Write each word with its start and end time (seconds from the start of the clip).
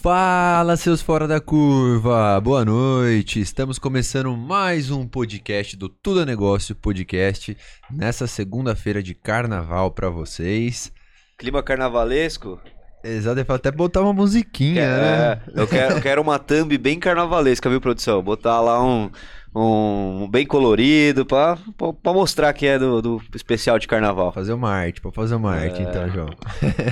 Fala, 0.00 0.76
seus 0.76 1.02
fora 1.02 1.26
da 1.26 1.40
curva! 1.40 2.40
Boa 2.40 2.64
noite! 2.64 3.40
Estamos 3.40 3.80
começando 3.80 4.36
mais 4.36 4.92
um 4.92 5.08
podcast 5.08 5.76
do 5.76 5.88
Tudo 5.88 6.20
é 6.20 6.24
Negócio 6.24 6.72
Podcast 6.76 7.56
nessa 7.90 8.28
segunda-feira 8.28 9.02
de 9.02 9.12
carnaval 9.12 9.90
para 9.90 10.08
vocês. 10.08 10.92
Clima 11.36 11.64
carnavalesco? 11.64 12.60
Exato, 13.02 13.40
eu 13.40 13.54
até 13.54 13.72
botar 13.72 14.02
uma 14.02 14.12
musiquinha, 14.12 14.82
é, 14.82 14.86
né? 14.86 15.42
Eu 15.52 15.66
quero, 15.66 15.94
eu 15.96 16.00
quero 16.00 16.22
uma 16.22 16.38
thumb 16.38 16.78
bem 16.78 17.00
carnavalesca, 17.00 17.68
viu, 17.68 17.80
produção? 17.80 18.22
Botar 18.22 18.60
lá 18.60 18.80
um, 18.80 19.10
um 19.54 20.28
bem 20.30 20.46
colorido 20.46 21.24
pra, 21.26 21.58
pra, 21.76 21.92
pra 21.92 22.12
mostrar 22.12 22.52
que 22.52 22.66
é 22.66 22.78
do, 22.78 23.00
do 23.02 23.22
especial 23.34 23.78
de 23.78 23.88
carnaval. 23.88 24.32
Fazer 24.32 24.52
uma 24.52 24.70
arte, 24.70 25.00
pra 25.00 25.10
fazer 25.10 25.34
uma 25.34 25.52
arte, 25.54 25.80
É. 25.80 25.82
então, 25.82 26.08
João. 26.10 26.28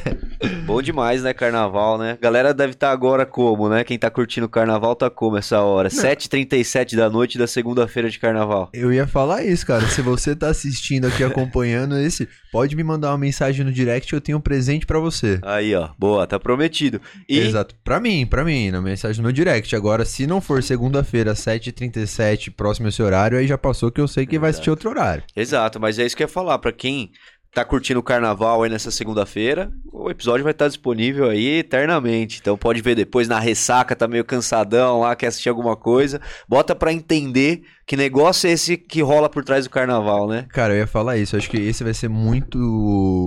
Bom 0.66 0.82
demais, 0.82 1.22
né, 1.22 1.32
carnaval, 1.32 1.98
né? 1.98 2.18
Galera 2.20 2.52
deve 2.52 2.72
estar 2.72 2.90
agora 2.90 3.24
como, 3.24 3.68
né? 3.68 3.84
Quem 3.84 3.98
tá 3.98 4.10
curtindo 4.10 4.46
o 4.46 4.48
carnaval 4.50 4.94
tá 4.96 5.08
como 5.08 5.36
essa 5.36 5.60
hora? 5.60 5.88
7h37 5.88 6.96
da 6.96 7.08
noite 7.08 7.38
da 7.38 7.46
segunda-feira 7.46 8.10
de 8.10 8.18
carnaval. 8.18 8.68
Eu 8.72 8.92
ia 8.92 9.06
falar 9.06 9.44
isso, 9.44 9.64
cara. 9.66 9.86
Se 9.86 10.02
você 10.02 10.34
tá 10.34 10.48
assistindo 10.48 11.06
aqui, 11.06 11.22
acompanhando 11.24 11.96
esse, 11.98 12.28
pode 12.52 12.74
me 12.76 12.82
mandar 12.82 13.10
uma 13.12 13.18
mensagem 13.18 13.64
no 13.64 13.72
direct, 13.72 14.12
eu 14.12 14.20
tenho 14.20 14.38
um 14.38 14.40
presente 14.40 14.86
pra 14.86 14.98
você. 14.98 15.38
Aí, 15.42 15.74
ó. 15.74 15.90
Boa, 15.98 16.26
tá 16.26 16.38
prometido. 16.38 17.00
E 17.28 17.38
Exato. 17.38 17.74
Pra 17.84 18.00
mim, 18.00 18.26
pra 18.26 18.44
mim, 18.44 18.70
na 18.70 18.80
mensagem 18.80 19.22
no 19.22 19.32
direct. 19.32 19.74
Agora, 19.76 20.04
se 20.04 20.26
não 20.26 20.40
for 20.40 20.62
segunda-feira, 20.62 21.32
7h37, 21.34 22.45
próximo 22.50 22.88
esse 22.88 23.02
horário, 23.02 23.38
aí 23.38 23.46
já 23.46 23.58
passou 23.58 23.90
que 23.90 24.00
eu 24.00 24.08
sei 24.08 24.26
que 24.26 24.38
vai 24.38 24.50
assistir 24.50 24.70
outro 24.70 24.90
horário. 24.90 25.24
Exato, 25.34 25.80
mas 25.80 25.98
é 25.98 26.06
isso 26.06 26.16
que 26.16 26.22
eu 26.22 26.26
ia 26.26 26.32
falar. 26.32 26.58
Pra 26.58 26.72
quem 26.72 27.12
tá 27.56 27.64
curtindo 27.64 28.00
o 28.00 28.02
carnaval 28.02 28.62
aí 28.62 28.68
nessa 28.68 28.90
segunda-feira, 28.90 29.72
o 29.90 30.10
episódio 30.10 30.44
vai 30.44 30.50
estar 30.50 30.68
disponível 30.68 31.30
aí 31.30 31.60
eternamente. 31.60 32.38
Então 32.38 32.54
pode 32.54 32.82
ver 32.82 32.94
depois 32.94 33.28
na 33.28 33.40
ressaca, 33.40 33.96
tá 33.96 34.06
meio 34.06 34.26
cansadão 34.26 35.00
lá, 35.00 35.16
quer 35.16 35.28
assistir 35.28 35.48
alguma 35.48 35.74
coisa. 35.74 36.20
Bota 36.46 36.74
pra 36.74 36.92
entender 36.92 37.62
que 37.86 37.96
negócio 37.96 38.46
é 38.46 38.52
esse 38.52 38.76
que 38.76 39.00
rola 39.00 39.30
por 39.30 39.42
trás 39.42 39.64
do 39.64 39.70
carnaval, 39.70 40.28
né? 40.28 40.44
Cara, 40.50 40.74
eu 40.74 40.80
ia 40.80 40.86
falar 40.86 41.16
isso. 41.16 41.34
Eu 41.34 41.38
acho 41.38 41.48
que 41.48 41.56
esse 41.56 41.82
vai 41.82 41.94
ser 41.94 42.08
muito, 42.08 42.58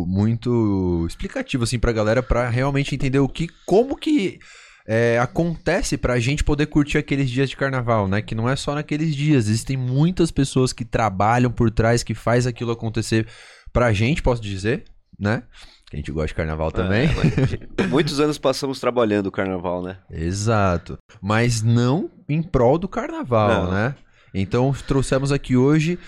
muito 0.07 1.07
explicativo, 1.09 1.63
assim, 1.63 1.80
pra 1.80 1.91
galera, 1.91 2.22
pra 2.22 2.50
realmente 2.50 2.94
entender 2.94 3.18
o 3.18 3.28
que, 3.28 3.47
como 3.66 3.96
que 3.96 4.38
é, 4.91 5.19
acontece 5.19 6.00
pra 6.00 6.19
gente 6.19 6.44
poder 6.44 6.66
curtir 6.66 6.97
aqueles 6.97 7.29
dias 7.29 7.47
de 7.47 7.55
carnaval, 7.55 8.07
né? 8.07 8.23
Que 8.23 8.33
não 8.33 8.50
é 8.50 8.55
só 8.55 8.73
naqueles 8.73 9.16
dias. 9.16 9.47
Existem 9.47 9.77
muitas 9.77 10.31
pessoas 10.31 10.73
que 10.73 10.83
trabalham 10.83 11.51
por 11.51 11.69
trás, 11.69 12.01
que 12.01 12.16
faz 12.16 12.47
aquilo 12.47 12.72
acontecer 12.72 13.27
pra 13.72 13.94
gente, 13.94 14.23
posso 14.23 14.41
dizer, 14.41 14.85
né? 15.19 15.44
Que 15.91 15.95
a 15.95 16.00
gente 16.00 16.11
gosta 16.11 16.29
de 16.29 16.33
carnaval 16.33 16.72
também. 16.72 17.07
É, 17.77 17.85
muitos 17.85 18.19
anos 18.19 18.39
passamos 18.39 18.79
trabalhando 18.79 19.27
o 19.27 19.31
carnaval, 19.31 19.83
né? 19.83 19.97
Exato. 20.09 20.97
Mas 21.21 21.61
não 21.61 22.09
em 22.27 22.41
prol 22.41 22.79
do 22.79 22.88
carnaval, 22.88 23.66
Não. 23.66 23.71
né? 23.71 23.95
Então 24.33 24.73
trouxemos 24.88 25.31
aqui 25.31 25.56
hoje. 25.56 26.00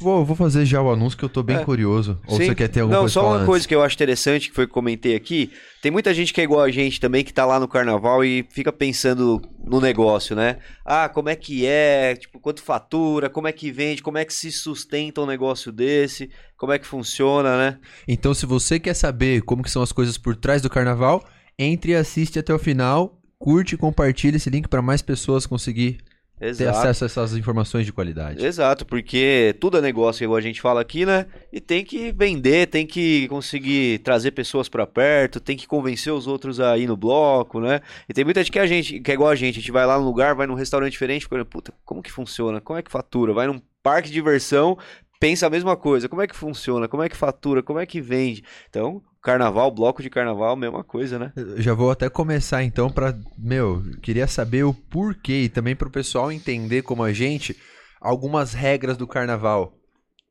Vou, 0.00 0.24
vou 0.24 0.34
fazer 0.34 0.66
já 0.66 0.82
o 0.82 0.90
anúncio 0.90 1.16
que 1.18 1.24
eu 1.24 1.28
tô 1.28 1.42
bem 1.42 1.56
É. 1.56 1.64
curioso. 1.64 2.20
Ou 2.26 2.36
Sim. 2.36 2.46
você 2.46 2.54
quer 2.54 2.68
ter 2.68 2.80
alguma 2.80 2.96
Não, 2.96 3.02
coisa 3.02 3.12
só 3.14 3.26
uma 3.26 3.34
antes? 3.36 3.46
coisa 3.46 3.68
que 3.68 3.74
eu 3.74 3.82
acho 3.82 3.94
interessante, 3.94 4.48
que 4.48 4.54
foi 4.54 4.66
que 4.66 4.70
eu 4.70 4.74
comentei 4.74 5.14
aqui. 5.14 5.50
Tem 5.80 5.90
muita 5.90 6.12
gente 6.12 6.32
que 6.32 6.40
é 6.40 6.44
igual 6.44 6.60
a 6.62 6.70
gente 6.70 7.00
também, 7.00 7.22
que 7.24 7.32
tá 7.32 7.46
lá 7.46 7.60
no 7.60 7.68
carnaval 7.68 8.24
e 8.24 8.44
fica 8.50 8.72
pensando 8.72 9.40
no 9.64 9.80
negócio, 9.80 10.34
né? 10.34 10.58
Ah, 10.84 11.08
como 11.08 11.28
é 11.28 11.36
que 11.36 11.64
é? 11.64 12.16
Tipo, 12.16 12.40
quanto 12.40 12.62
fatura? 12.62 13.30
Como 13.30 13.46
é 13.46 13.52
que 13.52 13.70
vende? 13.70 14.02
Como 14.02 14.18
é 14.18 14.24
que 14.24 14.34
se 14.34 14.50
sustenta 14.50 15.20
um 15.20 15.26
negócio 15.26 15.70
desse? 15.70 16.28
Como 16.56 16.72
é 16.72 16.78
que 16.78 16.86
funciona, 16.86 17.56
né? 17.56 17.78
Então, 18.06 18.34
se 18.34 18.44
você 18.46 18.80
quer 18.80 18.94
saber 18.94 19.42
como 19.42 19.62
que 19.62 19.70
são 19.70 19.82
as 19.82 19.92
coisas 19.92 20.18
por 20.18 20.34
trás 20.34 20.60
do 20.60 20.68
carnaval, 20.68 21.24
entre 21.58 21.92
e 21.92 21.94
assiste 21.94 22.38
até 22.38 22.52
o 22.52 22.58
final, 22.58 23.20
curte 23.38 23.74
e 23.74 23.78
compartilha 23.78 24.36
esse 24.36 24.50
link 24.50 24.66
para 24.68 24.82
mais 24.82 25.02
pessoas 25.02 25.46
conseguir 25.46 25.98
ter 26.38 26.46
Exato. 26.46 26.78
acesso 26.78 27.04
a 27.04 27.06
essas 27.06 27.36
informações 27.36 27.86
de 27.86 27.92
qualidade. 27.92 28.44
Exato, 28.44 28.84
porque 28.84 29.54
tudo 29.60 29.78
é 29.78 29.80
negócio, 29.80 30.24
igual 30.24 30.36
a 30.36 30.42
gente 30.42 30.60
fala 30.60 30.80
aqui, 30.80 31.06
né? 31.06 31.26
E 31.52 31.60
tem 31.60 31.84
que 31.84 32.12
vender, 32.12 32.66
tem 32.66 32.86
que 32.86 33.28
conseguir 33.28 34.00
trazer 34.00 34.32
pessoas 34.32 34.68
pra 34.68 34.86
perto, 34.86 35.40
tem 35.40 35.56
que 35.56 35.66
convencer 35.66 36.12
os 36.12 36.26
outros 36.26 36.58
a 36.60 36.76
ir 36.76 36.86
no 36.86 36.96
bloco, 36.96 37.60
né? 37.60 37.80
E 38.08 38.12
tem 38.12 38.24
muita 38.24 38.40
gente 38.40 38.52
que 38.52 38.58
é 38.58 38.62
a 38.62 38.66
gente, 38.66 39.00
que 39.00 39.10
é 39.10 39.14
igual 39.14 39.30
a 39.30 39.36
gente, 39.36 39.58
a 39.58 39.60
gente 39.60 39.72
vai 39.72 39.86
lá 39.86 39.98
no 39.98 40.04
lugar, 40.04 40.34
vai 40.34 40.46
num 40.46 40.54
restaurante 40.54 40.92
diferente, 40.92 41.22
fica 41.22 41.44
puta, 41.44 41.72
como 41.84 42.02
que 42.02 42.10
funciona? 42.10 42.60
Como 42.60 42.78
é 42.78 42.82
que 42.82 42.90
fatura? 42.90 43.32
Vai 43.32 43.46
num 43.46 43.60
parque 43.82 44.08
de 44.08 44.14
diversão, 44.14 44.76
pensa 45.20 45.46
a 45.46 45.50
mesma 45.50 45.76
coisa, 45.76 46.08
como 46.08 46.22
é 46.22 46.26
que 46.26 46.36
funciona? 46.36 46.88
Como 46.88 47.02
é 47.02 47.08
que 47.08 47.16
fatura? 47.16 47.62
Como 47.62 47.78
é 47.78 47.86
que 47.86 48.00
vende? 48.00 48.42
Então, 48.68 49.02
carnaval, 49.24 49.70
bloco 49.70 50.02
de 50.02 50.10
carnaval, 50.10 50.54
mesma 50.54 50.84
coisa, 50.84 51.18
né? 51.18 51.32
Já 51.56 51.72
vou 51.72 51.90
até 51.90 52.10
começar 52.10 52.62
então 52.62 52.90
para, 52.90 53.18
meu, 53.38 53.82
queria 54.02 54.26
saber 54.26 54.64
o 54.64 54.74
porquê 54.74 55.44
e 55.44 55.48
também 55.48 55.74
para 55.74 55.88
o 55.88 55.90
pessoal 55.90 56.30
entender 56.30 56.82
como 56.82 57.02
a 57.02 57.12
gente 57.12 57.56
algumas 58.00 58.52
regras 58.52 58.98
do 58.98 59.06
carnaval. 59.06 59.72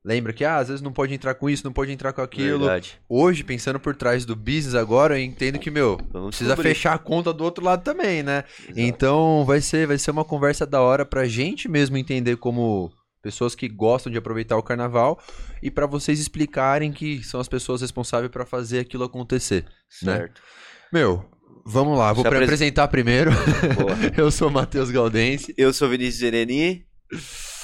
Lembra 0.06 0.34
que 0.34 0.44
ah, 0.44 0.57
às 0.57 0.68
vezes 0.68 0.81
não 0.81 0.92
pode 0.92 1.13
entrar 1.13 1.34
com 1.34 1.50
isso, 1.50 1.63
não 1.63 1.72
pode 1.72 1.92
entrar 1.92 2.12
com 2.13 2.22
aquilo. 2.22 2.66
Verdade. 2.66 3.00
Hoje, 3.10 3.42
pensando 3.42 3.80
por 3.80 3.95
trás 3.95 4.25
do 4.25 4.36
business 4.36 4.75
agora, 4.75 5.18
eu 5.18 5.24
entendo 5.24 5.57
que, 5.57 5.72
meu, 5.72 5.98
Vamos 6.12 6.30
precisa 6.30 6.50
descobrir. 6.50 6.75
fechar 6.75 6.94
a 6.94 6.98
conta 7.00 7.34
do 7.34 7.44
outro 7.44 7.63
lado 7.63 7.84
também, 7.84 8.22
né? 8.22 8.44
Exato. 8.63 8.80
Então, 8.80 9.46
vai 9.46 9.62
ser, 9.62 9.88
vai 9.88 9.98
ser 9.98 10.12
uma 10.12 10.25
conversa 10.25 10.66
da 10.66 10.81
hora 10.81 11.06
pra 11.06 11.25
gente 11.25 11.69
mesmo 11.69 11.96
entender 11.96 12.36
como 12.36 12.92
pessoas 13.24 13.56
que 13.56 13.68
gostam 13.70 14.12
de 14.12 14.18
aproveitar 14.20 14.58
o 14.58 14.62
carnaval 14.62 15.20
e 15.64 15.72
pra 15.72 15.88
vocês 15.88 16.20
explicarem 16.20 16.92
que 16.92 17.24
são 17.24 17.40
as 17.40 17.48
pessoas 17.48 17.81
responsáveis 17.81 18.30
pra 18.30 18.46
fazer 18.46 18.80
aquilo 18.80 19.06
acontecer. 19.06 19.64
né? 20.04 20.18
Certo. 20.18 20.42
Meu, 20.92 21.25
vamos 21.66 21.98
lá, 21.98 22.12
vou 22.14 22.28
apres- 22.28 22.44
apresentar 22.44 22.88
primeiro. 22.90 23.31
Eu 24.18 24.30
sou 24.30 24.50
o 24.50 24.52
Matheus 24.52 24.92
Galdense. 24.92 25.54
Eu 25.58 25.72
sou 25.74 25.90
Vinícius 25.90 26.20
Zereni, 26.20 26.86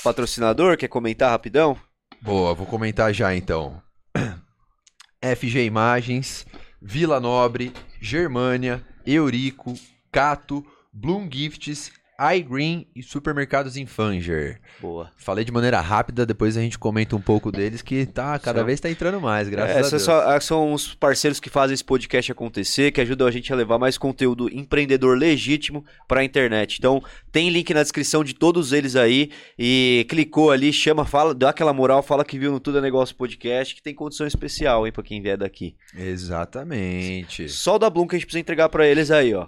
patrocinador, 0.04 0.78
quer 0.78 0.88
comentar 0.88 1.30
rapidão? 1.30 1.78
Boa, 2.22 2.54
vou 2.56 2.66
comentar 2.66 3.14
já 3.14 3.36
então. 3.36 3.82
FG 5.22 5.66
Imagens, 5.66 6.46
Vila 6.82 7.20
Nobre, 7.20 7.74
Germânia, 8.00 8.82
Eurico, 9.06 9.74
Cato, 10.12 10.66
Bloom 10.94 11.30
Gifts, 11.32 11.92
iGreen 12.36 12.86
e 12.96 13.02
Supermercados 13.02 13.78
Infanger. 13.78 14.60
Boa. 14.82 15.10
Falei 15.18 15.46
de 15.46 15.52
maneira 15.52 15.80
rápida, 15.80 16.26
depois 16.26 16.58
a 16.58 16.62
gente 16.62 16.78
comenta 16.78 17.16
um 17.16 17.22
pouco 17.22 17.52
deles 17.52 17.82
que 17.82 18.06
tá, 18.06 18.38
cada 18.40 18.60
Só- 18.60 18.66
vez 18.66 18.80
tá 18.80 18.90
entrando 18.90 19.22
mais, 19.22 19.48
graças 19.48 19.76
É, 19.76 19.80
a 19.80 19.90
Deus. 19.90 20.02
só- 20.02 20.22
ah, 20.30 20.40
são 20.42 20.74
os 20.74 20.94
parceiros 20.94 21.40
que 21.40 21.50
fazem 21.50 21.74
esse 21.74 21.84
podcast 21.84 22.32
acontecer, 22.32 22.92
que 22.92 23.00
ajudam 23.02 23.28
a 23.28 23.32
gente 23.32 23.52
a 23.54 23.56
levar 23.56 23.78
mais 23.80 23.98
conteúdo 23.98 24.50
empreendedor 24.54 25.18
legítimo 25.18 25.86
para 26.08 26.22
a 26.22 26.24
internet. 26.24 26.78
Então, 26.78 27.02
tem 27.32 27.50
link 27.50 27.74
na 27.74 27.82
descrição 27.84 28.24
de 28.24 28.34
todos 28.34 28.74
eles 28.74 28.96
aí 28.96 29.32
e 29.58 30.06
clicou 30.10 30.52
ali, 30.52 30.74
chama, 30.74 31.06
fala, 31.06 31.34
dá 31.34 31.50
aquela 31.50 31.74
moral, 31.74 32.02
fala 32.04 32.26
que 32.26 32.38
viu 32.40 32.52
no 32.52 32.60
Tudo 32.60 32.80
é 32.80 32.82
Negócio 32.82 33.16
Podcast, 33.16 33.76
que 33.76 33.82
tem 33.82 33.94
condição 33.94 34.28
especial, 34.28 34.86
hein, 34.86 34.92
para 34.92 35.04
quem 35.04 35.22
vier 35.22 35.38
daqui. 35.38 35.76
Exatamente. 35.96 37.50
Só 37.50 37.76
o 37.76 37.80
da 37.80 37.90
Bloom 37.90 38.08
que 38.08 38.16
a 38.16 38.20
gente 38.20 38.26
precisa 38.26 38.40
entregar 38.42 38.70
para 38.70 38.88
eles 38.88 39.12
aí, 39.12 39.34
ó. 39.34 39.48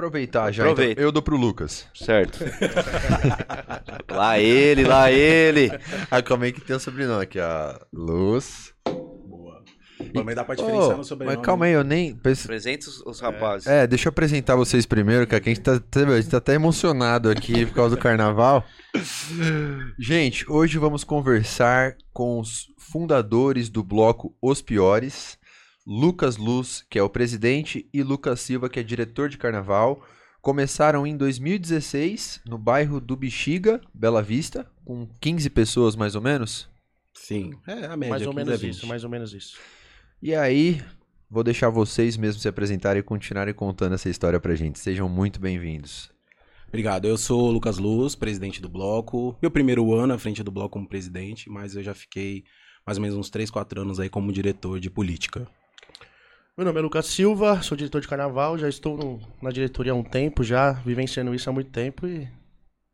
Aproveitar 0.00 0.50
já, 0.50 0.62
Aproveita. 0.62 0.92
então, 0.92 1.04
eu 1.04 1.12
dou 1.12 1.20
pro 1.20 1.36
Lucas. 1.36 1.86
Certo. 1.94 2.42
lá 4.10 4.38
ele, 4.38 4.82
lá 4.82 5.12
ele. 5.12 5.70
Ah, 6.10 6.22
calma 6.22 6.46
aí 6.46 6.52
que 6.52 6.60
tem 6.62 6.74
o 6.74 6.80
sobrenome 6.80 7.22
aqui, 7.22 7.38
ó. 7.38 7.78
Luz. 7.92 8.72
Boa. 8.86 9.62
Também 10.14 10.34
dá 10.34 10.42
pra 10.42 10.54
diferenciar 10.54 10.94
Ô, 10.94 10.96
no 10.96 11.04
sobrenome. 11.04 11.36
mas 11.36 11.44
calma 11.44 11.66
aí, 11.66 11.72
eu 11.72 11.84
nem... 11.84 12.12
Apresenta 12.12 12.88
os, 12.88 13.02
os 13.02 13.20
rapazes. 13.20 13.66
É, 13.66 13.86
deixa 13.86 14.08
eu 14.08 14.10
apresentar 14.10 14.56
vocês 14.56 14.86
primeiro, 14.86 15.26
que 15.26 15.34
aqui 15.34 15.50
a 15.50 15.54
gente 15.54 15.62
tá, 15.62 15.72
a 15.72 16.16
gente 16.16 16.30
tá 16.30 16.38
até 16.38 16.54
emocionado 16.54 17.28
aqui 17.28 17.66
por 17.66 17.74
causa 17.74 17.94
do 17.94 18.00
carnaval. 18.00 18.64
Gente, 19.98 20.50
hoje 20.50 20.78
vamos 20.78 21.04
conversar 21.04 21.94
com 22.10 22.40
os 22.40 22.68
fundadores 22.78 23.68
do 23.68 23.84
bloco 23.84 24.34
Os 24.40 24.62
Piores, 24.62 25.38
Lucas 25.86 26.36
Luz, 26.36 26.84
que 26.90 26.98
é 26.98 27.02
o 27.02 27.08
presidente, 27.08 27.88
e 27.92 28.02
Lucas 28.02 28.40
Silva, 28.40 28.68
que 28.68 28.78
é 28.78 28.82
diretor 28.82 29.28
de 29.28 29.38
carnaval. 29.38 30.04
Começaram 30.42 31.06
em 31.06 31.16
2016 31.16 32.42
no 32.46 32.58
bairro 32.58 33.00
do 33.00 33.16
Bexiga, 33.16 33.80
Bela 33.92 34.22
Vista, 34.22 34.70
com 34.84 35.06
15 35.20 35.48
pessoas 35.50 35.96
mais 35.96 36.14
ou 36.14 36.20
menos. 36.20 36.68
Sim, 37.14 37.52
é 37.66 37.86
a 37.86 37.96
média. 37.96 38.10
Mais 38.10 38.26
ou 38.26 38.32
15 38.32 38.40
a 38.40 38.44
menos 38.44 38.60
20. 38.60 38.70
isso, 38.72 38.86
mais 38.86 39.04
ou 39.04 39.10
menos 39.10 39.32
isso. 39.34 39.58
E 40.22 40.34
aí, 40.34 40.82
vou 41.30 41.42
deixar 41.42 41.70
vocês 41.70 42.16
mesmos 42.16 42.42
se 42.42 42.48
apresentarem 42.48 43.00
e 43.00 43.02
continuarem 43.02 43.54
contando 43.54 43.94
essa 43.94 44.08
história 44.08 44.38
pra 44.38 44.54
gente. 44.54 44.78
Sejam 44.78 45.08
muito 45.08 45.40
bem-vindos. 45.40 46.10
Obrigado. 46.68 47.06
Eu 47.06 47.18
sou 47.18 47.48
o 47.48 47.50
Lucas 47.50 47.78
Luz, 47.78 48.14
presidente 48.14 48.62
do 48.62 48.68
bloco. 48.68 49.36
Meu 49.42 49.50
primeiro 49.50 49.92
ano 49.94 50.12
à 50.14 50.18
frente 50.18 50.42
do 50.42 50.52
bloco 50.52 50.70
como 50.70 50.88
presidente, 50.88 51.50
mas 51.50 51.74
eu 51.74 51.82
já 51.82 51.94
fiquei 51.94 52.44
mais 52.86 52.96
ou 52.96 53.02
menos 53.02 53.16
uns 53.16 53.28
3, 53.28 53.50
4 53.50 53.80
anos 53.80 53.98
aí 53.98 54.08
como 54.08 54.32
diretor 54.32 54.78
de 54.78 54.88
política. 54.88 55.46
Meu 56.60 56.66
nome 56.66 56.78
é 56.78 56.82
Lucas 56.82 57.06
Silva, 57.06 57.62
sou 57.62 57.74
diretor 57.74 58.02
de 58.02 58.06
carnaval, 58.06 58.58
já 58.58 58.68
estou 58.68 58.94
no- 58.94 59.18
na 59.40 59.48
diretoria 59.48 59.92
há 59.92 59.94
um 59.94 60.02
tempo, 60.02 60.44
já 60.44 60.72
vivenciando 60.72 61.34
isso 61.34 61.48
há 61.48 61.52
muito 61.54 61.70
tempo 61.70 62.06
e 62.06 62.28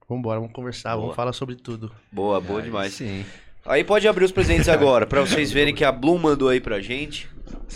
vambora, 0.09 0.39
vamos 0.39 0.55
conversar, 0.55 0.91
Boa. 0.91 1.01
vamos 1.01 1.17
falar 1.17 1.33
sobre 1.33 1.57
tudo. 1.57 1.91
Boa, 2.13 2.41
boa 2.41 2.63
demais. 2.63 2.93
Sim. 2.93 3.25
Aí 3.65 3.83
pode 3.83 4.07
abrir 4.07 4.25
os 4.25 4.31
presentes 4.31 4.69
agora, 4.69 5.05
pra 5.05 5.21
vocês 5.21 5.51
verem 5.51 5.75
que 5.75 5.85
a 5.85 5.91
Bloom 5.91 6.17
mandou 6.17 6.49
aí 6.49 6.61
pra 6.61 6.81
gente. 6.81 7.29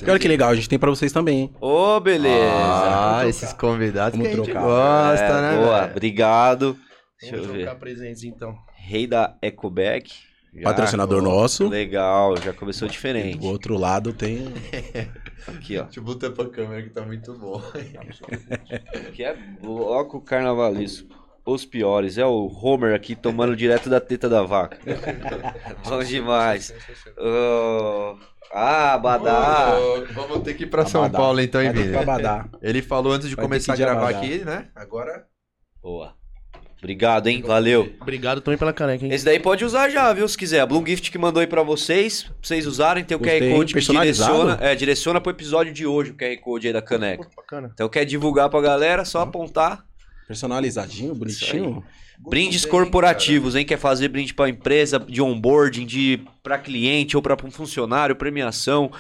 Olha 0.06 0.16
que 0.20 0.28
legal, 0.28 0.50
a 0.50 0.54
gente 0.54 0.68
tem 0.68 0.78
pra 0.78 0.90
vocês 0.90 1.10
também, 1.10 1.40
hein? 1.40 1.54
Ô, 1.60 1.98
beleza. 1.98 2.52
Ah, 2.54 3.26
esses 3.26 3.52
convidados 3.52 4.16
Vamos 4.16 4.28
que 4.28 4.34
a 4.34 4.44
gente 4.44 4.52
trocar. 4.52 4.62
gosta, 4.64 5.24
É, 5.24 5.40
né? 5.42 5.56
Boa, 5.56 5.80
velho? 5.80 5.90
obrigado. 5.90 6.76
Deixa 7.20 7.34
Vamos 7.34 7.50
eu 7.50 7.56
ver. 7.56 7.64
trocar 7.64 7.80
presentes 7.80 8.22
então. 8.22 8.56
Rei 8.76 9.08
da 9.08 9.36
Ecoback. 9.42 10.12
Já- 10.54 10.62
Patrocinador 10.64 11.20
nosso. 11.20 11.68
Legal, 11.68 12.36
já 12.36 12.52
começou 12.52 12.86
diferente. 12.88 13.38
Do 13.38 13.46
outro 13.46 13.76
lado 13.76 14.12
tem. 14.12 14.52
Aqui, 15.48 15.78
ó. 15.78 15.84
Deixa 15.84 16.00
eu 16.00 16.04
botar 16.04 16.30
pra 16.30 16.48
câmera 16.48 16.82
que 16.82 16.90
tá 16.90 17.02
muito 17.02 17.32
bom. 17.34 17.60
Aqui 19.08 19.24
é 19.24 19.34
bloco 19.60 20.20
carnavalesco. 20.20 21.08
Os 21.44 21.64
piores. 21.64 22.18
É 22.18 22.24
o 22.26 22.46
Homer 22.46 22.94
aqui 22.94 23.16
tomando 23.16 23.56
direto 23.56 23.88
da 23.88 23.98
teta 24.00 24.28
da 24.28 24.42
vaca. 24.42 24.78
Bom 25.88 26.04
demais. 26.04 26.72
Ah, 28.52 28.98
Badá. 28.98 29.72
Vamos 30.12 30.42
ter 30.42 30.54
que 30.54 30.64
ir 30.64 30.66
pra 30.66 30.84
São 30.84 31.02
Abadá. 31.02 31.18
Paulo 31.18 31.40
então, 31.40 31.62
hein, 31.62 31.72
que 31.72 31.78
Vini? 31.78 31.96
Ele 32.60 32.82
falou 32.82 33.12
antes 33.14 33.28
de 33.28 33.34
Vai 33.34 33.44
começar 33.46 33.72
a 33.72 33.76
que 33.76 33.82
gravar 33.82 34.10
Abadá. 34.10 34.18
aqui, 34.18 34.44
né? 34.44 34.68
Agora. 34.76 35.26
Boa. 35.82 36.14
Obrigado, 36.80 37.26
hein? 37.26 37.42
Valeu. 37.46 37.92
Obrigado 38.00 38.40
também 38.40 38.56
pela 38.56 38.72
caneca, 38.72 39.04
hein? 39.04 39.12
Esse 39.12 39.24
daí 39.24 39.38
pode 39.38 39.64
usar 39.64 39.90
já, 39.90 40.10
viu? 40.14 40.26
Se 40.26 40.36
quiser. 40.36 40.60
A 40.60 40.66
Bloom 40.66 40.84
Gift 40.86 41.10
que 41.10 41.18
mandou 41.18 41.40
aí 41.40 41.46
pra 41.46 41.62
vocês, 41.62 42.22
pra 42.22 42.32
vocês 42.42 42.66
usarem. 42.66 43.04
Tem 43.04 43.16
o 43.16 43.20
QR 43.20 43.32
Gostei, 43.32 43.54
Code 43.54 43.74
que 43.74 43.80
direciona, 43.80 44.58
é, 44.60 44.74
direciona 44.74 45.20
pro 45.20 45.30
episódio 45.30 45.72
de 45.74 45.86
hoje, 45.86 46.12
o 46.12 46.14
QR 46.14 46.36
Code 46.40 46.66
aí 46.66 46.72
da 46.72 46.80
caneca. 46.80 47.24
Pô, 47.24 47.30
bacana. 47.36 47.70
Então 47.74 47.88
quer 47.88 48.06
divulgar 48.06 48.48
pra 48.48 48.60
galera, 48.62 49.04
só 49.04 49.20
apontar. 49.20 49.84
Personalizadinho, 50.26 51.14
bonitinho. 51.14 51.84
Brindes 52.28 52.64
Gostei, 52.64 52.70
corporativos, 52.70 53.56
hein? 53.56 53.64
Quer 53.64 53.78
fazer 53.78 54.08
brinde 54.08 54.34
pra 54.34 54.48
empresa, 54.48 54.98
de 54.98 55.22
onboarding, 55.22 55.86
de 55.86 56.20
para 56.42 56.58
cliente 56.58 57.16
ou 57.16 57.22
pra 57.22 57.36
um 57.44 57.50
funcionário, 57.50 58.14
premiação. 58.14 58.90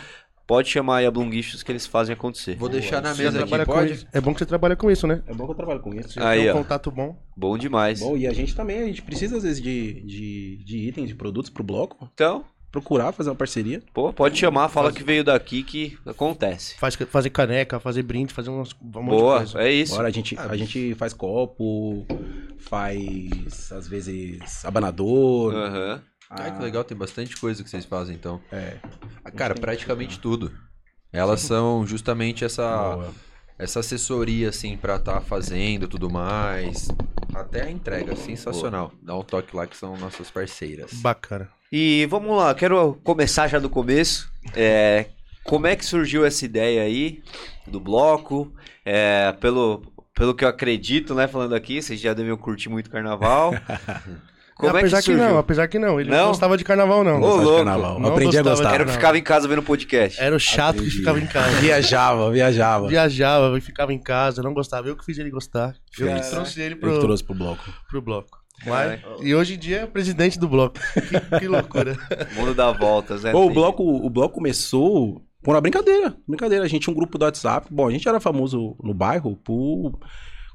Pode 0.50 0.68
chamar 0.68 0.96
aí 0.96 1.06
a 1.06 1.12
Gifts 1.30 1.62
que 1.62 1.70
eles 1.70 1.86
fazem 1.86 2.12
acontecer. 2.12 2.56
Vou 2.56 2.68
deixar 2.68 3.00
na 3.00 3.14
mesa 3.14 3.38
aqui, 3.38 3.38
trabalha 3.38 3.64
com 3.64 3.72
pode? 3.72 3.92
isso. 3.92 4.06
É 4.12 4.20
bom 4.20 4.32
que 4.32 4.40
você 4.40 4.46
trabalha 4.46 4.74
com 4.74 4.90
isso, 4.90 5.06
né? 5.06 5.22
É 5.28 5.32
bom 5.32 5.44
que 5.44 5.52
eu 5.52 5.54
trabalho 5.54 5.78
com 5.78 5.94
isso. 5.94 6.14
Você 6.14 6.20
Aí, 6.20 6.40
tem 6.40 6.48
um 6.48 6.54
ó. 6.54 6.58
contato 6.58 6.90
bom. 6.90 7.16
Bom 7.36 7.56
demais. 7.56 8.00
Bom, 8.00 8.16
e 8.16 8.26
a 8.26 8.32
gente 8.32 8.52
também, 8.56 8.82
a 8.82 8.86
gente 8.86 9.00
precisa 9.00 9.36
às 9.36 9.44
vezes 9.44 9.62
de, 9.62 10.02
de, 10.02 10.56
de 10.64 10.76
itens, 10.88 11.06
de 11.06 11.14
produtos 11.14 11.50
pro 11.50 11.62
bloco. 11.62 12.10
Então, 12.12 12.44
Procurar 12.72 13.12
fazer 13.12 13.30
uma 13.30 13.36
parceria. 13.36 13.80
pô, 13.92 14.12
pode 14.12 14.38
chamar, 14.38 14.68
fala 14.68 14.92
que 14.92 15.02
veio 15.02 15.24
daqui 15.24 15.62
que 15.64 15.98
acontece. 16.06 16.76
Faz, 16.78 16.94
fazer 16.94 17.30
caneca, 17.30 17.80
fazer 17.80 18.02
brinde, 18.02 18.32
fazer 18.32 18.50
umas, 18.50 18.72
um 18.80 19.02
monte 19.02 19.20
Boa, 19.20 19.44
de 19.44 19.52
coisa. 19.52 19.68
é 19.68 19.72
isso. 19.72 19.92
Agora 19.94 20.08
a 20.08 20.10
gente, 20.12 20.38
a 20.38 20.56
gente 20.56 20.94
faz 20.94 21.12
copo, 21.12 22.06
faz 22.58 23.72
às 23.72 23.88
vezes 23.88 24.64
abanador. 24.64 25.54
Aham. 25.54 26.02
Ai, 26.30 26.56
que 26.56 26.62
legal, 26.62 26.84
tem 26.84 26.96
bastante 26.96 27.36
coisa 27.36 27.62
que 27.64 27.68
vocês 27.68 27.84
fazem 27.84 28.14
então. 28.14 28.40
É. 28.52 28.76
Ah, 29.24 29.30
Cara, 29.32 29.54
praticamente 29.54 30.20
tudo. 30.20 30.52
Elas 31.12 31.40
são 31.40 31.84
justamente 31.84 32.44
essa, 32.44 32.94
Boa. 32.94 33.14
essa 33.58 33.80
assessoria, 33.80 34.50
assim, 34.50 34.76
pra 34.76 34.94
estar 34.94 35.20
fazendo 35.22 35.88
tudo 35.88 36.08
mais. 36.08 36.88
Até 37.34 37.62
a 37.62 37.70
entrega, 37.70 38.14
sensacional. 38.14 38.92
Dá 39.02 39.16
um 39.16 39.22
toque 39.22 39.56
lá 39.56 39.66
que 39.66 39.76
são 39.76 39.96
nossas 39.96 40.30
parceiras. 40.30 40.92
Bacana. 40.94 41.48
E 41.72 42.06
vamos 42.06 42.36
lá, 42.36 42.54
quero 42.54 42.94
começar 43.02 43.48
já 43.48 43.58
do 43.58 43.68
começo. 43.68 44.30
É, 44.54 45.06
como 45.44 45.66
é 45.66 45.74
que 45.74 45.84
surgiu 45.84 46.24
essa 46.24 46.44
ideia 46.44 46.82
aí 46.82 47.22
do 47.66 47.80
bloco? 47.80 48.52
É, 48.84 49.32
pelo, 49.40 49.82
pelo 50.14 50.34
que 50.34 50.44
eu 50.44 50.48
acredito, 50.48 51.14
né, 51.14 51.26
falando 51.26 51.54
aqui, 51.54 51.82
vocês 51.82 52.00
já 52.00 52.14
devem 52.14 52.36
curtir 52.36 52.68
muito 52.68 52.88
carnaval. 52.88 53.52
Como 54.60 54.76
é 54.76 54.80
que 54.80 54.86
apesar 54.86 55.02
que, 55.02 55.14
não, 55.14 55.38
apesar 55.38 55.68
que 55.68 55.78
não. 55.78 56.00
Ele 56.00 56.10
não, 56.10 56.16
Não? 56.18 56.26
gostava 56.28 56.56
de 56.56 56.64
carnaval, 56.64 57.02
não. 57.02 57.20
Ô, 57.20 57.36
louco. 57.36 57.56
carnaval. 57.64 57.98
Não 57.98 58.10
Aprendi 58.10 58.38
a 58.38 58.42
gostar. 58.42 58.74
Era 58.74 58.84
que 58.84 58.92
ficava 58.92 59.18
em 59.18 59.22
casa 59.22 59.48
vendo 59.48 59.62
podcast. 59.62 60.20
Era 60.20 60.34
o 60.34 60.38
chato 60.38 60.74
que 60.76 60.80
Aprendi. 60.80 60.96
ficava 60.98 61.18
em 61.20 61.26
casa. 61.26 61.60
Viajava, 61.60 62.30
viajava. 62.30 62.88
Viajava 62.88 63.58
e 63.58 63.60
ficava 63.60 63.92
em 63.92 63.98
casa, 63.98 64.42
não 64.42 64.52
gostava. 64.54 64.88
Eu 64.88 64.96
que 64.96 65.04
fiz 65.04 65.18
ele 65.18 65.30
gostar. 65.30 65.74
Eu 65.98 66.14
que 66.14 66.30
trouxe 66.30 66.60
ele 66.60 66.74
Eu 66.74 66.78
pro, 66.78 66.92
que 66.94 67.00
trouxe 67.00 67.24
pro 67.24 67.34
bloco. 67.34 67.64
pro 67.88 68.02
bloco. 68.02 68.38
Mas, 68.66 69.00
e 69.22 69.34
hoje 69.34 69.54
em 69.54 69.58
dia 69.58 69.80
é 69.80 69.86
presidente 69.86 70.38
do 70.38 70.46
bloco. 70.46 70.78
Que, 70.92 71.38
que 71.40 71.48
loucura. 71.48 71.96
O 72.32 72.40
mundo 72.40 72.54
dá 72.54 72.70
voltas, 72.72 73.22
né? 73.22 73.32
Pô, 73.32 73.46
o 73.46 73.50
bloco, 73.50 73.82
o 73.82 74.10
bloco 74.10 74.34
começou 74.34 75.22
por 75.42 75.54
uma 75.54 75.60
brincadeira. 75.62 76.14
Brincadeira. 76.28 76.64
A 76.64 76.68
gente 76.68 76.82
tinha 76.82 76.92
um 76.92 76.96
grupo 76.96 77.16
do 77.16 77.24
WhatsApp. 77.24 77.66
Bom, 77.70 77.88
a 77.88 77.90
gente 77.90 78.06
era 78.06 78.20
famoso 78.20 78.76
no 78.82 78.92
bairro 78.92 79.34
por 79.36 79.98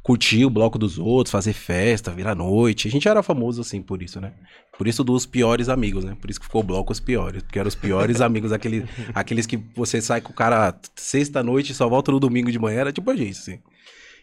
curtir 0.05 0.45
o 0.45 0.51
bloco 0.51 0.77
dos 0.77 0.99
outros, 0.99 1.31
fazer 1.31 1.53
festa, 1.53 2.11
virar 2.11 2.35
noite. 2.35 2.87
A 2.87 2.91
gente 2.91 3.07
era 3.07 3.23
famoso 3.23 3.61
assim 3.61 3.81
por 3.81 4.03
isso, 4.03 4.21
né? 4.21 4.33
Por 4.77 4.87
isso 4.87 5.03
dos 5.03 5.25
piores 5.25 5.67
amigos, 5.67 6.05
né? 6.05 6.15
Por 6.21 6.29
isso 6.29 6.39
que 6.39 6.45
ficou 6.45 6.61
o 6.61 6.63
bloco 6.63 6.93
os 6.93 6.99
piores. 6.99 7.41
Porque 7.41 7.57
eram 7.57 7.67
os 7.67 7.73
piores 7.73 8.21
amigos, 8.21 8.51
aquele, 8.51 8.85
aqueles 9.15 9.47
que 9.47 9.57
você 9.75 9.99
sai 9.99 10.21
com 10.21 10.31
o 10.31 10.35
cara 10.35 10.79
sexta-noite 10.95 11.71
e 11.71 11.75
só 11.75 11.89
volta 11.89 12.11
no 12.11 12.19
domingo 12.19 12.51
de 12.51 12.59
manhã. 12.59 12.81
Era 12.81 12.93
tipo 12.93 13.09
a 13.09 13.15
gente, 13.15 13.31
assim. 13.31 13.59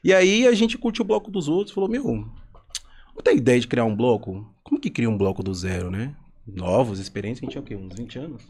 E 0.04 0.14
aí 0.14 0.46
a 0.46 0.54
gente 0.54 0.78
curtiu 0.78 1.04
o 1.04 1.08
bloco 1.08 1.32
dos 1.32 1.48
outros 1.48 1.74
falou, 1.74 1.90
meu, 1.90 2.04
não 2.04 3.22
tem 3.24 3.38
ideia 3.38 3.58
de 3.58 3.66
criar 3.66 3.84
um 3.84 3.96
bloco? 3.96 4.48
Como 4.62 4.80
que 4.80 4.88
cria 4.88 5.10
um 5.10 5.18
bloco 5.18 5.42
do 5.42 5.52
zero, 5.52 5.90
né? 5.90 6.14
Novos, 6.46 7.00
experiências, 7.00 7.42
a 7.42 7.44
gente 7.46 7.52
tinha 7.54 7.62
o 7.62 7.66
quê? 7.66 7.74
Uns 7.74 7.96
20 7.96 8.18
anos? 8.20 8.42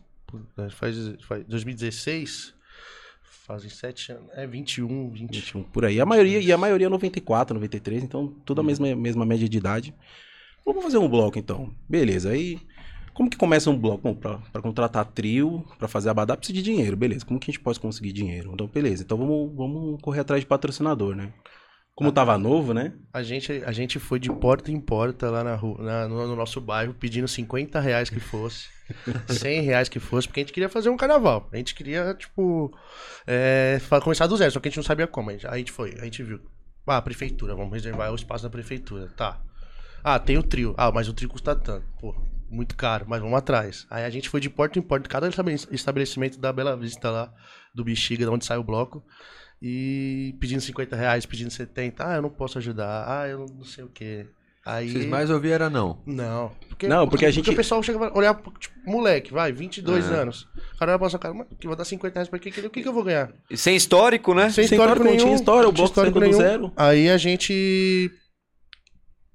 Faz, 0.55 0.75
faz 1.27 1.47
2016, 1.47 2.53
fazem 3.47 3.71
7 3.71 4.13
anos. 4.13 4.29
É 4.35 4.47
21, 4.47 5.11
20. 5.11 5.35
21, 5.35 5.63
por 5.65 5.85
aí. 5.85 6.01
A 6.01 6.07
maioria, 6.07 6.41
e 6.41 6.53
a 6.53 6.59
maioria 6.59 6.87
é 6.87 6.91
94, 6.91 7.55
93, 7.55 8.03
então 8.03 8.29
tudo 8.45 8.61
a 8.61 8.65
mesma, 8.65 8.95
mesma 8.95 9.27
média 9.27 9.49
de 9.49 9.59
idade. 9.59 9.95
Vamos 10.65 10.83
fazer 10.83 10.99
um 10.99 11.09
bloco 11.09 11.39
então. 11.39 11.75
Beleza, 11.89 12.31
aí. 12.31 12.59
Como 13.13 13.29
que 13.29 13.37
começa 13.37 13.69
um 13.69 13.79
bloco? 13.79 14.03
Bom, 14.03 14.15
pra, 14.15 14.39
pra 14.53 14.63
contratar 14.63 15.05
trio, 15.05 15.67
pra 15.79 15.87
fazer 15.87 16.09
abadá, 16.09 16.37
precisa 16.37 16.57
de 16.57 16.63
dinheiro, 16.63 16.97
beleza. 16.97 17.27
Como 17.27 17.39
que 17.39 17.51
a 17.51 17.53
gente 17.53 17.63
pode 17.63 17.79
conseguir 17.79 18.13
dinheiro? 18.13 18.53
Então, 18.55 18.67
beleza. 18.67 19.03
Então 19.03 19.19
vamos, 19.19 19.55
vamos 19.55 20.01
correr 20.01 20.21
atrás 20.21 20.41
de 20.41 20.47
patrocinador, 20.47 21.15
né? 21.15 21.33
Como 21.95 22.11
tava 22.11 22.39
novo, 22.39 22.73
né? 22.73 22.95
A 23.13 23.23
gente, 23.23 23.53
a 23.67 23.71
gente 23.73 23.99
foi 23.99 24.19
de 24.19 24.31
porta 24.33 24.71
em 24.73 24.81
porta 24.81 25.31
lá 25.31 25.45
na 25.45 25.55
rua, 25.55 25.83
na- 25.83 26.09
no, 26.09 26.27
no 26.27 26.35
nosso 26.35 26.61
bairro, 26.61 26.95
pedindo 26.95 27.29
50 27.29 27.79
reais 27.81 28.09
que 28.09 28.19
fosse, 28.19 28.67
100 29.29 29.61
reais 29.61 29.89
que 29.91 30.01
fosse, 30.01 30.27
porque 30.27 30.41
a 30.41 30.43
gente 30.43 30.53
queria 30.55 30.71
fazer 30.71 30.89
um 30.89 30.97
carnaval. 30.97 31.49
A 31.53 31.57
gente 31.57 31.75
queria, 31.75 32.15
tipo, 32.15 32.75
é, 33.27 33.79
começar 34.03 34.27
do 34.27 34.37
zero, 34.37 34.51
só 34.51 34.59
que 34.59 34.69
a 34.69 34.71
gente 34.71 34.79
não 34.79 34.85
sabia 34.85 35.07
como. 35.07 35.29
A 35.31 35.33
gente, 35.35 35.47
a 35.47 35.57
gente 35.59 35.71
foi, 35.73 35.95
a 36.01 36.05
gente 36.05 36.23
viu. 36.23 36.41
Ah, 36.87 37.01
prefeitura, 37.01 37.55
vamos 37.55 37.73
reservar 37.73 38.11
o 38.11 38.17
espaço 38.17 38.43
da 38.43 38.51
prefeitura. 38.51 39.09
Tá. 39.17 39.41
Ah, 40.03 40.19
tem 40.19 40.37
o 40.39 40.43
trio. 40.43 40.75
Ah, 40.79 40.91
mas 40.91 41.09
o 41.09 41.13
trio 41.13 41.29
custa 41.29 41.55
tanto. 41.55 41.87
Pô, 42.01 42.15
muito 42.51 42.75
caro, 42.75 43.05
mas 43.07 43.21
vamos 43.21 43.37
atrás. 43.39 43.87
Aí 43.91 44.03
a 44.05 44.11
gente 44.11 44.29
foi 44.29 44.41
de 44.41 44.51
porta 44.51 44.79
em 44.79 44.83
porta, 44.83 45.09
cada 45.09 45.29
estabele- 45.29 45.61
estabelecimento 45.71 46.41
da 46.41 46.53
Bela 46.53 46.77
Vista 46.77 47.11
lá, 47.11 47.33
do 47.75 47.85
Bexiga, 47.85 48.25
de 48.25 48.31
onde 48.31 48.45
sai 48.47 48.57
o 48.59 48.65
bloco. 48.65 49.05
E 49.65 50.35
pedindo 50.41 50.61
50 50.61 50.97
reais, 50.97 51.25
pedindo 51.25 51.51
70. 51.51 52.05
Ah, 52.05 52.17
eu 52.17 52.23
não 52.23 52.31
posso 52.31 52.59
ajudar. 52.59 53.05
Ah, 53.07 53.29
eu 53.29 53.47
não 53.47 53.65
sei 53.65 53.85
o 53.85 53.89
quê. 53.89 54.27
Aí. 54.67 54.91
Vocês 54.91 55.07
mais 55.07 55.31
ouviram 55.31 55.55
era 55.55 55.71
não. 55.71 56.01
Não. 56.07 56.51
Porque, 56.69 56.87
Não, 56.89 57.09
porque 57.09 57.25
a 57.27 57.31
gente- 57.31 57.49
o 57.51 57.55
pessoal 57.55 57.83
chega 57.83 57.99
a 58.07 58.17
olhar, 58.17 58.35
tipo, 58.59 58.75
moleque, 58.85 59.33
vai, 59.33 59.53
22 59.53 60.09
É. 60.11 60.15
anos. 60.15 60.49
O 60.75 60.79
cara 60.79 60.93
olha 60.93 60.99
pra 60.99 61.09
sua 61.11 61.19
cara, 61.19 61.35
mas 61.35 61.47
que 61.61 61.67
vou 61.67 61.77
dar 61.77 61.85
50 61.85 62.15
reais 62.15 62.29
pra 62.29 62.39
quê? 62.41 62.49
O 62.65 62.71
que, 62.71 62.83
que 62.83 62.89
eu 62.89 62.93
vou 62.93 63.05
ganhar? 63.05 63.33
E 63.51 63.57
Sem 63.57 63.77
histórico, 63.77 64.35
né? 64.35 64.51
Sem 64.51 64.67
Sem 64.67 64.77
histórico 64.77 64.83
histórico, 64.99 65.05
não 65.05 65.11
nenhum. 65.13 65.25
tinha 65.25 65.35
história, 65.35 65.69
o 65.69 65.73
bloco 65.73 65.95
saindo 65.95 66.19
do 66.21 66.33
zero. 66.33 66.73
Aí 66.77 67.09
a 67.09 67.17
gente. 67.17 68.11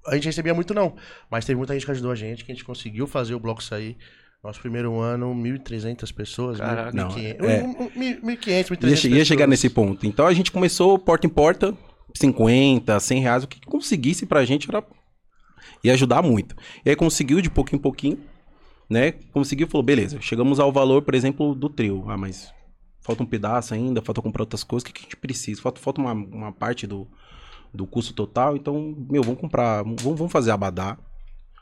A 0.06 0.14
gente 0.14 0.24
recebia 0.26 0.54
muito, 0.54 0.72
não. 0.72 0.96
Mas 1.30 1.44
teve 1.44 1.58
muita 1.58 1.74
gente 1.74 1.84
que 1.84 1.90
ajudou 1.92 2.10
a 2.10 2.14
gente, 2.14 2.44
que 2.44 2.50
a 2.50 2.54
gente 2.54 2.64
conseguiu 2.64 3.06
fazer 3.06 3.34
o 3.34 3.40
bloco 3.40 3.62
sair. 3.62 3.96
Nosso 4.42 4.60
primeiro 4.60 4.98
ano, 5.00 5.34
1.300 5.34 6.12
pessoas. 6.14 6.58
Caraca. 6.58 6.92
1.500, 6.92 7.38
Não, 7.38 7.48
é. 7.48 7.62
1.500, 8.22 8.70
1.300 8.70 8.88
Ia, 8.88 8.96
che- 8.96 9.08
ia 9.08 9.24
chegar 9.24 9.26
pessoas. 9.46 9.48
nesse 9.50 9.68
ponto. 9.70 10.06
Então 10.06 10.26
a 10.26 10.32
gente 10.32 10.52
começou 10.52 10.98
porta 10.98 11.26
em 11.26 11.30
porta, 11.30 11.76
50, 12.14 12.98
100 13.00 13.20
reais, 13.20 13.44
o 13.44 13.48
que 13.48 13.60
conseguisse 13.66 14.24
pra 14.26 14.44
gente 14.44 14.68
era. 14.68 14.84
ia 15.82 15.92
ajudar 15.92 16.22
muito. 16.22 16.54
E 16.84 16.90
aí 16.90 16.96
conseguiu 16.96 17.40
de 17.40 17.50
pouquinho 17.50 17.78
em 17.78 17.82
pouquinho, 17.82 18.18
né? 18.88 19.12
Conseguiu 19.32 19.66
falou: 19.66 19.82
beleza, 19.82 20.20
chegamos 20.20 20.60
ao 20.60 20.72
valor, 20.72 21.02
por 21.02 21.14
exemplo, 21.14 21.54
do 21.54 21.68
trio. 21.68 22.04
Ah, 22.08 22.16
mas 22.16 22.52
falta 23.00 23.22
um 23.22 23.26
pedaço 23.26 23.74
ainda, 23.74 24.00
falta 24.02 24.22
comprar 24.22 24.42
outras 24.42 24.62
coisas, 24.62 24.82
o 24.82 24.86
que, 24.86 24.92
que 24.92 25.00
a 25.00 25.02
gente 25.04 25.16
precisa? 25.16 25.60
Falta, 25.60 25.80
falta 25.80 26.00
uma, 26.00 26.12
uma 26.12 26.52
parte 26.52 26.86
do, 26.86 27.08
do 27.74 27.86
custo 27.86 28.12
total, 28.14 28.54
então, 28.56 28.94
meu, 29.10 29.22
vamos 29.22 29.40
comprar, 29.40 29.82
vamos, 29.82 30.00
vamos 30.02 30.30
fazer 30.32 30.52
abadá. 30.52 30.96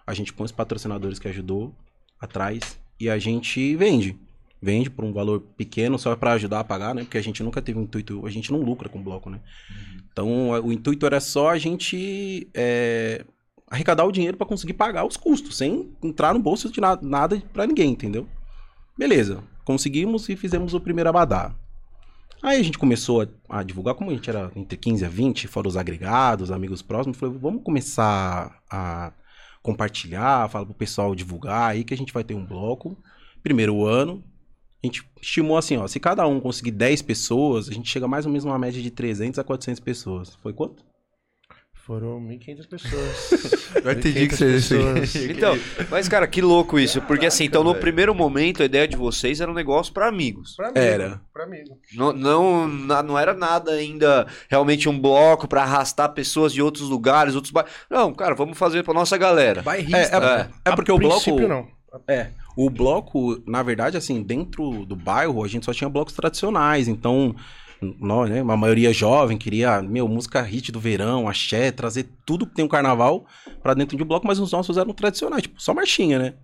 A 0.06 0.12
gente 0.12 0.33
põe 0.33 0.45
os 0.45 0.52
patrocinadores 0.52 1.18
que 1.18 1.26
ajudou 1.28 1.75
atrás 2.20 2.78
e 2.99 3.08
a 3.11 3.18
gente 3.18 3.76
vende. 3.76 4.16
Vende 4.61 4.88
por 4.90 5.04
um 5.04 5.12
valor 5.12 5.40
pequeno 5.56 5.99
só 5.99 6.16
para 6.16 6.32
ajudar 6.32 6.61
a 6.61 6.64
pagar, 6.64 6.94
né? 6.94 7.02
Porque 7.02 7.18
a 7.18 7.23
gente 7.23 7.42
nunca 7.42 7.61
teve 7.61 7.78
um 7.78 7.82
intuito, 7.82 8.26
a 8.26 8.30
gente 8.30 8.50
não 8.50 8.61
lucra 8.61 8.88
com 8.88 9.02
bloco, 9.02 9.28
né? 9.28 9.40
Então 10.11 10.54
a- 10.54 10.61
o 10.61 10.73
intuito 10.73 11.04
era 11.04 11.20
só 11.20 11.50
a 11.50 11.58
gente 11.58 12.49
é, 12.54 13.25
arrecadar 13.70 14.04
o 14.04 14.12
dinheiro 14.12 14.37
para 14.37 14.46
conseguir 14.46 14.73
pagar 14.73 15.04
os 15.06 15.16
custos, 15.16 15.56
sem 15.58 15.90
entrar 16.02 16.32
no 16.32 16.40
bolso 16.40 16.70
de 16.73 16.80
na- 16.80 16.99
nada 17.02 17.40
para 17.52 17.66
ninguém, 17.66 17.90
entendeu? 17.90 18.26
Beleza, 18.96 19.42
conseguimos 19.64 20.28
e 20.28 20.37
fizemos 20.37 20.73
o 20.73 20.80
primeiro 20.80 21.11
abadá. 21.11 21.54
Aí 22.42 22.58
a 22.58 22.62
gente 22.62 22.78
começou 22.78 23.23
a, 23.49 23.58
a 23.58 23.62
divulgar, 23.62 23.94
como 23.94 24.11
a 24.11 24.14
gente 24.14 24.28
era 24.30 24.50
entre 24.56 24.76
15 24.78 25.04
a 25.04 25.08
20, 25.08 25.46
fora 25.49 25.68
os 25.68 25.76
agregados, 25.76 26.50
amigos 26.50 26.80
próximos, 26.80 27.18
falei, 27.18 27.37
vamos 27.38 27.62
começar 27.62 28.58
a 28.70 29.12
compartilhar, 29.66 30.49
falar 30.49 30.64
pro 30.64 30.75
pessoal 30.75 31.14
divulgar 31.14 31.70
aí 31.73 31.85
que 31.85 31.92
a 31.92 31.96
gente 31.96 32.12
vai 32.12 32.23
ter 32.25 32.35
um 32.35 32.46
bloco. 32.46 32.96
Primeiro 33.42 33.85
ano, 33.85 34.25
A 34.82 34.87
gente 34.87 35.02
estimou 35.20 35.56
assim, 35.58 35.76
ó, 35.76 35.87
se 35.88 35.99
cada 35.99 36.26
um 36.26 36.40
conseguir 36.40 36.70
10 36.70 37.02
pessoas, 37.02 37.68
a 37.68 37.73
gente 37.73 37.90
chega 37.90 38.06
mais 38.06 38.25
ou 38.26 38.30
menos 38.32 38.44
numa 38.44 38.58
média 38.58 38.80
de 38.80 38.90
300 38.90 39.38
a 39.38 39.44
400 39.44 39.80
pessoas. 39.80 40.35
Foi 40.37 40.52
quanto? 40.52 40.85
Foram 41.87 42.21
1.500 42.21 42.69
pessoas. 42.69 43.71
Agora 43.76 43.97
entendi 43.97 44.26
que 44.26 44.35
1.500 44.35 45.07
você... 45.07 45.31
Então, 45.31 45.57
mas 45.88 46.09
cara, 46.09 46.26
que 46.26 46.43
louco 46.43 46.81
isso. 46.81 47.00
Porque 47.02 47.26
assim, 47.26 47.45
então 47.45 47.62
no 47.62 47.76
primeiro 47.76 48.12
momento 48.12 48.61
a 48.61 48.64
ideia 48.66 48.88
de 48.88 48.97
vocês 48.97 49.40
era 49.40 49.49
um 49.49 49.55
negócio 49.55 49.93
pra 49.93 50.09
amigos. 50.09 50.57
Pra 50.57 50.71
amigo, 50.71 50.85
Era. 50.85 51.21
Pra 51.33 51.45
amigo. 51.45 51.78
Não, 51.95 52.12
não, 52.12 52.66
não 52.66 53.16
era 53.16 53.35
nada 53.35 53.71
ainda 53.71 54.26
realmente 54.49 54.88
um 54.88 54.99
bloco 54.99 55.47
pra 55.47 55.62
arrastar 55.62 56.12
pessoas 56.12 56.52
de 56.52 56.61
outros 56.61 56.88
lugares, 56.88 57.37
outros 57.37 57.52
bairros. 57.52 57.71
Não, 57.88 58.12
cara, 58.12 58.35
vamos 58.35 58.59
fazer 58.59 58.83
pra 58.83 58.93
nossa 58.93 59.16
galera. 59.16 59.62
Bairrista. 59.62 59.97
É, 59.97 60.40
é, 60.69 60.73
é 60.73 60.75
porque 60.75 60.90
A 60.90 60.95
o 60.95 60.99
bloco. 60.99 61.40
não. 61.47 61.69
É. 62.09 62.31
O 62.57 62.69
bloco, 62.69 63.40
na 63.47 63.62
verdade, 63.62 63.97
assim, 63.97 64.25
dentro 64.25 64.85
do 64.87 64.97
bairro, 64.97 65.45
a 65.45 65.47
gente 65.47 65.64
só 65.64 65.73
tinha 65.73 65.88
blocos 65.88 66.14
tradicionais. 66.14 66.88
Então, 66.88 67.37
nós, 67.80 68.30
né? 68.30 68.42
Uma 68.42 68.56
maioria 68.56 68.92
jovem 68.92 69.37
queria, 69.37 69.83
meu, 69.83 70.09
música 70.09 70.40
hit 70.42 70.73
do 70.73 70.80
verão, 70.80 71.28
axé, 71.28 71.71
trazer 71.71 72.09
tudo 72.25 72.47
que 72.47 72.54
tem 72.54 72.64
o 72.64 72.68
carnaval 72.68 73.26
pra 73.62 73.75
dentro 73.75 73.97
de 73.97 74.02
um 74.02 74.06
bloco, 74.06 74.26
mas 74.26 74.38
os 74.38 74.52
nossos 74.52 74.76
eram 74.78 74.92
tradicionais, 74.92 75.42
tipo, 75.42 75.61
só 75.61 75.75
marchinha, 75.75 76.18
né? 76.18 76.35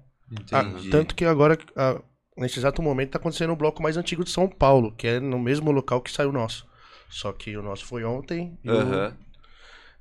Ah, 0.51 0.65
tanto 0.91 1.15
que 1.15 1.25
agora, 1.25 1.59
ah, 1.77 2.01
nesse 2.37 2.59
exato 2.59 2.81
momento, 2.83 3.11
tá 3.11 3.19
acontecendo 3.19 3.53
o 3.53 3.57
bloco 3.57 3.83
mais 3.83 3.97
antigo 3.97 4.25
de 4.25 4.31
São 4.31 4.49
Paulo, 4.49 4.93
que 4.97 5.07
é 5.07 5.21
no 5.21 5.39
mesmo 5.39 5.71
local 5.71 6.01
que 6.01 6.11
saiu 6.11 6.31
o 6.31 6.33
nosso. 6.33 6.67
Só 7.09 7.33
que 7.33 7.55
o 7.57 7.63
nosso 7.63 7.85
foi 7.85 8.05
ontem 8.05 8.59
e, 8.65 8.71
o- 8.71 8.75
Aham. 8.75 9.17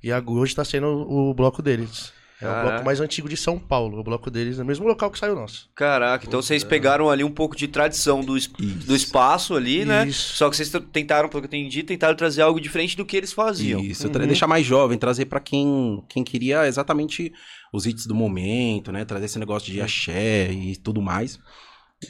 e 0.02 0.10
a- 0.12 0.22
hoje 0.26 0.54
tá 0.54 0.64
sendo 0.64 0.86
o, 0.86 1.30
o 1.30 1.34
bloco 1.34 1.60
deles. 1.62 2.12
É 2.42 2.46
o 2.46 2.48
Caraca. 2.50 2.68
bloco 2.70 2.84
mais 2.84 3.00
antigo 3.00 3.28
de 3.28 3.36
São 3.36 3.58
Paulo. 3.58 3.98
O 4.00 4.02
bloco 4.02 4.30
deles 4.30 4.56
é 4.56 4.60
no 4.60 4.66
mesmo 4.66 4.86
local 4.86 5.10
que 5.10 5.18
saiu 5.18 5.32
o 5.34 5.36
nosso. 5.36 5.70
Caraca, 5.74 6.26
então 6.26 6.42
vocês 6.42 6.64
pegaram 6.64 7.08
ali 7.08 7.22
um 7.22 7.30
pouco 7.30 7.56
de 7.56 7.68
tradição 7.68 8.20
do, 8.20 8.36
es- 8.36 8.50
Isso. 8.58 8.86
do 8.86 8.96
espaço 8.96 9.54
ali, 9.54 9.84
né? 9.84 10.06
Isso. 10.08 10.34
Só 10.36 10.50
que 10.50 10.56
vocês 10.56 10.70
tentaram, 10.92 11.28
pelo 11.28 11.40
que 11.46 11.54
eu 11.54 11.60
entendi, 11.60 11.82
tentaram 11.82 12.16
trazer 12.16 12.42
algo 12.42 12.60
diferente 12.60 12.96
do 12.96 13.04
que 13.06 13.16
eles 13.16 13.32
faziam. 13.32 13.80
Isso, 13.80 14.08
Uhum. 14.08 14.12
deixar 14.26 14.46
mais 14.48 14.66
jovem, 14.66 14.98
trazer 14.98 15.26
pra 15.26 15.38
quem, 15.40 16.02
quem 16.08 16.24
queria 16.24 16.66
exatamente 16.66 17.32
os 17.72 17.86
hits 17.86 18.06
do 18.06 18.14
momento, 18.14 18.90
né? 18.90 19.04
Trazer 19.04 19.26
esse 19.26 19.38
negócio 19.38 19.72
de 19.72 19.80
axé 19.80 20.50
e 20.50 20.74
tudo 20.76 21.00
mais. 21.00 21.38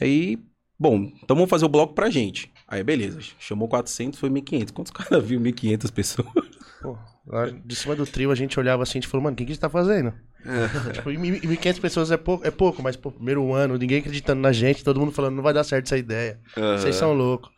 E 0.01 0.03
aí, 0.03 0.37
bom, 0.79 0.95
então 1.23 1.35
vamos 1.35 1.49
fazer 1.49 1.65
o 1.65 1.69
bloco 1.69 1.93
pra 1.93 2.09
gente. 2.09 2.51
Aí, 2.67 2.83
beleza, 2.83 3.19
chamou 3.37 3.67
400, 3.67 4.19
foi 4.19 4.29
1.500. 4.31 4.71
Quantos 4.71 4.91
caras 4.91 5.23
viu 5.23 5.39
1.500 5.39 5.91
pessoas? 5.91 6.27
Pô, 6.81 6.93
lá 6.93 7.12
de 7.65 7.75
cima 7.75 7.95
do 7.95 8.05
trio 8.05 8.31
a 8.31 8.35
gente 8.35 8.59
olhava 8.59 8.83
assim 8.83 8.99
e 8.99 9.07
falou, 9.07 9.23
mano, 9.23 9.33
o 9.33 9.37
que, 9.37 9.45
que 9.45 9.51
a 9.51 9.53
gente 9.53 9.61
tá 9.61 9.69
fazendo? 9.69 10.13
tipo, 10.93 11.09
e 11.09 11.17
mi- 11.17 11.37
e 11.41 11.47
1.500 11.47 11.79
pessoas 11.79 12.11
é 12.11 12.17
pouco, 12.17 12.45
é 12.45 12.51
pouco, 12.51 12.83
mas 12.83 12.95
pô, 12.97 13.11
primeiro 13.11 13.53
ano, 13.53 13.77
ninguém 13.77 13.99
acreditando 13.99 14.41
na 14.41 14.51
gente, 14.51 14.83
todo 14.83 14.99
mundo 14.99 15.11
falando, 15.13 15.35
não 15.35 15.43
vai 15.43 15.53
dar 15.53 15.63
certo 15.63 15.85
essa 15.85 15.97
ideia. 15.97 16.39
Aham. 16.57 16.77
Vocês 16.77 16.95
são 16.95 17.13
loucos. 17.13 17.49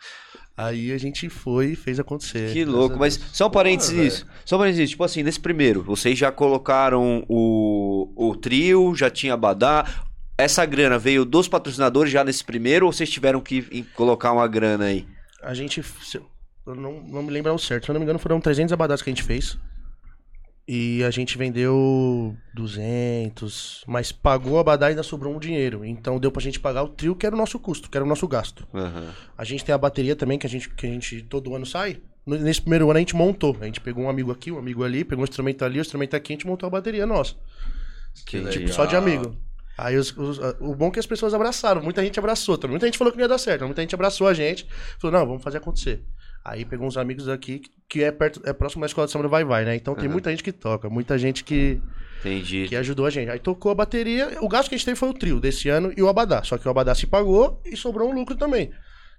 Aí 0.58 0.92
a 0.94 0.98
gente 0.98 1.28
foi 1.28 1.72
e 1.72 1.76
fez 1.76 2.00
acontecer. 2.00 2.54
Que 2.54 2.64
louco, 2.64 2.98
mas 2.98 3.20
só 3.34 3.48
um 3.48 3.50
parênteses 3.50 3.92
nisso. 3.92 4.26
Só 4.46 4.56
um 4.56 4.60
parênteses. 4.60 4.90
Tipo 4.92 5.04
assim, 5.04 5.22
nesse 5.22 5.40
primeiro, 5.40 5.84
vocês 5.84 6.18
já 6.18 6.32
colocaram 6.32 7.26
o, 7.28 8.14
o 8.16 8.36
trio, 8.38 8.96
já 8.96 9.10
tinha 9.10 9.34
Abadá. 9.34 9.84
Essa 10.38 10.66
grana 10.66 10.98
veio 10.98 11.26
dos 11.26 11.48
patrocinadores 11.50 12.10
já 12.12 12.24
nesse 12.24 12.44
primeiro 12.44 12.86
ou 12.86 12.94
vocês 12.94 13.10
tiveram 13.10 13.42
que 13.42 13.84
colocar 13.96 14.32
uma 14.32 14.48
grana 14.48 14.86
aí? 14.86 15.06
A 15.42 15.54
gente. 15.54 15.84
Eu- 16.68 16.76
não, 16.76 17.02
não 17.02 17.24
me 17.24 17.32
lembro 17.32 17.52
ao 17.52 17.58
certo. 17.58 17.86
Se 17.86 17.92
eu 17.92 17.94
não 17.94 18.00
me 18.00 18.06
engano, 18.06 18.20
foram 18.20 18.40
300 18.42 18.72
abadás 18.74 19.02
que 19.02 19.10
a 19.10 19.14
gente 19.14 19.24
fez. 19.24 19.58
E 20.68 21.04
a 21.04 21.12
gente 21.12 21.38
vendeu 21.38 22.36
200, 22.56 23.84
mas 23.88 24.12
pagou 24.12 24.54
o 24.54 24.58
abadá 24.58 24.88
e 24.88 24.90
ainda 24.90 25.04
sobrou 25.04 25.36
um 25.36 25.40
dinheiro. 25.40 25.86
Então 25.86 26.20
deu 26.20 26.32
pra 26.32 26.42
gente 26.42 26.60
pagar 26.60 26.82
o 26.84 26.90
trio, 26.90 27.16
que 27.16 27.26
era 27.26 27.36
o 27.36 27.38
nosso 27.38 27.60
custo, 27.60 27.88
que 27.90 27.96
era 27.98 28.04
o 28.04 28.08
nosso 28.10 28.28
gasto. 28.28 28.68
Aham. 28.74 29.14
A 29.38 29.44
gente 29.44 29.64
tem 29.64 29.76
a 29.76 29.78
bateria 29.78 30.16
também, 30.16 30.40
que 30.40 30.48
a 30.48 30.50
gente, 30.50 30.68
que 30.70 30.88
a 30.88 30.90
gente 30.90 31.22
todo 31.24 31.56
ano 31.56 31.66
sai. 31.68 32.02
Nesse 32.26 32.62
primeiro 32.62 32.86
ano 32.90 32.98
a 32.98 33.00
gente 33.00 33.16
montou. 33.16 33.56
A 33.62 33.66
gente 33.66 33.80
pegou 33.80 34.06
um 34.06 34.10
amigo 34.10 34.32
aqui, 34.32 34.52
um 34.52 34.58
amigo 34.58 34.84
ali, 34.84 35.06
pegou 35.06 35.22
um 35.22 35.28
instrumento 35.28 35.64
ali, 35.64 35.78
um 35.78 35.82
instrumento 35.82 36.16
aqui, 36.16 36.34
a 36.34 36.36
gente 36.36 36.48
montou 36.48 36.66
a 36.66 36.70
bateria 36.72 37.06
nossa. 37.06 37.36
Que 38.26 38.40
Tipo, 38.40 38.46
legal. 38.60 38.74
só 38.74 38.86
de 38.86 38.96
amigo. 38.96 39.38
Aí 39.78 39.98
os- 39.98 40.16
os- 40.18 40.40
a- 40.42 40.56
o 40.62 40.74
bom 40.74 40.88
é 40.88 40.92
que 40.92 41.00
as 41.00 41.06
pessoas 41.06 41.34
abraçaram. 41.36 41.84
Muita 41.84 42.02
gente 42.02 42.18
abraçou. 42.18 42.58
também. 42.58 42.72
Muita 42.74 42.88
gente 42.88 42.98
falou 42.98 43.12
que 43.12 43.18
não 43.20 43.26
ia 43.26 43.30
dar 43.30 43.38
certo. 43.38 43.66
Muita 43.66 43.82
gente 43.82 43.94
abraçou 43.94 44.26
a 44.26 44.34
gente. 44.34 44.66
Falou, 45.00 45.20
não, 45.20 45.28
vamos 45.28 45.44
fazer 45.44 45.58
acontecer. 45.58 46.02
Aí 46.46 46.64
pegou 46.64 46.88
uns 46.88 46.96
amigos 46.96 47.28
aqui 47.28 47.62
que- 47.90 48.04
é 48.04 48.12
perto, 48.12 48.40
é 48.46 48.54
próximo 48.54 48.82
da 48.82 48.86
escola 48.86 49.08
de 49.08 49.12
samba 49.12 49.24
do 49.24 49.30
Vai 49.30 49.44
Vai, 49.44 49.66
né? 49.66 49.76
Então 49.76 49.96
tem 49.96 50.06
Aham. 50.06 50.12
muita 50.14 50.30
gente 50.30 50.44
que 50.44 50.52
toca, 50.52 50.88
muita 50.90 51.18
gente 51.18 51.44
que, 51.44 51.82
Entendi. 52.20 52.68
que 52.68 52.76
ajudou 52.76 53.06
a 53.08 53.10
gente. 53.10 53.30
Aí 53.32 53.40
tocou 53.40 53.72
a 53.72 53.76
bateria. 53.76 54.38
O 54.42 54.48
gasto 54.48 54.70
que 54.70 54.76
a 54.76 54.78
gente 54.78 54.86
teve 54.86 54.98
foi 54.98 55.10
o 55.10 55.14
trio 55.14 55.40
desse 55.40 55.70
ano 55.70 55.92
e 55.98 56.04
o 56.04 56.08
Abadá. 56.08 56.44
Só 56.44 56.58
que 56.58 56.68
o 56.68 56.72
Abadá 56.72 56.94
se 56.94 57.08
pagou 57.08 57.60
e 57.66 57.76
sobrou 57.76 58.10
um 58.10 58.14
lucro 58.14 58.36
também. 58.36 58.72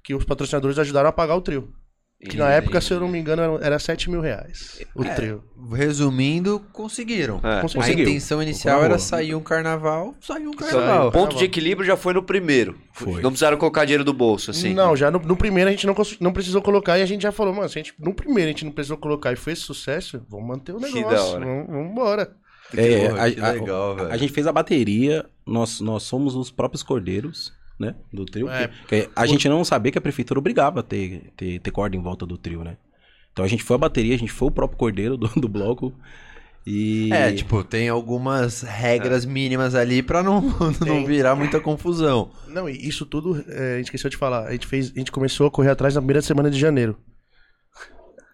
Que 0.05 0.15
os 0.15 0.25
patrocinadores 0.25 0.79
ajudaram 0.79 1.09
a 1.09 1.13
pagar 1.13 1.35
o 1.35 1.41
trio. 1.43 1.73
Que 2.19 2.37
na 2.37 2.49
época, 2.51 2.81
se 2.81 2.93
eu 2.93 2.99
não 2.99 3.09
me 3.09 3.19
engano, 3.19 3.43
era- 3.43 3.65
era 3.67 3.79
7 3.79 4.11
mil 4.11 4.21
reais. 4.23 4.81
O 4.95 5.05
É. 5.05 5.15
trio. 5.15 5.45
Resumindo, 5.71 6.61
conseguiram. 6.73 7.41
É. 7.43 7.61
A 7.81 7.91
intenção 7.93 8.43
inicial 8.43 8.83
era 8.83 8.99
sair 8.99 9.35
um 9.35 9.41
carnaval, 9.41 10.15
saiu 10.21 10.49
um 10.49 10.53
O 10.53 10.57
carnaval. 10.57 11.13
ponto 11.13 11.37
de 11.37 11.45
equilíbrio 11.45 11.87
já 11.87 11.97
foi 11.97 12.15
no 12.15 12.23
primeiro. 12.23 12.77
Foi. 12.93 13.21
Não 13.23 13.31
precisaram 13.31 13.57
colocar 13.59 13.85
dinheiro 13.85 14.03
do 14.05 14.13
bolso, 14.13 14.51
assim. 14.51 14.73
Não, 14.75 14.97
já 14.97 15.11
no, 15.11 15.19
no 15.19 15.37
primeiro 15.37 15.69
a 15.69 15.71
gente 15.73 15.87
não, 15.87 15.95
não 16.21 16.33
precisou 16.33 16.63
colocar 16.63 16.99
e 16.99 17.03
a 17.03 17.07
gente 17.07 17.23
já 17.23 17.31
falou, 17.33 17.53
mano, 17.55 17.69
se 17.69 17.79
a 17.79 17.83
gente, 17.83 17.95
no 17.99 18.15
primeiro 18.15 18.49
a 18.49 18.53
gente 18.53 18.65
não 18.65 18.73
precisou 18.73 18.97
colocar 18.97 19.33
e 19.33 19.37
foi 19.37 19.53
esse 19.53 19.63
sucesso, 19.63 20.25
vamos 20.29 20.47
manter 20.49 20.73
o 20.73 20.79
Que 20.79 20.93
negócio. 20.95 21.17
da 21.17 21.23
hora. 21.25 21.45
Vamos, 21.45 21.67
vamos 21.69 21.91
embora. 21.93 22.33
É, 22.75 23.09
Porra, 23.11 23.25
a, 23.27 23.31
que 23.31 23.41
a- 23.41 23.53
legal, 23.53 23.95
velho. 23.97 24.11
a 24.13 24.17
gente 24.17 24.33
fez 24.33 24.47
a 24.47 24.53
bateria, 24.53 25.25
nós, 25.47 25.81
nós 25.81 26.03
somos 26.03 26.35
os 26.35 26.51
próprios 26.51 26.83
cordeiros, 26.83 27.53
né? 27.79 27.95
Do 28.13 28.25
trio. 28.25 28.49
É. 28.49 28.69
que- 28.89 29.03
que 29.03 29.11
a 29.15 29.27
gente 29.27 29.49
não 29.49 29.65
sabia 29.65 29.93
que 29.93 29.99
a 29.99 30.01
prefeitura 30.01 30.39
obrigava 30.41 30.81
a 30.81 30.83
ter, 30.83 31.31
ter, 31.37 31.59
ter 31.61 31.71
corda 31.71 31.97
em 31.97 32.01
volta 32.03 32.25
do 32.27 32.37
trio, 32.39 32.63
né? 32.65 32.77
Então 33.33 33.45
a 33.45 33.49
gente 33.49 33.63
foi 33.63 33.75
a 33.77 33.79
bateria, 33.79 34.15
a 34.15 34.19
gente 34.19 34.33
foi 34.33 34.49
o 34.49 34.51
próprio 34.51 34.79
cordeiro 34.79 35.17
do, 35.17 35.29
do 35.41 35.49
bloco. 35.49 35.93
E. 36.67 37.13
É, 37.13 37.33
tipo, 37.33 37.63
tem 37.63 37.89
algumas 37.89 38.63
regras 38.63 39.25
mínimas 39.25 39.75
ali 39.77 40.03
pra 40.03 40.23
não, 40.23 40.41
não 40.85 41.05
virar 41.07 41.37
muita 41.37 41.61
confusão. 41.61 42.31
Não, 42.49 42.69
e 42.69 42.73
isso 42.89 43.07
tudo, 43.07 43.45
é, 43.49 43.75
a 43.75 43.77
gente 43.77 43.87
esqueceu 43.87 44.11
de 44.11 44.17
falar, 44.17 44.47
a 44.49 44.53
gente, 44.53 44.67
fez, 44.67 44.91
a 44.95 44.99
gente 44.99 45.13
começou 45.13 45.47
a 45.47 45.51
correr 45.51 45.71
atrás 45.71 45.95
na 45.95 46.01
primeira 46.01 46.23
semana 46.23 46.51
de 46.51 46.59
janeiro. 46.59 46.97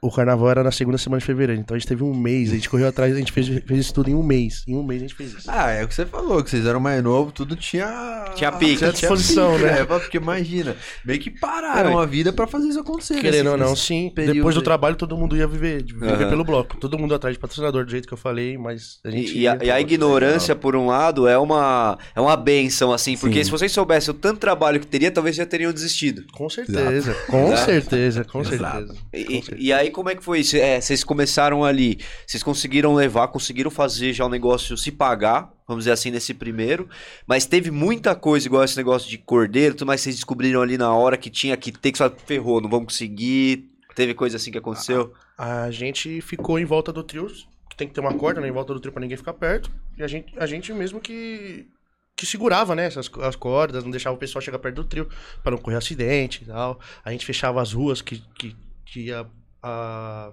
O 0.04 0.11
carnaval 0.11 0.50
era 0.50 0.64
na 0.64 0.73
segunda 0.73 0.99
semana 0.99 1.21
de 1.21 1.25
fevereiro, 1.26 1.61
então 1.61 1.76
a 1.76 1.78
gente 1.78 1.87
teve 1.87 2.02
um 2.02 2.12
mês, 2.12 2.50
a 2.50 2.54
gente 2.54 2.68
correu 2.68 2.88
atrás, 2.88 3.14
a 3.14 3.18
gente 3.18 3.30
fez, 3.30 3.47
fez 3.47 3.78
isso 3.80 3.94
tudo 3.94 4.11
em 4.11 4.14
um 4.16 4.23
mês. 4.23 4.64
Em 4.66 4.75
um 4.75 4.82
mês 4.82 5.00
a 5.00 5.04
gente 5.06 5.14
fez 5.14 5.32
isso. 5.32 5.49
Ah, 5.49 5.71
é 5.71 5.85
o 5.85 5.87
que 5.87 5.94
você 5.94 6.04
falou, 6.04 6.42
que 6.42 6.50
vocês 6.50 6.66
eram 6.66 6.80
mais 6.80 7.00
novos, 7.04 7.32
tudo 7.32 7.54
tinha. 7.54 8.25
Tinha 8.35 8.50
pique. 8.50 8.78
Tinha 8.78 8.90
disposição, 8.92 9.56
né? 9.61 9.78
É, 9.80 9.85
porque 9.85 10.16
imagina, 10.16 10.75
meio 11.04 11.21
que 11.21 11.30
pararam 11.30 12.00
a 12.00 12.04
vida 12.04 12.32
pra 12.32 12.49
fazer 12.49 12.66
isso 12.71 12.80
acontecer. 12.80 13.21
Querendo 13.21 13.50
ou 13.52 13.56
não, 13.56 13.76
sim. 13.76 14.12
Depois 14.12 14.56
do 14.56 14.62
trabalho 14.62 14.97
todo 14.97 15.16
mundo 15.16 15.37
ia 15.37 15.47
viver, 15.47 15.85
viver 15.85 16.14
Aham. 16.14 16.28
pelo 16.30 16.42
bloco. 16.44 16.76
Todo 16.78 16.99
mundo 16.99 17.14
atrás 17.14 17.37
de 17.37 17.40
patrocinador, 17.40 17.85
do 17.85 17.90
jeito 17.92 18.09
que 18.09 18.14
eu 18.14 18.18
falei, 18.18 18.59
mas 18.59 18.99
a 19.04 19.11
gente. 19.11 19.38
E, 19.38 19.47
a, 19.47 19.54
ia- 19.54 19.64
e 19.66 19.71
a 19.71 19.80
ignorância, 19.80 20.56
por 20.56 20.75
um 20.75 20.87
lado, 20.88 21.28
é 21.28 21.38
uma, 21.38 21.97
é 22.16 22.21
uma 22.21 22.37
benção, 22.37 22.92
assim, 22.92 23.16
porque 23.16 23.38
Sim. 23.38 23.44
se 23.44 23.50
vocês 23.52 23.71
soubessem 23.71 24.12
o 24.12 24.14
tanto 24.18 24.40
trabalho 24.40 24.80
que 24.80 24.87
teria, 24.88 25.12
talvez 25.12 25.37
já 25.37 25.47
teriam 25.47 25.73
desistido. 25.73 26.25
Com 26.32 26.50
certeza, 26.50 27.14
com 27.28 27.52
Exato. 27.52 27.64
certeza, 27.66 28.25
com 28.25 28.40
Exato. 28.40 28.56
certeza. 28.88 28.94
E, 29.12 29.25
com 29.25 29.30
certeza. 29.42 29.56
e 29.62 29.73
aí, 29.73 29.91
como 29.92 30.11
é 30.11 30.14
que 30.14 30.25
foi 30.25 30.40
isso? 30.40 30.56
É, 30.56 30.80
vocês 30.80 31.04
começaram 31.04 31.64
ali, 31.64 31.99
vocês 32.26 32.42
conseguiram 32.42 32.94
levar, 32.94 33.28
conseguiram 33.28 33.70
fazer 33.70 34.12
já 34.12 34.25
o 34.25 34.28
negócio 34.28 34.76
se 34.76 34.90
pagar, 34.90 35.52
vamos 35.66 35.84
dizer 35.84 35.92
assim, 35.92 36.11
nesse 36.11 36.34
primeiro, 36.34 36.88
mas 37.26 37.46
teve 37.46 37.70
muita 37.70 38.14
coisa, 38.14 38.46
igual 38.46 38.64
esse 38.64 38.76
negócio 38.76 39.08
de 39.08 39.18
cordeiro, 39.18 39.75
tudo 39.75 39.87
mais, 39.87 40.00
vocês 40.00 40.16
descobriram 40.16 40.62
ali 40.62 40.76
na 40.76 40.92
hora 40.92 41.16
que 41.16 41.30
tinha 41.30 41.56
que 41.56 41.70
ter, 41.70 41.92
que 41.92 41.99
só 41.99 42.11
ferrou, 42.11 42.61
não 42.61 42.68
vamos 42.68 42.87
conseguir, 42.87 43.68
teve 43.94 44.14
coisa 44.14 44.37
assim 44.37 44.50
que 44.50 44.58
aconteceu? 44.58 45.12
A 45.37 45.70
gente 45.70 46.20
ficou 46.20 46.58
em 46.58 46.64
volta 46.64 46.92
do 46.92 47.02
trio, 47.02 47.26
que 47.68 47.76
tem 47.76 47.88
que 47.88 47.94
ter 47.94 48.00
uma 48.00 48.14
corda, 48.14 48.40
né, 48.40 48.49
em 48.49 48.52
volta 48.52 48.75
do 48.75 48.80
trio 48.80 48.92
pra 48.92 49.00
ninguém 49.00 49.16
ficar 49.16 49.32
perto. 49.32 49.70
E 49.96 50.02
a 50.02 50.06
gente, 50.06 50.32
a 50.38 50.46
gente 50.46 50.72
mesmo 50.72 51.00
que 51.00 51.66
que 52.14 52.26
segurava, 52.26 52.76
né, 52.76 52.84
essas, 52.84 53.11
as 53.22 53.34
cordas, 53.34 53.82
não 53.82 53.90
deixava 53.90 54.14
o 54.14 54.18
pessoal 54.18 54.42
chegar 54.42 54.58
perto 54.58 54.76
do 54.76 54.84
trio 54.84 55.08
pra 55.42 55.50
não 55.50 55.58
correr 55.58 55.76
acidente 55.76 56.42
e 56.44 56.46
tal. 56.46 56.78
A 57.04 57.11
gente 57.11 57.25
fechava 57.26 57.61
as 57.61 57.72
ruas 57.72 58.02
que 58.02 58.22
que, 58.34 58.54
que 58.84 59.00
ia 59.06 59.26
a 59.62 60.33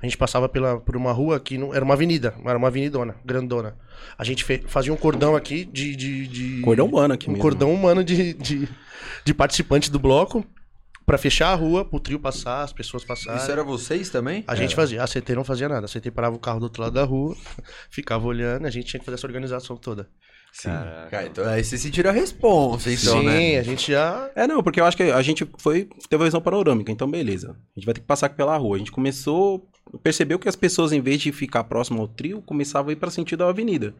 a 0.00 0.06
gente 0.06 0.16
passava 0.16 0.48
pela, 0.48 0.80
por 0.80 0.96
uma 0.96 1.12
rua 1.12 1.38
que 1.40 1.58
não 1.58 1.74
era 1.74 1.84
uma 1.84 1.94
avenida, 1.94 2.34
era 2.44 2.56
uma 2.58 2.68
avenidona, 2.68 3.16
grandona. 3.24 3.76
A 4.16 4.24
gente 4.24 4.44
fe- 4.44 4.62
fazia 4.66 4.92
um 4.92 4.96
cordão 4.96 5.34
aqui 5.36 5.64
de, 5.64 5.94
de, 5.96 6.26
de- 6.26 6.60
Cordão 6.62 6.86
humano 6.86 7.14
aqui 7.14 7.28
um 7.28 7.32
mesmo. 7.32 7.42
cordão 7.42 7.72
humano 7.72 8.02
de, 8.04 8.32
de, 8.34 8.68
de 9.24 9.34
participantes 9.34 9.88
do 9.88 9.98
bloco 9.98 10.44
pra 11.04 11.16
fechar 11.18 11.48
a 11.52 11.54
rua, 11.54 11.84
pro 11.84 11.98
trio 12.00 12.18
passar, 12.20 12.62
as 12.62 12.72
pessoas 12.72 13.04
passarem. 13.04 13.40
Isso 13.40 13.50
era 13.50 13.64
vocês 13.64 14.08
também? 14.10 14.44
A 14.46 14.54
gente 14.54 14.74
fazia, 14.74 15.02
a 15.02 15.06
CT 15.06 15.34
não 15.34 15.44
fazia 15.44 15.68
nada. 15.68 15.86
A 15.86 15.88
CT 15.88 16.10
parava 16.10 16.36
o 16.36 16.38
carro 16.38 16.60
do 16.60 16.64
outro 16.64 16.82
lado 16.82 16.92
da 16.94 17.04
rua, 17.04 17.34
ficava 17.90 18.26
olhando, 18.26 18.66
a 18.66 18.70
gente 18.70 18.86
tinha 18.86 19.00
que 19.00 19.06
fazer 19.06 19.16
essa 19.16 19.26
organização 19.26 19.76
toda. 19.76 20.08
Sim. 20.52 20.70
Cara, 21.10 21.26
então 21.26 21.46
aí 21.46 21.62
vocês 21.62 21.80
sentiram 21.80 22.10
a 22.10 22.12
responsa, 22.12 22.90
então, 22.90 23.20
Sim, 23.20 23.26
né? 23.26 23.58
a 23.58 23.62
gente 23.62 23.92
já. 23.92 24.30
É, 24.34 24.46
não, 24.46 24.62
porque 24.62 24.80
eu 24.80 24.84
acho 24.84 24.96
que 24.96 25.04
a 25.04 25.22
gente 25.22 25.48
foi, 25.58 25.88
teve 26.08 26.22
a 26.22 26.26
visão 26.26 26.40
panorâmica, 26.40 26.90
então 26.90 27.08
beleza. 27.08 27.50
A 27.50 27.78
gente 27.78 27.86
vai 27.86 27.94
ter 27.94 28.00
que 28.00 28.06
passar 28.06 28.28
pela 28.30 28.56
rua. 28.56 28.76
A 28.76 28.78
gente 28.78 28.90
começou, 28.90 29.68
percebeu 30.02 30.38
que 30.38 30.48
as 30.48 30.56
pessoas, 30.56 30.92
em 30.92 31.00
vez 31.00 31.20
de 31.20 31.30
ficar 31.30 31.64
próximo 31.64 32.00
ao 32.00 32.08
trio, 32.08 32.42
começavam 32.42 32.90
a 32.90 32.92
ir 32.92 32.96
para 32.96 33.10
sentido 33.10 33.40
da 33.40 33.48
avenida. 33.48 33.94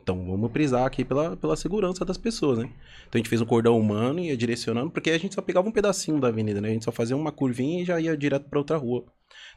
Então 0.00 0.24
vamos 0.24 0.52
prisar 0.52 0.86
aqui 0.86 1.04
pela, 1.04 1.36
pela 1.36 1.56
segurança 1.56 2.04
das 2.04 2.16
pessoas, 2.16 2.58
né? 2.58 2.64
Então 3.08 3.14
a 3.14 3.18
gente 3.18 3.28
fez 3.28 3.40
um 3.40 3.46
cordão 3.46 3.78
humano 3.78 4.20
e 4.20 4.28
ia 4.28 4.36
direcionando, 4.36 4.90
porque 4.90 5.10
a 5.10 5.18
gente 5.18 5.34
só 5.34 5.42
pegava 5.42 5.68
um 5.68 5.72
pedacinho 5.72 6.20
da 6.20 6.28
avenida, 6.28 6.60
né? 6.60 6.68
A 6.68 6.72
gente 6.72 6.84
só 6.84 6.92
fazia 6.92 7.16
uma 7.16 7.32
curvinha 7.32 7.82
e 7.82 7.84
já 7.84 8.00
ia 8.00 8.16
direto 8.16 8.48
para 8.48 8.58
outra 8.58 8.76
rua. 8.76 9.04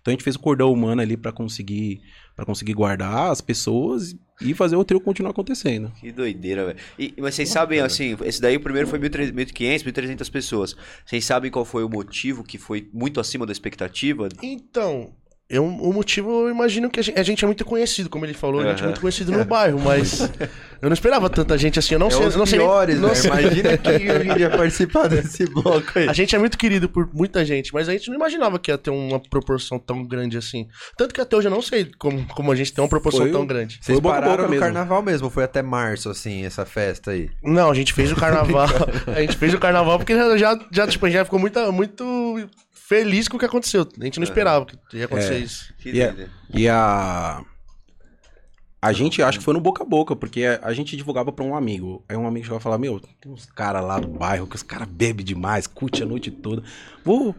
Então 0.02 0.12
a 0.12 0.14
gente 0.14 0.24
fez 0.24 0.36
o 0.36 0.40
cordão 0.40 0.72
humano 0.74 1.02
ali 1.02 1.16
para 1.16 1.32
conseguir 1.32 2.02
para 2.36 2.46
conseguir 2.46 2.74
guardar 2.74 3.30
as 3.32 3.40
pessoas 3.42 4.16
e 4.42 4.54
fazer 4.56 4.76
o 4.76 4.84
trio 4.84 5.00
continuar 5.00 5.30
acontecendo. 5.32 5.92
Que 6.00 6.12
doideira, 6.12 6.66
velho. 6.66 6.80
E- 6.98 7.14
Mas 7.20 7.36
vocês 7.36 7.50
sabem, 7.50 7.80
assim, 7.82 8.18
esse 8.24 8.42
daí 8.42 8.58
o 8.58 8.60
primeiro 8.62 8.88
foi 8.88 8.98
1.300, 8.98 9.32
1.500, 9.32 9.84
1.300 9.84 10.30
pessoas. 10.32 10.76
Vocês 11.06 11.24
sabem 11.24 11.52
qual 11.52 11.66
foi 11.66 11.84
o 11.84 11.90
motivo 11.90 12.44
que 12.44 12.58
foi 12.58 12.90
muito 12.92 13.20
acima 13.20 13.46
da 13.46 13.52
expectativa? 13.52 14.28
Então, 14.42 15.14
eu, 15.52 15.66
o 15.66 15.94
motivo 15.94 16.48
eu 16.48 16.50
imagino 16.50 16.90
que 16.90 17.00
a 17.00 17.04
gente, 17.04 17.20
a 17.20 17.24
gente 17.24 17.44
é 17.44 17.48
muito 17.48 17.66
conhecido, 17.66 18.10
como 18.10 18.26
ele 18.26 18.34
falou, 18.34 18.62
a 18.62 18.70
gente 18.70 18.82
é 18.82 18.86
muito 18.86 19.02
conhecido 19.02 19.32
no 19.32 19.44
bairro, 19.46 19.80
mas 19.80 20.22
eu 20.82 20.90
não 20.90 20.94
esperava 20.94 21.30
tanta 21.30 21.58
gente 21.58 21.78
assim. 21.78 21.96
Eu 21.96 22.00
não 22.00 22.08
É 22.08 22.12
sei, 22.12 22.26
os 22.26 22.34
eu 22.34 22.40
não 22.40 22.46
sei 22.46 22.60
piores, 22.60 23.00
não 23.00 23.10
né? 23.10 23.16
sei- 23.16 23.30
Imagina 23.30 23.78
que 23.78 23.90
eu 23.90 24.26
iria 24.32 24.50
participar 24.50 25.08
desse 25.10 25.46
bloco 25.46 25.84
aí. 26.00 26.08
A 26.10 26.14
gente 26.14 26.36
é 26.36 26.40
muito 26.40 26.58
querido 26.58 26.88
por 26.90 27.10
muita 27.14 27.44
gente, 27.46 27.74
mas 27.74 27.90
a 27.90 27.92
gente 27.92 28.08
não 28.10 28.16
imaginava 28.16 28.58
que 28.58 28.72
ia 28.72 28.78
ter 28.78 28.90
uma 28.92 29.20
proporção 29.20 29.78
tão 29.78 30.04
grande 30.04 30.38
assim. 30.38 30.68
Tanto 30.98 31.14
que 31.14 31.22
até 31.22 31.36
hoje 31.36 31.48
eu 31.48 31.52
não 31.52 31.62
sei 31.62 31.92
como, 32.00 32.26
como 32.28 32.52
a 32.52 32.56
gente 32.56 32.74
tem 32.74 32.82
uma 32.84 32.90
proporção 32.90 33.22
Foi 33.22 33.30
o- 33.30 33.34
tão 33.34 33.46
grande. 33.46 33.78
Vocês 33.82 34.00
Foi 34.00 34.10
pararam 34.12 34.32
boca 34.32 34.44
no 34.44 34.50
mesmo. 34.50 34.64
carnaval 34.64 35.02
mesmo, 35.02 35.30
foi 35.30 35.44
até 35.44 35.62
março, 35.62 36.10
assim, 36.10 36.46
essa 36.46 36.66
festa 36.66 37.12
aí. 37.12 37.30
Não, 37.44 37.70
a 37.70 37.74
gente 37.74 37.94
fez 37.94 38.12
o 38.12 38.16
carnaval. 38.16 38.68
a 39.08 39.20
gente 39.22 39.36
fez 39.38 39.54
o 39.54 39.60
carnaval 39.60 39.98
porque 40.00 40.16
já, 40.16 40.38
já, 40.38 40.60
já, 40.72 40.88
tipo, 40.88 41.10
já 41.10 41.26
ficou 41.26 41.40
muito, 41.40 41.72
muito 41.74 42.50
feliz 42.92 43.28
com 43.30 43.38
o 43.38 43.40
que 43.40 43.46
aconteceu. 43.46 43.88
A 44.00 44.04
gente 44.04 44.20
não 44.20 44.26
esperava 44.26 44.66
que 44.66 44.98
ia 44.98 45.06
acontecer 45.06 45.36
É. 45.36 45.40
isso. 45.40 45.74
Que 45.78 45.92
E, 45.92 46.04
a, 46.04 46.16
e 46.54 46.68
a. 46.68 47.44
A 48.82 48.92
gente 48.94 49.22
acha 49.22 49.38
que 49.38 49.44
foi 49.44 49.54
no 49.54 49.62
boca 49.62 49.84
a 49.84 49.86
boca, 49.86 50.16
porque 50.16 50.44
a, 50.44 50.60
a 50.64 50.74
gente 50.74 50.98
divulgava 50.98 51.32
pra 51.32 51.46
um 51.46 51.56
amigo. 51.56 52.04
Aí 52.10 52.18
um 52.18 52.28
amigo 52.28 52.46
chegou 52.46 52.60
e 52.60 52.62
falava: 52.62 52.82
Meu, 52.82 53.00
tem 53.00 53.32
uns 53.32 53.46
caras 53.46 53.84
lá 53.84 54.00
do 54.00 54.08
bairro 54.08 54.48
que 54.48 54.56
os 54.56 54.64
caras 54.64 54.88
bebem 54.90 55.24
demais, 55.26 55.68
curte 55.68 56.04
a 56.04 56.06
noite 56.06 56.30
toda. 56.32 56.64
Vou, 57.06 57.34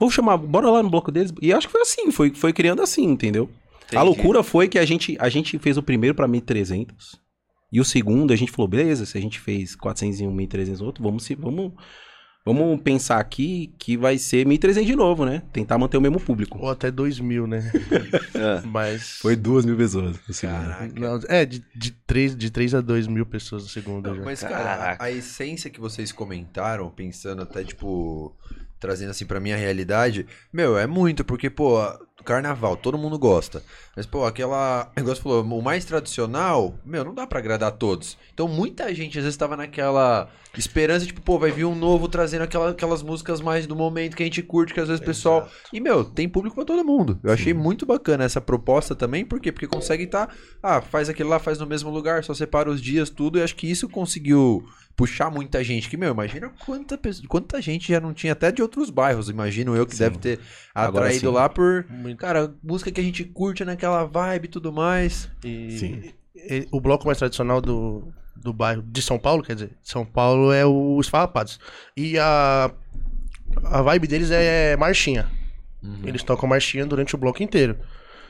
vou 0.00 0.10
chamar, 0.10 0.38
bora 0.38 0.68
lá 0.70 0.82
no 0.82 0.90
bloco 0.90 1.12
deles. 1.12 1.32
E 1.40 1.52
acho 1.52 1.66
que 1.68 1.72
foi 1.72 1.82
assim, 1.82 2.10
foi, 2.10 2.30
foi 2.34 2.52
criando 2.52 2.82
assim, 2.82 3.04
entendeu? 3.04 3.48
A 3.48 3.84
Entendi. 3.86 4.04
loucura 4.04 4.42
foi 4.42 4.66
que 4.68 4.78
a 4.78 4.84
gente, 4.86 5.16
a 5.20 5.28
gente 5.28 5.58
fez 5.60 5.76
o 5.76 5.82
primeiro 5.82 6.14
pra 6.14 6.26
1.300. 6.26 6.88
E 7.72 7.78
o 7.80 7.84
segundo 7.84 8.32
a 8.32 8.36
gente 8.36 8.50
falou, 8.50 8.66
beleza, 8.66 9.04
se 9.06 9.16
a 9.18 9.20
gente 9.20 9.38
fez 9.38 9.76
400 9.76 10.20
em 10.20 10.26
um, 10.26 10.34
1.300 10.34 10.78
no 10.80 10.86
outro, 10.86 11.04
vamos, 11.04 11.24
se, 11.24 11.34
vamos, 11.34 11.72
vamos 12.54 12.80
pensar 12.80 13.18
aqui 13.18 13.72
que 13.78 13.96
vai 13.96 14.18
ser 14.18 14.46
1.300 14.46 14.84
de 14.84 14.94
novo, 14.96 15.24
né? 15.24 15.42
Tentar 15.52 15.76
manter 15.78 15.96
o 15.96 16.00
mesmo 16.00 16.20
público. 16.20 16.58
Ou 16.60 16.70
até 16.70 16.90
dois 16.90 17.18
mil, 17.18 17.46
né? 17.46 17.70
É. 18.34 18.60
Mas. 18.66 19.18
Foi 19.20 19.34
duas 19.34 19.64
mil 19.64 19.76
pessoas. 19.76 20.16
no 20.28 20.34
segundo. 20.34 21.00
Não, 21.00 21.20
é, 21.28 21.44
de, 21.46 21.64
de, 21.74 21.90
três, 21.90 22.36
de 22.36 22.50
três 22.50 22.74
a 22.74 22.80
dois 22.80 23.06
mil 23.06 23.24
pessoas 23.24 23.62
no 23.62 23.68
segundo. 23.68 24.14
já. 24.14 24.22
Mas, 24.22 24.40
cara, 24.40 24.56
Caraca. 24.56 25.04
a 25.04 25.10
essência 25.10 25.70
que 25.70 25.80
vocês 25.80 26.12
comentaram, 26.12 26.90
pensando 26.90 27.42
até, 27.42 27.64
tipo, 27.64 28.36
trazendo 28.78 29.10
assim 29.10 29.26
pra 29.26 29.40
minha 29.40 29.56
realidade, 29.56 30.26
meu, 30.52 30.78
é 30.78 30.86
muito, 30.86 31.24
porque, 31.24 31.48
pô, 31.48 31.80
carnaval, 32.26 32.76
todo 32.76 32.98
mundo 32.98 33.18
gosta. 33.18 33.62
Mas, 33.96 34.04
pô, 34.04 34.26
aquela. 34.26 34.90
O 34.96 35.00
negócio 35.00 35.22
falou, 35.22 35.44
o 35.44 35.62
mais 35.62 35.84
tradicional, 35.84 36.74
meu, 36.84 37.04
não 37.04 37.14
dá 37.14 37.26
pra 37.26 37.38
agradar 37.38 37.68
a 37.68 37.72
todos. 37.72 38.16
Então, 38.32 38.48
muita 38.48 38.92
gente 38.94 39.18
às 39.18 39.24
vezes 39.24 39.36
tava 39.36 39.56
naquela 39.56 40.28
esperança, 40.56 41.06
tipo, 41.06 41.20
pô, 41.20 41.38
vai 41.38 41.50
vir 41.50 41.66
um 41.66 41.74
novo 41.74 42.08
trazendo 42.08 42.42
aquela, 42.42 42.70
aquelas 42.70 43.02
músicas 43.02 43.40
mais 43.40 43.66
do 43.66 43.76
momento 43.76 44.16
que 44.16 44.22
a 44.22 44.26
gente 44.26 44.42
curte, 44.42 44.72
que 44.72 44.80
às 44.80 44.88
vezes 44.88 45.02
o 45.02 45.04
pessoal. 45.04 45.48
E, 45.72 45.78
meu, 45.80 46.02
tem 46.02 46.28
público 46.28 46.56
pra 46.56 46.64
todo 46.64 46.84
mundo. 46.84 47.20
Eu 47.22 47.32
achei 47.32 47.54
muito 47.54 47.86
bacana 47.86 48.24
essa 48.24 48.40
proposta 48.40 48.94
também, 48.94 49.24
por 49.24 49.38
quê? 49.38 49.52
Porque 49.52 49.66
consegue 49.66 50.04
estar. 50.04 50.34
ah, 50.62 50.80
faz 50.80 51.08
aquilo 51.08 51.28
lá, 51.28 51.38
faz 51.38 51.58
no 51.58 51.66
mesmo 51.66 51.90
lugar, 51.90 52.24
só 52.24 52.34
separa 52.34 52.70
os 52.70 52.80
dias, 52.80 53.10
tudo. 53.10 53.38
E 53.38 53.42
acho 53.42 53.54
que 53.54 53.70
isso 53.70 53.88
conseguiu 53.88 54.64
puxar 54.96 55.30
muita 55.30 55.62
gente. 55.62 55.88
Que, 55.90 55.96
meu, 55.96 56.10
imagina 56.12 56.50
quanta, 56.64 56.96
pessoa- 56.96 57.28
quanta 57.28 57.60
gente 57.60 57.92
já 57.92 58.00
não 58.00 58.14
tinha 58.14 58.32
até 58.32 58.50
de 58.50 58.62
outros 58.62 58.88
bairros, 58.90 59.28
imagino 59.28 59.76
eu, 59.76 59.86
que 59.86 59.94
Sim. 59.94 60.04
deve 60.04 60.18
ter 60.18 60.40
atraído 60.74 61.30
lá 61.30 61.48
por. 61.48 61.84
Muito. 61.90 62.18
Cara, 62.18 62.54
música 62.62 62.90
que 62.90 63.00
a 63.00 63.04
gente 63.04 63.22
curte 63.24 63.64
naquela 63.64 64.04
vibe 64.04 64.46
e 64.46 64.48
tudo 64.48 64.72
mais. 64.72 65.28
E, 65.44 65.78
Sim. 65.78 66.12
e- 66.34 66.66
o 66.72 66.80
bloco 66.80 67.04
mais 67.06 67.18
tradicional 67.18 67.60
do, 67.60 68.08
do 68.34 68.52
bairro 68.52 68.82
de 68.82 69.02
São 69.02 69.18
Paulo, 69.18 69.42
quer 69.42 69.54
dizer, 69.54 69.70
São 69.82 70.04
Paulo 70.04 70.50
é 70.52 70.64
os 70.64 71.08
Farrapados. 71.08 71.58
E 71.96 72.18
a, 72.18 72.70
a 73.64 73.82
vibe 73.82 74.06
deles 74.06 74.30
é 74.30 74.76
marchinha. 74.76 75.28
Eles 76.04 76.22
tocam 76.24 76.48
marchinha 76.48 76.84
durante 76.84 77.14
o 77.14 77.18
bloco 77.18 77.42
inteiro. 77.42 77.76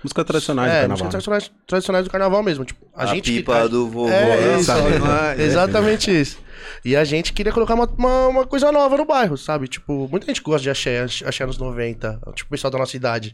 Música 0.04 0.22
tradicionais 0.24 0.70
do 0.70 0.74
é, 0.76 0.80
carnaval. 0.80 0.90
músicas 1.06 1.10
tradicionais, 1.24 1.52
tradicionais 1.66 2.04
do 2.04 2.10
carnaval 2.10 2.42
mesmo. 2.42 2.64
Tipo, 2.66 2.86
a, 2.94 3.04
A, 3.04 3.06
gente 3.06 3.30
que- 3.30 3.38
pipa 3.38 3.62
a- 3.62 3.66
do 3.66 3.88
vovô. 3.88 4.08
É, 4.12 4.36
né? 4.52 4.60
isso, 4.60 4.70
é? 4.72 5.40
Exatamente 5.42 6.10
isso. 6.20 6.38
E 6.84 6.94
a 6.96 7.04
gente 7.04 7.32
queria 7.32 7.52
colocar 7.52 7.74
uma, 7.74 7.86
uma, 7.98 8.26
uma 8.28 8.46
coisa 8.46 8.70
nova 8.72 8.96
no 8.96 9.04
bairro, 9.04 9.36
sabe? 9.36 9.68
Tipo, 9.68 10.08
muita 10.10 10.26
gente 10.26 10.40
gosta 10.42 10.62
de 10.62 10.70
axé, 10.70 11.02
axé 11.02 11.44
anos 11.44 11.58
90. 11.58 12.20
Tipo, 12.34 12.48
o 12.48 12.50
pessoal 12.50 12.70
da 12.70 12.78
nossa 12.78 12.96
idade. 12.96 13.32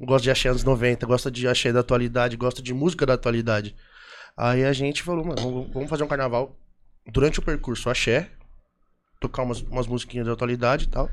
Gosta 0.00 0.22
de 0.24 0.30
axé 0.30 0.48
anos 0.48 0.64
90, 0.64 1.06
gosta 1.06 1.30
de 1.30 1.46
axé 1.48 1.72
da 1.72 1.80
atualidade, 1.80 2.36
gosta 2.36 2.62
de 2.62 2.72
música 2.74 3.04
da 3.06 3.14
atualidade. 3.14 3.74
Aí 4.36 4.64
a 4.64 4.72
gente 4.72 5.02
falou, 5.02 5.24
mano, 5.24 5.68
vamos- 5.72 5.88
fazer 5.88 6.04
um 6.04 6.08
carnaval 6.08 6.54
durante 7.10 7.38
o 7.38 7.42
percurso 7.42 7.88
axé, 7.88 8.28
tocar 9.20 9.42
umas, 9.42 9.62
umas 9.62 9.86
musiquinhas 9.86 10.26
da 10.26 10.32
atualidade 10.34 10.84
e 10.84 10.88
tal. 10.88 11.08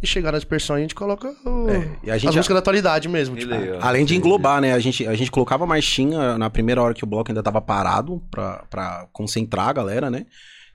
E 0.00 0.06
chegar 0.06 0.30
na 0.30 0.38
dispersão 0.38 0.76
a 0.76 0.78
gente 0.80 0.94
coloca 0.94 1.28
o- 1.44 1.68
É, 1.68 1.98
e 2.04 2.10
a 2.10 2.16
gente 2.16 2.28
as 2.28 2.36
músicas 2.36 2.54
da 2.54 2.60
atualidade 2.60 3.08
mesmo. 3.08 3.34
Tipo, 3.36 3.50
legal. 3.50 3.80
Além 3.82 4.04
de 4.04 4.14
englobar, 4.14 4.60
né? 4.60 4.72
A 4.72 4.78
gente, 4.78 5.04
a 5.06 5.14
gente 5.14 5.28
colocava 5.30 5.66
marchinha 5.66 6.38
na 6.38 6.48
primeira 6.48 6.80
hora 6.80 6.94
que 6.94 7.02
o 7.02 7.06
bloco 7.06 7.30
ainda 7.30 7.42
tava 7.42 7.60
parado 7.60 8.22
pra, 8.30 8.64
pra 8.70 9.08
concentrar 9.12 9.68
a 9.68 9.72
galera, 9.72 10.08
né? 10.08 10.24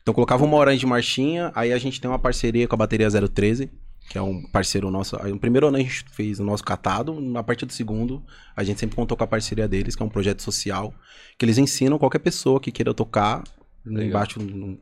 Então 0.04 0.14
colocava 0.14 0.44
uma 0.44 0.58
hora 0.58 0.76
de 0.76 0.86
marchinha, 0.86 1.50
aí 1.56 1.72
a 1.72 1.78
gente 1.78 2.00
tem 2.00 2.12
uma 2.12 2.20
parceria 2.20 2.68
com 2.68 2.76
a 2.76 2.78
bateria 2.78 3.08
013, 3.10 3.72
que 4.10 4.18
é 4.18 4.22
um 4.22 4.44
parceiro 4.44 4.92
nosso. 4.92 5.18
Aí 5.22 5.32
no 5.32 5.40
primeiro 5.40 5.66
ano 5.68 5.78
a 5.78 5.80
gente 5.80 6.04
fez 6.12 6.42
o 6.42 6.44
nosso 6.44 6.62
catado, 6.64 7.18
a 7.38 7.42
partir 7.44 7.66
do 7.66 7.72
segundo 7.72 8.22
a 8.56 8.64
gente 8.66 8.82
sempre 8.82 8.98
contou 8.98 9.16
com 9.18 9.24
a 9.24 9.28
parceria 9.28 9.66
deles, 9.66 9.96
que 9.96 10.04
é 10.04 10.06
um 10.06 10.10
projeto 10.10 10.42
social, 10.42 10.94
que 11.38 11.46
eles 11.46 11.58
ensinam 11.58 11.98
qualquer 11.98 12.20
pessoa 12.20 12.60
que 12.60 12.70
queira 12.70 12.94
tocar, 12.94 13.44
Legal. 13.86 14.04
embaixo, 14.10 14.40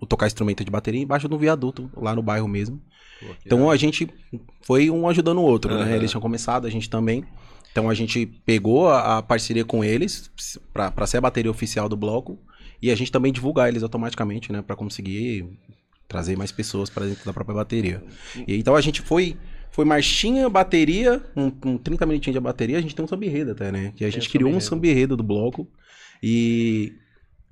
tocar 0.10 0.26
instrumento 0.26 0.66
de 0.66 0.72
bateria, 0.72 1.02
embaixo 1.02 1.28
do 1.28 1.38
viaduto, 1.38 1.90
lá 1.96 2.16
no 2.16 2.24
bairro 2.24 2.48
mesmo. 2.48 2.82
Pô, 3.20 3.28
Então 3.46 3.70
a 3.70 3.78
gente 3.78 4.10
foi 4.64 4.90
um 4.90 5.08
ajudando 5.08 5.38
o 5.38 5.44
outro, 5.44 5.72
Aham. 5.72 5.86
né? 5.86 5.96
Eles 5.96 6.10
tinham 6.10 6.22
começado, 6.22 6.66
a 6.66 6.70
gente 6.72 6.90
também. 6.90 7.24
Então 7.72 7.92
a 7.92 7.94
gente 7.94 8.26
pegou 8.26 8.90
a, 8.90 9.20
a 9.20 9.22
parceria 9.22 9.64
com 9.64 9.84
eles 9.84 10.32
pra 10.74 11.06
ser 11.06 11.18
a 11.18 11.22
bateria 11.22 11.52
oficial 11.52 11.88
do 11.88 11.96
bloco 11.96 12.40
e 12.82 12.90
a 12.92 12.96
gente 12.96 13.12
também 13.12 13.32
divulgar 13.32 13.70
eles 13.70 13.84
automaticamente, 13.84 14.52
né? 14.52 14.62
Pra 14.62 14.76
conseguir 14.76 15.46
trazer 16.08 16.38
mais 16.38 16.52
pessoas 16.52 16.90
para 16.90 17.06
dentro 17.06 17.24
da 17.26 17.32
própria 17.34 17.56
bateria. 17.56 18.04
E 18.48 18.56
então 18.58 18.76
a 18.76 18.82
gente 18.82 19.02
foi 19.02 19.38
foi 19.72 19.86
marchinha, 19.86 20.50
bateria, 20.50 21.24
um, 21.36 21.50
um 21.66 21.78
30 21.78 22.06
minutinhos 22.06 22.34
de 22.36 22.40
bateria, 22.42 22.78
a 22.78 22.82
gente 22.82 22.94
tem 22.94 23.06
um 23.06 23.08
samba 23.08 23.26
enredo 23.26 23.52
até, 23.52 23.72
né? 23.72 23.94
Que 23.96 24.04
a 24.04 24.10
gente 24.10 24.28
o 24.28 24.32
criou 24.32 24.50
samba 24.50 24.56
um 24.56 24.58
enredo. 24.58 24.66
samba 24.70 24.88
enredo 24.88 25.16
do 25.18 25.24
bloco 25.24 25.66
e 26.22 26.94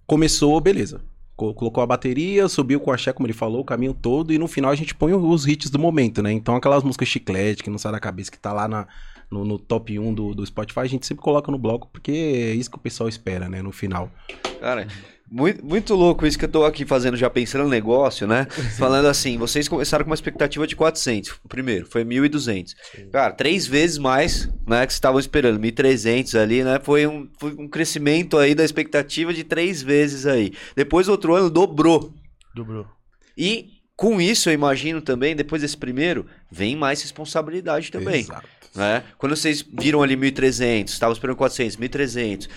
começou, 0.05 0.59
beleza. 0.59 1.01
Co- 1.35 1.53
Colocou 1.53 1.81
a 1.81 1.87
bateria, 1.87 2.49
subiu 2.49 2.79
com 2.81 2.91
o 2.91 2.93
axé, 2.93 3.13
como 3.13 3.25
ele 3.25 3.33
falou, 3.33 3.61
o 3.61 3.65
caminho 3.65 3.93
todo, 3.93 4.33
e 4.33 4.37
no 4.37 4.47
final 4.47 4.71
a 4.71 4.75
gente 4.75 4.93
põe 4.93 5.13
os 5.13 5.47
hits 5.47 5.69
do 5.69 5.79
momento, 5.79 6.21
né? 6.21 6.31
Então 6.33 6.55
aquelas 6.55 6.83
músicas 6.83 7.07
chiclete, 7.07 7.63
que 7.63 7.69
não 7.69 7.77
sai 7.77 7.93
da 7.93 7.99
cabeça, 7.99 8.29
que 8.29 8.37
tá 8.37 8.51
lá 8.51 8.67
na- 8.67 8.85
no, 9.31 9.45
no 9.45 9.57
top 9.59 9.97
1 9.97 10.13
do, 10.13 10.33
do 10.35 10.45
Spotify, 10.45 10.79
a 10.81 10.85
gente 10.87 11.05
sempre 11.05 11.23
coloca 11.23 11.49
no 11.51 11.57
bloco, 11.57 11.87
porque 11.93 12.11
é 12.11 12.53
isso 12.53 12.69
que 12.69 12.75
o 12.75 12.79
pessoal 12.79 13.07
espera, 13.07 13.47
né? 13.47 13.61
No 13.61 13.71
final. 13.71 14.11
Cara, 14.59 14.87
muito, 15.31 15.65
muito 15.65 15.95
louco 15.95 16.25
isso 16.25 16.37
que 16.37 16.45
eu 16.45 16.49
tô 16.49 16.65
aqui 16.65 16.85
fazendo, 16.85 17.15
já 17.15 17.29
pensando 17.29 17.63
no 17.63 17.69
negócio, 17.69 18.25
né? 18.25 18.45
Falando 18.77 19.07
assim, 19.07 19.37
vocês 19.37 19.67
começaram 19.67 20.03
com 20.03 20.09
uma 20.11 20.15
expectativa 20.15 20.65
de 20.65 20.75
400. 20.75 21.39
O 21.43 21.47
primeiro, 21.47 21.85
foi 21.85 22.03
1.200. 22.03 22.73
Cara, 23.11 23.31
três 23.33 23.67
vezes 23.67 23.97
mais, 23.97 24.47
né, 24.67 24.85
que 24.85 24.91
vocês 24.91 24.93
estavam 24.93 25.19
esperando. 25.19 25.59
1.300 25.59 26.39
ali, 26.39 26.63
né? 26.63 26.79
Foi 26.81 27.05
um, 27.05 27.29
foi 27.39 27.53
um 27.53 27.67
crescimento 27.67 28.37
aí 28.37 28.55
da 28.55 28.63
expectativa 28.63 29.33
de 29.33 29.43
três 29.43 29.81
vezes 29.81 30.25
aí. 30.25 30.51
Depois, 30.75 31.07
outro 31.07 31.35
ano, 31.35 31.49
dobrou. 31.49 32.13
dobrou. 32.55 32.87
E 33.37 33.79
com 33.99 34.21
isso, 34.21 34.49
eu 34.49 34.53
imagino 34.53 35.01
também, 35.01 35.35
depois 35.35 35.61
desse 35.61 35.75
primeiro, 35.75 36.25
vem 36.49 36.73
mais 36.73 37.01
responsabilidade 37.01 37.91
também. 37.91 38.21
Exato. 38.21 38.47
né? 38.73 39.03
Quando 39.17 39.35
vocês 39.35 39.61
viram 39.61 40.01
ali 40.01 40.15
1.300, 40.15 40.87
estavam 40.87 41.11
esperando 41.11 41.35
400, 41.35 41.75
1.300, 41.75 42.47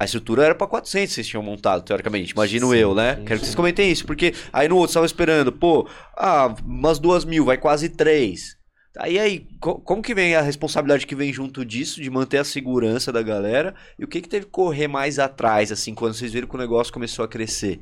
a 0.00 0.04
estrutura 0.06 0.44
era 0.46 0.54
para 0.54 0.66
400 0.66 1.08
que 1.10 1.14
vocês 1.14 1.26
tinham 1.28 1.42
montado, 1.42 1.82
teoricamente, 1.84 2.32
imagino 2.32 2.70
Sim, 2.70 2.76
eu, 2.76 2.94
né? 2.94 3.16
sim, 3.16 3.24
Quero 3.24 3.38
que 3.38 3.38
sim. 3.38 3.44
vocês 3.44 3.54
comentem 3.54 3.90
isso, 3.92 4.06
porque 4.06 4.32
aí 4.52 4.66
no 4.68 4.76
outro 4.76 4.90
estavam 4.90 5.04
esperando, 5.06 5.52
pô, 5.52 5.86
ah, 6.16 6.54
umas 6.64 6.98
duas 6.98 7.24
mil, 7.24 7.44
vai 7.44 7.58
quase 7.58 7.88
três. 7.90 8.56
Aí, 8.98 9.18
aí, 9.18 9.46
co- 9.60 9.78
como 9.80 10.02
que 10.02 10.14
vem 10.14 10.34
a 10.34 10.40
responsabilidade 10.40 11.06
que 11.06 11.14
vem 11.14 11.32
junto 11.32 11.64
disso, 11.64 12.00
de 12.02 12.10
manter 12.10 12.38
a 12.38 12.44
segurança 12.44 13.12
da 13.12 13.22
galera? 13.22 13.74
E 13.98 14.04
o 14.04 14.08
que 14.08 14.20
que 14.20 14.28
teve 14.28 14.46
que 14.46 14.50
correr 14.52 14.88
mais 14.88 15.18
atrás, 15.20 15.70
assim, 15.70 15.94
quando 15.94 16.14
vocês 16.14 16.32
viram 16.32 16.48
que 16.48 16.54
o 16.56 16.58
negócio 16.58 16.92
começou 16.92 17.24
a 17.24 17.28
crescer? 17.28 17.78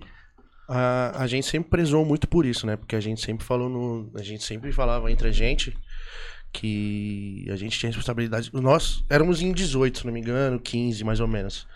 A, 0.68 1.22
a 1.22 1.26
gente 1.26 1.46
sempre 1.46 1.70
prezou 1.70 2.04
muito 2.04 2.28
por 2.28 2.44
isso, 2.44 2.66
né? 2.66 2.76
Porque 2.76 2.94
a 2.94 3.00
gente 3.00 3.24
sempre 3.24 3.46
falou 3.46 3.70
no. 3.70 4.10
A 4.16 4.22
gente 4.22 4.44
sempre 4.44 4.70
falava 4.70 5.10
entre 5.10 5.28
a 5.28 5.32
gente 5.32 5.72
que 6.52 7.46
a 7.50 7.56
gente 7.56 7.78
tinha 7.78 7.88
responsabilidade. 7.90 8.50
Nós 8.52 9.02
éramos 9.08 9.40
em 9.42 9.52
18, 9.52 9.98
se 10.00 10.06
não 10.06 10.12
me 10.12 10.20
engano, 10.20 10.58
15 10.60 11.04
mais 11.04 11.20
ou 11.20 11.28
menos. 11.28 11.66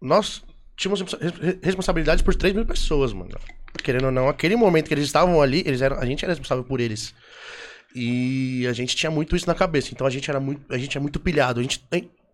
Nós 0.00 0.42
tínhamos 0.76 1.00
res- 1.00 1.58
responsabilidade 1.62 2.22
por 2.24 2.34
3 2.34 2.54
mil 2.54 2.64
pessoas, 2.66 3.12
mano. 3.12 3.38
Querendo 3.82 4.06
ou 4.06 4.10
não, 4.12 4.28
aquele 4.28 4.56
momento 4.56 4.88
que 4.88 4.94
eles 4.94 5.04
estavam 5.04 5.40
ali, 5.40 5.62
eles 5.66 5.80
eram, 5.82 5.98
a 5.98 6.04
gente 6.06 6.24
era 6.24 6.32
responsável 6.32 6.64
por 6.64 6.80
eles. 6.80 7.14
E 7.94 8.66
a 8.68 8.72
gente 8.72 8.94
tinha 8.96 9.10
muito 9.10 9.34
isso 9.36 9.46
na 9.46 9.54
cabeça. 9.54 9.90
Então 9.92 10.06
a 10.06 10.10
gente 10.10 10.30
era 10.30 10.38
muito, 10.40 10.72
a 10.72 10.78
gente 10.78 10.96
é 10.96 11.00
muito 11.00 11.18
pilhado. 11.20 11.60
A 11.60 11.62
gente 11.62 11.80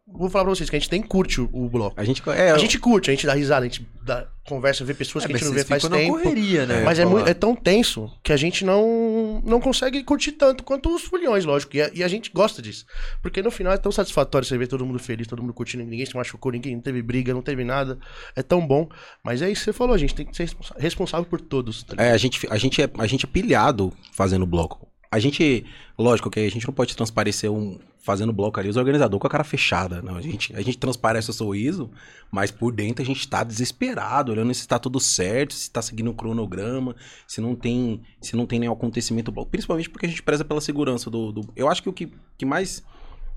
vou 0.07 0.31
falar 0.31 0.45
pra 0.45 0.55
vocês 0.55 0.71
que 0.71 0.77
a 0.77 0.79
gente 0.79 0.91
nem 0.93 1.03
curte 1.03 1.41
o, 1.41 1.49
o 1.53 1.69
bloco. 1.69 1.99
A 2.01 2.05
gente. 2.05 2.23
É, 2.31 2.51
A 2.51 2.59
gente 2.59 2.79
curte, 2.79 3.11
a 3.11 3.15
gente 3.15 3.27
dá 3.27 3.35
risada, 3.35 3.67
a 3.67 3.69
gente 3.69 3.87
dá, 4.03 4.27
conversa, 4.47 4.85
vê 4.85 4.95
pessoas 4.95 5.25
É, 5.25 5.27
que 5.27 5.35
a 5.35 5.37
gente 5.37 5.47
não 5.47 5.53
vê 5.55 5.65
faz 5.65 5.83
tempo. 5.83 6.13
correria, 6.13 6.65
né? 6.65 6.83
Mas 6.85 6.99
é, 6.99 7.05
muito, 7.05 7.29
é 7.29 7.35
tão 7.35 7.55
tenso 7.57 8.11
que 8.23 8.33
a 8.33 8.37
gente 8.37 8.65
não, 8.65 9.43
não 9.45 9.61
consegue 9.61 10.03
curtir 10.05 10.33
tanto 10.33 10.63
quanto 10.63 10.95
os 10.95 11.03
foliões, 11.03 11.45
lógico. 11.45 11.77
E 11.77 11.83
a, 11.83 11.91
e 11.93 12.05
a 12.05 12.09
gente 12.09 12.31
gosta 12.33 12.63
disso. 12.63 12.87
Porque 13.21 13.43
no 13.43 13.51
final 13.51 13.73
é 13.73 13.77
tão 13.77 13.91
satisfatório 13.91 14.47
você 14.47 14.57
ver 14.57 14.69
todo 14.69 14.87
mundo 14.87 14.99
feliz, 14.99 15.27
todo 15.27 15.43
mundo 15.43 15.53
curtindo, 15.53 15.83
ninguém 15.85 16.07
se 16.07 16.15
machucou, 16.17 16.53
ninguém 16.53 16.75
não 16.77 16.83
teve 16.83 17.03
briga, 17.03 17.35
não 17.35 17.43
teve 17.43 17.65
nada. 17.65 17.99
É 18.35 18.43
tão 18.43 18.65
bom. 18.67 18.89
Mas 19.25 19.43
é 19.43 19.51
isso 19.51 19.63
que 19.63 19.65
você 19.67 19.73
falou, 19.73 19.95
a 19.95 19.99
gente 19.99 20.15
tem 20.15 20.25
que 20.27 20.37
ser 20.37 20.49
responsável 20.79 21.27
por 21.27 21.41
todos. 21.41 21.83
tá? 21.83 21.97
É, 22.03 22.13
a 22.13 22.17
gente, 22.17 22.47
a, 22.49 22.57
gente 22.57 22.81
é, 22.81 22.89
a 22.99 23.07
gente 23.07 23.27
é 23.27 23.29
pilhado 23.29 23.93
fazendo 24.13 24.47
bloco. 24.47 24.87
A 25.17 25.19
gente, 25.19 25.65
lógico 25.99 26.29
que 26.31 26.41
a 26.41 26.51
gente 26.51 26.67
não 26.67 26.75
pode 26.75 26.95
transparecer 26.95 27.51
um 27.51 27.79
fazendo 27.99 28.33
bloco 28.33 28.61
ali, 28.61 28.69
os 28.69 28.77
organizadores 28.77 29.21
com 29.21 29.27
a 29.27 29.31
cara 29.31 29.43
fechada. 29.43 30.01
Não, 30.03 30.15
a 30.15 30.21
gente, 30.21 30.55
a 30.55 30.61
gente 30.61 30.77
transparece 30.79 31.31
o 31.31 31.33
sorriso, 31.33 31.91
mas 32.31 32.51
por 32.51 32.71
dentro 32.73 33.03
a 33.03 33.07
gente 33.07 33.27
tá 33.27 33.43
desesperado, 33.43 34.31
olhando 34.31 34.53
se 34.55 34.69
tá 34.69 34.79
tudo 34.79 35.01
certo, 35.01 35.55
se 35.55 35.71
tá 35.71 35.81
seguindo 35.83 36.11
o 36.11 36.15
cronograma, 36.15 36.95
se 37.27 37.41
não 37.41 37.57
tem, 37.57 38.01
se 38.21 38.37
não 38.37 38.47
tem 38.47 38.61
nenhum 38.61 38.73
acontecimento, 38.75 39.33
principalmente 39.51 39.89
porque 39.91 40.07
a 40.07 40.09
gente 40.09 40.23
preza 40.23 40.45
pela 40.45 40.61
segurança 40.61 41.11
do, 41.11 41.33
do- 41.33 41.49
eu 41.57 41.69
acho 41.69 41.83
que 41.83 41.89
o 41.89 41.93
que, 41.93 42.13
que 42.39 42.45
mais 42.47 42.85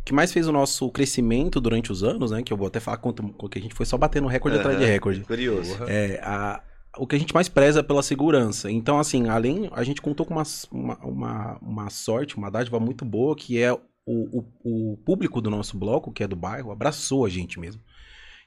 que 0.06 0.14
mais 0.14 0.32
fez 0.32 0.48
o 0.48 0.52
nosso 0.52 0.90
crescimento 0.90 1.60
durante 1.62 1.92
os 1.92 2.04
anos, 2.04 2.32
né, 2.32 2.42
que 2.44 2.52
eu 2.52 2.58
vou 2.58 2.68
até 2.68 2.80
falar 2.80 2.98
quanto 2.98 3.24
que 3.50 3.58
a 3.60 3.62
gente 3.62 3.74
foi 3.76 3.86
só 3.86 3.98
batendo 3.98 4.28
recorde 4.28 4.58
atrás 4.58 4.78
de 4.80 4.86
recorde. 4.86 5.20
Curioso. 5.22 5.78
É, 5.88 6.20
a- 6.24 6.62
o 6.98 7.06
que 7.06 7.16
a 7.16 7.20
gente 7.20 7.34
mais 7.34 7.48
preza 7.48 7.82
é 7.82 7.84
pela 7.84 8.02
segurança. 8.02 8.72
Então, 8.72 9.00
assim, 9.00 9.30
além, 9.30 9.70
a 9.74 9.84
gente 9.84 10.02
contou 10.02 10.26
com 10.26 10.34
uma, 10.34 10.44
uma, 10.72 10.98
uma, 10.98 11.58
uma 11.62 11.90
sorte, 11.90 12.38
uma 12.38 12.50
dádiva 12.50 12.80
muito 12.80 13.06
boa, 13.06 13.36
que 13.36 13.62
é 13.62 13.72
o, 13.72 13.80
o, 14.06 14.46
o 14.64 14.98
público 14.98 15.40
do 15.40 15.50
nosso 15.50 15.78
bloco, 15.78 16.12
que 16.12 16.24
é 16.24 16.28
do 16.28 16.36
bairro, 16.36 16.72
abraçou 16.72 17.26
a 17.26 17.30
gente 17.30 17.60
mesmo. 17.60 17.82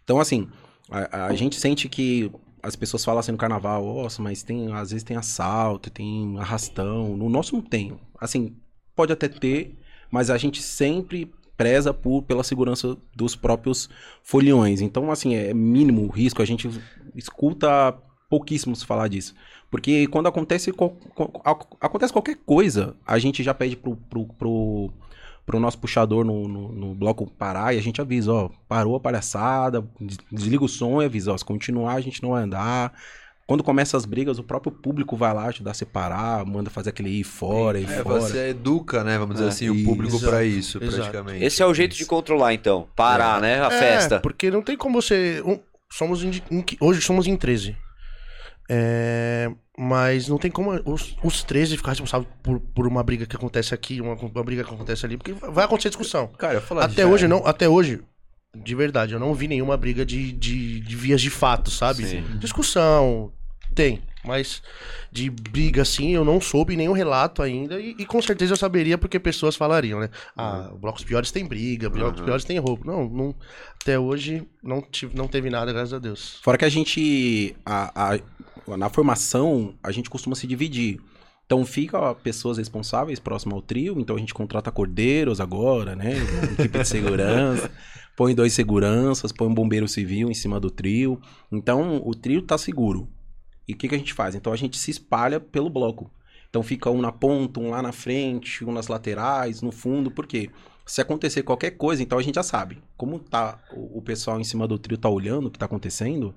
Então, 0.03 0.19
assim, 0.19 0.49
a, 0.91 1.27
a 1.27 1.35
gente 1.35 1.57
sente 1.57 1.89
que 1.89 2.31
as 2.63 2.77
pessoas 2.77 3.05
falam 3.05 3.21
assim 3.21 3.33
no 3.33 3.39
carnaval, 3.39 3.85
nossa, 3.85 4.23
mas 4.23 4.43
tem, 4.43 4.73
às 4.73 4.91
vezes 4.91 5.03
tem 5.05 5.17
assalto, 5.17 5.91
tem 5.91 6.39
arrastão. 6.39 7.17
No 7.17 7.29
nosso 7.29 7.55
não 7.55 7.63
tem. 7.63 7.97
Assim, 8.21 8.57
pode 8.95 9.13
até 9.13 9.29
ter, 9.29 9.79
mas 10.11 10.31
a 10.31 10.39
gente 10.39 10.63
sempre 10.63 11.33
preza 11.57 11.95
por, 11.95 12.23
pela 12.23 12.43
segurança 12.43 12.97
dos 13.15 13.37
próprios 13.37 13.89
foliões. 14.23 14.81
Então, 14.81 15.11
assim, 15.11 15.35
é 15.35 15.55
mínimo 15.55 16.03
o 16.03 16.11
risco. 16.11 16.43
A 16.43 16.45
gente 16.45 16.69
escuta 17.15 17.97
pouquíssimos 18.37 18.83
falar 18.83 19.09
disso. 19.09 19.35
Porque 19.71 20.07
quando 20.07 20.27
acontece, 20.27 20.73
acontece 21.81 22.13
qualquer 22.13 22.37
coisa, 22.47 22.97
a 23.07 23.19
gente 23.19 23.43
já 23.43 23.53
pede 23.53 23.77
pro, 23.77 23.95
pro, 24.09 24.25
pro, 24.39 24.91
pro 25.45 25.61
nosso 25.61 25.79
puxador 25.79 26.25
no, 26.25 26.49
no, 26.49 26.73
no 26.73 26.95
bloco 26.95 27.27
parar 27.31 27.75
e 27.75 27.79
a 27.79 27.83
gente 27.83 28.01
avisa, 28.01 28.33
ó, 28.33 28.49
parou 28.67 28.97
a 28.97 29.01
palhaçada, 29.01 29.85
des- 30.01 30.17
desliga 30.31 30.65
o 30.65 30.69
som 30.69 31.03
e 31.03 31.05
avisa, 31.05 31.33
ó, 31.33 31.37
se 31.37 31.45
continuar 31.45 31.95
a 31.95 32.01
gente 32.01 32.23
não 32.23 32.31
vai 32.31 32.43
andar. 32.45 32.95
Quando 33.47 33.63
começa 33.63 33.97
as 33.99 34.07
brigas, 34.07 34.39
o 34.39 34.43
próprio 34.45 34.73
público 34.73 35.15
vai 35.15 35.35
lá 35.35 35.47
ajudar 35.47 35.73
a 35.73 35.75
separar, 35.75 36.47
manda 36.47 36.71
fazer 36.71 36.89
aquele 36.91 37.11
ir 37.11 37.25
fora, 37.25 37.79
ir 37.79 37.85
É, 37.85 38.03
fora. 38.03 38.21
você 38.21 38.49
educa, 38.51 39.05
né? 39.05 39.19
Vamos 39.19 39.35
dizer 39.35 39.47
É, 39.47 39.49
assim, 39.49 39.69
o 39.69 39.75
isso. 39.75 39.85
público 39.85 40.19
pra 40.21 40.43
Exato, 40.43 40.59
isso, 40.59 40.79
exato. 40.79 40.95
praticamente. 40.97 41.45
Esse 41.45 41.63
é 41.63 41.67
o 41.67 41.75
jeito 41.75 41.95
de 41.95 42.07
controlar, 42.07 42.55
então. 42.55 42.89
Parar, 42.97 43.43
né? 43.43 43.61
A 43.63 43.67
É, 43.67 43.79
festa. 43.79 44.21
porque 44.21 44.51
não 44.51 44.63
tem 44.63 44.75
como 44.77 45.03
você. 45.03 45.43
um- 45.45 45.59
somos 45.93 46.23
em, 46.25 46.31
em- 46.51 46.65
hoje 46.81 47.03
somos 47.03 47.27
em 47.27 47.37
13. 47.37 47.77
É, 48.75 49.51
mas 49.77 50.29
não 50.29 50.39
tem 50.39 50.51
como 50.51 50.71
os, 50.91 51.15
os 51.23 51.45
13 51.45 51.77
ficar 51.77 51.91
responsáveis 51.91 52.27
por, 52.43 52.59
por 52.59 52.87
uma 52.87 53.03
briga 53.03 53.27
que 53.27 53.37
acontece 53.37 53.75
aqui, 53.75 54.01
uma, 54.01 54.15
uma 54.15 54.43
briga 54.45 54.65
que 54.65 54.73
acontece 54.73 55.05
ali, 55.05 55.19
porque 55.19 55.33
vai 55.35 55.65
acontecer 55.67 55.91
discussão. 55.91 56.29
Cara, 56.39 56.55
eu 56.55 56.61
ia 56.61 56.67
falar 56.67 56.85
Até 56.87 57.03
já- 57.03 57.09
hoje, 57.09 57.29
não, 57.29 57.47
até 57.47 57.69
hoje, 57.69 58.01
de 58.57 58.75
verdade, 58.75 59.13
eu 59.13 59.21
não 59.21 59.35
vi 59.35 59.47
nenhuma 59.47 59.77
briga 59.77 60.07
de, 60.07 60.33
de, 60.33 60.81
de 60.81 60.97
vias 60.97 61.21
de 61.21 61.29
fato, 61.29 61.71
sabe? 61.71 62.05
Sim. 62.07 62.23
Discussão, 62.39 63.31
tem, 63.75 64.01
mas 64.25 64.63
de 65.11 65.29
briga 65.29 65.83
assim 65.83 66.11
eu 66.15 66.25
não 66.25 66.41
soube 66.41 66.75
nenhum 66.77 66.93
relato 66.93 67.43
ainda 67.43 67.79
e, 67.81 67.95
e 67.99 68.07
com 68.07 68.23
certeza 68.23 68.53
eu 68.53 68.57
saberia 68.57 68.97
porque 68.97 69.19
pessoas 69.19 69.55
falariam, 69.57 70.01
né? 70.01 70.09
Ah, 70.37 70.71
blocos 70.81 71.05
piores 71.05 71.31
tem 71.31 71.45
briga, 71.45 71.91
blocos 71.91 72.21
Uhum. 72.21 72.25
piores 72.27 72.45
tem 72.45 72.59
roubo. 72.59 72.87
Não, 72.87 73.07
não, 73.09 73.35
até 73.81 73.99
hoje 73.99 74.47
não, 74.63 74.81
tive, 74.81 75.15
não 75.17 75.29
teve 75.29 75.51
nada, 75.51 75.73
graças 75.73 75.93
a 75.93 75.99
Deus. 75.99 76.39
Fora 76.43 76.57
que 76.57 76.65
a 76.65 76.69
gente, 76.71 77.55
a, 77.67 78.15
a- 78.15 78.21
na 78.69 78.89
formação, 78.89 79.75
a 79.83 79.91
gente 79.91 80.11
costuma 80.11 80.37
se 80.37 80.47
dividir. 80.47 81.01
Então 81.45 81.67
fica 81.67 82.15
pessoas 82.15 82.59
responsáveis 82.59 83.21
próximo 83.21 83.55
ao 83.55 83.61
trio, 83.61 84.01
então 84.01 84.17
a 84.17 84.19
gente 84.19 84.33
contrata 84.33 84.71
cordeiros 84.71 85.41
agora, 85.41 85.95
né? 85.95 86.15
Equipe 86.59 86.79
de 86.79 86.89
segurança, 86.89 87.71
põe 88.17 88.35
dois 88.35 88.55
seguranças, 88.55 89.33
põe 89.33 89.49
um 89.49 89.55
bombeiro 89.55 89.87
civil 89.87 90.31
em 90.31 90.35
cima 90.35 90.59
do 90.59 90.71
trio. 90.71 91.21
Então 91.51 92.01
o 92.05 92.15
trio 92.15 92.43
tá 92.43 92.57
seguro. 92.57 93.09
E 93.69 93.75
o 93.75 93.77
que, 93.77 93.89
que 93.89 93.95
a 93.95 93.99
gente 93.99 94.15
faz? 94.15 94.35
Então 94.35 94.53
a 94.53 94.57
gente 94.57 94.79
se 94.79 94.91
espalha 94.91 95.39
pelo 95.39 95.69
bloco. 95.69 96.11
Então 96.49 96.63
fica 96.63 96.91
um 96.91 97.01
na 97.01 97.13
ponta, 97.13 97.61
um 97.61 97.71
lá 97.71 97.83
na 97.83 97.93
frente, 97.93 98.65
um 98.65 98.73
nas 98.73 98.89
laterais, 98.89 99.63
no 99.63 99.73
fundo, 99.73 100.11
por 100.11 100.27
quê? 100.27 100.51
Se 100.85 101.01
acontecer 101.01 101.43
qualquer 101.43 101.73
coisa, 101.73 102.03
então 102.03 102.19
a 102.19 102.23
gente 102.23 102.35
já 102.35 102.43
sabe. 102.43 102.83
Como 102.97 103.19
tá 103.19 103.59
o, 103.73 103.99
o 103.99 104.03
pessoal 104.03 104.41
em 104.41 104.45
cima 104.45 104.69
do 104.69 104.79
trio 104.79 104.99
tá 104.99 105.09
olhando 105.09 105.47
o 105.47 105.51
que 105.51 105.59
tá 105.59 105.67
acontecendo, 105.67 106.35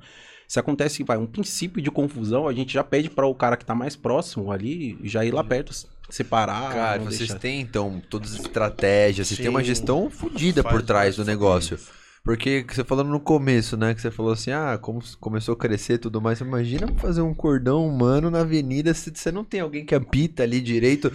se 0.48 0.60
acontece 0.60 1.04
vai, 1.04 1.18
um 1.18 1.26
princípio 1.26 1.82
de 1.82 1.90
confusão, 1.92 2.48
a 2.48 2.54
gente 2.54 2.74
já 2.74 2.84
pede 2.84 3.10
para 3.10 3.26
o 3.26 3.36
cara 3.36 3.58
que 3.58 3.66
tá 3.66 3.76
mais 3.76 3.96
próximo 3.96 4.52
ali 4.52 4.98
já 5.04 5.24
ir 5.26 5.32
lá 5.32 5.44
perto, 5.44 5.74
separar. 6.10 6.74
Cara, 6.74 7.00
vocês 7.00 7.20
deixar- 7.20 7.40
têm 7.40 7.62
então 7.62 8.02
todas 8.10 8.34
as 8.34 8.42
estratégias, 8.42 9.28
vocês 9.28 9.40
têm 9.40 9.50
uma 9.50 9.64
gestão 9.64 10.10
fodida 10.10 10.64
por 10.64 10.82
trás 10.82 11.16
do 11.16 11.26
negócio. 11.26 11.80
Porque 12.24 12.66
você 12.68 12.84
falando 12.84 13.10
no 13.12 13.20
começo, 13.20 13.78
né? 13.78 13.94
Que 13.94 14.02
você 14.02 14.10
falou 14.10 14.32
assim, 14.32 14.50
ah, 14.50 14.80
como 14.82 15.00
começou 15.20 15.54
a 15.54 15.58
crescer 15.58 15.94
e 15.94 15.98
tudo 16.00 16.20
mais. 16.20 16.40
Você 16.40 16.44
imagina 16.44 16.88
fazer 16.98 17.22
um 17.22 17.36
cordão 17.36 17.88
humano 17.88 18.32
na 18.32 18.40
avenida 18.40 18.96
se 18.96 19.12
você 19.14 19.32
não 19.32 19.44
tem 19.44 19.60
alguém 19.60 19.86
que 19.86 19.94
apita 19.94 20.42
ali 20.42 20.60
direito. 20.60 21.12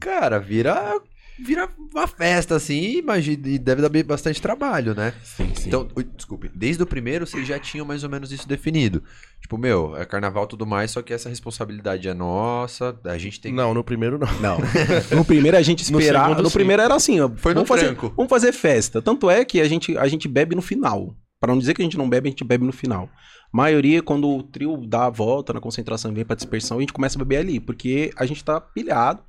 Cara, 0.00 0.38
vira. 0.38 0.98
Vira 1.38 1.68
uma 1.92 2.06
festa, 2.06 2.54
assim, 2.54 2.98
imagina, 2.98 3.48
e 3.48 3.58
deve 3.58 3.82
dar 3.82 4.04
bastante 4.04 4.40
trabalho, 4.40 4.94
né? 4.94 5.12
Sim, 5.22 5.50
sim. 5.54 5.68
Então, 5.68 5.88
desculpe, 6.16 6.48
desde 6.54 6.82
o 6.82 6.86
primeiro 6.86 7.26
vocês 7.26 7.46
já 7.46 7.58
tinham 7.58 7.84
mais 7.84 8.04
ou 8.04 8.10
menos 8.10 8.30
isso 8.30 8.46
definido. 8.46 9.02
Tipo, 9.40 9.58
meu, 9.58 9.96
é 9.96 10.04
carnaval 10.04 10.44
e 10.44 10.48
tudo 10.48 10.64
mais, 10.64 10.92
só 10.92 11.02
que 11.02 11.12
essa 11.12 11.28
responsabilidade 11.28 12.08
é 12.08 12.14
nossa, 12.14 12.96
a 13.04 13.18
gente 13.18 13.40
tem 13.40 13.50
que 13.50 13.56
Não, 13.56 13.74
no 13.74 13.82
primeiro 13.82 14.16
não. 14.16 14.40
Não. 14.40 14.58
No 15.10 15.24
primeiro 15.24 15.56
a 15.56 15.62
gente 15.62 15.90
No 15.90 15.98
esperava. 15.98 16.28
No, 16.28 16.34
segundo, 16.36 16.50
sim. 16.50 16.54
primeiro 16.54 16.82
era 16.82 16.94
assim, 16.94 17.20
ó. 17.20 17.28
Foi 17.36 17.52
no 17.52 17.64
vamos 17.64 17.68
fazer. 17.68 17.94
Vamos 17.94 18.30
fazer 18.30 18.52
festa. 18.52 19.02
Tanto 19.02 19.28
é 19.28 19.44
que 19.44 19.60
a 19.60 19.68
gente, 19.68 19.98
a 19.98 20.06
gente 20.06 20.28
bebe 20.28 20.54
no 20.54 20.62
final. 20.62 21.14
Pra 21.40 21.52
não 21.52 21.58
dizer 21.58 21.74
que 21.74 21.82
a 21.82 21.84
gente 21.84 21.98
não 21.98 22.08
bebe, 22.08 22.28
a 22.28 22.30
gente 22.30 22.44
bebe 22.44 22.64
no 22.64 22.72
final. 22.72 23.08
maioria, 23.52 24.00
quando 24.02 24.28
o 24.28 24.42
trio 24.42 24.76
dá 24.86 25.06
a 25.06 25.10
volta 25.10 25.52
na 25.52 25.60
concentração 25.60 26.10
e 26.10 26.14
vem 26.14 26.24
pra 26.24 26.36
dispersão, 26.36 26.78
a 26.78 26.80
gente 26.80 26.92
começa 26.92 27.18
a 27.18 27.22
beber 27.22 27.38
ali. 27.38 27.58
Porque 27.60 28.12
a 28.16 28.24
gente 28.24 28.42
tá 28.42 28.60
pilhado. 28.60 29.20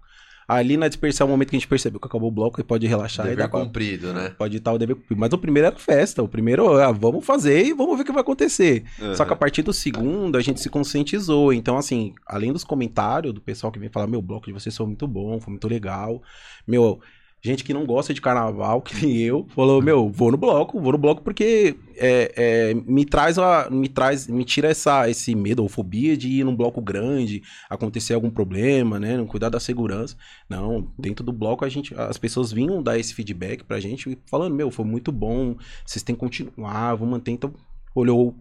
Ali 0.47 0.77
na 0.77 0.87
dispersão 0.87 1.25
é 1.25 1.27
o 1.27 1.31
momento 1.31 1.49
que 1.49 1.55
a 1.55 1.59
gente 1.59 1.67
percebeu 1.67 1.99
que 1.99 2.07
acabou 2.07 2.29
o 2.29 2.31
bloco 2.31 2.59
e 2.61 2.63
pode 2.63 2.85
relaxar 2.85 3.25
e 3.25 3.29
dever 3.29 3.49
pra, 3.49 3.59
cumprido, 3.61 4.13
né? 4.13 4.33
Pode 4.37 4.57
estar 4.57 4.73
o 4.73 4.77
dever 4.77 4.95
cumprido. 4.95 5.19
Mas 5.19 5.33
o 5.33 5.37
primeiro 5.37 5.67
era 5.67 5.75
festa. 5.75 6.21
O 6.21 6.27
primeiro, 6.27 6.77
ah, 6.77 6.91
vamos 6.91 7.25
fazer 7.25 7.65
e 7.65 7.73
vamos 7.73 7.95
ver 7.97 8.03
o 8.03 8.05
que 8.05 8.11
vai 8.11 8.21
acontecer. 8.21 8.83
Só 9.15 9.25
que 9.25 9.33
a 9.33 9.35
partir 9.35 9.61
do 9.61 9.73
segundo, 9.73 10.37
a 10.37 10.41
gente 10.41 10.61
se 10.61 10.69
conscientizou. 10.69 11.51
Então, 11.51 11.77
assim, 11.77 12.13
além 12.27 12.53
dos 12.53 12.63
comentários 12.63 13.33
do 13.33 13.41
pessoal 13.41 13.71
que 13.71 13.79
vem 13.79 13.89
falar, 13.89 14.07
meu, 14.07 14.21
bloco 14.21 14.45
de 14.45 14.53
vocês 14.53 14.75
foi 14.75 14.85
muito 14.85 15.07
bom, 15.07 15.39
foi 15.39 15.51
muito 15.51 15.67
legal. 15.67 16.21
Meu, 16.67 16.99
gente 17.45 17.63
que 17.63 17.73
não 17.73 17.85
gosta 17.85 18.13
de 18.13 18.21
carnaval, 18.21 18.81
que 18.83 19.05
nem 19.05 19.17
eu, 19.17 19.45
falou, 19.55 19.81
meu, 19.81 20.09
vou 20.09 20.31
no 20.31 20.37
bloco, 20.37 20.81
vou 20.81 20.91
no 20.91 20.97
bloco 20.97 21.21
porque 21.21 21.75
é, 21.95 22.31
é, 22.35 22.73
me 22.73 23.05
traz 23.05 23.37
a. 23.37 23.69
Me 23.69 23.87
traz, 23.87 24.27
me 24.27 24.43
tira 24.43 24.69
essa, 24.69 25.09
esse 25.09 25.35
medo 25.35 25.61
ou 25.61 25.69
fobia 25.69 26.17
de 26.17 26.27
ir 26.27 26.43
num 26.43 26.55
bloco 26.55 26.81
grande, 26.81 27.43
acontecer 27.69 28.13
algum 28.13 28.29
problema, 28.29 28.99
né? 28.99 29.15
Não 29.15 29.27
cuidar 29.27 29.49
da 29.49 29.59
segurança. 29.59 30.17
Não, 30.49 30.91
dentro 30.97 31.23
do 31.23 31.31
bloco 31.31 31.63
a 31.63 31.69
gente, 31.69 31.93
as 31.95 32.17
pessoas 32.17 32.51
vinham 32.51 32.81
dar 32.81 32.97
esse 32.97 33.13
feedback 33.13 33.63
pra 33.63 33.79
gente, 33.79 34.17
falando, 34.25 34.55
meu, 34.55 34.71
foi 34.71 34.85
muito 34.85 35.11
bom, 35.11 35.55
vocês 35.85 36.03
têm 36.03 36.15
que 36.15 36.19
continuar, 36.19 36.95
vamos 36.95 37.11
manter. 37.11 37.31
Então, 37.31 37.53
olhou, 37.93 38.35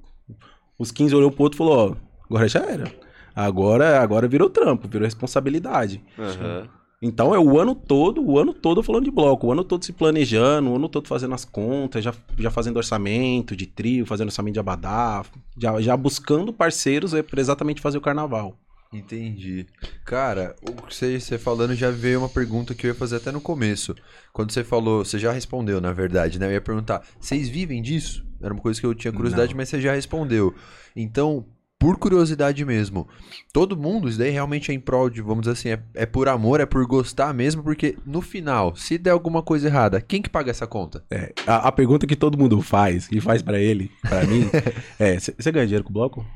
os 0.78 0.90
15 0.90 1.14
olhou 1.14 1.30
pro 1.30 1.42
outro 1.44 1.56
e 1.56 1.58
falou, 1.58 1.90
ó, 1.90 2.24
agora 2.24 2.48
já 2.48 2.60
era. 2.60 2.90
Agora, 3.36 4.00
agora 4.00 4.28
virou 4.28 4.48
trampo, 4.48 4.88
virou 4.88 5.04
responsabilidade. 5.04 6.00
Aham. 6.18 6.68
Então 7.06 7.34
é 7.34 7.38
o 7.38 7.60
ano 7.60 7.74
todo, 7.74 8.24
o 8.24 8.38
ano 8.38 8.54
todo 8.54 8.82
falando 8.82 9.04
de 9.04 9.10
bloco, 9.10 9.46
o 9.46 9.52
ano 9.52 9.62
todo 9.62 9.84
se 9.84 9.92
planejando, 9.92 10.70
o 10.70 10.76
ano 10.76 10.88
todo 10.88 11.06
fazendo 11.06 11.34
as 11.34 11.44
contas, 11.44 12.02
já, 12.02 12.14
já 12.38 12.50
fazendo 12.50 12.78
orçamento 12.78 13.54
de 13.54 13.66
trio, 13.66 14.06
fazendo 14.06 14.28
orçamento 14.28 14.54
de 14.54 14.60
abadá, 14.60 15.22
já, 15.54 15.78
já 15.82 15.94
buscando 15.98 16.50
parceiros 16.50 17.12
para 17.30 17.38
exatamente 17.42 17.82
fazer 17.82 17.98
o 17.98 18.00
carnaval. 18.00 18.56
Entendi. 18.90 19.66
Cara, 20.02 20.56
o 20.62 20.72
que 20.72 20.94
você, 20.94 21.20
você 21.20 21.36
falando 21.36 21.74
já 21.74 21.90
veio 21.90 22.20
uma 22.20 22.28
pergunta 22.28 22.74
que 22.74 22.86
eu 22.86 22.92
ia 22.92 22.94
fazer 22.94 23.16
até 23.16 23.30
no 23.30 23.40
começo. 23.40 23.94
Quando 24.32 24.52
você 24.52 24.64
falou, 24.64 25.04
você 25.04 25.18
já 25.18 25.30
respondeu, 25.30 25.82
na 25.82 25.92
verdade, 25.92 26.38
né? 26.38 26.46
Eu 26.46 26.52
ia 26.52 26.60
perguntar, 26.60 27.06
vocês 27.20 27.50
vivem 27.50 27.82
disso? 27.82 28.24
Era 28.40 28.54
uma 28.54 28.62
coisa 28.62 28.80
que 28.80 28.86
eu 28.86 28.94
tinha 28.94 29.12
curiosidade, 29.12 29.52
Não. 29.52 29.58
mas 29.58 29.68
você 29.68 29.78
já 29.78 29.92
respondeu. 29.92 30.54
Então, 30.96 31.44
por 31.84 31.98
curiosidade 31.98 32.64
mesmo, 32.64 33.06
todo 33.52 33.76
mundo, 33.76 34.08
isso 34.08 34.18
daí 34.18 34.30
realmente 34.30 34.70
é 34.70 34.74
em 34.74 34.80
prol 34.80 35.10
de, 35.10 35.20
vamos 35.20 35.42
dizer 35.42 35.52
assim, 35.52 35.68
é, 35.68 36.02
é 36.02 36.06
por 36.06 36.30
amor, 36.30 36.58
é 36.58 36.64
por 36.64 36.86
gostar 36.86 37.34
mesmo, 37.34 37.62
porque 37.62 37.98
no 38.06 38.22
final, 38.22 38.74
se 38.74 38.96
der 38.96 39.10
alguma 39.10 39.42
coisa 39.42 39.68
errada, 39.68 40.00
quem 40.00 40.22
que 40.22 40.30
paga 40.30 40.50
essa 40.50 40.66
conta? 40.66 41.04
É, 41.10 41.32
a, 41.46 41.68
a 41.68 41.72
pergunta 41.72 42.06
que 42.06 42.16
todo 42.16 42.38
mundo 42.38 42.62
faz, 42.62 43.06
e 43.12 43.20
faz 43.20 43.42
pra 43.42 43.58
ele, 43.60 43.90
pra 44.00 44.24
mim, 44.24 44.48
é: 44.98 45.18
você 45.18 45.52
ganha 45.52 45.66
dinheiro 45.66 45.84
com 45.84 45.90
o 45.90 45.92
bloco? 45.92 46.26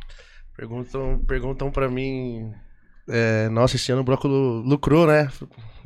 Perguntam, 0.55 1.19
perguntam 1.27 1.71
pra 1.71 1.89
mim. 1.89 2.53
é, 3.09 3.49
nossa, 3.49 3.77
esse 3.77 3.91
ano 3.91 4.03
o 4.03 4.05
bloco 4.05 4.29
lu- 4.29 4.61
lucrou, 4.61 5.07
né? 5.07 5.31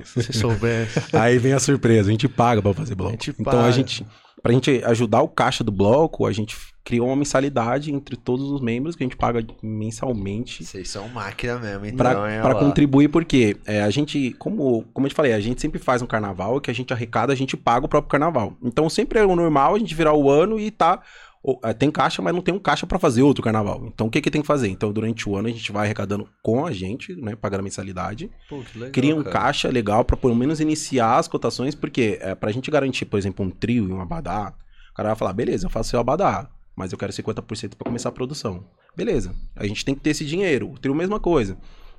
Se 0.02 0.22
você 0.22 0.32
soubesse. 0.32 0.98
Aí 1.16 1.38
vem 1.38 1.52
a 1.52 1.60
surpresa, 1.60 2.08
a 2.08 2.12
gente 2.12 2.26
paga 2.28 2.60
pra 2.60 2.74
fazer 2.74 2.94
bloco. 2.96 3.10
A 3.10 3.12
gente 3.12 3.30
então 3.38 3.52
a 3.52 3.62
paga. 3.62 3.72
gente, 3.72 4.04
pra 4.42 4.52
gente 4.52 4.82
ajudar 4.84 5.22
o 5.22 5.28
caixa 5.28 5.62
do 5.62 5.70
bloco, 5.70 6.26
a 6.26 6.32
gente 6.32 6.56
criou 6.84 7.06
uma 7.06 7.16
mensalidade 7.16 7.92
entre 7.92 8.16
todos 8.16 8.50
os 8.50 8.60
membros 8.60 8.96
que 8.96 9.04
a 9.04 9.06
gente 9.06 9.16
paga 9.16 9.44
mensalmente 9.62 10.64
Vocês 10.64 10.90
são 10.90 11.08
máquina 11.08 11.58
mesmo, 11.58 11.86
então, 11.86 11.96
Pra, 11.96 12.42
pra 12.42 12.54
contribuir, 12.56 13.08
porque 13.08 13.56
é, 13.64 13.82
a 13.82 13.90
gente, 13.90 14.34
como, 14.38 14.84
como 14.92 15.06
eu 15.06 15.08
te 15.10 15.14
falei, 15.14 15.32
a 15.32 15.40
gente 15.40 15.60
sempre 15.60 15.78
faz 15.78 16.02
um 16.02 16.06
carnaval, 16.06 16.60
que 16.60 16.70
a 16.70 16.74
gente 16.74 16.92
arrecada, 16.92 17.32
a 17.32 17.36
gente 17.36 17.56
paga 17.56 17.86
o 17.86 17.88
próprio 17.88 18.10
carnaval. 18.10 18.56
Então 18.62 18.90
sempre 18.90 19.18
é 19.18 19.24
o 19.24 19.36
normal 19.36 19.74
a 19.74 19.78
gente 19.78 19.94
virar 19.94 20.14
o 20.14 20.28
ano 20.28 20.58
e 20.58 20.70
tá. 20.70 21.00
É, 21.64 21.72
tem 21.72 21.90
caixa, 21.90 22.22
mas 22.22 22.32
não 22.32 22.40
tem 22.40 22.54
um 22.54 22.58
caixa 22.58 22.86
pra 22.86 22.98
fazer 22.98 23.22
outro 23.22 23.42
carnaval. 23.42 23.84
Então 23.86 24.06
o 24.06 24.10
que 24.10 24.20
que 24.20 24.30
tem 24.30 24.40
que 24.40 24.46
fazer? 24.46 24.68
Então 24.68 24.92
durante 24.92 25.28
o 25.28 25.36
ano 25.36 25.48
a 25.48 25.50
gente 25.50 25.72
vai 25.72 25.86
arrecadando 25.86 26.28
com 26.42 26.64
a 26.64 26.72
gente, 26.72 27.14
né, 27.16 27.34
pagando 27.34 27.60
a 27.60 27.64
mensalidade. 27.64 28.30
Pô, 28.48 28.60
que 28.60 28.78
legal, 28.78 28.92
Cria 28.92 29.16
um 29.16 29.22
cara. 29.22 29.44
caixa 29.46 29.68
legal 29.68 30.04
pra 30.04 30.16
pelo 30.16 30.36
menos 30.36 30.60
iniciar 30.60 31.18
as 31.18 31.26
cotações, 31.26 31.74
porque 31.74 32.18
é, 32.20 32.34
pra 32.34 32.52
gente 32.52 32.70
garantir, 32.70 33.06
por 33.06 33.18
exemplo, 33.18 33.44
um 33.44 33.50
trio 33.50 33.88
e 33.88 33.92
um 33.92 34.00
abadá, 34.00 34.54
o 34.90 34.94
cara 34.94 35.08
vai 35.10 35.16
falar, 35.16 35.32
beleza, 35.32 35.66
eu 35.66 35.70
faço 35.70 35.90
seu 35.90 35.98
abadá, 36.00 36.48
mas 36.76 36.92
eu 36.92 36.98
quero 36.98 37.12
50% 37.12 37.76
pra 37.76 37.84
começar 37.86 38.10
a 38.10 38.12
produção. 38.12 38.64
Beleza, 38.96 39.34
a 39.56 39.66
gente 39.66 39.84
tem 39.84 39.94
que 39.94 40.00
ter 40.00 40.10
esse 40.10 40.24
dinheiro. 40.24 40.70
O 40.70 40.78
trio, 40.78 40.94
mesma 40.94 41.18
coisa. 41.18 41.56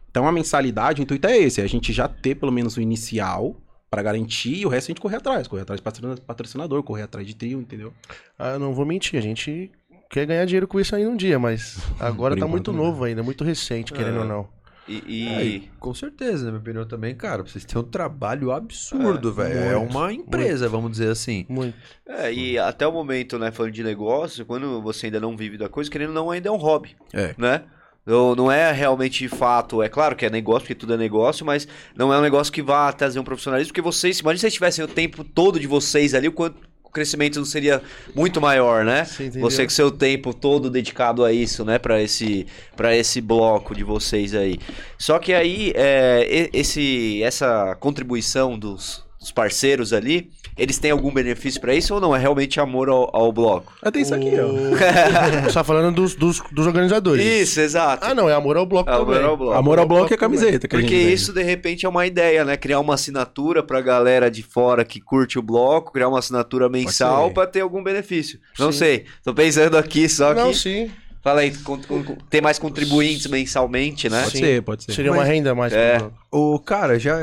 Então 0.09 0.27
a 0.27 0.31
mensalidade, 0.31 1.01
o 1.01 1.03
intuito 1.03 1.27
é 1.27 1.37
esse, 1.37 1.59
é 1.59 1.63
a 1.63 1.67
gente 1.67 1.91
já 1.91 2.07
ter 2.07 2.35
pelo 2.35 2.51
menos 2.51 2.77
o 2.77 2.81
inicial 2.81 3.55
pra 3.93 4.01
garantir 4.01 4.55
e 4.55 4.65
o 4.65 4.69
resto 4.69 4.87
a 4.87 4.91
gente 4.91 5.01
correr 5.01 5.17
atrás, 5.17 5.47
correr 5.47 5.61
atrás 5.61 5.79
de 5.79 5.83
patrocina- 5.83 6.17
patrocinador, 6.25 6.81
correr 6.83 7.03
atrás 7.03 7.27
de 7.27 7.35
trio, 7.35 7.59
entendeu? 7.61 7.93
Ah, 8.39 8.53
eu 8.53 8.59
não 8.59 8.73
vou 8.73 8.85
mentir, 8.85 9.19
a 9.19 9.21
gente 9.21 9.69
quer 10.09 10.25
ganhar 10.25 10.45
dinheiro 10.45 10.67
com 10.67 10.79
isso 10.79 10.95
ainda 10.95 11.09
um 11.11 11.15
dia, 11.15 11.37
mas 11.37 11.77
agora 11.99 12.35
tá 12.35 12.47
muito 12.47 12.71
não. 12.73 12.85
novo 12.85 13.03
ainda, 13.03 13.21
muito 13.21 13.43
recente, 13.43 13.93
querendo 13.93 14.17
É. 14.17 14.19
ou 14.21 14.25
não. 14.25 14.47
E, 14.87 15.03
e- 15.07 15.27
É, 15.27 15.43
e 15.45 15.59
com 15.79 15.93
certeza, 15.93 16.43
na 16.45 16.51
minha 16.51 16.59
opinião 16.61 16.85
também, 16.85 17.15
cara, 17.15 17.41
vocês 17.43 17.63
têm 17.63 17.79
um 17.79 17.85
trabalho 17.85 18.51
absurdo, 18.51 19.31
velho. 19.31 19.57
É 19.59 19.77
muito, 19.77 19.91
uma 19.91 20.11
empresa, 20.11 20.67
vamos 20.67 20.91
dizer 20.91 21.09
assim. 21.09 21.45
Muito. 21.47 21.73
é, 22.05 22.33
e 22.33 22.57
até 22.57 22.85
o 22.85 22.91
momento, 22.91 23.39
né, 23.39 23.49
falando 23.51 23.71
de 23.71 23.81
negócio, 23.83 24.45
quando 24.45 24.81
você 24.81 25.05
ainda 25.05 25.19
não 25.21 25.37
vive 25.37 25.57
da 25.57 25.69
coisa, 25.69 25.89
querendo 25.89 26.09
ou 26.09 26.15
não, 26.15 26.31
ainda 26.31 26.49
é 26.49 26.51
um 26.51 26.57
hobby. 26.57 26.95
É. 27.13 27.33
Né? 27.37 27.63
Não, 28.05 28.35
não 28.35 28.51
é 28.51 28.71
realmente 28.71 29.27
fato, 29.29 29.81
é 29.81 29.87
claro 29.87 30.15
que 30.15 30.25
é 30.25 30.29
negócio, 30.29 30.61
porque 30.61 30.75
tudo 30.75 30.93
é 30.93 30.97
negócio, 30.97 31.45
mas 31.45 31.67
não 31.95 32.13
é 32.13 32.17
um 32.17 32.21
negócio 32.21 32.51
que 32.51 32.61
vá 32.61 32.91
trazer 32.91 33.17
um 33.17 33.23
profissionalismo, 33.23 33.69
porque 33.69 33.81
vocês, 33.81 34.19
imagina 34.19 34.37
se 34.37 34.41
vocês 34.41 34.53
tivessem 34.53 34.83
o 34.83 34.87
tempo 34.87 35.23
todo 35.23 35.57
de 35.57 35.67
vocês 35.67 36.13
ali, 36.13 36.27
o 36.27 36.33
quanto 36.33 36.57
o 36.83 36.89
crescimento 36.89 37.39
não 37.39 37.45
seria 37.45 37.81
muito 38.13 38.41
maior, 38.41 38.83
né? 38.83 39.05
Você? 39.05 39.29
Você 39.29 39.63
com 39.63 39.69
seu 39.69 39.89
tempo 39.89 40.33
todo 40.33 40.69
dedicado 40.69 41.23
a 41.23 41.31
isso, 41.31 41.63
né? 41.63 41.79
Pra 41.79 42.01
esse, 42.01 42.45
pra 42.75 42.95
esse 42.95 43.21
bloco 43.21 43.73
de 43.73 43.83
vocês 43.85 44.35
aí. 44.35 44.59
Só 44.97 45.17
que 45.17 45.33
aí, 45.33 45.71
é, 45.73 46.49
esse, 46.53 47.23
essa 47.23 47.75
contribuição 47.79 48.59
dos, 48.59 49.03
dos 49.23 49.31
parceiros 49.31 49.93
ali, 49.93 50.29
eles 50.57 50.77
têm 50.77 50.91
algum 50.91 51.11
benefício 51.11 51.59
pra 51.59 51.73
isso 51.73 51.93
ou 51.95 52.01
não? 52.01 52.15
É 52.15 52.19
realmente 52.19 52.59
amor 52.59 52.89
ao, 52.89 53.09
ao 53.15 53.31
bloco? 53.31 53.73
Até 53.81 53.99
isso 54.01 54.13
aqui, 54.13 54.31
ó. 54.39 54.47
Você 55.47 55.53
tá 55.53 55.63
falando 55.63 55.95
dos, 55.95 56.13
dos, 56.13 56.41
dos 56.51 56.67
organizadores. 56.67 57.25
Isso, 57.25 57.59
exato. 57.61 58.05
Ah, 58.05 58.13
não, 58.13 58.29
é 58.29 58.33
amor 58.33 58.57
ao 58.57 58.65
bloco 58.65 58.89
É, 58.89 58.93
também. 58.93 59.15
amor 59.15 59.23
ao 59.29 59.37
bloco. 59.37 59.53
Amor 59.57 59.79
ao 59.79 59.87
bloco 59.87 60.13
e 60.13 60.15
a 60.15 60.17
camiseta. 60.17 60.67
que 60.67 60.75
a 60.75 60.79
Porque 60.79 60.93
gente 60.93 61.03
vende. 61.03 61.13
isso, 61.13 61.33
de 61.33 61.41
repente, 61.41 61.85
é 61.85 61.89
uma 61.89 62.05
ideia, 62.05 62.43
né? 62.45 62.57
Criar 62.57 62.79
uma 62.79 62.93
assinatura 62.93 63.63
pra 63.63 63.81
galera 63.81 64.29
de 64.29 64.43
fora 64.43 64.83
que 64.85 64.99
curte 64.99 65.39
o 65.39 65.41
bloco, 65.41 65.91
criar 65.93 66.09
uma 66.09 66.19
assinatura 66.19 66.67
mensal 66.69 67.31
pra 67.31 67.47
ter 67.47 67.61
algum 67.61 67.81
benefício. 67.81 68.39
Não 68.59 68.71
Sim. 68.71 68.77
sei, 68.77 69.05
tô 69.23 69.33
pensando 69.33 69.77
aqui 69.77 70.07
só 70.09 70.33
Não, 70.33 70.49
que... 70.51 70.57
sim. 70.57 70.91
Fala 71.23 71.39
aí, 71.39 71.51
com- 71.59 71.81
com- 71.81 72.03
com- 72.03 72.15
ter 72.29 72.41
mais 72.41 72.59
contribuintes 72.59 73.27
mensalmente, 73.27 74.09
né? 74.09 74.23
Pode 74.23 74.31
Sim. 74.33 74.39
ser, 74.39 74.61
pode 74.61 74.83
ser. 74.83 74.91
Seria 74.91 75.09
uma 75.11 75.19
Mas- 75.21 75.27
renda 75.29 75.51
a 75.51 75.55
mais 75.55 75.71
É. 75.71 75.97
O 76.29 76.59
cara, 76.59 76.99
já 76.99 77.15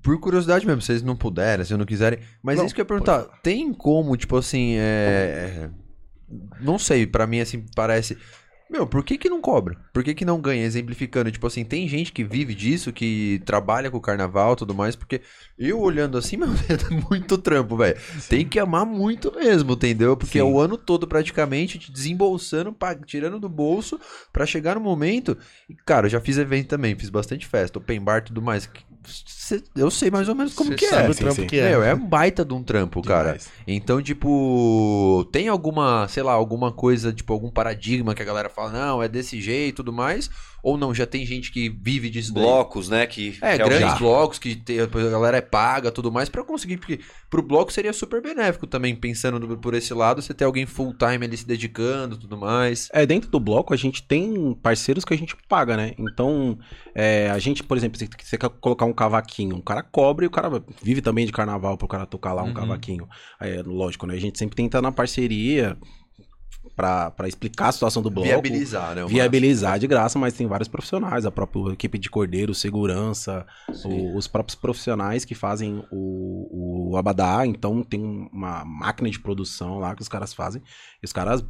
por 0.00 0.18
curiosidade 0.20 0.64
mesmo, 0.64 0.80
se 0.80 0.86
vocês 0.86 1.02
não 1.02 1.16
puderem, 1.16 1.64
se 1.64 1.76
não 1.76 1.84
quiserem, 1.84 2.20
mas 2.40 2.56
Não, 2.56 2.64
isso 2.66 2.72
que 2.74 2.80
eu 2.80 2.84
ia 2.84 2.86
perguntar, 2.88 3.24
tem 3.42 3.72
como, 3.74 4.16
tipo 4.16 4.36
assim, 4.36 4.74
é, 4.76 5.66
é, 5.66 5.70
não 6.60 6.78
sei, 6.78 7.04
pra 7.04 7.26
mim 7.26 7.40
assim 7.40 7.64
parece 7.74 8.16
Meu, 8.72 8.86
por 8.86 9.04
que 9.04 9.18
que 9.18 9.28
não 9.28 9.38
cobra? 9.38 9.76
Por 9.92 10.02
que 10.02 10.14
que 10.14 10.24
não 10.24 10.40
ganha? 10.40 10.64
Exemplificando, 10.64 11.30
tipo 11.30 11.46
assim, 11.46 11.62
tem 11.62 11.86
gente 11.86 12.10
que 12.10 12.24
vive 12.24 12.54
disso, 12.54 12.90
que 12.90 13.42
trabalha 13.44 13.90
com 13.90 13.98
o 13.98 14.00
carnaval 14.00 14.54
e 14.54 14.56
tudo 14.56 14.74
mais, 14.74 14.96
porque 14.96 15.20
eu 15.58 15.78
olhando 15.78 16.16
assim, 16.16 16.38
meu, 16.40 16.48
é 16.48 17.10
muito 17.10 17.36
trampo, 17.36 17.76
velho. 17.76 18.00
Tem 18.30 18.48
que 18.48 18.58
amar 18.58 18.86
muito 18.86 19.30
mesmo, 19.34 19.74
entendeu? 19.74 20.16
Porque 20.16 20.38
é 20.38 20.42
Sim. 20.42 20.50
o 20.50 20.58
ano 20.58 20.78
todo 20.78 21.06
praticamente 21.06 21.78
te 21.78 21.92
desembolsando, 21.92 22.74
tirando 23.04 23.38
do 23.38 23.48
bolso 23.48 24.00
pra 24.32 24.46
chegar 24.46 24.76
no 24.76 24.80
momento. 24.80 25.36
E, 25.68 25.74
cara, 25.74 26.06
eu 26.06 26.10
já 26.10 26.20
fiz 26.20 26.38
evento 26.38 26.68
também, 26.68 26.96
fiz 26.96 27.10
bastante 27.10 27.46
festa, 27.46 27.78
open 27.78 28.00
bar 28.00 28.20
e 28.20 28.22
tudo 28.22 28.40
mais. 28.40 28.70
Cê- 29.04 29.62
Eu 29.74 29.90
sei 29.90 30.10
mais 30.10 30.28
ou 30.28 30.34
menos 30.34 30.54
como 30.54 30.70
Cê 30.70 30.76
que 30.76 30.86
sabe 30.88 31.06
é. 31.06 31.10
o 31.10 31.14
sim, 31.14 31.20
trampo 31.20 31.40
sim. 31.42 31.46
que 31.46 31.58
é. 31.58 31.70
Meu, 31.70 31.82
é 31.82 31.94
um 31.94 32.06
baita 32.06 32.44
de 32.44 32.54
um 32.54 32.62
trampo, 32.62 33.02
cara. 33.02 33.24
Demais. 33.32 33.48
Então, 33.66 34.00
tipo, 34.02 35.28
tem 35.32 35.48
alguma, 35.48 36.06
sei 36.08 36.22
lá, 36.22 36.32
alguma 36.32 36.70
coisa, 36.72 37.12
tipo, 37.12 37.32
algum 37.32 37.50
paradigma 37.50 38.14
que 38.14 38.22
a 38.22 38.24
galera 38.24 38.48
fala, 38.48 38.70
não, 38.70 39.02
é 39.02 39.08
desse 39.08 39.40
jeito 39.40 39.68
e 39.68 39.76
tudo 39.76 39.92
mais? 39.92 40.30
Ou 40.62 40.78
não, 40.78 40.94
já 40.94 41.04
tem 41.06 41.26
gente 41.26 41.50
que 41.50 41.68
vive 41.68 42.08
disso 42.08 42.32
daí? 42.32 42.44
Blocos, 42.44 42.88
né? 42.88 43.04
Que 43.06 43.36
É, 43.42 43.58
que 43.58 43.64
grandes 43.64 43.94
o- 43.94 43.98
blocos 43.98 44.38
que 44.38 44.54
tem, 44.54 44.78
a 44.78 44.86
galera 44.86 45.38
é 45.38 45.40
paga 45.40 45.90
tudo 45.90 46.12
mais 46.12 46.28
pra 46.28 46.44
conseguir, 46.44 46.76
porque 46.76 47.00
pro 47.28 47.42
bloco 47.42 47.72
seria 47.72 47.92
super 47.92 48.22
benéfico 48.22 48.66
também, 48.66 48.94
pensando 48.94 49.40
do- 49.40 49.58
por 49.58 49.74
esse 49.74 49.92
lado, 49.92 50.22
você 50.22 50.32
ter 50.32 50.44
alguém 50.44 50.64
full 50.64 50.94
time 50.94 51.26
ali 51.26 51.36
se 51.36 51.46
dedicando 51.46 52.16
tudo 52.16 52.36
mais. 52.38 52.88
É, 52.92 53.04
dentro 53.04 53.28
do 53.28 53.40
bloco 53.40 53.74
a 53.74 53.76
gente 53.76 54.02
tem 54.04 54.54
parceiros 54.62 55.04
que 55.04 55.12
a 55.12 55.18
gente 55.18 55.34
paga, 55.48 55.76
né? 55.76 55.94
Então, 55.98 56.56
é, 56.94 57.28
a 57.30 57.38
gente, 57.40 57.64
por 57.64 57.76
exemplo, 57.76 57.98
se 57.98 58.08
você 58.22 58.38
quer 58.38 58.48
colocar 58.60 58.84
um 58.84 58.92
cavaquinho, 58.92 59.56
o 59.56 59.62
cara 59.62 59.82
cobra 59.82 60.24
e 60.24 60.28
o 60.28 60.30
cara 60.30 60.62
vive 60.80 61.00
também 61.02 61.26
de 61.26 61.32
carnaval 61.32 61.76
pro 61.76 61.88
cara 61.88 62.06
tocar 62.06 62.32
lá 62.32 62.42
um 62.44 62.48
Uhum. 62.48 62.54
cavaquinho. 62.54 63.08
Aí, 63.40 63.50
é 63.56 63.62
lógico, 63.62 64.06
né? 64.06 64.14
A 64.14 64.20
gente 64.20 64.38
sempre 64.38 64.54
tenta 64.54 64.80
na 64.80 64.92
parceria 64.92 65.76
pra, 66.76 67.10
pra 67.10 67.28
explicar 67.28 67.68
a 67.68 67.72
situação 67.72 68.02
do 68.02 68.10
bloco. 68.10 68.26
Viabilizar, 68.28 68.94
né? 68.94 69.04
Viabilizar 69.06 69.78
de 69.78 69.86
graça, 69.86 70.18
mas 70.18 70.34
tem 70.34 70.46
vários 70.46 70.68
profissionais, 70.68 71.26
a 71.26 71.30
própria 71.30 71.72
equipe 71.72 71.98
de 71.98 72.08
cordeiro, 72.10 72.54
segurança, 72.54 73.46
o- 73.84 74.16
os 74.16 74.26
próprios 74.26 74.54
profissionais 74.54 75.24
que 75.24 75.34
fazem 75.34 75.84
o, 75.90 76.90
o 76.92 76.96
abadá, 76.96 77.46
então 77.46 77.82
tem 77.82 78.00
uma 78.32 78.64
máquina 78.64 79.10
de 79.10 79.20
produção 79.20 79.78
lá 79.78 79.94
que 79.94 80.02
os 80.02 80.08
caras 80.08 80.32
fazem, 80.32 80.62
e 81.02 81.04
os 81.04 81.12
caras 81.12 81.44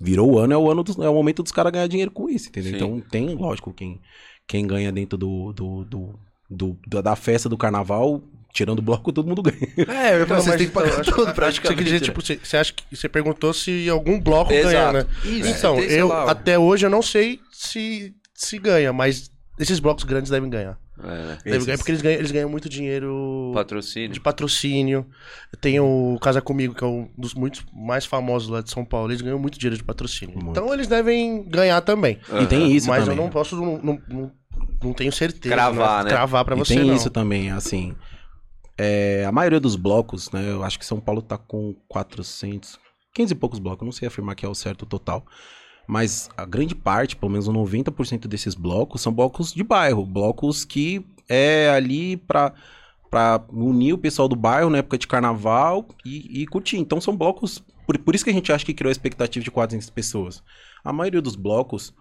virou 0.00 0.32
o 0.32 0.38
ano, 0.38 0.52
é 0.52 0.56
o 0.56 0.70
ano 0.70 0.82
dos- 0.82 0.98
é 0.98 1.08
o 1.08 1.14
momento 1.14 1.42
dos 1.42 1.52
caras 1.52 1.70
ganhar 1.72 1.86
dinheiro 1.86 2.10
com 2.10 2.28
isso, 2.28 2.48
entendeu? 2.48 2.70
Sim. 2.70 2.76
Então 2.76 3.00
tem, 3.08 3.34
lógico, 3.34 3.72
quem, 3.72 4.00
quem 4.48 4.66
ganha 4.66 4.90
dentro 4.90 5.16
do, 5.16 5.52
do, 5.52 5.84
do, 5.84 6.18
do- 6.50 7.02
da 7.02 7.14
festa 7.14 7.48
do 7.48 7.56
carnaval, 7.56 8.20
tirando 8.52 8.78
o 8.80 8.82
bloco, 8.82 9.12
todo 9.12 9.26
mundo 9.26 9.42
ganha. 9.42 9.56
É, 9.88 10.14
eu 10.14 10.20
ia 10.20 10.26
falar, 10.26 10.38
Não, 10.38 10.44
vocês 10.44 10.56
têm 10.56 10.66
que 10.66 10.72
pagar 10.72 10.88
então, 11.00 11.04
tudo 11.04 11.24
você 11.26 11.32
praticamente. 11.32 11.84
dizer, 11.84 12.00
né? 12.00 12.04
tipo, 12.04 12.20
você, 12.22 12.38
você 12.42 12.56
acha 12.56 12.72
que 12.72 12.84
você 12.96 13.08
perguntou 13.08 13.52
se 13.54 13.88
algum 13.88 14.20
bloco 14.20 14.52
Exato. 14.52 14.72
ganha, 14.74 14.92
né? 14.92 15.06
Isso, 15.24 15.48
então, 15.48 15.76
sei 15.76 16.00
eu 16.00 16.08
lá, 16.08 16.30
até 16.30 16.58
hoje 16.58 16.84
eu 16.86 16.90
não 16.90 17.02
sei 17.02 17.40
se 17.50 18.14
se 18.34 18.58
ganha, 18.58 18.92
mas 18.92 19.30
esses 19.58 19.78
blocos 19.80 20.04
grandes 20.04 20.30
devem 20.30 20.50
ganhar. 20.50 20.76
É, 21.02 21.06
né? 21.06 21.38
Devem 21.44 21.52
Esses- 21.56 21.66
ganhar 21.66 21.78
porque 21.78 21.90
eles 21.92 22.02
ganham, 22.02 22.18
eles 22.18 22.30
ganham 22.30 22.48
muito 22.50 22.68
dinheiro 22.68 23.50
Patrocínio. 23.54 24.10
de 24.10 24.20
patrocínio. 24.20 25.06
Tem 25.60 25.80
o 25.80 26.18
Casa 26.20 26.40
Comigo, 26.40 26.74
que 26.74 26.84
é 26.84 26.86
um 26.86 27.08
dos 27.16 27.34
muitos 27.34 27.64
mais 27.72 28.04
famosos 28.04 28.48
lá 28.48 28.60
de 28.60 28.70
São 28.70 28.84
Paulo. 28.84 29.10
Eles 29.10 29.20
ganham 29.22 29.38
muito 29.38 29.58
dinheiro 29.58 29.76
de 29.76 29.82
patrocínio. 29.82 30.34
Muito. 30.36 30.50
Então 30.50 30.72
eles 30.72 30.86
devem 30.86 31.42
ganhar 31.48 31.80
também. 31.80 32.18
E 32.42 32.46
tem 32.46 32.70
isso 32.72 32.88
mas 32.88 33.04
também. 33.04 33.16
eu 33.18 33.22
não 33.24 33.30
posso, 33.30 33.56
não, 33.56 33.78
não, 33.78 34.02
não, 34.08 34.32
não 34.84 34.92
tenho 34.92 35.10
certeza. 35.12 35.54
Cravar, 35.54 36.04
né? 36.04 36.10
Cravar 36.10 36.44
pra 36.44 36.54
e 36.56 36.58
você 36.58 36.74
tem 36.74 36.84
não. 36.84 36.94
isso 36.94 37.10
também, 37.10 37.50
assim. 37.50 37.94
É, 38.84 39.24
a 39.24 39.30
maioria 39.30 39.60
dos 39.60 39.76
blocos, 39.76 40.28
né? 40.32 40.50
Eu 40.50 40.64
acho 40.64 40.76
que 40.76 40.84
São 40.84 40.98
Paulo 40.98 41.22
tá 41.22 41.38
com 41.38 41.72
400, 41.86 42.80
15 43.14 43.32
e 43.32 43.36
poucos 43.36 43.60
blocos, 43.60 43.84
não 43.84 43.92
sei 43.92 44.08
afirmar 44.08 44.34
que 44.34 44.44
é 44.44 44.48
o 44.48 44.54
certo 44.56 44.84
total. 44.84 45.24
Mas 45.86 46.28
a 46.36 46.44
grande 46.44 46.74
parte, 46.74 47.14
pelo 47.14 47.30
menos 47.30 47.48
90% 47.48 48.26
desses 48.26 48.56
blocos, 48.56 49.00
são 49.00 49.12
blocos 49.12 49.52
de 49.52 49.62
bairro. 49.62 50.04
Blocos 50.04 50.64
que 50.64 51.06
é 51.28 51.70
ali 51.70 52.16
pra, 52.16 52.54
pra 53.08 53.44
unir 53.52 53.92
o 53.92 53.98
pessoal 53.98 54.26
do 54.26 54.34
bairro 54.34 54.68
na 54.68 54.78
época 54.78 54.98
de 54.98 55.06
carnaval 55.06 55.86
e, 56.04 56.42
e 56.42 56.46
curtir. 56.48 56.78
Então 56.78 57.00
são 57.00 57.16
blocos. 57.16 57.62
Por, 57.86 57.96
por 57.98 58.16
isso 58.16 58.24
que 58.24 58.30
a 58.30 58.34
gente 58.34 58.52
acha 58.52 58.64
que 58.64 58.74
criou 58.74 58.88
a 58.88 58.92
expectativa 58.92 59.44
de 59.44 59.50
400 59.50 59.90
pessoas. 59.90 60.42
A 60.82 60.92
maioria 60.92 61.22
dos 61.22 61.36
blocos 61.36 61.94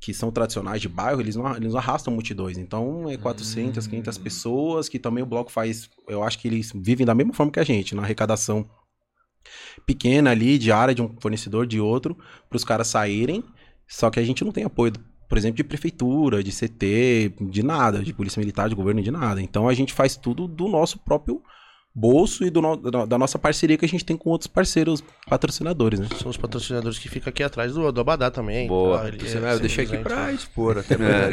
que 0.00 0.14
são 0.14 0.30
tradicionais 0.30 0.80
de 0.80 0.88
bairro, 0.88 1.20
eles 1.20 1.34
não, 1.34 1.56
eles 1.56 1.72
não 1.72 1.78
arrastam 1.78 2.12
multidões. 2.12 2.56
Então, 2.56 3.08
é 3.10 3.16
400, 3.16 3.86
500 3.86 4.16
Hum. 4.16 4.22
pessoas 4.22 4.88
que 4.88 4.98
também 4.98 5.22
o 5.22 5.26
bloco 5.26 5.50
faz. 5.50 5.90
Eu 6.08 6.22
acho 6.22 6.38
que 6.38 6.46
eles 6.48 6.72
vivem 6.74 7.04
da 7.04 7.14
mesma 7.14 7.32
forma 7.34 7.50
que 7.50 7.60
a 7.60 7.64
gente, 7.64 7.94
na 7.94 8.02
arrecadação 8.02 8.68
pequena 9.86 10.30
ali, 10.30 10.58
diária, 10.58 10.94
de 10.94 11.02
um 11.02 11.14
fornecedor, 11.20 11.66
de 11.66 11.80
outro, 11.80 12.16
para 12.48 12.56
os 12.56 12.64
caras 12.64 12.88
saírem. 12.88 13.42
Só 13.88 14.10
que 14.10 14.20
a 14.20 14.24
gente 14.24 14.44
não 14.44 14.52
tem 14.52 14.64
apoio, 14.64 14.92
por 15.28 15.38
exemplo, 15.38 15.56
de 15.56 15.64
prefeitura, 15.64 16.42
de 16.42 16.52
CT, 16.52 17.34
de 17.50 17.62
nada, 17.62 18.02
de 18.02 18.12
polícia 18.12 18.38
militar, 18.38 18.68
de 18.68 18.74
governo, 18.74 19.02
de 19.02 19.10
nada. 19.10 19.40
Então, 19.40 19.68
a 19.68 19.74
gente 19.74 19.92
faz 19.92 20.16
tudo 20.16 20.46
do 20.46 20.68
nosso 20.68 20.98
próprio 20.98 21.42
bolso 21.94 22.44
e 22.44 22.50
do 22.50 22.60
no- 22.62 22.76
da 22.76 23.04
da 23.06 23.18
nossa 23.18 23.38
parceria 23.38 23.76
que 23.76 23.84
a 23.84 23.88
gente 23.88 24.04
tem 24.04 24.16
com 24.16 24.30
outros 24.30 24.46
parceiros 24.46 25.02
patrocinadores, 25.28 25.98
né? 26.00 26.08
São 26.20 26.30
os 26.30 26.36
patrocinadores 26.36 26.98
que 26.98 27.08
ficam 27.08 27.30
aqui 27.30 27.42
atrás 27.42 27.72
do, 27.74 27.90
do 27.90 28.00
Abadá 28.00 28.30
também. 28.30 28.68
Boa. 28.68 28.98
Tá? 28.98 29.08
Ele 29.08 29.18
é 29.26 29.52
eu 29.54 29.60
deixei 29.60 29.84
aqui 29.84 29.98
pra 29.98 30.32
expor, 30.32 30.78
até 30.78 30.94
É. 30.98 31.32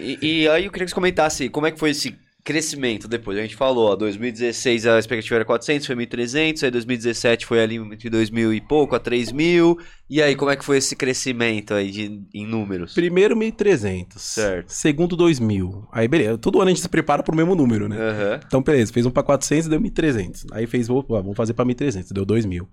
E, 0.00 0.18
e 0.42 0.48
aí 0.48 0.64
eu 0.64 0.70
queria 0.72 0.84
que 0.86 0.90
você 0.90 0.94
comentasse 0.94 1.48
como 1.48 1.66
é 1.66 1.70
que 1.70 1.78
foi 1.78 1.90
esse 1.90 2.16
crescimento 2.44 3.06
depois. 3.06 3.38
A 3.38 3.42
gente 3.42 3.56
falou, 3.56 3.90
ó, 3.90 3.96
2016 3.96 4.86
a 4.86 4.98
expectativa 4.98 5.36
era 5.36 5.44
400, 5.44 5.86
foi 5.86 5.96
1.300, 5.96 6.62
aí 6.64 6.70
2017 6.70 7.46
foi 7.46 7.62
ali 7.62 7.76
entre 7.76 8.10
2.000 8.10 8.54
e 8.54 8.60
pouco 8.60 8.94
a 8.94 9.00
3.000. 9.00 9.76
E 10.08 10.20
aí, 10.20 10.34
como 10.34 10.50
é 10.50 10.56
que 10.56 10.64
foi 10.64 10.78
esse 10.78 10.96
crescimento 10.96 11.72
aí 11.72 11.90
de, 11.90 12.22
em 12.34 12.46
números? 12.46 12.94
Primeiro 12.94 13.36
1.300. 13.36 14.18
Certo. 14.18 14.68
Segundo 14.68 15.16
2.000. 15.16 15.86
Aí, 15.92 16.08
beleza. 16.08 16.38
Todo 16.38 16.60
ano 16.60 16.68
a 16.68 16.74
gente 16.74 16.82
se 16.82 16.88
prepara 16.88 17.22
pro 17.22 17.36
mesmo 17.36 17.54
número, 17.54 17.88
né? 17.88 17.96
Aham. 17.96 18.40
Então, 18.44 18.62
beleza. 18.62 18.92
Fez 18.92 19.06
um 19.06 19.10
pra 19.10 19.22
400 19.22 19.66
e 19.66 19.70
deu 19.70 19.80
1.300. 19.80 20.46
Aí 20.52 20.66
fez, 20.66 20.90
opa, 20.90 21.20
vamos 21.20 21.36
fazer 21.36 21.54
pra 21.54 21.64
1.300. 21.64 22.12
Deu 22.12 22.26
2.000. 22.26 22.66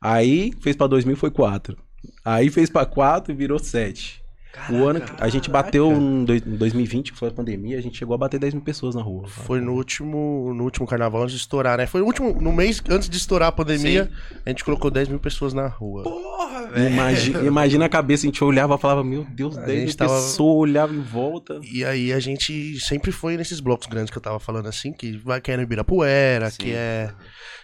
Aí 0.00 0.52
fez 0.60 0.76
pra 0.76 0.88
2.000 0.88 1.16
foi 1.16 1.30
4. 1.30 1.76
Aí 2.24 2.50
fez 2.50 2.68
pra 2.68 2.84
4 2.84 3.32
e 3.32 3.36
virou 3.36 3.58
7. 3.58 4.21
O 4.70 4.84
ano 4.86 5.00
que 5.00 5.12
a 5.18 5.28
gente 5.28 5.48
bateu 5.50 5.90
em 5.92 6.24
dois- 6.24 6.42
em 6.46 6.56
2020, 6.56 7.12
que 7.12 7.18
foi 7.18 7.28
a 7.28 7.32
pandemia, 7.32 7.78
a 7.78 7.80
gente 7.80 7.96
chegou 7.98 8.14
a 8.14 8.18
bater 8.18 8.38
10 8.38 8.54
mil 8.54 8.62
pessoas 8.62 8.94
na 8.94 9.02
rua. 9.02 9.26
Foi 9.28 9.60
no 9.60 9.72
último, 9.72 10.52
no 10.54 10.64
último 10.64 10.86
carnaval 10.86 11.22
antes 11.22 11.34
de 11.34 11.40
estourar, 11.40 11.78
né? 11.78 11.86
Foi 11.86 12.00
no 12.00 12.06
último, 12.06 12.40
no 12.40 12.52
mês 12.52 12.82
antes 12.90 13.08
de 13.08 13.16
estourar 13.16 13.48
a 13.48 13.52
pandemia, 13.52 14.10
a 14.44 14.48
gente 14.50 14.64
colocou 14.64 14.90
10 14.90 15.08
mil 15.08 15.18
pessoas 15.18 15.52
na 15.54 15.66
rua. 15.66 16.02
Porra, 16.04 16.66
velho. 16.68 16.88
Imagina, 16.92 17.40
imagina 17.44 17.84
a 17.86 17.88
cabeça, 17.88 18.26
a 18.26 18.28
gente 18.28 18.42
olhava 18.44 18.74
e 18.74 18.78
falava, 18.78 19.02
meu 19.02 19.24
Deus, 19.24 19.56
A 19.56 19.62
10 19.62 19.78
mil 19.78 19.86
gente 19.88 19.96
tava- 19.96 20.14
pessoas, 20.14 20.58
olhava 20.70 20.94
em 20.94 21.00
volta. 21.00 21.58
E 21.62 21.84
aí 21.84 22.12
a 22.12 22.20
gente 22.20 22.78
sempre 22.80 23.10
foi 23.12 23.36
nesses 23.36 23.60
blocos 23.60 23.86
grandes 23.86 24.10
que 24.10 24.18
eu 24.18 24.22
tava 24.22 24.38
falando 24.38 24.66
assim, 24.68 24.92
que 24.92 25.16
vai 25.18 25.40
que 25.40 25.50
é 25.50 25.56
no 25.56 25.62
Ibirapuera, 25.62 26.50
Sim. 26.50 26.56
que 26.58 26.72
é 26.72 27.10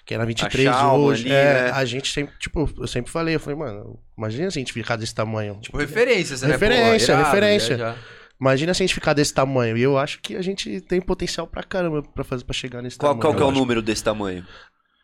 que 0.08 0.14
é 0.14 0.18
na 0.18 0.24
23 0.24 0.64
Chalma 0.64 0.94
hoje. 0.94 1.26
ali, 1.26 1.34
é, 1.34 1.64
né? 1.64 1.70
a 1.70 1.84
gente 1.84 2.10
sempre, 2.10 2.34
tipo, 2.38 2.66
eu 2.78 2.86
sempre 2.86 3.12
falei, 3.12 3.34
eu 3.34 3.40
falei, 3.40 3.58
mano, 3.58 3.98
imagina 4.16 4.50
se 4.50 4.58
a 4.58 4.60
gente 4.62 4.72
ficar 4.72 4.96
desse 4.96 5.14
tamanho. 5.14 5.58
Tipo, 5.60 5.76
referências, 5.76 6.40
né? 6.40 6.48
Referência, 6.48 7.14
Pô, 7.14 7.20
irado, 7.20 7.34
referência. 7.34 7.76
já, 7.76 7.92
já. 7.92 7.98
Imagina 8.40 8.72
se 8.72 8.82
a 8.82 8.86
gente 8.86 8.94
ficar 8.94 9.12
desse 9.12 9.34
tamanho. 9.34 9.76
E 9.76 9.82
eu 9.82 9.98
acho 9.98 10.20
que 10.22 10.34
a 10.34 10.40
gente 10.40 10.80
tem 10.80 10.98
potencial 10.98 11.46
pra 11.46 11.62
caramba 11.62 12.02
pra 12.02 12.24
fazer 12.24 12.42
para 12.44 12.54
chegar 12.54 12.80
nesse 12.80 12.96
Qual, 12.96 13.10
tamanho. 13.12 13.20
qual 13.20 13.34
que 13.34 13.42
é 13.42 13.44
o 13.44 13.50
acho. 13.50 13.58
número 13.58 13.82
desse 13.82 14.02
tamanho? 14.02 14.46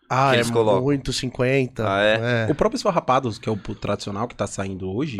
Ah, 0.08 0.30
que 0.30 0.36
é 0.36 0.38
eles 0.38 0.50
colocam? 0.50 0.82
muito 0.82 1.12
50. 1.12 1.86
Ah, 1.86 2.02
é? 2.02 2.46
O 2.50 2.54
próprio 2.54 2.78
Esfarrapados, 2.78 3.38
que 3.38 3.46
é 3.46 3.52
o 3.52 3.56
tradicional 3.56 4.26
que 4.26 4.34
tá 4.34 4.46
saindo 4.46 4.90
hoje, 4.90 5.18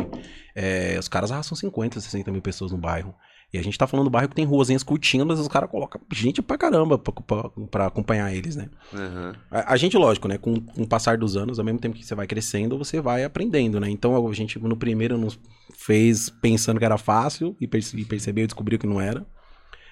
é, 0.55 0.97
os 0.99 1.07
caras 1.07 1.31
arrastam 1.31 1.55
50, 1.55 1.99
60 1.99 2.31
mil 2.31 2.41
pessoas 2.41 2.71
no 2.71 2.77
bairro. 2.79 3.13
E 3.55 3.57
a 3.59 3.63
gente 3.63 3.77
tá 3.77 3.87
falando 3.87 4.05
do 4.05 4.09
bairro 4.09 4.27
que 4.29 4.35
tem 4.35 4.43
ruazinhas 4.45 4.83
curtinhas, 4.83 5.25
mas 5.25 5.39
os 5.39 5.47
caras 5.47 5.69
colocam 5.69 6.01
gente 6.13 6.41
pra 6.41 6.57
caramba 6.57 6.97
pra, 6.97 7.13
pra, 7.13 7.49
pra 7.71 7.85
acompanhar 7.87 8.33
eles, 8.35 8.55
né? 8.55 8.69
Aham. 8.93 9.33
A, 9.49 9.73
a 9.73 9.77
gente, 9.77 9.95
lógico, 9.97 10.27
né? 10.27 10.37
Com, 10.37 10.59
com 10.59 10.83
o 10.83 10.87
passar 10.87 11.17
dos 11.17 11.37
anos, 11.37 11.57
ao 11.57 11.65
mesmo 11.65 11.79
tempo 11.79 11.95
que 11.95 12.05
você 12.05 12.13
vai 12.13 12.27
crescendo, 12.27 12.77
você 12.77 12.99
vai 12.99 13.23
aprendendo, 13.23 13.79
né? 13.79 13.89
Então 13.89 14.15
a 14.27 14.33
gente 14.33 14.59
no 14.59 14.75
primeiro 14.75 15.17
nos 15.17 15.39
fez 15.73 16.29
pensando 16.29 16.79
que 16.79 16.85
era 16.85 16.97
fácil 16.97 17.55
e, 17.59 17.67
perce- 17.67 17.97
e 17.97 18.03
percebeu 18.05 18.43
e 18.43 18.47
descobriu 18.47 18.77
que 18.77 18.85
não 18.87 18.99
era. 18.99 19.25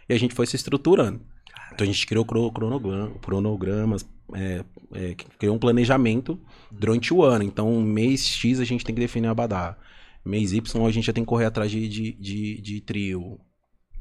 E 0.09 0.13
a 0.13 0.17
gente 0.19 0.35
foi 0.35 0.45
se 0.45 0.55
estruturando. 0.55 1.21
Então 1.73 1.83
a 1.85 1.87
gente 1.91 2.05
criou 2.05 2.25
cro- 2.25 2.51
cronogram- 2.51 3.13
cronogramas, 3.21 4.05
é, 4.33 4.63
é, 4.93 5.15
criou 5.39 5.55
um 5.55 5.59
planejamento 5.59 6.39
durante 6.71 7.13
o 7.13 7.23
ano. 7.23 7.43
Então, 7.43 7.81
mês 7.81 8.27
X 8.27 8.59
a 8.59 8.65
gente 8.65 8.83
tem 8.83 8.93
que 8.93 9.01
definir 9.01 9.27
a 9.27 9.31
Abadá. 9.31 9.77
Mês 10.25 10.53
Y 10.53 10.85
a 10.87 10.91
gente 10.91 11.05
já 11.05 11.11
tem 11.13 11.23
que 11.23 11.27
correr 11.29 11.45
atrás 11.45 11.69
de, 11.71 11.87
de, 11.87 12.11
de, 12.13 12.61
de 12.61 12.81
trio. 12.81 13.39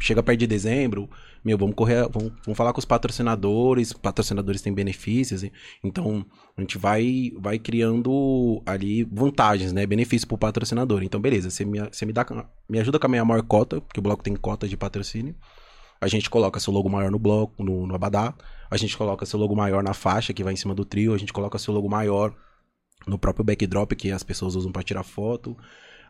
Chega 0.02 0.20
perto 0.20 0.40
de 0.40 0.48
dezembro, 0.48 1.08
meu, 1.44 1.56
vamos 1.56 1.76
correr, 1.76 2.08
vamos, 2.10 2.32
vamos 2.44 2.56
falar 2.56 2.72
com 2.72 2.80
os 2.80 2.84
patrocinadores, 2.84 3.92
patrocinadores 3.92 4.60
têm 4.60 4.74
benefícios, 4.74 5.44
então 5.84 6.26
a 6.56 6.60
gente 6.60 6.76
vai, 6.76 7.30
vai 7.38 7.56
criando 7.56 8.60
ali 8.66 9.04
vantagens, 9.04 9.72
né, 9.72 9.86
benefícios 9.86 10.24
pro 10.24 10.36
patrocinador. 10.36 11.04
Então, 11.04 11.20
beleza, 11.20 11.50
você 11.50 11.64
me, 11.64 11.78
você 11.78 12.04
me 12.04 12.12
dá, 12.12 12.26
me 12.68 12.80
ajuda 12.80 12.98
com 12.98 13.06
a 13.06 13.08
minha 13.08 13.24
maior 13.24 13.44
cota, 13.44 13.80
porque 13.80 14.00
o 14.00 14.02
bloco 14.02 14.24
tem 14.24 14.34
cota 14.34 14.66
de 14.66 14.76
patrocínio. 14.76 15.36
A 16.00 16.08
gente 16.08 16.28
coloca 16.28 16.58
seu 16.58 16.72
logo 16.72 16.90
maior 16.90 17.12
no 17.12 17.18
bloco, 17.20 17.62
no, 17.62 17.86
no 17.86 17.94
Abadá. 17.94 18.34
A 18.68 18.76
gente 18.76 18.98
coloca 18.98 19.24
seu 19.24 19.38
logo 19.38 19.54
maior 19.54 19.84
na 19.84 19.94
faixa, 19.94 20.32
que 20.32 20.42
vai 20.42 20.52
em 20.52 20.56
cima 20.56 20.74
do 20.74 20.84
trio. 20.84 21.14
A 21.14 21.18
gente 21.18 21.32
coloca 21.32 21.56
seu 21.60 21.72
logo 21.72 21.88
maior 21.88 22.34
no 23.06 23.16
próprio 23.16 23.44
backdrop, 23.44 23.92
que 23.92 24.10
as 24.10 24.24
pessoas 24.24 24.56
usam 24.56 24.72
para 24.72 24.82
tirar 24.82 25.04
foto. 25.04 25.56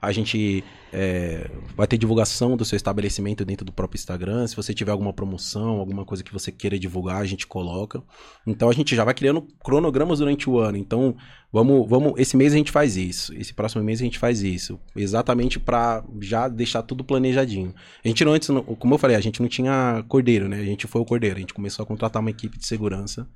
A 0.02 0.10
gente 0.10 0.64
é, 0.92 1.48
vai 1.76 1.86
ter 1.86 1.96
divulgação 1.96 2.56
do 2.56 2.64
seu 2.64 2.76
estabelecimento 2.76 3.44
dentro 3.44 3.64
do 3.64 3.72
próprio 3.72 3.96
Instagram. 3.96 4.44
Se 4.48 4.56
você 4.56 4.74
tiver 4.74 4.90
alguma 4.90 5.12
promoção, 5.12 5.78
alguma 5.78 6.04
coisa 6.04 6.24
que 6.24 6.32
você 6.32 6.50
queira 6.50 6.76
divulgar, 6.76 7.18
a 7.18 7.24
gente 7.24 7.46
coloca. 7.46 8.02
Então 8.44 8.68
a 8.68 8.72
gente 8.72 8.96
já 8.96 9.04
vai 9.04 9.14
criando 9.14 9.46
cronogramas 9.62 10.18
durante 10.18 10.50
o 10.50 10.58
ano. 10.58 10.76
Então, 10.76 11.16
vamos, 11.52 11.88
vamos. 11.88 12.14
Esse 12.16 12.36
mês 12.36 12.52
a 12.52 12.56
gente 12.56 12.72
faz 12.72 12.96
isso. 12.96 13.32
Esse 13.34 13.54
próximo 13.54 13.84
mês 13.84 14.00
a 14.00 14.04
gente 14.04 14.18
faz 14.18 14.42
isso. 14.42 14.76
Exatamente 14.96 15.60
para 15.60 16.04
já 16.20 16.48
deixar 16.48 16.82
tudo 16.82 17.04
planejadinho. 17.04 17.72
A 18.04 18.08
gente 18.08 18.24
não 18.24 18.32
antes, 18.32 18.48
como 18.80 18.94
eu 18.94 18.98
falei, 18.98 19.16
a 19.16 19.20
gente 19.20 19.40
não 19.40 19.48
tinha 19.48 20.04
cordeiro, 20.08 20.48
né? 20.48 20.58
A 20.58 20.64
gente 20.64 20.88
foi 20.88 21.00
o 21.00 21.04
cordeiro. 21.04 21.36
A 21.36 21.40
gente 21.40 21.54
começou 21.54 21.84
a 21.84 21.86
contratar 21.86 22.20
uma 22.20 22.30
equipe 22.30 22.58
de 22.58 22.66
segurança 22.66 23.28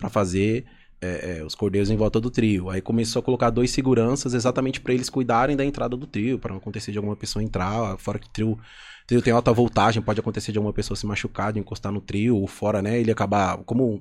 para 0.00 0.08
fazer 0.08 0.64
é, 1.00 1.38
é, 1.38 1.44
os 1.44 1.54
cordeiros 1.54 1.90
em 1.90 1.96
volta 1.96 2.20
do 2.20 2.30
trio. 2.30 2.70
Aí 2.70 2.80
começou 2.80 3.20
a 3.20 3.22
colocar 3.22 3.50
dois 3.50 3.70
seguranças 3.70 4.34
exatamente 4.34 4.80
para 4.80 4.92
eles 4.92 5.08
cuidarem 5.08 5.56
da 5.56 5.64
entrada 5.64 5.96
do 5.96 6.06
trio, 6.06 6.38
para 6.38 6.50
não 6.50 6.58
acontecer 6.58 6.92
de 6.92 6.98
alguma 6.98 7.16
pessoa 7.16 7.42
entrar, 7.42 7.96
fora 7.98 8.18
que 8.18 8.26
o 8.26 8.30
trio, 8.30 8.58
trio 9.06 9.22
tem 9.22 9.32
alta 9.32 9.52
voltagem, 9.52 10.02
pode 10.02 10.20
acontecer 10.20 10.52
de 10.52 10.58
alguma 10.58 10.72
pessoa 10.72 10.96
se 10.96 11.06
machucar, 11.06 11.52
de 11.52 11.60
encostar 11.60 11.92
no 11.92 12.00
trio, 12.00 12.36
ou 12.36 12.46
fora, 12.46 12.82
né, 12.82 12.98
ele 12.98 13.10
acabar, 13.10 13.58
como 13.58 14.00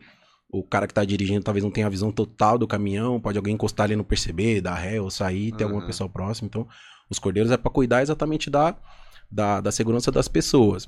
o 0.50 0.64
cara 0.64 0.88
que 0.88 0.94
tá 0.94 1.04
dirigindo 1.04 1.44
talvez 1.44 1.64
não 1.64 1.72
tenha 1.72 1.88
a 1.88 1.90
visão 1.90 2.12
total 2.12 2.58
do 2.58 2.68
caminhão, 2.68 3.20
pode 3.20 3.38
alguém 3.38 3.54
encostar 3.54 3.86
ali 3.86 3.94
e 3.94 3.98
não 3.98 4.04
perceber, 4.04 4.62
dar 4.62 4.76
ré 4.76 5.00
ou 5.00 5.12
sair, 5.12 5.52
ter 5.52 5.64
alguma 5.66 5.82
Aham. 5.82 5.88
pessoa 5.88 6.10
próxima. 6.10 6.48
Então, 6.48 6.68
os 7.10 7.20
cordeiros 7.20 7.52
é 7.52 7.58
para 7.58 7.70
cuidar 7.72 8.02
exatamente 8.02 8.50
da, 8.50 8.76
da, 9.30 9.62
da 9.62 9.72
segurança 9.72 10.12
das 10.12 10.28
pessoas. 10.28 10.88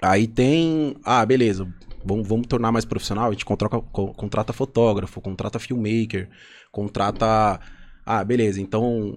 Aí 0.00 0.28
tem. 0.28 0.96
Ah, 1.04 1.26
beleza. 1.26 1.68
Vamos, 2.08 2.26
vamos 2.26 2.46
tornar 2.46 2.72
mais 2.72 2.84
profissional. 2.84 3.28
A 3.28 3.32
gente 3.32 3.44
contrata, 3.44 3.78
co- 3.80 4.14
contrata 4.14 4.52
fotógrafo, 4.52 5.20
contrata 5.20 5.58
filmmaker, 5.58 6.28
contrata. 6.72 7.60
Ah, 8.06 8.24
beleza. 8.24 8.60
Então. 8.60 9.16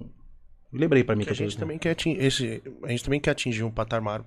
Lembrei 0.73 1.03
pra 1.03 1.15
mim 1.15 1.21
Que 1.25 1.27
que, 1.27 1.33
a 1.33 1.45
gente 1.45 1.57
também 1.57 1.77
quer 1.77 1.91
atingir, 1.91 2.21
esse, 2.23 2.61
a 2.83 2.89
gente 2.89 3.03
também 3.03 3.19
quer 3.19 3.31
atingir 3.31 3.63
um 3.63 3.71
patamar 3.71 4.23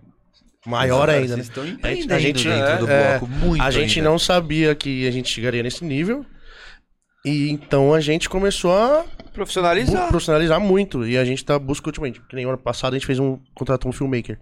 maior 0.67 1.09
ainda, 1.09 1.37
né? 1.37 1.43
Estão 1.43 1.63
A 1.63 1.69
gente- 2.19 2.47
dentro 2.49 2.87
do 2.87 2.91
é, 2.91 3.19
bloco, 3.19 3.27
muito 3.33 3.63
A 3.63 3.71
gente 3.71 3.99
ainda. 3.99 4.11
não 4.11 4.19
sabia 4.19 4.75
que 4.75 5.07
a 5.07 5.11
gente 5.11 5.29
chegaria 5.31 5.63
nesse 5.63 5.85
nível. 5.85 6.25
E 7.25 7.51
então 7.51 7.95
a 7.95 8.01
gente 8.01 8.29
começou 8.29 8.73
a 8.77 9.05
Profissionalizar. 9.35 10.09
profissionalizar 10.09 10.61
muito. 10.61 11.07
E 11.07 11.19
a 11.19 11.25
gente 11.25 11.45
tá 11.45 11.59
buscando 11.59 11.89
ultimamente. 11.89 12.21
Que 12.29 12.37
nem 12.37 12.45
ano 12.47 12.57
passado 12.57 12.95
a 12.95 12.99
gente 12.99 13.07
fez 13.07 13.19
um. 13.19 13.39
contratou 13.55 13.91
um 13.91 13.93
filmmaker. 13.93 14.39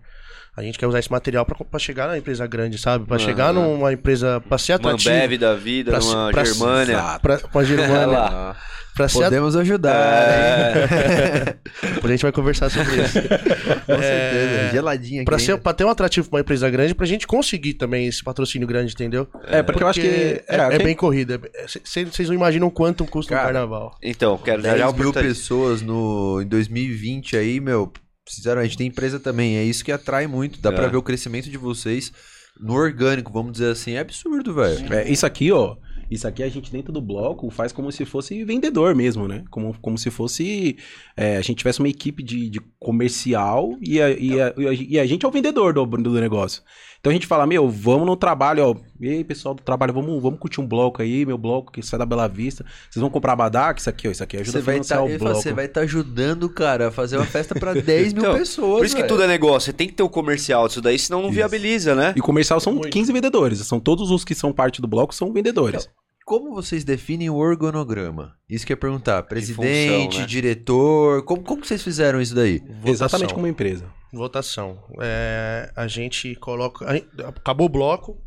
A 0.55 0.63
gente 0.63 0.79
quer 0.79 0.87
usar 0.87 0.99
esse 0.99 1.11
material 1.11 1.47
pra, 1.47 1.57
pra 1.65 1.79
chegar 1.81 2.07
na 2.09 2.19
empresa 2.19 2.47
grande, 2.47 2.77
sabe? 2.77 3.07
Pra 3.07 3.17
Aham. 3.17 3.25
chegar 3.25 3.53
numa 3.55 3.91
empresa. 3.93 4.41
pra 4.47 4.59
ser 4.59 4.73
Uma 4.73 4.77
atrativo. 4.91 5.15
Ambev 5.15 5.39
da 5.39 5.55
vida, 5.55 5.91
Pra 5.93 6.01
numa 6.01 6.27
se- 6.27 6.33
pra- 6.33 6.45
Germânia. 6.45 7.19
Pra, 7.23 7.39
pra 7.39 7.65
Germânia. 7.65 8.57
pra 8.95 9.09
ser 9.09 9.23
Podemos 9.25 9.57
ajudar. 9.57 9.95
É. 9.97 11.55
Depois 11.95 12.05
a 12.05 12.09
gente 12.09 12.23
vai 12.23 12.33
conversar 12.33 12.69
sobre 12.71 13.01
isso. 13.03 13.19
Com 13.87 13.99
certeza. 13.99 14.71
Geladinha 14.73 15.21
aqui. 15.23 15.25
Pra, 15.25 15.39
ser, 15.39 15.57
pra 15.57 15.73
ter 15.73 15.85
um 15.85 15.89
atrativo 15.89 16.29
pra 16.29 16.37
uma 16.37 16.41
empresa 16.43 16.69
grande, 16.69 16.95
pra 16.95 17.07
gente 17.07 17.27
conseguir 17.27 17.75
também 17.75 18.07
esse 18.07 18.23
patrocínio 18.23 18.69
grande, 18.69 18.93
entendeu? 18.93 19.27
É, 19.47 19.63
porque, 19.63 19.83
eu 19.83 19.89
acho 19.89 20.01
que. 20.01 20.07
é, 20.07 20.45
É, 20.49 20.75
é 20.75 20.79
bem 20.79 20.95
corrida. 20.95 21.41
Vocês 21.67 22.29
não 22.29 22.35
imaginam 22.35 22.69
quanto 22.69 23.07
custa 23.07 23.33
um 23.33 23.37
Cara, 23.37 23.47
carnaval. 23.53 23.97
Então, 24.03 24.37
quero 24.37 24.61
já 24.63 24.69
10 24.71 24.81
já 24.81 24.82
mil 24.91 25.13
pessoas 25.13 25.83
no, 25.83 26.41
em 26.43 26.47
2020 26.47 27.37
aí, 27.37 27.61
meu. 27.61 27.93
Sinceramente, 28.29 28.77
tem 28.77 28.87
empresa 28.87 29.19
também. 29.21 29.57
É 29.57 29.65
isso 29.65 29.85
que 29.85 29.93
atrai 29.93 30.27
muito. 30.27 30.61
Dá 30.61 30.71
É. 30.71 30.73
pra 30.73 30.87
ver 30.89 30.97
o 30.97 31.03
crescimento 31.03 31.51
de 31.51 31.59
vocês 31.59 32.13
no 32.61 32.75
orgânico, 32.75 33.33
vamos 33.33 33.53
dizer 33.53 33.71
assim. 33.73 33.93
É 33.93 33.99
absurdo, 34.01 34.55
velho. 34.55 34.93
É, 34.95 35.11
isso 35.11 35.27
aqui, 35.27 35.51
ó. 35.53 35.77
Isso 36.11 36.29
aqui 36.29 36.43
a 36.43 36.49
gente 36.49 36.71
dentro 36.71 36.93
do 36.93 37.01
bloco 37.01 37.51
faz 37.51 37.73
como 37.73 37.91
se 37.91 38.05
fosse 38.05 38.45
vendedor 38.45 38.95
mesmo, 38.95 39.27
né? 39.27 39.45
Como, 39.51 39.75
como 39.81 39.97
se 39.97 40.11
fosse. 40.11 40.77
é, 41.17 41.37
a 41.39 41.41
gente 41.41 41.57
tivesse 41.59 41.79
uma 41.81 41.89
equipe 41.89 42.23
de, 42.23 42.51
de 42.51 42.61
comercial 42.79 43.77
e 43.81 44.01
a, 44.01 44.11
e, 44.11 44.41
a, 44.41 44.55
e 44.57 44.69
a- 44.69 44.73
e 44.73 44.99
a 44.99 45.07
gente 45.07 45.25
é 45.25 45.29
o 45.29 45.33
vendedor 45.33 45.73
do, 45.73 45.85
do 45.87 46.21
negócio. 46.21 46.63
Então 47.03 47.11
a 47.11 47.15
gente 47.15 47.27
fala, 47.27 47.45
meu, 47.49 47.69
vamos 47.69 48.07
no 48.07 48.15
trabalho, 48.15 48.65
ó. 48.65 48.77
E 49.01 49.09
aí, 49.09 49.25
pessoal 49.25 49.57
do 49.57 49.61
trabalho, 49.61 49.93
vamos, 49.93 50.23
vamos 50.23 50.39
curtir 50.39 50.61
um 50.61 50.67
bloco 50.69 51.03
aí, 51.03 51.27
meu 51.27 51.37
bloco 51.37 51.73
que 51.73 51.83
sai 51.83 51.99
da 51.99 52.07
Bela 52.07 52.29
Vista. 52.29 52.65
Vocês 52.89 53.01
vão 53.01 53.11
comprar 53.11 53.37
que 53.75 53.81
isso 53.81 53.91
aqui, 53.91 54.07
ó, 54.07 54.11
isso 54.13 54.23
aqui 54.23 54.37
ajuda 54.37 54.53
Você 54.53 54.59
a 54.59 54.61
vai 54.63 54.75
financiar 54.75 54.99
tá, 55.01 55.05
o 55.05 55.19
bloco. 55.19 55.35
você 55.35 55.53
vai 55.53 55.65
estar 55.65 55.81
ajudando, 55.81 56.49
cara, 56.49 56.89
a 56.89 56.91
fazer 56.93 57.17
uma 57.17 57.27
festa 57.27 57.57
pra 57.57 57.75
10 57.75 58.13
mil 58.13 58.23
Então, 58.23 58.39
pessoas. 58.39 58.77
Por 58.77 58.87
isso 58.87 58.95
que 58.95 59.03
tudo 59.03 59.25
é 59.25 59.27
negócio. 59.27 59.67
Você 59.67 59.73
tem 59.73 59.89
que 59.89 59.95
ter 59.95 60.05
o 60.05 60.09
comercial 60.09 60.69
disso 60.69 60.81
daí, 60.81 60.97
senão 60.97 61.23
não 61.23 61.31
Isso. 61.31 61.35
viabiliza, 61.35 61.97
né? 61.97 62.15
E 62.17 62.21
comercial 62.21 62.61
são 62.61 62.75
Muito. 62.75 62.91
15 62.91 63.13
vendedores. 63.13 63.59
São 63.67 63.81
todos 63.81 64.13
os 64.13 64.25
que 64.25 64.33
são 64.37 64.53
parte 64.53 64.81
do 64.81 64.87
bloco 64.87 65.13
são 65.13 65.33
vendedores. 65.33 65.89
Como 66.25 66.55
vocês 66.55 66.85
definem 66.85 67.29
o 67.31 67.35
organograma? 67.35 68.37
Isso 68.49 68.65
que 68.65 68.73
eu 68.73 68.77
ia 68.77 68.81
perguntar. 68.81 69.25
Presidente, 69.25 70.05
função, 70.05 70.21
né? 70.21 70.27
diretor. 70.27 71.25
Como, 71.25 71.43
como 71.43 71.65
vocês 71.65 71.83
fizeram 71.83 72.21
isso 72.21 72.33
daí? 72.33 72.61
Votação. 72.61 72.91
Exatamente 72.93 73.35
como 73.35 73.45
uma 73.47 73.51
empresa. 73.51 73.87
Votação. 74.13 74.79
É, 75.01 75.73
a 75.75 75.87
gente 75.87 76.35
coloca. 76.37 76.85
a 76.87 76.95
gente- 76.95 77.09
acabou 77.25 77.67
o 77.67 77.71
bloco. 77.71 78.21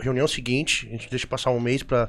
Reunião 0.00 0.26
seguinte, 0.26 0.86
a 0.88 0.90
gente 0.90 1.08
deixa 1.08 1.26
passar 1.26 1.50
um 1.50 1.60
mês 1.60 1.82
pra 1.84 2.06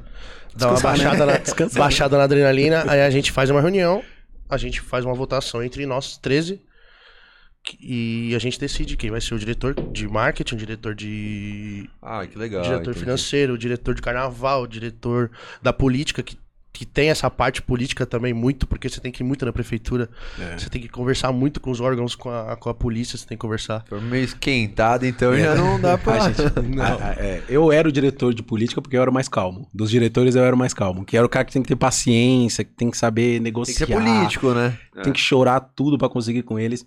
dar 0.55 0.69
uma 0.69 0.73
Descansar, 0.73 0.97
né? 0.97 1.03
baixada, 1.03 1.25
na, 1.25 1.37
Descansar. 1.37 1.79
baixada 1.79 2.17
na 2.17 2.23
adrenalina. 2.23 2.83
Aí 2.89 3.01
a 3.01 3.09
gente 3.11 3.31
faz 3.31 3.49
uma 3.51 3.61
reunião, 3.61 4.03
a 4.49 4.57
gente 4.57 4.81
faz 4.81 5.05
uma 5.05 5.13
votação 5.13 5.61
entre 5.61 5.85
nós 5.85 6.17
13 6.17 6.59
que- 7.63 7.77
e 7.79 8.35
a 8.35 8.39
gente 8.39 8.59
decide 8.59 8.97
quem 8.97 9.11
vai 9.11 9.21
ser 9.21 9.35
o 9.35 9.39
diretor 9.39 9.75
de 9.91 10.07
marketing, 10.07 10.55
o 10.55 10.57
diretor 10.57 10.95
de 10.95 11.87
Ah, 12.01 12.25
que 12.25 12.37
legal. 12.39 12.63
diretor 12.63 12.81
entendi. 12.91 12.99
financeiro, 12.99 13.53
o 13.53 13.57
diretor 13.57 13.93
de 13.93 14.01
carnaval, 14.01 14.63
o 14.63 14.67
diretor 14.67 15.29
da 15.61 15.71
política, 15.71 16.23
que, 16.23 16.37
que 16.75 16.85
tem 16.85 17.09
essa 17.09 17.29
parte 17.29 17.61
política 17.61 18.05
também 18.05 18.33
muito, 18.33 18.67
porque 18.67 18.89
você 18.89 18.99
tem 18.99 19.11
que 19.11 19.23
ir 19.23 19.25
muito 19.25 19.45
na 19.45 19.53
prefeitura, 19.53 20.09
É. 20.37 20.57
você 20.57 20.69
tem 20.69 20.81
que 20.81 20.89
conversar 20.89 21.31
muito 21.31 21.61
com 21.61 21.71
os 21.71 21.79
órgãos, 21.79 22.15
com 22.15 22.29
a, 22.29 22.55
com 22.57 22.69
a 22.69 22.73
polícia, 22.73 23.17
você 23.17 23.25
tem 23.25 23.37
que 23.37 23.41
conversar. 23.41 23.85
Foi 23.87 24.01
meio 24.01 24.25
esquentado, 24.25 25.05
então 25.05 25.35
já 25.37 25.55
não 25.55 25.79
dá 25.79 25.97
pra. 25.97 26.15
Ah, 26.15 26.19
gente, 26.29 26.41
ah, 26.81 26.97
ah, 27.01 27.15
é, 27.17 27.41
eu 27.47 27.71
era 27.71 27.87
o 27.87 27.91
diretor 27.91 28.33
de 28.33 28.43
política 28.43 28.81
porque 28.81 28.97
eu 28.97 29.01
era 29.01 29.09
o 29.09 29.13
mais 29.13 29.29
calmo. 29.29 29.67
Dos 29.73 29.89
diretores 29.89 30.35
eu 30.35 30.43
era 30.43 30.53
o 30.55 30.59
mais 30.59 30.73
calmo. 30.73 31.05
Que 31.05 31.15
era 31.15 31.25
o 31.25 31.29
cara 31.29 31.45
que 31.45 31.53
tem 31.53 31.61
que 31.61 31.67
ter 31.69 31.75
paciência, 31.77 32.63
que 32.63 32.71
tem 32.73 32.91
que 32.91 32.97
saber 32.97 33.33
Tem 33.33 33.39
negociar. 33.39 33.87
que 33.87 33.93
ser 33.93 33.99
político, 33.99 34.51
né? 34.53 34.77
Tem 35.03 35.13
que 35.13 35.19
chorar 35.19 35.59
tudo 35.61 35.97
pra 35.97 36.09
conseguir 36.09 36.43
com 36.43 36.59
eles. 36.59 36.85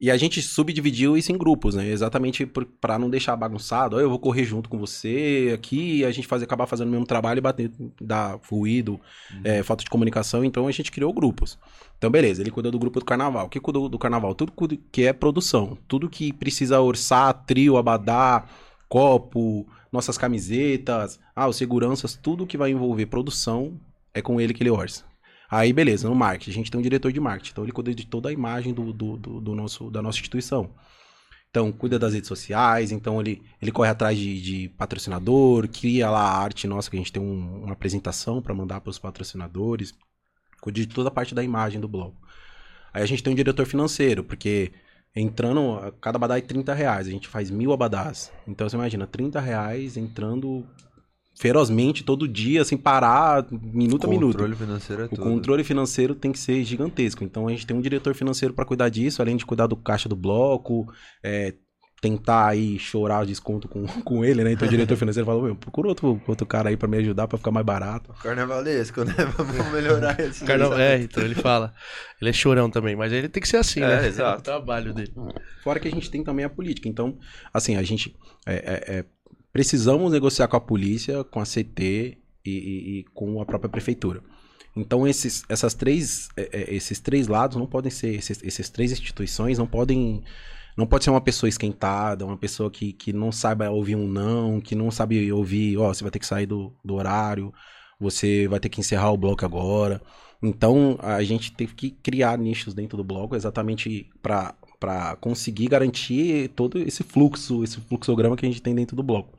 E 0.00 0.12
a 0.12 0.16
gente 0.16 0.40
subdividiu 0.40 1.16
isso 1.16 1.32
em 1.32 1.36
grupos, 1.36 1.74
né? 1.74 1.88
Exatamente 1.88 2.46
pra 2.80 2.98
não 2.98 3.10
deixar 3.10 3.34
bagunçado. 3.34 3.96
Ó, 3.96 4.00
eu 4.00 4.08
vou 4.08 4.18
correr 4.18 4.44
junto 4.44 4.68
com 4.68 4.78
você 4.78 5.50
aqui, 5.52 6.04
a 6.04 6.10
gente 6.12 6.28
faz, 6.28 6.40
acabar 6.40 6.66
fazendo 6.66 6.88
o 6.88 6.90
mesmo 6.92 7.06
trabalho 7.06 7.38
e 7.38 7.40
bater, 7.40 7.72
dar 8.00 8.38
fluido, 8.38 9.00
é, 9.42 9.62
falta 9.64 9.82
de 9.82 9.90
comunicação. 9.90 10.44
Então 10.44 10.68
a 10.68 10.70
gente 10.70 10.92
criou 10.92 11.12
grupos. 11.12 11.58
Então, 11.96 12.10
beleza, 12.10 12.40
ele 12.40 12.50
cuida 12.52 12.70
do 12.70 12.78
grupo 12.78 13.00
do 13.00 13.04
carnaval. 13.04 13.46
O 13.46 13.48
que 13.48 13.58
cuida 13.58 13.88
do 13.88 13.98
carnaval? 13.98 14.36
Tudo 14.36 14.52
que 14.92 15.02
é 15.02 15.12
produção. 15.12 15.76
Tudo 15.88 16.08
que 16.08 16.32
precisa 16.32 16.80
orçar, 16.80 17.34
trio, 17.44 17.76
abadá, 17.76 18.46
copo, 18.88 19.66
nossas 19.90 20.16
camisetas, 20.16 21.18
ah, 21.34 21.48
os 21.48 21.56
seguranças, 21.56 22.14
tudo 22.14 22.46
que 22.46 22.56
vai 22.56 22.70
envolver 22.70 23.06
produção 23.06 23.80
é 24.14 24.22
com 24.22 24.40
ele 24.40 24.54
que 24.54 24.62
ele 24.62 24.70
orça. 24.70 25.04
Aí, 25.50 25.72
beleza, 25.72 26.08
no 26.08 26.14
marketing, 26.14 26.50
a 26.50 26.54
gente 26.54 26.70
tem 26.70 26.78
um 26.78 26.82
diretor 26.82 27.12
de 27.12 27.20
marketing, 27.20 27.52
então 27.52 27.64
ele 27.64 27.72
cuida 27.72 27.94
de 27.94 28.06
toda 28.06 28.28
a 28.28 28.32
imagem 28.32 28.74
do, 28.74 28.92
do, 28.92 29.16
do- 29.16 29.40
do 29.40 29.54
nosso, 29.54 29.90
da 29.90 30.02
nossa 30.02 30.18
instituição. 30.18 30.70
Então, 31.50 31.72
cuida 31.72 31.98
das 31.98 32.14
redes 32.14 32.28
sociais, 32.28 32.92
então 32.92 33.20
ele, 33.20 33.42
ele 33.60 33.72
corre 33.72 33.88
atrás 33.90 34.18
de, 34.18 34.40
de 34.42 34.68
patrocinador, 34.70 35.68
cria 35.68 36.10
lá 36.10 36.20
a 36.22 36.38
arte 36.38 36.66
nossa, 36.66 36.90
que 36.90 36.96
a 36.96 36.98
gente 37.00 37.12
tem 37.12 37.22
um- 37.22 37.64
uma 37.64 37.72
apresentação 37.72 38.42
para 38.42 38.54
mandar 38.54 38.80
para 38.82 38.90
os 38.90 38.98
patrocinadores, 38.98 39.94
cuida 40.60 40.80
de 40.80 40.86
toda 40.86 41.08
a 41.08 41.12
parte 41.12 41.34
da 41.34 41.42
imagem 41.42 41.80
do 41.80 41.88
blog. 41.88 42.14
Aí 42.92 43.02
a 43.02 43.06
gente 43.06 43.22
tem 43.22 43.32
um 43.32 43.36
diretor 43.36 43.66
financeiro, 43.66 44.24
porque 44.24 44.72
entrando, 45.14 45.92
cada 46.00 46.16
abadá 46.16 46.38
é 46.38 46.40
30 46.40 46.74
reais, 46.74 47.06
a 47.06 47.10
gente 47.10 47.28
faz 47.28 47.50
mil 47.50 47.72
abadás. 47.72 48.32
Então 48.46 48.68
você 48.68 48.76
imagina, 48.76 49.06
30 49.06 49.40
reais 49.40 49.96
entrando 49.96 50.66
ferozmente 51.38 52.02
todo 52.02 52.26
dia, 52.26 52.64
sem 52.64 52.76
parar, 52.76 53.46
minuto 53.50 54.06
a 54.06 54.10
minuto. 54.10 54.32
Controle 54.32 54.56
financeiro 54.56 55.02
é 55.02 55.04
O 55.06 55.08
controle 55.16 55.64
financeiro 55.64 56.14
tem 56.14 56.32
que 56.32 56.38
ser 56.38 56.64
gigantesco. 56.64 57.22
Então 57.22 57.46
a 57.46 57.50
gente 57.50 57.66
tem 57.66 57.76
um 57.76 57.80
diretor 57.80 58.14
financeiro 58.14 58.52
para 58.52 58.64
cuidar 58.64 58.88
disso, 58.88 59.22
além 59.22 59.36
de 59.36 59.46
cuidar 59.46 59.66
do 59.66 59.76
caixa 59.76 60.08
do 60.08 60.16
bloco, 60.16 60.92
é, 61.22 61.54
tentar 62.00 62.46
aí 62.48 62.78
chorar 62.78 63.22
o 63.22 63.26
desconto 63.26 63.68
com, 63.68 63.84
com 64.02 64.24
ele, 64.24 64.42
né? 64.44 64.52
Então 64.52 64.66
o 64.66 64.70
diretor 64.70 64.96
financeiro 64.96 65.26
fala, 65.26 65.42
meu, 65.42 65.54
procura 65.56 65.88
outro, 65.88 66.20
outro 66.26 66.46
cara 66.46 66.68
aí 66.70 66.76
para 66.76 66.88
me 66.88 66.96
ajudar 66.98 67.28
para 67.28 67.38
ficar 67.38 67.50
mais 67.52 67.64
barato. 67.66 68.12
Carnavalesco, 68.22 69.04
né? 69.04 69.14
Vamos 69.36 69.72
melhorar 69.72 70.18
esse. 70.20 70.42
Carna- 70.46 70.80
É, 70.80 71.00
então 71.02 71.22
ele 71.22 71.34
fala. 71.36 71.72
Ele 72.20 72.30
é 72.30 72.32
chorão 72.32 72.68
também, 72.68 72.96
mas 72.96 73.12
ele 73.12 73.28
tem 73.28 73.40
que 73.40 73.48
ser 73.48 73.58
assim, 73.58 73.80
É, 73.80 73.86
né? 74.02 74.06
exato. 74.08 74.40
o 74.40 74.42
trabalho 74.42 74.92
dele. 74.92 75.12
Fora 75.62 75.78
que 75.78 75.86
a 75.86 75.90
gente 75.90 76.10
tem 76.10 76.24
também 76.24 76.44
a 76.44 76.50
política. 76.50 76.88
Então, 76.88 77.16
assim, 77.52 77.76
a 77.76 77.82
gente 77.82 78.14
é, 78.46 78.54
é, 78.54 78.98
é, 78.98 79.04
precisamos 79.58 80.12
negociar 80.12 80.46
com 80.46 80.56
a 80.56 80.60
polícia, 80.60 81.24
com 81.24 81.40
a 81.40 81.44
CT 81.44 82.16
e, 82.44 82.50
e- 82.50 82.98
e 83.00 83.04
com 83.12 83.42
a 83.42 83.44
própria 83.44 83.68
prefeitura. 83.68 84.22
Então, 84.76 85.04
esses, 85.08 85.42
essas 85.48 85.74
três, 85.74 86.28
é, 86.36 86.48
é, 86.52 86.74
esses 86.76 87.00
três 87.00 87.26
lados 87.26 87.56
não 87.56 87.66
podem 87.66 87.90
ser, 87.90 88.14
esses, 88.14 88.40
essas 88.44 88.68
três 88.70 88.92
instituições 88.92 89.58
não 89.58 89.66
podem. 89.66 90.22
Não 90.76 90.86
pode 90.86 91.02
ser 91.02 91.10
uma 91.10 91.20
pessoa 91.20 91.48
esquentada, 91.48 92.24
uma 92.24 92.36
pessoa 92.36 92.70
que, 92.70 92.92
que 92.92 93.12
não 93.12 93.32
saiba 93.32 93.68
ouvir 93.68 93.96
um 93.96 94.06
não, 94.06 94.60
que 94.60 94.76
não 94.76 94.92
sabe 94.92 95.32
ouvir, 95.32 95.76
ó, 95.76 95.92
você 95.92 96.04
vai 96.04 96.10
ter 96.12 96.20
que 96.20 96.26
sair 96.26 96.46
do, 96.46 96.72
do 96.84 96.94
horário, 96.94 97.52
você 97.98 98.46
vai 98.46 98.60
ter 98.60 98.68
que 98.68 98.80
encerrar 98.80 99.10
o 99.10 99.16
bloco 99.16 99.44
agora. 99.44 100.00
Então, 100.40 100.96
a 101.02 101.20
gente 101.24 101.50
teve 101.52 101.74
que 101.74 101.90
criar 101.90 102.38
nichos 102.38 102.74
dentro 102.74 102.96
do 102.96 103.02
bloco 103.04 103.34
exatamente 103.34 104.08
para 104.22 105.16
conseguir 105.20 105.66
garantir 105.68 106.48
todo 106.50 106.78
esse 106.78 107.02
fluxo, 107.02 107.64
esse 107.64 107.80
fluxograma 107.80 108.36
que 108.36 108.46
a 108.46 108.48
gente 108.48 108.62
tem 108.62 108.74
dentro 108.74 108.94
do 108.96 109.02
bloco. 109.02 109.37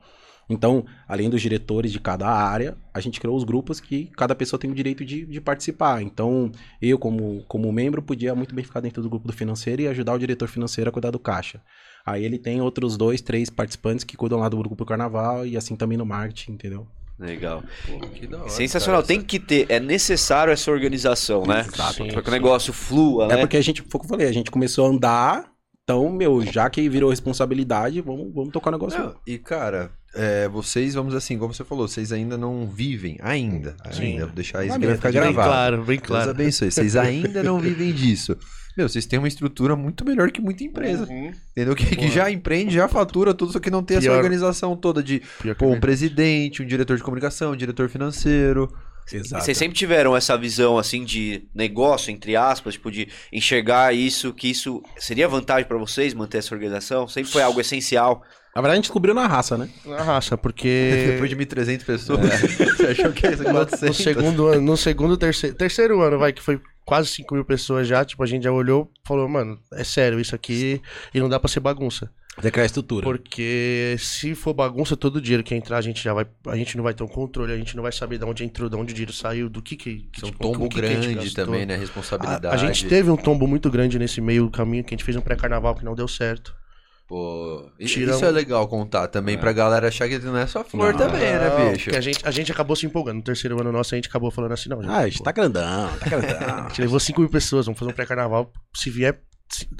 Então, 0.50 0.84
além 1.06 1.30
dos 1.30 1.40
diretores 1.40 1.92
de 1.92 2.00
cada 2.00 2.28
área, 2.28 2.76
a 2.92 3.00
gente 3.00 3.20
criou 3.20 3.36
os 3.36 3.44
grupos 3.44 3.78
que 3.78 4.10
cada 4.16 4.34
pessoa 4.34 4.58
tem 4.58 4.70
o 4.70 4.74
direito 4.74 5.04
de, 5.04 5.24
de 5.24 5.40
participar. 5.40 6.02
Então, 6.02 6.50
eu, 6.82 6.98
como, 6.98 7.44
como 7.46 7.72
membro, 7.72 8.02
podia 8.02 8.34
muito 8.34 8.52
bem 8.52 8.64
ficar 8.64 8.80
dentro 8.80 9.00
do 9.00 9.08
grupo 9.08 9.28
do 9.28 9.32
financeiro 9.32 9.82
e 9.82 9.88
ajudar 9.88 10.14
o 10.14 10.18
diretor 10.18 10.48
financeiro 10.48 10.90
a 10.90 10.92
cuidar 10.92 11.12
do 11.12 11.20
caixa. 11.20 11.62
Aí 12.04 12.24
ele 12.24 12.38
tem 12.38 12.60
outros 12.60 12.96
dois, 12.96 13.20
três 13.20 13.48
participantes 13.48 14.04
que 14.04 14.16
cuidam 14.16 14.40
lá 14.40 14.48
do 14.48 14.56
grupo 14.56 14.74
do 14.74 14.84
carnaval 14.84 15.46
e 15.46 15.56
assim 15.56 15.76
também 15.76 15.96
no 15.96 16.04
marketing, 16.04 16.52
entendeu? 16.52 16.88
Legal. 17.16 17.62
Que 18.14 18.26
da 18.26 18.38
hora, 18.38 18.48
Sensacional. 18.48 19.02
cara, 19.02 19.06
Tem 19.06 19.22
que 19.22 19.38
ter, 19.38 19.66
é 19.68 19.78
necessário 19.78 20.52
essa 20.52 20.70
organização, 20.70 21.44
né? 21.44 21.60
Exato. 21.60 22.06
Para 22.06 22.22
que 22.22 22.28
o 22.28 22.32
negócio 22.32 22.72
flua, 22.72 23.28
né? 23.28 23.34
É 23.34 23.36
porque 23.38 23.58
a 23.58 23.60
gente, 23.60 23.82
foi 23.82 23.98
o 23.98 24.00
que 24.00 24.06
eu 24.06 24.08
falei, 24.08 24.26
a 24.26 24.32
gente 24.32 24.50
começou 24.50 24.86
a 24.86 24.88
andar, 24.88 25.52
então, 25.84 26.10
meu, 26.10 26.40
já 26.42 26.70
que 26.70 26.88
virou 26.88 27.10
responsabilidade, 27.10 28.00
vamos, 28.00 28.32
vamos 28.32 28.52
tocar 28.52 28.70
o 28.70 28.72
negócio. 28.72 28.98
Não, 28.98 29.14
e 29.26 29.36
cara, 29.36 29.92
é, 30.14 30.48
vocês, 30.48 30.94
vamos 30.94 31.14
assim, 31.14 31.38
como 31.38 31.52
você 31.54 31.64
falou, 31.64 31.86
vocês 31.86 32.12
ainda 32.12 32.36
não 32.36 32.66
vivem, 32.66 33.16
ainda, 33.20 33.76
Sim. 33.92 34.02
ainda, 34.12 34.26
vou 34.26 34.34
deixar 34.34 34.64
isso 34.64 34.72
Uma 34.74 34.80
que 34.80 34.86
vai 34.86 34.96
ficar 34.96 35.12
bem 35.12 35.20
gravado. 35.20 35.48
claro, 35.48 35.76
bem 35.84 35.96
Deus 35.98 36.06
claro. 36.08 36.30
abençoe, 36.30 36.70
vocês 36.70 36.96
ainda 36.96 37.42
não 37.42 37.58
vivem 37.60 37.92
disso. 37.92 38.36
Meu, 38.76 38.88
vocês 38.88 39.04
têm 39.04 39.18
uma 39.18 39.28
estrutura 39.28 39.74
muito 39.74 40.04
melhor 40.04 40.30
que 40.30 40.40
muita 40.40 40.62
empresa, 40.64 41.04
Uhum. 41.04 41.32
entendeu? 41.52 41.74
Que, 41.74 41.84
que 41.96 42.08
já 42.08 42.30
empreende, 42.30 42.74
já 42.74 42.86
fatura 42.88 43.34
tudo, 43.34 43.52
só 43.52 43.58
que 43.58 43.70
não 43.70 43.82
tem 43.82 43.96
essa 43.98 44.06
Pior. 44.06 44.16
organização 44.16 44.76
toda 44.76 45.02
de, 45.02 45.20
pô, 45.58 45.66
um 45.68 45.80
presidente, 45.80 46.62
um 46.62 46.66
diretor 46.66 46.96
de 46.96 47.02
comunicação, 47.02 47.52
um 47.52 47.56
diretor 47.56 47.88
financeiro. 47.88 48.72
Exato. 49.12 49.44
Vocês 49.44 49.58
sempre 49.58 49.76
tiveram 49.76 50.16
essa 50.16 50.38
visão, 50.38 50.78
assim, 50.78 51.04
de 51.04 51.42
negócio, 51.52 52.12
entre 52.12 52.36
aspas, 52.36 52.74
tipo, 52.74 52.92
de 52.92 53.08
enxergar 53.32 53.92
isso, 53.92 54.32
que 54.32 54.48
isso 54.48 54.80
seria 54.98 55.26
vantagem 55.26 55.66
pra 55.66 55.76
vocês, 55.78 56.14
manter 56.14 56.38
essa 56.38 56.54
organização? 56.54 57.08
Sempre 57.08 57.32
foi 57.32 57.42
algo 57.42 57.60
essencial. 57.60 58.22
Na 58.54 58.60
verdade, 58.62 58.72
a 58.72 58.76
gente 58.76 58.84
descobriu 58.84 59.14
na 59.14 59.26
raça, 59.26 59.56
né? 59.56 59.68
Na 59.86 60.02
raça, 60.02 60.36
porque. 60.36 61.12
Depois 61.12 61.30
de 61.30 61.36
1.300 61.36 61.84
pessoas, 61.84 62.20
você 62.76 62.86
achou 62.86 63.12
que 63.12 63.26
ia 63.26 63.36
ser 63.36 63.44
no, 63.44 63.52
no 63.52 63.66
400? 63.66 63.96
segundo 63.96 64.46
ano, 64.46 64.60
no 64.60 64.76
segundo, 64.76 65.16
terceiro, 65.16 65.56
terceiro 65.56 66.00
ano, 66.00 66.18
vai, 66.18 66.32
que 66.32 66.42
foi 66.42 66.60
quase 66.84 67.08
5 67.08 67.34
mil 67.34 67.44
pessoas 67.44 67.86
já, 67.86 68.04
tipo, 68.04 68.22
a 68.22 68.26
gente 68.26 68.42
já 68.42 68.50
olhou 68.50 68.90
e 69.04 69.06
falou, 69.06 69.28
mano, 69.28 69.58
é 69.72 69.84
sério 69.84 70.18
isso 70.18 70.34
aqui 70.34 70.82
e 71.14 71.20
não 71.20 71.28
dá 71.28 71.38
pra 71.38 71.48
ser 71.48 71.60
bagunça. 71.60 72.10
Criar 72.48 72.62
a 72.62 72.66
estrutura. 72.66 73.04
Porque 73.04 73.96
se 73.98 74.34
for 74.34 74.54
bagunça, 74.54 74.96
todo 74.96 75.20
dinheiro 75.20 75.42
que 75.42 75.54
entrar, 75.54 75.76
a 75.76 75.80
gente 75.80 76.02
já 76.02 76.14
vai. 76.14 76.26
A 76.46 76.56
gente 76.56 76.76
não 76.76 76.82
vai 76.82 76.94
ter 76.94 77.02
um 77.02 77.08
controle, 77.08 77.52
a 77.52 77.56
gente 77.56 77.76
não 77.76 77.82
vai 77.82 77.92
saber 77.92 78.18
de 78.18 78.24
onde 78.24 78.44
entrou, 78.44 78.68
de 78.68 78.76
onde 78.76 78.92
o 78.92 78.94
dinheiro 78.94 79.12
saiu, 79.12 79.50
do 79.50 79.60
que 79.60 79.76
que. 79.76 80.08
Isso 80.12 80.24
é 80.24 80.28
um 80.28 80.30
tipo, 80.30 80.42
tombo 80.42 80.64
o 80.64 80.68
que 80.68 80.80
que 80.80 80.86
a 80.86 80.88
grande 80.88 81.14
gastou. 81.14 81.44
também, 81.44 81.66
né? 81.66 81.74
A, 81.74 81.78
Responsabilidade. 81.78 82.46
a 82.54 82.56
gente 82.56 82.86
teve 82.86 83.10
um 83.10 83.16
tombo 83.16 83.46
muito 83.46 83.70
grande 83.70 83.98
nesse 83.98 84.20
meio 84.20 84.44
do 84.44 84.50
caminho, 84.50 84.82
que 84.82 84.94
a 84.94 84.96
gente 84.96 85.04
fez 85.04 85.16
um 85.16 85.20
pré-carnaval 85.20 85.74
que 85.74 85.84
não 85.84 85.94
deu 85.94 86.08
certo. 86.08 86.54
Pô, 87.10 87.68
Tiramos- 87.84 88.16
isso 88.18 88.24
é 88.24 88.30
legal 88.30 88.68
contar 88.68 89.08
também 89.08 89.36
pra 89.36 89.52
galera 89.52 89.88
achar 89.88 90.08
que 90.08 90.16
não 90.20 90.36
é 90.36 90.46
só 90.46 90.62
flor 90.62 90.92
Não. 90.92 90.98
também, 91.00 91.20
né, 91.20 91.72
bicho? 91.72 91.86
Porque 91.86 91.96
a 91.98 92.00
gente, 92.00 92.20
a 92.24 92.30
gente 92.30 92.52
acabou 92.52 92.76
se 92.76 92.86
empolgando. 92.86 93.16
No 93.16 93.22
terceiro 93.24 93.60
ano 93.60 93.72
nosso, 93.72 93.92
a 93.92 93.98
gente 93.98 94.08
acabou 94.08 94.30
falando 94.30 94.52
assim, 94.52 94.68
não. 94.68 94.80
Ah, 94.88 94.98
a 94.98 95.08
gente 95.08 95.20
tá 95.20 95.32
grandão, 95.32 95.90
tá 95.98 96.08
grandão. 96.08 96.30
A 96.66 96.68
gente 96.68 96.82
levou 96.82 97.00
5 97.00 97.20
mil 97.20 97.28
pessoas, 97.28 97.66
vamos 97.66 97.80
fazer 97.80 97.90
um 97.90 97.94
pré-carnaval. 97.94 98.52
Se 98.76 98.90
vier 98.90 99.20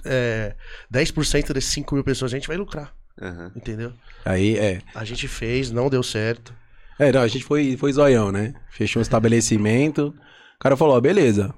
é, 0.04 0.56
10% 0.92 1.52
desses 1.52 1.70
5 1.70 1.94
mil 1.94 2.02
pessoas, 2.02 2.32
a 2.32 2.36
gente 2.36 2.48
vai 2.48 2.56
lucrar, 2.56 2.92
Uhum. 3.22 3.52
entendeu? 3.54 3.92
Aí, 4.24 4.58
é. 4.58 4.80
A 4.92 5.04
gente 5.04 5.28
fez, 5.28 5.70
não 5.70 5.88
deu 5.88 6.02
certo. 6.02 6.52
É, 6.98 7.12
não, 7.12 7.20
a 7.22 7.28
gente 7.28 7.44
foi, 7.44 7.76
foi 7.76 7.92
zoião, 7.92 8.32
né? 8.32 8.54
Fechou 8.72 8.98
um 8.98 9.02
estabelecimento. 9.02 10.08
O 10.56 10.58
cara 10.58 10.76
falou, 10.76 10.96
ó, 10.96 11.00
beleza. 11.00 11.54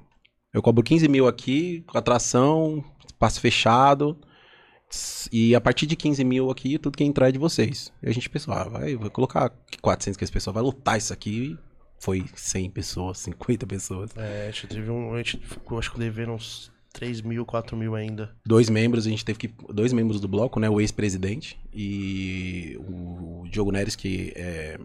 Eu 0.53 0.61
cobro 0.61 0.85
15 0.85 1.09
mil 1.09 1.27
aqui, 1.27 1.83
com 1.89 1.97
atração, 1.97 2.85
espaço 3.07 3.41
fechado. 3.41 4.19
E 5.33 5.55
a 5.55 5.61
partir 5.61 5.87
de 5.87 5.97
15 5.97 6.25
mil 6.25 6.51
aqui, 6.51 6.79
tudo 6.79 6.97
que 6.97 7.05
entrar 7.05 7.29
é 7.29 7.33
de 7.33 7.39
vocês. 7.39 7.93
E 8.03 8.09
a 8.09 8.13
gente 8.13 8.29
pensou, 8.29 8.53
ah, 8.55 8.65
vai, 8.65 8.97
vai 8.97 9.11
colocar 9.11 9.51
400 9.81 10.17
que 10.17 10.25
esse 10.25 10.33
pessoal 10.33 10.55
vai 10.55 10.63
lutar 10.63 10.99
isso 10.99 11.13
aqui. 11.13 11.59
Foi 11.99 12.25
100 12.35 12.71
pessoas, 12.71 13.19
50 13.19 13.67
pessoas. 13.67 14.11
É, 14.17 14.49
a 14.49 14.51
gente 14.51 14.67
teve 14.67 14.91
um. 14.91 15.15
A 15.15 15.19
gente 15.19 15.39
ficou, 15.39 15.79
acho 15.79 15.93
que 15.93 15.99
devendo 15.99 16.33
uns 16.33 16.73
3 16.93 17.23
mil, 17.23 17.47
4 17.47 17.77
mil 17.77 17.95
ainda. 17.95 18.35
Dois 18.45 18.69
membros, 18.69 19.07
a 19.07 19.11
gente 19.11 19.25
teve 19.25 19.39
que. 19.39 19.55
Dois 19.73 19.93
membros 19.93 20.21
do 20.21 20.29
bloco, 20.29 20.59
né? 20.59 20.69
O 20.69 20.81
ex-presidente 20.81 21.59
e 21.73 22.77
o 22.81 23.45
Diogo 23.49 23.71
Neres, 23.71 23.95
que 23.95 24.33
é 24.35 24.79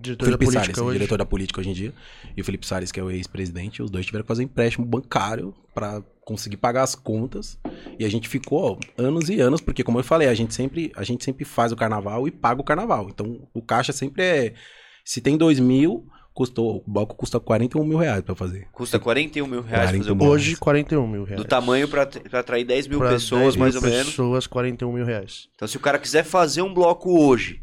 Diretor 0.00 0.24
Felipe 0.26 0.44
da 0.46 0.52
Salles, 0.52 0.66
política 0.66 0.82
hoje. 0.84 0.98
diretor 0.98 1.18
da 1.18 1.26
política 1.26 1.60
hoje 1.60 1.70
em 1.70 1.72
dia, 1.72 1.94
e 2.36 2.40
o 2.40 2.44
Felipe 2.44 2.66
Salles, 2.66 2.92
que 2.92 3.00
é 3.00 3.02
o 3.02 3.10
ex-presidente, 3.10 3.82
os 3.82 3.90
dois 3.90 4.06
tiveram 4.06 4.22
que 4.24 4.28
fazer 4.28 4.42
empréstimo 4.42 4.86
bancário 4.86 5.54
pra 5.74 6.02
conseguir 6.24 6.56
pagar 6.58 6.82
as 6.82 6.94
contas. 6.94 7.58
E 7.98 8.04
a 8.04 8.08
gente 8.08 8.28
ficou 8.28 8.78
ó, 8.98 9.02
anos 9.02 9.28
e 9.28 9.40
anos, 9.40 9.60
porque 9.60 9.82
como 9.82 9.98
eu 9.98 10.04
falei, 10.04 10.28
a 10.28 10.34
gente 10.34 10.54
sempre, 10.54 10.92
a 10.96 11.02
gente 11.04 11.24
sempre 11.24 11.44
faz 11.44 11.72
o 11.72 11.76
carnaval 11.76 12.28
e 12.28 12.30
paga 12.30 12.60
o 12.60 12.64
carnaval. 12.64 13.08
Então 13.08 13.48
o 13.54 13.62
caixa 13.62 13.92
sempre 13.92 14.22
é. 14.22 14.54
Se 15.04 15.20
tem 15.22 15.36
dois 15.38 15.58
mil, 15.58 16.06
custou. 16.34 16.84
O 16.86 16.90
bloco 16.92 17.16
custa 17.16 17.40
41 17.40 17.82
mil 17.84 17.96
reais 17.98 18.20
pra 18.22 18.34
fazer. 18.34 18.68
Custa 18.72 18.98
41 18.98 19.46
mil 19.46 19.62
reais 19.62 19.90
41 19.90 19.98
fazer 19.98 20.12
o 20.12 20.14
bloco. 20.14 20.32
Hoje, 20.32 20.56
41 20.56 21.06
mil 21.08 21.24
reais. 21.24 21.42
Do 21.42 21.48
tamanho 21.48 21.88
pra, 21.88 22.06
pra 22.06 22.40
atrair 22.40 22.64
10 22.64 22.86
mil 22.88 22.98
Pra 22.98 23.08
pessoas, 23.10 23.42
10 23.42 23.56
mil 23.56 23.64
mais 23.64 23.74
ou 23.76 23.82
menos. 23.82 24.06
pessoas, 24.06 24.46
41 24.46 24.92
mil 24.92 25.04
reais. 25.04 25.48
Então, 25.54 25.66
se 25.66 25.76
o 25.76 25.80
cara 25.80 25.98
quiser 25.98 26.24
fazer 26.24 26.62
um 26.62 26.72
bloco 26.74 27.18
hoje, 27.18 27.62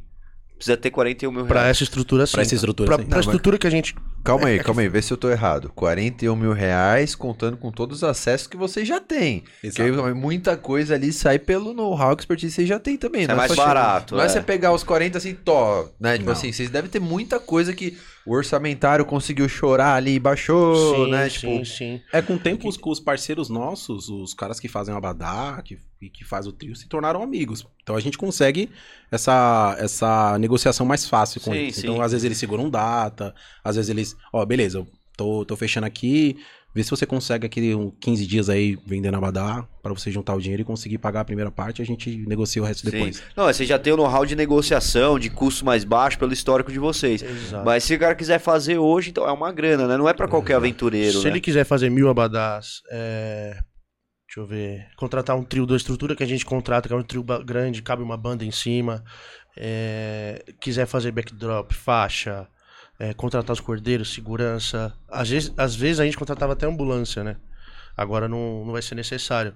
precisa 0.55 0.77
ter 0.77 0.89
41 0.91 1.31
mil 1.31 1.45
Pra 1.45 1.61
reais. 1.61 1.77
essa 1.77 1.83
estrutura, 1.83 2.25
sim. 2.25 2.31
Pra 2.33 2.41
essa 2.41 2.55
estrutura, 2.55 2.87
Pra, 2.87 2.97
sim. 2.97 3.09
pra 3.09 3.15
Não, 3.17 3.21
estrutura 3.21 3.57
que 3.57 3.67
a 3.67 3.69
gente. 3.69 3.95
Calma 4.23 4.47
aí, 4.47 4.57
É 4.57 4.63
calma 4.63 4.81
aí, 4.81 4.89
vê 4.89 5.01
se 5.01 5.13
eu 5.13 5.17
tô 5.17 5.29
errado. 5.29 5.71
41 5.75 6.35
mil 6.35 6.51
reais 6.51 7.13
contando 7.13 7.57
com 7.57 7.71
todos 7.71 7.97
os 7.97 8.03
acessos 8.03 8.47
que 8.47 8.57
vocês 8.57 8.87
já 8.87 8.99
têm. 8.99 9.43
Porque 9.61 9.81
aí 9.81 10.13
muita 10.15 10.57
coisa 10.57 10.95
ali 10.95 11.13
sai 11.13 11.37
pelo 11.37 11.73
know-how 11.73 12.15
que 12.15 12.23
expertise 12.23 12.55
vocês 12.55 12.67
já 12.67 12.79
têm 12.79 12.97
também. 12.97 13.25
É 13.25 13.27
não 13.27 13.35
mais 13.35 13.51
chegar- 13.51 13.65
barato, 13.67 14.15
Não 14.15 14.23
é 14.23 14.25
é. 14.25 14.29
você 14.29 14.41
pegar 14.41 14.71
os 14.73 14.83
40 14.83 15.17
assim, 15.19 15.35
tó, 15.35 15.87
né? 15.99 16.13
Tipo 16.13 16.25
Não. 16.25 16.31
assim, 16.33 16.51
vocês 16.51 16.69
devem 16.71 16.89
ter 16.89 16.99
muita 16.99 17.39
coisa 17.39 17.71
que 17.73 17.95
o 18.25 18.33
orçamentário 18.33 19.05
conseguiu 19.05 19.47
chorar 19.47 19.95
ali 19.95 20.15
e 20.15 20.19
baixou, 20.19 21.05
sim, 21.05 21.11
né? 21.11 21.29
sim, 21.29 21.61
Tipo, 21.61 21.65
sim. 21.65 22.01
É 22.11 22.21
com 22.21 22.35
o 22.35 22.39
tempo, 22.39 22.67
os, 22.67 22.77
os 22.83 22.99
parceiros 22.99 23.49
nossos, 23.49 24.09
os 24.09 24.33
caras 24.33 24.59
que 24.59 24.67
fazem 24.67 24.93
o 24.93 24.97
Abadá, 24.97 25.61
que, 25.63 25.77
e 26.01 26.09
que 26.09 26.23
faz 26.23 26.47
o 26.47 26.51
trio, 26.51 26.75
se 26.75 26.87
tornaram 26.87 27.21
amigos. 27.21 27.65
Então 27.83 27.95
a 27.95 27.99
gente 27.99 28.17
consegue 28.17 28.69
essa, 29.11 29.75
essa 29.79 30.37
negociação 30.39 30.85
mais 30.85 31.07
fácil 31.07 31.39
com 31.41 31.51
Sim, 31.51 31.57
eles. 31.57 31.75
sim. 31.75 31.87
Então, 31.87 32.01
às 32.01 32.11
vezes 32.11 32.25
eles 32.25 32.37
seguram 32.37 32.69
data, 32.69 33.33
às 33.63 33.75
vezes 33.75 33.89
eles, 33.89 34.15
ó, 34.33 34.43
beleza, 34.45 34.79
eu 34.79 34.87
tô, 35.15 35.45
tô 35.45 35.55
fechando 35.55 35.85
aqui, 35.85 36.37
vê 36.75 36.83
se 36.83 36.89
você 36.89 37.05
consegue 37.05 37.45
aqui 37.45 37.73
um 37.73 37.89
15 37.89 38.27
dias 38.27 38.49
aí 38.49 38.77
vendendo 38.85 39.15
Abadá, 39.15 39.65
pra 39.81 39.93
você 39.93 40.11
juntar 40.11 40.35
o 40.35 40.41
dinheiro 40.41 40.61
e 40.61 40.65
conseguir 40.65 40.97
pagar 40.97 41.21
a 41.21 41.25
primeira 41.25 41.49
parte, 41.49 41.81
a 41.81 41.85
gente 41.85 42.17
negocia 42.27 42.61
o 42.61 42.65
resto 42.65 42.81
Sim. 42.85 42.91
depois. 42.91 43.23
Não, 43.35 43.45
você 43.45 43.65
já 43.65 43.79
tem 43.79 43.93
o 43.93 43.97
know-how 43.97 44.25
de 44.25 44.35
negociação, 44.35 45.17
de 45.17 45.29
custo 45.29 45.63
mais 45.63 45.85
baixo 45.85 46.19
pelo 46.19 46.33
histórico 46.33 46.73
de 46.73 46.77
vocês. 46.77 47.23
Exato. 47.23 47.63
Mas 47.63 47.85
se 47.85 47.95
o 47.95 47.99
cara 47.99 48.13
quiser 48.13 48.39
fazer 48.39 48.77
hoje, 48.77 49.11
então 49.11 49.25
é 49.25 49.31
uma 49.31 49.53
grana, 49.53 49.87
né? 49.87 49.95
Não 49.95 50.09
é 50.09 50.13
pra 50.13 50.27
qualquer 50.27 50.55
aventureiro, 50.55 51.19
Se 51.19 51.23
né? 51.23 51.29
ele 51.29 51.39
quiser 51.39 51.63
fazer 51.63 51.89
mil 51.89 52.09
abadás, 52.09 52.81
é... 52.91 53.57
deixa 54.27 54.39
eu 54.39 54.45
ver, 54.45 54.87
contratar 54.97 55.37
um 55.37 55.43
trio 55.43 55.65
da 55.65 55.77
estrutura 55.77 56.13
que 56.13 56.23
a 56.23 56.27
gente 56.27 56.45
contrata, 56.45 56.89
que 56.89 56.93
é 56.93 56.97
um 56.97 57.03
trio 57.03 57.23
grande, 57.23 57.81
cabe 57.81 58.03
uma 58.03 58.17
banda 58.17 58.43
em 58.43 58.51
cima, 58.51 59.01
é... 59.55 60.43
quiser 60.59 60.85
fazer 60.85 61.13
backdrop, 61.13 61.71
faixa, 61.71 62.49
é, 62.99 63.13
contratar 63.13 63.53
os 63.53 63.59
cordeiros, 63.59 64.13
segurança, 64.13 64.93
às 65.09 65.29
vezes, 65.29 65.53
às 65.57 65.75
vezes 65.75 65.99
a 65.99 66.05
gente 66.05 66.17
contratava 66.17 66.53
até 66.53 66.65
ambulância, 66.65 67.23
né? 67.23 67.37
Agora 67.97 68.27
não, 68.27 68.65
não 68.65 68.71
vai 68.73 68.81
ser 68.81 68.95
necessário. 68.95 69.53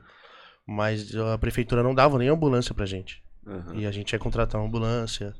Mas 0.68 1.16
a 1.16 1.38
prefeitura 1.38 1.82
não 1.82 1.96
dava 1.96 2.18
nem 2.20 2.28
ambulância 2.30 2.74
pra 2.76 2.86
gente. 2.86 3.24
Uhum. 3.46 3.80
E 3.80 3.86
a 3.88 3.92
gente 3.92 4.12
ia 4.14 4.20
contratar 4.20 4.62
uma 4.62 4.68
ambulância. 4.68 5.34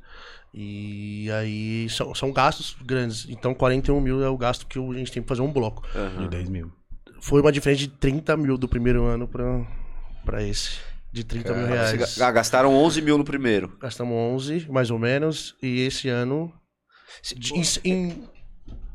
E 0.52 1.30
aí 1.30 1.88
são, 1.88 2.12
são 2.14 2.32
gastos 2.32 2.76
grandes. 2.84 3.26
Então 3.28 3.54
41 3.54 4.00
mil 4.00 4.22
é 4.24 4.28
o 4.28 4.36
gasto 4.36 4.66
que 4.66 4.78
a 4.78 4.92
gente 4.94 5.12
tem 5.12 5.22
pra 5.22 5.36
fazer 5.36 5.42
um 5.46 5.52
bloco. 5.52 5.82
Uhum. 5.94 6.24
De 6.24 6.28
10 6.28 6.48
mil. 6.48 6.72
Foi 7.20 7.40
uma 7.40 7.52
diferença 7.52 7.80
de 7.80 7.88
30 7.88 8.36
mil 8.36 8.58
do 8.58 8.66
primeiro 8.68 9.04
ano 9.04 9.28
pra, 9.28 9.64
pra 10.24 10.42
esse. 10.42 10.78
De 11.12 11.22
30 11.22 11.54
mil 11.54 11.66
reais. 11.66 12.18
ga- 12.18 12.30
gastaram 12.32 12.74
11 12.74 13.00
mil 13.02 13.16
no 13.18 13.24
primeiro. 13.24 13.76
Gastamos 13.80 14.12
11, 14.14 14.66
mais 14.70 14.90
ou 14.90 14.98
menos. 14.98 15.54
E 15.62 15.80
esse 15.82 16.08
ano. 16.08 16.52
De- 17.36 17.80
em- 17.84 18.24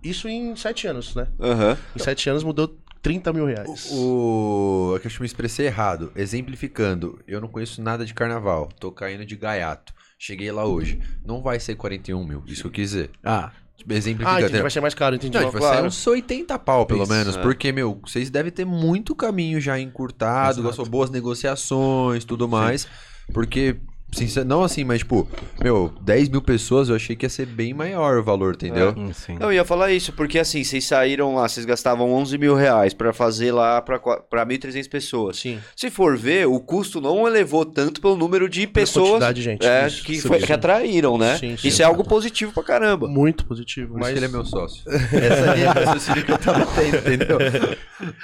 isso 0.03 0.27
em 0.27 0.55
7 0.55 0.87
anos, 0.87 1.15
né? 1.15 1.27
Aham. 1.39 1.77
Em 1.95 1.99
7 1.99 2.29
anos 2.29 2.43
mudou 2.43 2.77
30 3.01 3.31
mil 3.33 3.45
reais. 3.45 3.89
o. 3.91 4.93
É 4.95 4.99
que 4.99 5.05
eu 5.05 5.09
acho 5.09 5.17
que 5.17 5.21
me 5.21 5.27
expressei 5.27 5.65
errado. 5.67 6.11
Exemplificando, 6.15 7.19
eu 7.27 7.39
não 7.41 7.47
conheço 7.47 7.81
nada 7.81 8.05
de 8.05 8.13
carnaval. 8.13 8.69
Tô 8.79 8.91
caindo 8.91 9.25
de 9.25 9.35
gaiato. 9.35 9.93
Cheguei 10.17 10.51
lá 10.51 10.65
hoje. 10.65 10.99
Não 11.25 11.41
vai 11.41 11.59
ser 11.59 11.75
41 11.75 12.25
mil. 12.25 12.43
Isso 12.47 12.61
que 12.61 12.67
eu 12.67 12.71
quis 12.71 12.89
dizer. 12.91 13.11
Ah, 13.23 13.51
Tipo, 13.77 13.91
Ah, 13.93 13.97
Exemplificando. 13.97 14.39
entendi, 14.45 14.61
vai 14.61 14.71
ser 14.71 14.79
mais 14.79 14.93
caro, 14.93 15.15
entendi. 15.17 15.37
Não, 15.37 15.41
tipo, 15.45 15.51
vai 15.51 15.59
claro. 15.61 15.77
sair 15.79 15.87
uns 15.87 16.07
80 16.07 16.57
pau, 16.57 16.85
pelo 16.85 17.03
Isso, 17.03 17.11
menos. 17.11 17.35
é. 17.35 17.41
Porque, 17.41 17.73
meu, 17.73 17.99
vocês 18.07 18.29
devem 18.29 18.49
ter 18.49 18.63
muito 18.65 19.13
caminho 19.13 19.59
já 19.59 19.77
encurtado, 19.77 20.51
Exato. 20.61 20.67
gastou 20.67 20.85
boas 20.85 21.09
negociações, 21.09 22.23
tudo 22.23 22.47
mais. 22.47 22.87
Porque, 23.33 23.75
sincer- 24.11 24.45
não 24.45 24.63
assim, 24.63 24.83
mas, 24.83 24.99
tipo, 24.99 25.27
meu, 25.61 25.93
10 26.01 26.29
mil 26.29 26.41
pessoas 26.41 26.89
eu 26.89 26.95
achei 26.95 27.15
que 27.15 27.25
ia 27.25 27.29
ser 27.29 27.45
bem 27.45 27.73
maior 27.73 28.17
o 28.17 28.23
valor, 28.23 28.53
entendeu? 28.55 28.93
hum, 28.95 29.11
sim. 29.13 29.37
Eu 29.39 29.51
ia 29.51 29.65
falar 29.65 29.91
isso, 29.91 30.13
porque 30.13 30.39
assim, 30.39 30.63
vocês 30.63 30.85
saíram 30.85 31.35
lá, 31.35 31.47
vocês 31.47 31.65
gastavam 31.65 32.11
11 32.13 32.37
mil 32.37 32.55
reais 32.55 32.93
pra 32.93 33.11
fazer 33.13 33.51
lá 33.51 33.81
pra, 33.81 33.99
pra 33.99 34.45
1.300 34.45 34.89
pessoas. 34.89 35.37
Sim. 35.37 35.59
Se 35.75 35.89
for 35.89 36.17
ver, 36.17 36.47
o 36.47 36.59
custo 36.59 37.01
não 37.01 37.27
elevou 37.27 37.65
tanto 37.65 37.99
pelo 38.01 38.15
número 38.15 38.47
de 38.49 38.65
pessoas 38.67 39.09
quantidade 39.09 39.35
de 39.37 39.41
gente, 39.43 39.65
é, 39.65 39.87
isso, 39.87 40.03
que, 40.03 40.19
foi- 40.21 40.39
que 40.39 40.53
atraíram, 40.53 41.17
né? 41.17 41.37
Sim, 41.37 41.57
sim. 41.57 41.67
isso 41.67 41.81
é 41.81 41.85
algo 41.85 42.03
positivo 42.03 42.51
pra 42.53 42.63
caramba. 42.63 43.07
Muito 43.07 43.45
positivo. 43.45 43.93
Por 43.93 43.99
Mas 44.01 44.15
ele 44.15 44.25
é 44.25 44.29
meu 44.29 44.45
sócio. 44.45 44.83
Essa 45.11 45.51
aí 45.51 45.61
é 45.63 45.67
a 45.67 45.71
raciocínio 45.73 46.23
que 46.25 46.31
eu 46.31 46.37
tava 46.37 46.65
tendo, 46.67 46.97
entendeu? 46.97 47.37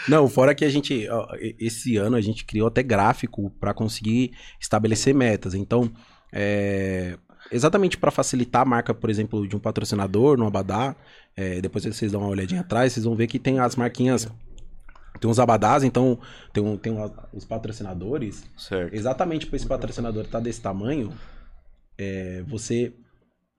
Não, 0.08 0.28
fora 0.28 0.54
que 0.54 0.66
a 0.66 0.70
gente, 0.70 1.08
ó, 1.10 1.28
esse 1.60 1.98
ano 1.98 2.16
a 2.16 2.22
gente 2.22 2.46
criou 2.46 2.68
até 2.68 2.84
gráfico 2.84 3.52
para 3.60 3.74
conseguir 3.74 4.32
estabelecer 4.60 5.14
metas. 5.14 5.54
Então, 5.54 5.71
é, 6.32 7.18
exatamente 7.52 7.98
para 7.98 8.12
facilitar 8.12 8.62
a 8.64 8.66
marca, 8.66 8.94
por 8.94 9.10
exemplo, 9.10 9.48
de 9.48 9.56
um 9.56 9.60
patrocinador 9.60 10.38
no 10.38 10.46
Abadá, 10.48 10.96
é, 11.36 11.62
depois 11.62 11.84
vocês 11.86 12.12
dão 12.12 12.22
uma 12.22 12.30
olhadinha 12.30 12.62
atrás, 12.62 12.94
vocês 12.94 13.06
vão 13.06 13.16
ver 13.16 13.28
que 13.28 13.40
tem 13.40 13.60
as 13.60 13.76
marquinhas, 13.76 14.28
tem 15.20 15.30
uns 15.30 15.40
abadás, 15.40 15.84
então 15.84 16.18
tem, 16.52 16.64
um, 16.64 16.78
tem 16.78 16.92
uma- 16.92 17.12
os 17.34 17.46
patrocinadores. 17.46 18.44
Certo. 18.58 18.94
Exatamente 18.94 19.46
para 19.46 19.56
esse 19.56 19.68
patrocinador 19.68 20.24
estar 20.26 20.40
desse 20.40 20.62
tamanho, 20.62 21.14
é, 21.98 22.44
você 22.48 22.94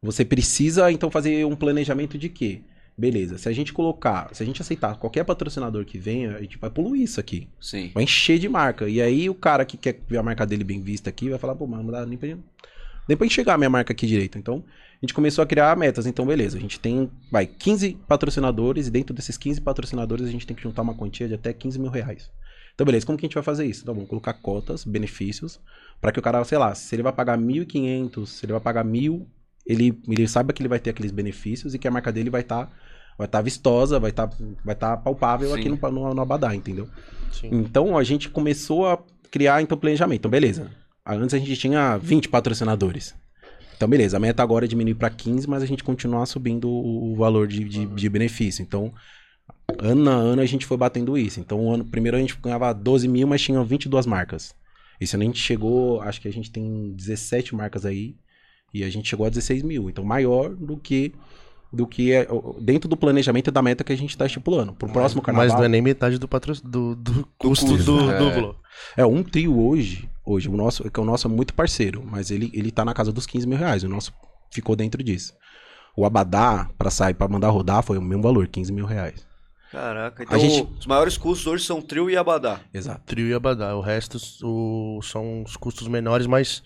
você 0.04 0.24
precisa 0.24 0.90
então 0.90 1.08
fazer 1.12 1.46
um 1.46 1.54
planejamento 1.54 2.18
de 2.18 2.28
quê? 2.28 2.62
Beleza, 2.96 3.38
se 3.38 3.48
a 3.48 3.52
gente 3.52 3.72
colocar, 3.72 4.28
se 4.34 4.42
a 4.42 4.46
gente 4.46 4.60
aceitar 4.60 4.96
qualquer 4.96 5.24
patrocinador 5.24 5.84
que 5.84 5.98
venha, 5.98 6.36
a 6.36 6.42
gente 6.42 6.58
vai 6.58 6.70
poluir 6.70 7.02
isso 7.02 7.18
aqui. 7.18 7.48
Sim. 7.60 7.90
Vai 7.94 8.04
encher 8.04 8.38
de 8.38 8.48
marca. 8.48 8.88
E 8.88 9.00
aí 9.00 9.30
o 9.30 9.34
cara 9.34 9.64
que 9.64 9.76
quer 9.76 9.98
ver 10.06 10.18
a 10.18 10.22
marca 10.22 10.46
dele 10.46 10.62
bem 10.62 10.82
vista 10.82 11.08
aqui 11.08 11.30
vai 11.30 11.38
falar, 11.38 11.54
pô, 11.54 11.66
mas 11.66 11.82
não 11.82 11.90
dá 11.90 12.04
nem 12.04 12.18
pra, 12.18 12.28
nem 13.08 13.16
pra 13.16 13.26
enxergar 13.26 13.54
a 13.54 13.58
minha 13.58 13.70
marca 13.70 13.92
aqui 13.92 14.06
direito. 14.06 14.36
Então, 14.38 14.62
a 14.66 15.06
gente 15.06 15.14
começou 15.14 15.42
a 15.42 15.46
criar 15.46 15.74
metas. 15.76 16.06
Então, 16.06 16.26
beleza, 16.26 16.58
a 16.58 16.60
gente 16.60 16.78
tem, 16.78 17.10
vai, 17.30 17.46
15 17.46 17.98
patrocinadores 18.06 18.88
e 18.88 18.90
dentro 18.90 19.14
desses 19.14 19.38
15 19.38 19.62
patrocinadores 19.62 20.26
a 20.26 20.30
gente 20.30 20.46
tem 20.46 20.54
que 20.54 20.62
juntar 20.62 20.82
uma 20.82 20.94
quantia 20.94 21.26
de 21.26 21.34
até 21.34 21.52
15 21.52 21.78
mil 21.78 21.90
reais. 21.90 22.30
Então, 22.74 22.84
beleza, 22.84 23.06
como 23.06 23.16
que 23.16 23.24
a 23.24 23.28
gente 23.28 23.34
vai 23.34 23.42
fazer 23.42 23.64
isso? 23.64 23.82
Então, 23.82 23.94
vamos 23.94 24.08
colocar 24.08 24.34
cotas, 24.34 24.84
benefícios, 24.84 25.58
para 26.00 26.12
que 26.12 26.18
o 26.18 26.22
cara, 26.22 26.44
sei 26.44 26.58
lá, 26.58 26.74
se 26.74 26.94
ele 26.94 27.02
vai 27.02 27.12
pagar 27.12 27.38
1.500, 27.38 28.26
se 28.26 28.44
ele 28.44 28.52
vai 28.52 28.60
pagar 28.60 28.84
1.000, 28.84 29.26
ele, 29.66 30.00
ele 30.08 30.28
saiba 30.28 30.52
que 30.52 30.60
ele 30.60 30.68
vai 30.68 30.78
ter 30.78 30.90
aqueles 30.90 31.12
benefícios 31.12 31.74
e 31.74 31.78
que 31.78 31.86
a 31.86 31.90
marca 31.90 32.12
dele 32.12 32.30
vai 32.30 32.40
estar 32.42 32.70
vai 33.18 33.28
tá 33.28 33.40
vistosa, 33.40 33.98
vai 33.98 34.10
estar 34.10 34.30
vai 34.64 34.74
tá 34.74 34.96
palpável 34.96 35.48
Sim. 35.50 35.60
aqui 35.60 35.68
no, 35.68 35.90
no, 35.90 36.14
no 36.14 36.22
Abadá, 36.22 36.54
entendeu? 36.54 36.88
Sim. 37.30 37.48
Então 37.52 37.96
a 37.96 38.04
gente 38.04 38.28
começou 38.28 38.86
a 38.86 38.98
criar 39.30 39.62
então 39.62 39.78
planejamento. 39.78 40.20
Então, 40.20 40.30
beleza. 40.30 40.70
Antes 41.04 41.34
a 41.34 41.38
gente 41.38 41.56
tinha 41.56 41.96
20 41.96 42.28
patrocinadores. 42.28 43.14
Então, 43.76 43.88
beleza. 43.88 44.16
A 44.16 44.20
meta 44.20 44.42
agora 44.42 44.66
é 44.66 44.68
diminuir 44.68 44.94
para 44.94 45.10
15, 45.10 45.48
mas 45.48 45.62
a 45.62 45.66
gente 45.66 45.82
continuar 45.82 46.26
subindo 46.26 46.68
o 46.70 47.16
valor 47.16 47.48
de, 47.48 47.64
de, 47.64 47.86
de 47.86 48.08
benefício. 48.08 48.62
Então, 48.62 48.94
ano 49.78 50.08
a 50.08 50.14
ano 50.14 50.42
a 50.42 50.46
gente 50.46 50.64
foi 50.64 50.76
batendo 50.76 51.18
isso. 51.18 51.40
Então, 51.40 51.66
o 51.66 51.72
ano 51.72 51.84
primeiro 51.84 52.16
a 52.16 52.20
gente 52.20 52.36
ganhava 52.40 52.72
12 52.72 53.08
mil, 53.08 53.26
mas 53.26 53.42
tinha 53.42 53.60
22 53.64 54.06
marcas. 54.06 54.54
Esse 55.00 55.16
ano 55.16 55.24
a 55.24 55.26
gente 55.26 55.40
chegou, 55.40 56.00
acho 56.00 56.20
que 56.20 56.28
a 56.28 56.32
gente 56.32 56.52
tem 56.52 56.92
17 56.92 57.56
marcas 57.56 57.84
aí. 57.84 58.14
E 58.72 58.84
a 58.84 58.88
gente 58.88 59.08
chegou 59.08 59.26
a 59.26 59.30
16 59.30 59.62
mil. 59.64 59.90
Então, 59.90 60.04
maior 60.04 60.54
do 60.54 60.76
que 60.76 61.12
do 61.72 61.86
que 61.86 62.12
é, 62.12 62.26
o- 62.30 62.56
dentro 62.60 62.88
do 62.88 62.96
planejamento 62.96 63.50
da 63.50 63.62
meta 63.62 63.82
que 63.82 63.92
a 63.92 63.96
gente 63.96 64.10
está 64.10 64.26
estipulando. 64.26 64.72
Pro 64.74 64.88
próximo 64.88 65.22
carnaval. 65.22 65.48
Mas 65.48 65.56
não 65.58 65.64
é 65.64 65.68
nem 65.68 65.80
metade 65.80 66.18
do, 66.18 66.28
patro... 66.28 66.54
do, 66.62 66.94
do 66.94 67.26
custo 67.38 67.66
custo, 67.66 67.84
do, 67.84 68.10
é. 68.10 68.18
do 68.18 68.30
bloco. 68.30 68.60
É, 68.96 69.06
um 69.06 69.22
trio 69.22 69.58
hoje, 69.58 70.08
hoje, 70.24 70.48
o 70.48 70.56
nosso, 70.56 70.90
que 70.90 71.00
o 71.00 71.04
nosso 71.04 71.26
é 71.26 71.30
muito 71.30 71.54
parceiro, 71.54 72.02
mas 72.04 72.30
ele, 72.30 72.50
ele 72.52 72.70
tá 72.70 72.84
na 72.84 72.92
casa 72.92 73.12
dos 73.12 73.26
15 73.26 73.46
mil 73.46 73.56
reais. 73.58 73.82
O 73.84 73.88
nosso 73.88 74.12
ficou 74.52 74.76
dentro 74.76 75.02
disso. 75.02 75.32
O 75.96 76.04
Abadá, 76.06 76.68
pra 76.78 76.90
sair, 76.90 77.14
pra 77.14 77.28
mandar 77.28 77.50
rodar, 77.50 77.82
foi 77.82 77.98
o 77.98 78.02
mesmo 78.02 78.22
valor, 78.22 78.46
15 78.48 78.72
mil 78.72 78.86
reais. 78.86 79.26
Caraca, 79.70 80.22
então 80.22 80.38
gente- 80.38 80.68
os 80.78 80.86
maiores 80.86 81.16
custos 81.16 81.46
hoje 81.46 81.64
são 81.64 81.80
trio 81.80 82.10
e 82.10 82.16
abadá. 82.16 82.60
Exato. 82.74 83.00
Trio 83.06 83.26
e 83.28 83.32
Abadá. 83.32 83.74
O 83.74 83.80
resto 83.80 84.18
o- 84.42 85.00
são 85.02 85.42
os 85.42 85.56
custos 85.56 85.88
menores, 85.88 86.26
mas 86.26 86.62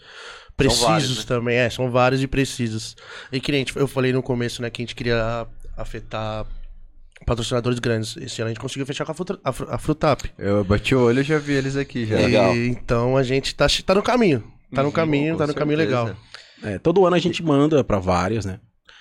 precisos 0.56 0.86
vários, 0.86 1.18
né? 1.18 1.24
também. 1.26 1.56
É, 1.56 1.68
são 1.70 1.90
vários 1.90 2.22
e 2.22 2.26
precisos. 2.26 2.96
E 3.32 3.40
que 3.40 3.52
nem 3.52 3.62
a 3.62 3.64
gente- 3.64 3.76
eu 3.76 3.86
falei 3.86 4.12
no 4.12 4.22
começo, 4.22 4.62
né, 4.62 4.70
que 4.70 4.80
a 4.80 4.84
gente 4.84 4.94
queria 4.94 5.46
afetar 5.76 6.46
patrocinadores 7.26 7.78
grandes. 7.78 8.16
Esse 8.16 8.40
ano 8.40 8.48
a 8.48 8.52
gente 8.52 8.60
conseguiu 8.60 8.86
fechar 8.86 9.04
com 9.04 9.12
a, 9.12 9.14
Fruta, 9.14 9.38
a, 9.42 9.52
Fru- 9.52 9.68
a 9.70 9.78
Frutap. 9.78 10.30
Eu 10.38 10.64
bati 10.64 10.94
o 10.94 11.00
olho 11.00 11.20
e 11.20 11.24
já 11.24 11.38
vi 11.38 11.52
eles 11.54 11.76
aqui 11.76 12.06
já. 12.06 12.18
É. 12.18 12.26
Legal. 12.26 12.56
E, 12.56 12.68
então 12.68 13.16
a 13.16 13.22
gente 13.22 13.54
tá, 13.54 13.66
tá 13.84 13.94
no 13.94 14.02
caminho. 14.02 14.42
Tá 14.74 14.82
no 14.82 14.92
caminho, 14.92 15.34
Com 15.34 15.38
tá 15.38 15.46
no 15.46 15.54
caminho 15.54 15.78
certeza. 15.78 16.02
legal. 16.04 16.16
É, 16.62 16.78
todo 16.78 17.04
ano 17.06 17.16
a 17.16 17.18
gente 17.18 17.42
manda 17.42 17.82
pra 17.84 17.98
vários, 17.98 18.44
né? 18.44 18.58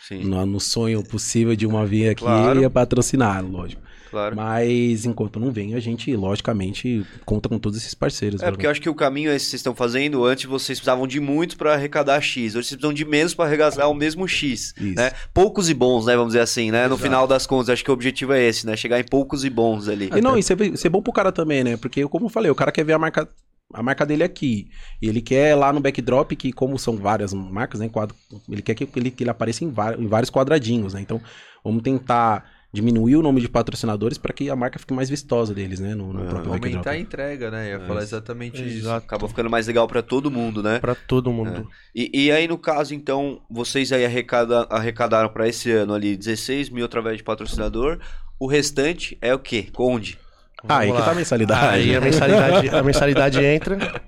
Sim, 0.07 0.23
No, 0.23 0.45
no 0.45 0.59
sonho 0.59 1.03
possível 1.03 1.55
de 1.55 1.65
uma 1.65 1.85
vir 1.85 2.09
aqui 2.09 2.21
Claro. 2.23 2.61
e 2.63 2.69
patrocinar, 2.69 3.43
lógico. 3.43 3.81
Claro. 4.09 4.35
Mas 4.35 5.05
enquanto 5.05 5.39
não 5.39 5.51
vem, 5.51 5.75
a 5.75 5.79
gente, 5.79 6.15
logicamente, 6.15 7.05
conta 7.25 7.49
com 7.49 7.57
todos 7.57 7.77
esses 7.77 7.93
parceiros. 7.93 8.41
É, 8.41 8.45
né? 8.45 8.51
porque 8.51 8.65
eu 8.65 8.71
acho 8.71 8.81
que 8.81 8.89
o 8.89 8.95
caminho 8.95 9.29
é 9.29 9.35
esse 9.35 9.45
que 9.45 9.51
vocês 9.51 9.59
estão 9.59 9.75
fazendo. 9.75 10.25
Antes 10.25 10.45
vocês 10.45 10.79
precisavam 10.79 11.07
de 11.07 11.19
muitos 11.19 11.55
pra 11.55 11.73
arrecadar 11.73 12.21
X. 12.21 12.55
Hoje 12.55 12.67
vocês 12.67 12.77
precisam 12.77 12.93
de 12.93 13.05
menos 13.05 13.33
pra 13.33 13.45
arrecadar 13.45 13.87
o 13.87 13.93
mesmo 13.93 14.27
X. 14.27 14.73
Isso. 14.77 14.95
Né? 14.95 15.11
Poucos 15.33 15.69
e 15.69 15.73
bons, 15.73 16.05
né? 16.05 16.15
Vamos 16.15 16.33
dizer 16.33 16.41
assim, 16.41 16.71
né? 16.71 16.87
No 16.87 16.95
Exato. 16.95 17.01
final 17.03 17.27
das 17.27 17.45
contas, 17.45 17.69
acho 17.69 17.83
que 17.83 17.91
o 17.91 17.93
objetivo 17.93 18.33
é 18.33 18.43
esse, 18.43 18.65
né? 18.65 18.75
Chegar 18.75 18.99
em 18.99 19.03
poucos 19.03 19.43
e 19.43 19.49
bons 19.49 19.87
ali. 19.87 20.09
E 20.15 20.21
não, 20.21 20.37
isso 20.37 20.53
é, 20.53 20.55
isso 20.67 20.85
é 20.85 20.89
bom 20.89 21.01
pro 21.01 21.13
cara 21.13 21.31
também, 21.31 21.63
né? 21.63 21.77
Porque, 21.77 22.07
como 22.07 22.25
eu 22.25 22.29
falei, 22.29 22.51
o 22.51 22.55
cara 22.55 22.71
quer 22.71 22.83
ver 22.83 22.93
a 22.93 22.99
marca, 22.99 23.27
a 23.73 23.83
marca 23.83 24.05
dele 24.05 24.23
aqui. 24.23 24.69
Ele 25.01 25.21
quer 25.21 25.55
lá 25.55 25.71
no 25.73 25.79
backdrop, 25.79 26.31
que 26.35 26.51
como 26.51 26.77
são 26.77 26.95
várias 26.97 27.33
marcas, 27.33 27.79
né? 27.79 27.89
Quadro, 27.89 28.15
ele 28.49 28.61
quer 28.61 28.75
que 28.75 28.87
ele, 28.95 29.11
que 29.11 29.23
ele 29.23 29.29
apareça 29.29 29.63
em, 29.63 29.67
em 29.67 30.07
vários 30.07 30.29
quadradinhos, 30.29 30.93
né? 30.93 31.01
Então, 31.01 31.21
vamos 31.63 31.83
tentar 31.83 32.54
diminuir 32.75 33.15
o 33.15 33.21
nome 33.23 33.41
de 33.41 33.49
patrocinadores 33.49 34.17
para 34.17 34.31
que 34.33 34.49
a 34.49 34.55
marca 34.55 34.77
fique 34.77 34.93
mais 34.93 35.09
vistosa 35.09 35.53
deles, 35.53 35.79
né? 35.79 35.95
No, 35.95 36.13
no 36.13 36.25
É, 36.25 36.29
próprio 36.29 36.53
Aumentar 36.53 36.91
a 36.91 36.97
entrega, 36.99 37.49
né? 37.49 37.73
Eu 37.73 37.79
ia 37.79 37.87
falar 37.87 38.01
exatamente 38.03 38.63
isso. 38.63 38.77
Exato. 38.79 39.05
Acaba 39.05 39.27
ficando 39.27 39.49
mais 39.49 39.65
legal 39.67 39.87
pra 39.87 40.01
todo 40.01 40.29
mundo, 40.29 40.61
né? 40.61 40.79
Pra 40.79 40.93
todo 40.93 41.31
mundo. 41.31 41.67
E, 41.95 42.25
e 42.25 42.31
aí, 42.31 42.47
no 42.47 42.57
caso, 42.57 42.93
então, 42.93 43.41
vocês 43.49 43.91
aí 43.91 44.05
arrecada, 44.05 44.67
arrecadaram 44.69 45.29
pra 45.29 45.47
esse 45.47 45.71
ano 45.71 45.93
ali 45.93 46.15
16 46.15 46.69
mil 46.69 46.85
através 46.85 47.17
de 47.17 47.23
patrocinador. 47.23 47.99
O 48.39 48.47
restante 48.47 49.17
é 49.21 49.33
o 49.33 49.39
quê? 49.39 49.67
Onde? 49.77 50.19
Ah, 50.67 50.79
aí 50.79 50.87
Vamos 50.87 50.95
que 50.95 50.99
lá. 51.01 51.05
tá 51.05 51.11
a 51.11 51.15
mensalidade. 51.15 51.67
Aí 51.75 51.95
a 51.95 52.01
mensalidade, 52.01 52.69
a 52.69 52.83
mensalidade 52.83 53.43
entra 53.43 54.01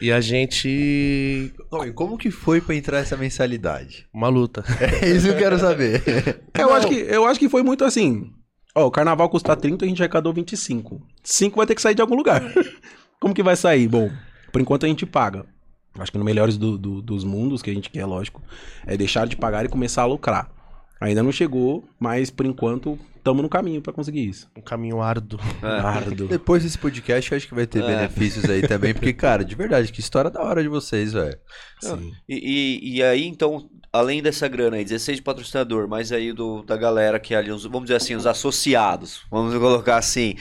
e 0.00 0.10
a 0.12 0.20
gente. 0.20 1.52
Não, 1.70 1.84
e 1.84 1.92
como 1.92 2.16
que 2.18 2.30
foi 2.30 2.60
pra 2.60 2.74
entrar 2.74 2.98
essa 2.98 3.16
mensalidade? 3.16 4.06
Uma 4.12 4.28
luta. 4.28 4.64
É 5.02 5.08
isso 5.10 5.26
que 5.26 5.32
eu 5.32 5.38
quero 5.38 5.58
saber. 5.58 6.02
É, 6.54 6.62
eu, 6.62 6.72
acho 6.72 6.88
que, 6.88 6.94
eu 6.94 7.26
acho 7.26 7.38
que 7.40 7.48
foi 7.48 7.62
muito 7.62 7.84
assim. 7.84 8.30
Ó, 8.74 8.86
o 8.86 8.90
carnaval 8.90 9.28
custa 9.28 9.56
30, 9.56 9.84
a 9.84 9.88
gente 9.88 10.00
arrecadou 10.02 10.32
25. 10.32 11.00
5 11.22 11.56
vai 11.56 11.66
ter 11.66 11.74
que 11.74 11.82
sair 11.82 11.94
de 11.94 12.02
algum 12.02 12.14
lugar. 12.14 12.42
Como 13.20 13.34
que 13.34 13.42
vai 13.42 13.56
sair? 13.56 13.88
Bom, 13.88 14.10
por 14.52 14.60
enquanto 14.60 14.86
a 14.86 14.88
gente 14.88 15.04
paga. 15.04 15.44
Acho 15.98 16.12
que 16.12 16.18
no 16.18 16.24
melhores 16.24 16.56
do- 16.56 16.78
do- 16.78 17.02
dos 17.02 17.24
mundos, 17.24 17.60
que 17.62 17.70
a 17.70 17.74
gente 17.74 17.90
quer, 17.90 18.06
lógico, 18.06 18.40
é 18.86 18.96
deixar 18.96 19.26
de 19.26 19.36
pagar 19.36 19.64
e 19.64 19.68
começar 19.68 20.02
a 20.02 20.06
lucrar. 20.06 20.48
Ainda 21.00 21.22
não 21.22 21.32
chegou, 21.32 21.84
mas 21.98 22.30
por 22.30 22.46
enquanto 22.46 22.96
estamos 23.20 23.42
no 23.42 23.48
caminho 23.48 23.80
pra 23.80 23.92
conseguir 23.92 24.28
isso. 24.28 24.50
Um 24.56 24.60
caminho 24.62 25.00
árduo. 25.00 25.38
É. 25.62 25.66
Árduo. 25.66 26.26
Depois 26.28 26.62
desse 26.62 26.78
podcast, 26.78 27.30
eu 27.30 27.36
acho 27.36 27.46
que 27.48 27.54
vai 27.54 27.66
ter 27.66 27.82
É. 27.82 27.86
benefícios 27.86 28.44
aí 28.48 28.66
também, 28.66 28.92
porque, 28.94 29.12
cara, 29.12 29.44
de 29.44 29.54
verdade, 29.54 29.92
que 29.92 30.00
história 30.00 30.30
da 30.30 30.42
hora 30.42 30.62
de 30.62 30.68
vocês, 30.68 31.12
velho. 31.12 31.38
Sim. 31.80 32.12
E, 32.28 32.80
e, 32.82 32.96
e 32.96 33.02
aí, 33.02 33.26
então, 33.26 33.68
além 33.92 34.22
dessa 34.22 34.48
grana 34.48 34.76
aí, 34.76 34.84
16 34.84 35.18
de 35.18 35.22
patrocinador, 35.22 35.86
mais 35.88 36.10
aí 36.12 36.32
do, 36.32 36.62
da 36.62 36.76
galera 36.76 37.18
que 37.20 37.34
é 37.34 37.38
ali, 37.38 37.50
os- 37.52 37.64
vamos 37.64 37.82
dizer 37.82 37.96
assim, 37.96 38.14
os 38.14 38.26
associados, 38.26 39.22
vamos 39.30 39.54
colocar 39.54 39.96
assim. 39.98 40.34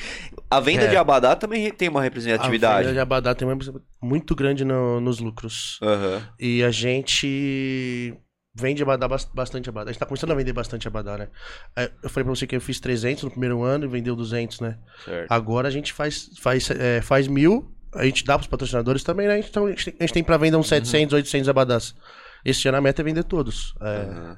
A 0.49 0.59
venda 0.59 0.84
É. 0.86 0.88
de 0.88 0.95
Abadá 0.97 1.36
também 1.36 1.69
tem 1.71 1.89
uma 1.89 1.99
A 1.99 2.03
representatividade. 2.03 2.84
venda 2.84 2.93
de 2.93 2.99
Abadá 2.99 3.36
tem 3.36 3.47
uma 3.47 3.57
muito 4.01 4.36
grande 4.36 4.63
no- 4.65 4.99
nos 5.01 5.19
lucros. 5.19 5.77
Aham. 5.84 6.21
E 6.39 6.63
a 6.63 6.71
gente 6.71 8.13
vende 8.53 8.81
Abadá 8.83 9.07
bas- 9.07 9.29
bastante 9.33 9.69
Abadá. 9.69 9.89
A 9.89 9.93
gente 9.93 9.99
tá 9.99 10.05
começando 10.05 10.31
a 10.31 10.35
vender 10.35 10.53
bastante 10.53 10.87
Abadá, 10.87 11.17
né? 11.17 11.27
É, 11.75 11.91
Eu 12.03 12.09
falei 12.09 12.23
pra 12.25 12.35
você 12.35 12.47
que 12.47 12.55
eu 12.55 12.61
fiz 12.61 12.79
300 12.79 13.23
no 13.23 13.31
primeiro 13.31 13.63
ano 13.63 13.85
e 13.85 13.87
vendeu 13.87 14.15
200, 14.15 14.59
né? 14.59 14.77
certo. 15.05 15.31
Agora 15.31 15.67
a 15.67 15.71
gente 15.71 15.93
faz, 15.93 16.29
faz, 16.39 16.69
é, 16.71 17.01
faz 17.01 17.27
mil, 17.27 17.73
a 17.93 18.05
gente 18.05 18.23
dá 18.25 18.37
pros 18.37 18.47
patrocinadores 18.47 19.03
também, 19.03 19.27
né? 19.27 19.39
Então 19.39 19.65
a 19.65 19.69
gente 19.69 19.85
tem, 19.85 19.95
a 19.99 20.03
gente 20.03 20.13
tem 20.13 20.23
pra 20.23 20.37
vender 20.37 20.57
uns 20.57 20.67
700, 20.67 21.13
800 21.13 21.49
Abadás. 21.49 21.95
Esse 22.43 22.67
ano 22.67 22.77
a 22.77 22.81
meta 22.81 23.01
é 23.01 23.05
vender 23.05 23.23
todos. 23.23 23.73
É, 23.81 23.85
Aham. 23.85 24.37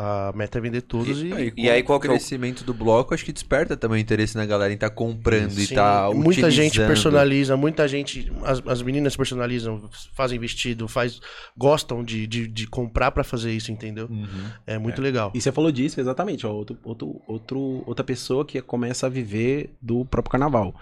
A 0.00 0.32
meta 0.32 0.58
é 0.58 0.60
vender 0.60 0.82
todos 0.82 1.20
e... 1.22 1.32
Aí, 1.32 1.52
E 1.56 1.68
aí, 1.68 1.82
qual 1.82 1.98
o 1.98 2.00
que 2.00 2.06
é 2.06 2.10
o- 2.10 2.12
crescimento 2.12 2.62
do 2.62 2.72
bloco, 2.72 3.12
acho 3.12 3.24
que 3.24 3.32
desperta 3.32 3.76
também 3.76 4.00
interesse 4.00 4.36
na 4.36 4.46
galera 4.46 4.72
em 4.72 4.76
estar 4.76 4.90
comprando 4.90 5.58
e 5.58 5.66
Sim, 5.66 5.74
tá 5.74 6.08
muita 6.14 6.48
gente 6.52 6.68
utilizando. 6.68 6.86
personaliza, 6.86 7.56
muita 7.56 7.88
gente, 7.88 8.30
as, 8.44 8.62
as 8.64 8.80
meninas 8.80 9.16
personalizam, 9.16 9.90
fazem 10.14 10.38
vestido, 10.38 10.86
faz, 10.86 11.20
gostam 11.56 12.04
de, 12.04 12.28
de, 12.28 12.46
de 12.46 12.66
comprar 12.68 13.10
pra 13.10 13.24
fazer 13.24 13.52
isso, 13.52 13.72
entendeu? 13.72 14.06
Uhum. 14.08 14.26
É 14.64 14.78
muito 14.78 15.02
legal. 15.02 15.32
E 15.34 15.40
você 15.40 15.50
falou 15.50 15.72
disso, 15.72 16.00
exatamente. 16.00 16.46
Ó, 16.46 16.52
outro, 16.52 16.78
outro, 16.84 17.20
outro- 17.26 17.82
outra 17.84 18.04
pessoa 18.04 18.44
que 18.44 18.62
começa 18.62 19.06
a 19.06 19.10
viver 19.10 19.74
do 19.82 20.04
próprio 20.04 20.30
carnaval. 20.30 20.74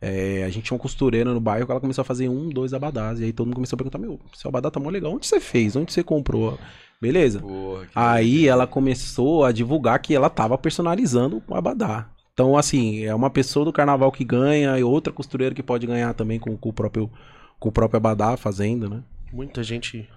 É, 0.00 0.44
a 0.44 0.48
gente 0.48 0.62
tinha 0.64 0.76
uma 0.76 0.80
costureira 0.80 1.34
no 1.34 1.40
bairro 1.40 1.66
que 1.66 1.72
ela 1.72 1.80
começou 1.80 2.02
a 2.02 2.04
fazer 2.04 2.28
um, 2.28 2.48
dois 2.48 2.72
abadás. 2.72 3.18
E 3.20 3.24
aí 3.24 3.32
todo 3.32 3.46
mundo 3.48 3.56
começou 3.56 3.76
a 3.76 3.78
perguntar: 3.78 3.98
Meu, 3.98 4.18
seu 4.32 4.48
abadá 4.48 4.70
tá 4.70 4.78
mó 4.80 4.88
legal. 4.88 5.12
Onde 5.12 5.26
você 5.26 5.40
fez? 5.40 5.76
Onde 5.76 5.92
você 5.92 6.02
comprou? 6.02 6.58
Beleza. 7.00 7.40
Porra, 7.40 7.86
Aí 7.94 8.46
ela 8.46 8.66
começou 8.66 9.44
a 9.44 9.52
divulgar 9.52 9.98
que 10.00 10.14
ela 10.14 10.28
tava 10.28 10.58
personalizando 10.58 11.42
o 11.48 11.54
abadá. 11.54 12.10
Então, 12.32 12.56
assim, 12.56 13.04
é 13.04 13.14
uma 13.14 13.30
pessoa 13.30 13.64
do 13.64 13.72
carnaval 13.72 14.10
que 14.12 14.24
ganha 14.24 14.78
e 14.78 14.82
outra 14.82 15.12
costureira 15.12 15.54
que 15.54 15.62
pode 15.62 15.86
ganhar 15.86 16.12
também 16.14 16.38
com, 16.38 16.56
com 16.56 16.68
o, 16.68 16.72
próprio, 16.72 17.10
com 17.58 17.68
o 17.68 17.72
próprio 17.72 17.98
abadá 17.98 18.36
fazendo, 18.36 18.88
né? 18.88 19.02
Muita 19.32 19.62
gente, 19.62 20.08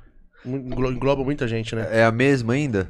engloba 0.45 1.23
muita 1.23 1.47
gente, 1.47 1.75
né? 1.75 1.88
É 1.91 2.03
a 2.03 2.11
mesma 2.11 2.53
ainda? 2.53 2.89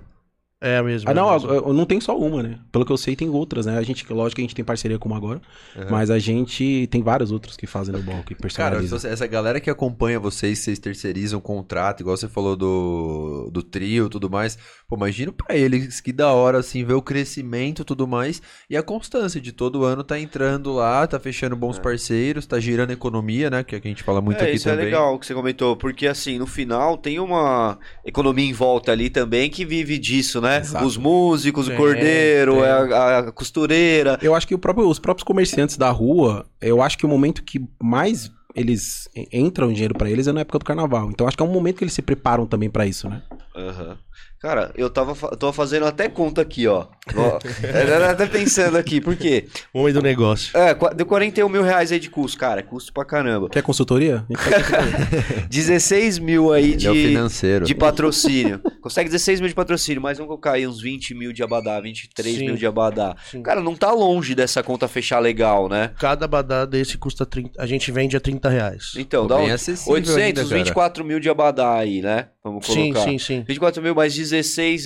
É 0.64 0.78
a 0.78 0.84
mesma. 0.84 1.12
Ah, 1.12 1.14
não, 1.14 1.30
é 1.30 1.36
a 1.36 1.56
eu 1.56 1.74
não 1.74 1.86
tem 1.86 2.00
só 2.00 2.18
uma, 2.18 2.42
né? 2.42 2.58
Pelo 2.72 2.86
que 2.86 2.92
eu 2.92 2.96
sei, 2.98 3.18
tem 3.18 3.30
outras, 3.30 3.66
né? 3.66 3.78
A 3.78 3.82
gente, 3.84 4.06
lógico 4.14 4.38
que 4.38 4.42
a 4.42 4.46
gente 4.46 4.56
tem 4.56 4.64
parceria 4.64 4.98
com 4.98 5.10
uma 5.10 5.18
agora, 5.18 5.42
Uhum. 5.76 5.84
mas 5.90 6.10
a 6.10 6.18
gente 6.20 6.88
tem 6.90 7.04
vários 7.04 7.32
outros 7.32 7.58
que 7.58 7.68
fazem 7.68 7.94
no 7.94 8.02
bloco, 8.02 8.34
Cara, 8.56 8.82
essa 8.82 9.28
galera 9.28 9.60
que 9.60 9.70
acompanha 9.70 10.20
vocês, 10.20 10.60
vocês 10.60 10.80
terceirizam 10.80 11.40
o 11.40 11.42
contrato, 11.42 12.00
igual 12.00 12.16
você 12.16 12.30
falou 12.30 12.56
do, 12.56 13.50
do 13.52 13.62
trio 13.62 14.06
e 14.06 14.10
tudo 14.10 14.30
mais. 14.30 14.58
Pô, 14.88 14.96
imagina 14.96 15.32
pra 15.34 15.56
eles 15.56 16.00
que 16.00 16.14
da 16.14 16.32
hora, 16.32 16.60
assim, 16.60 16.84
ver 16.86 16.94
o 16.94 17.02
crescimento 17.02 17.82
e 17.82 17.86
tudo 17.86 18.08
mais. 18.08 18.42
E 18.70 18.78
a 18.78 18.84
constância 18.84 19.42
de 19.42 19.52
todo 19.52 19.84
ano 19.84 20.04
tá 20.04 20.18
entrando 20.18 20.72
lá, 20.72 21.06
tá 21.06 21.20
fechando 21.20 21.56
bons 21.58 21.78
parceiros, 21.80 22.46
tá 22.46 22.58
girando 22.60 22.92
economia, 22.92 23.50
né? 23.50 23.64
Que 23.64 23.76
é 23.76 23.80
que 23.82 23.88
a 23.88 23.92
gente 23.92 24.04
fala 24.04 24.22
muito 24.22 24.42
é, 24.42 24.46
aqui 24.48 24.56
isso 24.56 24.66
também. 24.70 24.84
é 24.84 24.86
legal 24.86 25.20
que 25.20 25.26
você 25.26 25.34
comentou, 25.34 25.76
porque 25.76 26.08
assim, 26.08 26.38
no 26.40 26.48
final 26.48 26.98
tem 26.98 27.20
uma 27.20 27.78
economia 28.06 28.46
em 28.50 28.54
volta 28.54 28.92
ali 28.92 29.10
também 29.10 29.50
que 29.50 29.66
vive 29.66 29.98
disso, 29.98 30.40
né? 30.40 30.53
Exato. 30.60 30.86
Os 30.86 30.98
músicos, 30.98 31.66
o 31.68 31.70
Tem, 31.70 31.78
cordeiro, 31.78 32.54
tem. 32.56 32.64
a, 32.64 33.20
a 33.20 33.32
costureira. 33.32 34.18
Eu 34.22 34.34
acho 34.36 34.48
que 34.48 34.56
o 34.56 34.60
próprio- 34.60 34.88
os 34.88 35.00
próprios 35.00 35.24
comerciantes 35.24 35.78
da 35.78 35.90
rua, 35.90 36.46
eu 36.62 36.82
acho 36.82 36.98
que 36.98 37.06
o 37.06 37.10
momento 37.10 37.44
que 37.44 37.62
mais 37.82 38.32
eles 38.56 39.10
en- 39.16 39.28
entram 39.32 39.72
dinheiro 39.74 39.96
pra 39.96 40.10
eles 40.10 40.28
é 40.28 40.32
na 40.32 40.42
época 40.42 40.60
do 40.60 40.66
carnaval. 40.66 41.10
Então 41.10 41.28
acho 41.28 41.36
que 41.36 41.42
é 41.44 41.46
um 41.46 41.52
momento 41.52 41.78
que 41.78 41.84
eles 41.84 41.94
se 41.94 42.02
preparam 42.02 42.46
também 42.46 42.70
pra 42.70 42.86
isso, 42.86 43.10
né? 43.10 43.22
Aham. 43.56 43.98
Cara, 44.44 44.72
eu 44.76 44.90
tava, 44.90 45.16
fa- 45.16 45.30
tô 45.38 45.54
fazendo 45.54 45.86
até 45.86 46.10
conta 46.10 46.42
aqui, 46.42 46.68
ó. 46.68 46.86
Eu 47.64 47.88
tava 47.88 48.10
até 48.12 48.26
pensando 48.28 48.78
aqui, 48.78 49.00
por 49.00 49.16
quê? 49.16 49.48
Homem 49.74 49.94
do 49.94 50.02
negócio. 50.02 50.56
É, 50.58 50.74
deu 50.94 51.06
41 51.06 51.48
mil 51.48 51.64
reais 51.64 51.92
aí 51.94 52.00
de 52.00 52.10
custo, 52.10 52.38
cara. 52.38 52.60
É 52.60 52.64
custo 52.64 52.92
pra 52.94 53.06
caramba. 53.06 53.48
Quer 53.50 53.62
consultoria? 53.62 54.26
A 54.30 54.34
gente 54.34 54.50
tá 54.50 54.58
aqui 54.58 54.70
pra- 54.70 55.48
16 55.50 56.20
mil 56.20 56.52
aí 56.52 56.74
é 56.74 56.76
de, 56.76 56.90
financeiro. 56.90 57.66
de 57.66 57.74
patrocínio. 57.74 58.60
Consegue 58.82 59.10
16 59.10 59.40
mil 59.40 59.48
de 59.48 59.56
patrocínio, 59.56 60.02
mas 60.02 60.18
vamos 60.18 60.28
colocar 60.28 60.54
aí 60.54 60.68
uns 60.68 60.82
20 60.82 61.14
mil 61.16 61.32
de 61.32 61.42
abadá, 61.42 61.80
23 61.80 62.38
Sim. 62.38 62.46
mil 62.48 62.56
de 62.58 62.66
abadá. 62.66 63.16
Sim. 63.32 63.42
Cara, 63.42 63.62
não 63.62 63.76
tá 63.76 63.92
longe 63.94 64.36
dessa 64.36 64.62
conta 64.62 64.88
fechar 64.90 65.20
legal, 65.20 65.70
né? 65.70 65.92
Cada 66.00 66.26
abadá 66.26 66.66
desse 66.66 66.98
custa 66.98 67.26
30. 67.26 67.62
A 67.62 67.66
gente 67.66 67.92
vende 67.94 68.18
a 68.18 68.20
30 68.20 68.50
reais. 68.50 68.92
Então, 68.98 69.22
Pô, 69.24 69.28
dá 69.30 69.38
um, 69.38 69.54
acessível 69.54 69.94
800, 69.94 70.18
ainda, 70.22 70.44
cara. 70.44 70.56
24 70.64 71.06
mil 71.06 71.20
de 71.22 71.30
abadá 71.30 71.76
aí, 71.78 72.02
né? 72.02 72.28
Vamos 72.44 72.66
Sim, 72.66 72.92
colocar. 72.92 73.10
sim, 73.10 73.18
sim. 73.18 73.46
24 73.48 73.82
mil 73.82 73.96
mais 73.96 74.14
16 74.14 74.33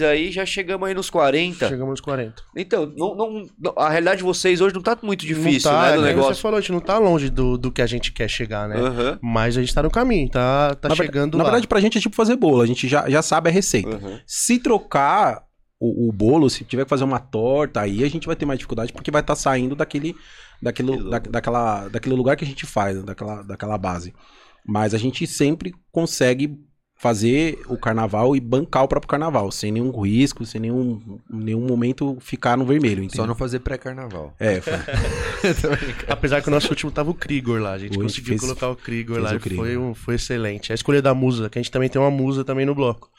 aí, 0.06 0.32
já 0.32 0.45
chegamos 0.45 0.88
aí 0.88 0.93
nos 0.93 1.10
40. 1.10 1.68
Chegamos 1.68 1.91
nos 1.91 2.02
40. 2.02 2.41
Então, 2.56 2.91
não, 2.98 3.16
não- 3.16 3.45
não- 3.60 3.74
a 3.78 3.89
realidade 3.89 4.18
de 4.18 4.24
vocês 4.24 4.60
hoje 4.62 4.74
não 4.76 4.82
tá 4.82 4.98
muito 5.02 5.26
difícil, 5.26 5.72
não 5.72 5.78
tá, 5.80 5.91
né, 5.91 5.98
do 5.98 6.06
é, 6.06 6.10
negócio. 6.10 6.36
Você 6.36 6.41
falou, 6.41 6.58
a 6.58 6.62
gente 6.62 6.72
não 6.72 6.80
tá 6.80 6.98
longe 6.98 7.30
do, 7.30 7.58
do 7.58 7.72
que 7.72 7.82
a 7.82 7.88
gente 7.88 8.12
quer 8.12 8.28
chegar, 8.30 8.68
né? 8.68 8.76
Aham, 8.78 9.20
Mas 9.22 9.58
a 9.58 9.62
gente 9.62 9.74
tá 9.74 9.82
no 9.84 9.89
caminho, 9.91 10.30
tá, 10.30 10.76
tá 10.76 10.89
na 10.89 10.95
chegando 10.95 11.38
Na 11.38 11.43
lá. 11.43 11.50
verdade, 11.52 11.68
pra 11.68 11.80
gente 11.80 11.98
é 11.98 12.02
tipo 12.02 12.16
fazer 12.16 12.36
bolo. 12.36 12.62
A 12.62 12.66
gente 12.66 12.88
já, 12.88 13.10
já 13.10 13.22
sabe 13.22 13.50
a 13.50 13.54
receita. 13.54 13.95
aham. 13.95 14.20
Se 14.26 14.60
trocar 14.60 15.43
o, 15.80 16.10
o 16.10 16.12
bolo, 16.12 16.50
se 16.50 16.64
tiver 16.64 16.84
que 16.86 16.89
fazer 16.89 17.04
uma 17.04 17.20
torta, 17.20 17.82
aí 17.82 18.04
a 18.04 18.10
gente 18.10 18.26
vai 18.26 18.36
ter 18.36 18.45
mais 18.45 18.58
dificuldade 18.58 18.91
porque 18.91 19.12
vai 19.12 19.22
estar 19.22 19.36
saindo 19.36 19.76
daquele, 19.76 20.16
daquele, 20.62 20.93
Aquilo. 20.93 21.10
da, 21.10 21.20
daquela, 21.20 21.88
daquele 21.88 22.16
lugar 22.16 22.36
que 22.36 22.43
a 22.43 22.48
gente 22.48 22.66
faz, 22.66 22.98
né, 22.98 23.04
daquela, 23.04 23.43
daquela 23.43 23.78
base. 23.78 24.14
Mas 24.66 24.93
a 24.93 24.98
gente 24.98 25.26
sempre 25.28 25.74
consegue 25.91 26.58
fazer 27.00 27.60
o 27.68 27.78
carnaval 27.78 28.36
e 28.36 28.39
bancar 28.39 28.84
o 28.84 28.88
próprio 28.88 29.08
carnaval, 29.10 29.52
sem 29.52 29.72
nenhum 29.72 29.91
risco, 30.02 30.45
sem 30.45 30.60
nenhum, 30.60 31.20
nenhum 31.30 31.62
momento 31.68 32.18
ficar 32.20 32.58
no 32.58 32.66
vermelho, 32.66 33.04
entendeu? 33.04 33.24
Só 33.24 33.28
não 33.28 33.36
fazer 33.36 33.60
pré-carnaval. 33.60 34.34
É, 34.39 34.60
foi. 34.60 34.74
Apesar 36.10 36.41
que 36.41 36.48
o 36.48 36.52
nosso 36.52 36.70
último 36.70 36.91
tava 36.91 37.12
o 37.12 37.14
Krigor 37.14 37.62
lá, 37.62 37.74
a 37.74 37.78
gente 37.78 37.91
Hoje 37.98 38.02
conseguiu 38.02 38.30
fez- 38.30 38.41
colocar 38.41 38.70
o 38.70 38.76
Krigor 38.76 39.20
lá 39.20 39.34
o 39.36 39.39
Krigor. 39.39 39.66
foi, 39.66 39.78
um, 39.78 39.93
foi 39.93 40.16
excelente. 40.16 40.72
A 40.72 40.76
escolha 40.76 41.02
da 41.02 41.14
musa, 41.14 41.50
que 41.50 41.60
a 41.60 41.62
gente 41.62 41.72
também 41.72 41.88
tem 41.89 42.02
uma 42.02 42.12
musa 42.12 42.43
também 42.43 42.66
no 42.66 42.74
bloco. 42.74 43.10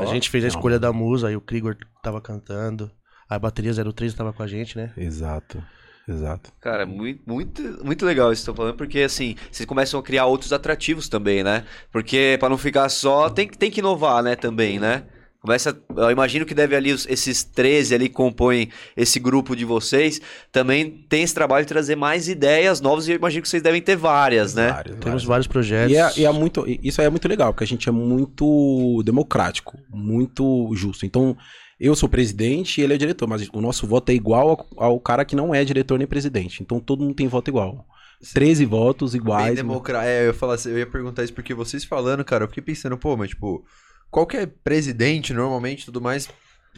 a 0.00 0.06
gente 0.06 0.30
fez 0.30 0.44
a 0.44 0.48
não. 0.48 0.54
escolha 0.56 0.78
da 0.78 0.92
musa, 0.92 1.28
aí 1.28 1.36
o 1.36 1.40
Krigor 1.40 1.76
tava 2.02 2.20
cantando, 2.20 2.90
a 3.28 3.38
bateria 3.38 3.72
03 3.74 4.14
tava 4.14 4.32
com 4.32 4.42
a 4.42 4.46
gente, 4.46 4.76
né? 4.76 4.90
Exato, 4.96 5.62
exato. 6.08 6.52
Cara, 6.60 6.84
muito, 6.86 7.20
muito, 7.26 7.62
muito 7.84 8.04
legal 8.06 8.32
isso 8.32 8.40
que 8.40 8.50
estão 8.50 8.54
falando, 8.54 8.76
porque 8.76 9.00
assim, 9.00 9.36
vocês 9.50 9.66
começam 9.66 9.98
a 9.98 10.02
criar 10.02 10.26
outros 10.26 10.52
atrativos 10.52 11.08
também, 11.08 11.42
né? 11.42 11.64
Porque 11.90 12.36
pra 12.40 12.48
não 12.48 12.58
ficar 12.58 12.88
só, 12.88 13.28
tem, 13.30 13.46
que- 13.48 13.56
tem 13.58 13.70
que 13.70 13.80
inovar, 13.80 14.22
né, 14.22 14.34
também, 14.36 14.78
né? 14.78 15.04
Começa, 15.40 15.76
eu 15.96 16.08
imagino 16.12 16.46
que 16.46 16.54
deve 16.54 16.76
ali, 16.76 16.92
os- 16.92 17.04
esses 17.08 17.42
13 17.42 17.92
ali 17.96 18.08
que 18.08 18.14
compõem 18.14 18.68
esse 18.96 19.18
grupo 19.18 19.56
de 19.56 19.64
vocês, 19.64 20.20
também 20.52 20.88
tem 21.08 21.24
esse 21.24 21.34
trabalho 21.34 21.64
de 21.64 21.68
trazer 21.68 21.96
mais 21.96 22.28
ideias 22.28 22.80
novas 22.80 23.08
e 23.08 23.10
eu 23.10 23.16
imagino 23.16 23.42
que 23.42 23.48
vocês 23.48 23.60
devem 23.62 23.82
ter 23.82 23.96
várias, 23.96 24.54
né? 24.54 24.68
Vários, 24.70 24.92
Temos 24.94 25.04
vários. 25.04 25.24
vários 25.24 25.46
projetos. 25.48 25.92
E 25.92 25.96
é, 25.96 26.12
e 26.18 26.24
é 26.24 26.30
muito, 26.30 26.64
e 26.68 26.78
isso 26.84 27.00
aí 27.00 27.08
é 27.08 27.10
muito 27.10 27.26
legal, 27.26 27.52
porque 27.52 27.64
a 27.64 27.66
gente 27.66 27.88
é 27.88 27.92
muito 27.92 29.02
democrático, 29.04 29.76
muito 29.90 30.70
justo. 30.76 31.04
Então, 31.04 31.36
eu 31.84 31.96
sou 31.96 32.08
presidente 32.08 32.80
e 32.80 32.84
ele 32.84 32.94
é 32.94 32.96
diretor, 32.96 33.28
mas 33.28 33.48
o 33.52 33.60
nosso 33.60 33.88
voto 33.88 34.10
é 34.10 34.14
igual 34.14 34.66
ao, 34.76 34.84
ao 34.84 35.00
cara 35.00 35.24
que 35.24 35.34
não 35.34 35.52
é 35.52 35.64
diretor 35.64 35.98
nem 35.98 36.06
presidente. 36.06 36.62
Então, 36.62 36.78
todo 36.78 37.02
mundo 37.02 37.14
tem 37.14 37.26
voto 37.26 37.48
igual. 37.48 37.84
13 38.32 38.64
votos 38.64 39.12
Bem 39.12 39.20
iguais. 39.20 39.56
democrático. 39.56 40.08
É, 40.08 40.28
eu 40.28 40.50
assim, 40.50 40.70
eu 40.70 40.78
ia 40.78 40.86
perguntar 40.86 41.24
isso 41.24 41.34
porque 41.34 41.52
vocês 41.52 41.82
falando, 41.82 42.24
cara, 42.24 42.44
eu 42.44 42.48
fiquei 42.48 42.62
pensando, 42.62 42.96
pô, 42.96 43.16
mas 43.16 43.30
tipo, 43.30 43.64
qualquer 44.10 44.46
presidente, 44.62 45.34
normalmente, 45.34 45.84
tudo 45.84 46.00
mais, 46.00 46.28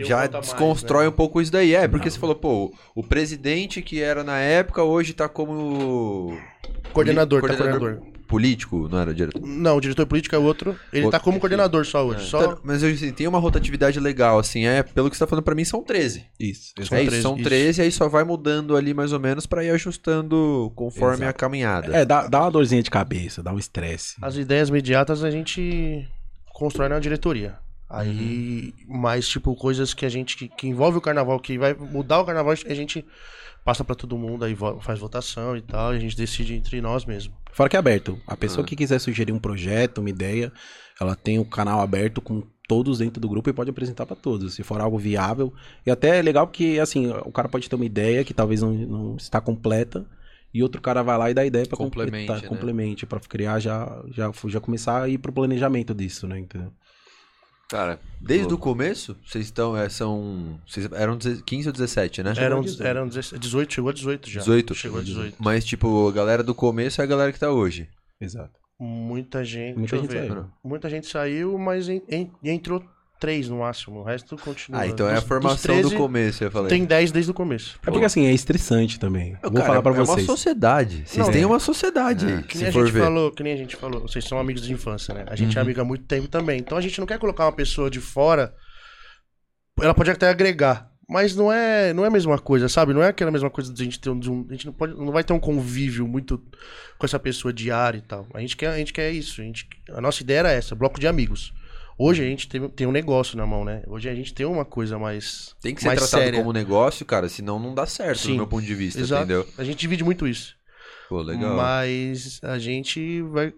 um 0.00 0.05
já 0.05 0.24
a 0.24 0.30
mais, 0.30 0.46
desconstrói 0.46 1.05
né? 1.05 1.11
um 1.11 1.12
pouco 1.12 1.40
isso 1.42 1.52
daí. 1.52 1.74
É, 1.74 1.86
porque 1.86 2.11
você 2.11 2.18
falou, 2.18 2.34
pô, 2.34 2.74
o 2.94 3.02
presidente 3.02 3.82
que 3.82 4.00
era 4.00 4.24
na 4.24 4.38
época, 4.38 4.82
hoje 4.82 5.12
tá 5.12 5.28
como. 5.28 6.34
Coordenador, 6.94 7.42
tá 7.42 7.48
Coordenador. 7.48 8.13
Político, 8.35 8.89
não 8.89 8.99
era 8.99 9.14
diretor? 9.14 9.41
Não, 9.47 9.76
o 9.76 9.80
diretor 9.80 10.07
político 10.07 10.35
é 10.35 10.39
outro. 10.39 10.76
Ele 10.93 11.05
Outro. 11.05 11.18
tá 11.18 11.22
como 11.22 11.39
coordenador 11.39 11.87
só 11.87 12.05
hoje. 12.05 12.26
Só 12.26 12.41
Então, 12.43 12.59
Mas 12.64 12.82
eu, 12.82 12.91
assim, 12.91 13.12
tem 13.12 13.28
uma 13.28 13.39
rotatividade 13.39 14.01
legal, 14.01 14.41
assim, 14.41 14.66
é, 14.66 14.82
pelo 14.82 15.09
que 15.09 15.16
você 15.16 15.24
tá 15.24 15.28
falando 15.28 15.45
pra 15.45 15.55
mim, 15.55 15.64
são 15.64 15.85
13. 15.85 16.26
Isso, 16.41 16.74
é 16.78 16.82
isso, 16.82 16.91
13, 16.91 17.22
são 17.22 17.35
isso. 17.37 17.45
13, 17.45 17.82
aí 17.82 17.93
só 17.93 18.09
vai 18.09 18.24
mudando 18.24 18.76
ali 18.76 18.93
mais 18.93 19.12
ou 19.12 19.20
menos 19.20 19.47
pra 19.47 19.62
ir 19.62 19.70
ajustando 19.70 20.72
conforme 20.74 21.18
Exato. 21.18 21.30
a 21.30 21.32
caminhada. 21.32 21.97
É, 21.97 22.05
dá, 22.05 22.26
dá 22.26 22.41
uma 22.41 22.51
dorzinha 22.51 22.82
de 22.82 22.91
cabeça, 22.91 23.41
dá 23.41 23.53
um 23.53 23.59
estresse. 23.59 24.16
as 24.20 24.37
ideias 24.37 24.68
imediatas 24.68 25.22
a 25.22 25.30
gente 25.30 26.05
constrói 26.53 26.89
na 26.89 26.99
diretoria. 26.99 27.57
Aí, 27.89 28.74
mais 28.89 29.28
tipo, 29.28 29.55
coisas 29.55 29.95
que 29.95 30.05
a 30.05 30.09
gente. 30.09 30.37
Que, 30.37 30.49
que 30.49 30.66
envolve 30.66 30.99
o 30.99 31.01
carnaval, 31.01 31.39
que 31.39 31.57
vai 31.57 31.74
mudar 31.74 32.18
o 32.18 32.24
carnaval, 32.24 32.53
a 32.53 32.74
gente 32.74 33.05
passa 33.64 33.82
pra 33.84 33.94
todo 33.94 34.16
mundo, 34.18 34.44
aí 34.44 34.56
faz 34.80 34.98
votação 34.98 35.56
e 35.56 35.62
tal, 35.62 35.94
e 35.94 35.96
a 35.96 36.00
gente 36.00 36.16
decide 36.16 36.54
entre 36.54 36.80
nós 36.80 37.04
mesmo. 37.04 37.34
Fora 37.52 37.68
que 37.70 37.76
é 37.76 37.78
aberto. 37.78 38.18
A 38.26 38.36
pessoa 38.36 38.64
Ah. 38.64 38.66
que 38.68 38.76
quiser 38.76 38.98
sugerir 38.98 39.32
um 39.32 39.38
projeto, 39.38 39.98
uma 39.98 40.10
ideia, 40.10 40.52
ela 41.00 41.14
tem 41.16 41.38
o 41.38 41.44
canal 41.44 41.80
aberto 41.80 42.20
com 42.20 42.42
todos 42.68 42.98
dentro 42.98 43.20
do 43.20 43.28
grupo 43.28 43.48
e 43.48 43.52
pode 43.52 43.70
apresentar 43.70 44.06
pra 44.06 44.16
todos, 44.16 44.54
se 44.54 44.62
for 44.62 44.80
algo 44.80 44.98
viável. 44.98 45.52
E 45.86 45.90
até 45.90 46.18
é 46.18 46.22
legal 46.22 46.46
porque, 46.46 46.78
assim, 46.82 47.10
o 47.24 47.30
cara 47.32 47.48
pode 47.48 47.68
ter 47.68 47.76
uma 47.76 47.84
ideia 47.84 48.24
que 48.24 48.34
talvez 48.34 48.62
não, 48.62 48.72
não 48.72 49.16
está 49.16 49.40
completa 49.40 50.04
e 50.52 50.62
outro 50.62 50.80
cara 50.80 51.02
vai 51.02 51.18
lá 51.18 51.30
e 51.30 51.34
dá 51.34 51.44
ideia 51.44 51.66
pra 51.66 51.76
Complemente, 51.76 52.26
completar, 52.26 52.42
né? 52.42 52.48
complemente, 52.48 53.06
pra 53.06 53.20
criar 53.20 53.58
já, 53.60 54.02
já, 54.10 54.30
já 54.46 54.60
começar 54.60 55.02
a 55.02 55.08
ir 55.08 55.18
pro 55.18 55.32
planejamento 55.32 55.94
disso, 55.94 56.26
né? 56.26 56.38
Entendeu? 56.38 56.72
Cara, 57.70 57.98
Desde 58.20 58.52
o 58.52 58.58
começo, 58.58 59.16
vocês 59.26 59.46
estão, 59.46 59.76
é, 59.76 59.88
são, 59.88 60.58
vocês 60.66 60.90
eram 60.92 61.18
15 61.18 61.68
ou 61.68 61.72
17, 61.72 62.22
né? 62.22 62.32
Eram, 62.36 62.58
a 62.58 62.62
18. 62.62 62.86
eram 62.86 63.08
17, 63.08 63.38
18, 63.40 63.72
chegou 63.74 63.90
a 63.90 63.92
18 63.92 64.30
já. 64.30 64.40
18? 64.40 64.74
Chegou 64.74 65.00
a 65.00 65.02
18. 65.02 65.36
Mas, 65.38 65.64
tipo, 65.64 66.08
a 66.08 66.12
galera 66.12 66.42
do 66.42 66.54
começo 66.54 67.00
é 67.00 67.04
a 67.04 67.06
galera 67.06 67.32
que 67.32 67.40
tá 67.40 67.50
hoje. 67.50 67.88
Exato. 68.20 68.52
Muita 68.78 69.44
gente. 69.44 69.76
Muita 69.78 69.96
deixa 69.96 69.96
eu 69.96 70.00
gente 70.02 70.10
ver. 70.10 70.28
saiu. 70.34 70.46
Muita 70.64 70.90
gente 70.90 71.06
saiu, 71.06 71.58
mas 71.58 71.88
en- 71.88 72.02
en- 72.08 72.30
entrou 72.42 72.84
três 73.25 73.49
no 73.49 73.59
máximo. 73.61 74.01
O 74.01 74.03
resto 74.03 74.37
continua. 74.37 74.81
Ah, 74.83 74.87
então 74.87 75.09
é 75.09 75.16
a 75.16 75.20
formação 75.22 75.75
13, 75.75 75.91
do 75.91 75.97
começo, 75.97 76.45
eu 76.45 76.51
falei. 76.51 76.68
Tem 76.68 76.85
10 76.85 77.11
desde 77.11 77.31
o 77.31 77.35
começo. 77.35 77.79
É 77.87 77.91
porque, 77.91 78.05
assim, 78.05 78.27
é 78.27 78.33
estressante 78.33 79.01
também. 79.01 79.33
Não, 79.43 79.51
Vou 79.51 79.53
cara, 79.55 79.66
falar 79.66 79.83
pra 79.83 79.93
é 79.93 79.95
vocês. 79.95 80.18
uma 80.29 80.37
sociedade. 80.37 81.05
Vocês 81.07 81.27
Não, 81.27 81.33
têm 81.33 81.43
é. 81.43 81.47
uma 81.47 81.59
sociedade 81.59 82.27
aí, 82.27 82.43
Que 82.43 82.57
se 82.59 82.62
nem, 82.64 82.68
a 82.70 82.72
for 82.72 82.85
gente 82.85 82.93
ver. 82.95 83.01
falou, 83.03 83.31
que 83.33 83.43
nem 83.43 83.53
a 83.53 83.57
gente 83.57 83.77
falou, 83.77 84.03
vocês 84.03 84.25
são 84.27 84.39
amigos 84.39 84.62
de 84.62 84.72
infância, 84.72 85.14
né? 85.14 85.25
A 85.29 85.35
gente 85.37 85.57
é 85.57 85.61
Uhum. 85.61 85.64
amigo 85.64 85.81
há 85.81 85.85
muito 85.85 86.05
tempo 86.05 86.29
também. 86.29 86.59
Então 86.61 86.77
a 86.77 86.81
gente 86.81 86.99
não 87.01 87.07
quer 87.07 87.18
colocar 87.18 87.47
uma 87.47 87.53
pessoa 87.53 87.89
de 87.91 88.01
fora. 88.01 88.53
Ela 89.81 89.95
pode 89.95 90.11
até 90.11 90.29
agregar. 90.29 90.91
Mas 91.09 91.37
não 91.37 91.53
é, 91.53 91.93
não 91.93 92.03
é 92.05 92.09
a 92.09 92.11
mesma 92.11 92.39
coisa, 92.39 92.66
sabe? 92.66 92.95
Não 92.95 93.03
é 93.03 93.09
aquela 93.09 93.31
mesma 93.31 93.51
coisa 93.51 93.72
de 93.72 93.83
a 93.83 93.85
gente 93.85 94.01
ter 94.01 94.09
um. 94.09 94.18
de 94.18 94.31
um- 94.31 94.47
a 94.49 94.53
gente 94.53 94.64
não, 94.66 94.72
pode, 94.72 94.95
não 94.95 95.12
vai 95.12 95.22
ter 95.22 95.35
um 95.35 95.39
convívio 95.39 96.09
muito 96.09 96.39
com 96.99 97.05
essa 97.05 97.18
pessoa 97.18 97.53
diário 97.53 97.99
e 97.99 98.01
tal. 98.03 98.27
A 98.33 98.41
gente 98.41 98.57
quer, 98.57 98.68
a 98.68 98.79
gente 98.79 98.91
quer 98.93 99.11
isso. 99.12 99.41
A, 99.43 99.45
gente, 99.45 99.68
a 99.91 100.01
nossa 100.01 100.22
ideia 100.22 100.39
era 100.39 100.51
essa, 100.53 100.75
bloco 100.75 100.99
de 100.99 101.07
amigos. 101.07 101.53
Hoje 101.97 102.22
a 102.22 102.26
gente 102.26 102.49
tem, 102.49 102.68
tem 102.68 102.86
um 102.86 102.92
negócio 102.92 103.36
na 103.36 103.47
mão, 103.47 103.64
né? 103.64 103.82
Hoje 103.86 104.09
a 104.09 104.14
gente 104.14 104.34
tem 104.34 104.45
uma 104.45 104.64
coisa 104.64 104.99
mais. 104.99 105.55
Tem 105.61 105.74
que 105.74 105.80
ser 105.80 105.88
mais 105.88 106.01
tratado 106.01 106.24
séria. 106.24 106.38
como 106.40 106.53
negócio, 106.53 107.07
cara, 107.07 107.28
senão 107.28 107.59
não 107.59 107.74
dá 107.74 107.86
certo, 107.86 108.20
Sim. 108.20 108.32
do 108.32 108.36
meu 108.36 108.47
ponto 108.47 108.64
de 108.64 108.74
vista, 108.74 109.01
Exato. 109.01 109.24
entendeu? 109.24 109.47
A 109.57 109.64
gente 109.64 109.78
divide 109.78 110.03
muito 110.03 110.26
isso. 110.26 110.57
Pô, 111.09 111.22
legal. 111.22 111.57
Mas 111.57 112.40
a 112.42 112.59
gente 112.59 113.22
vai 113.22 113.53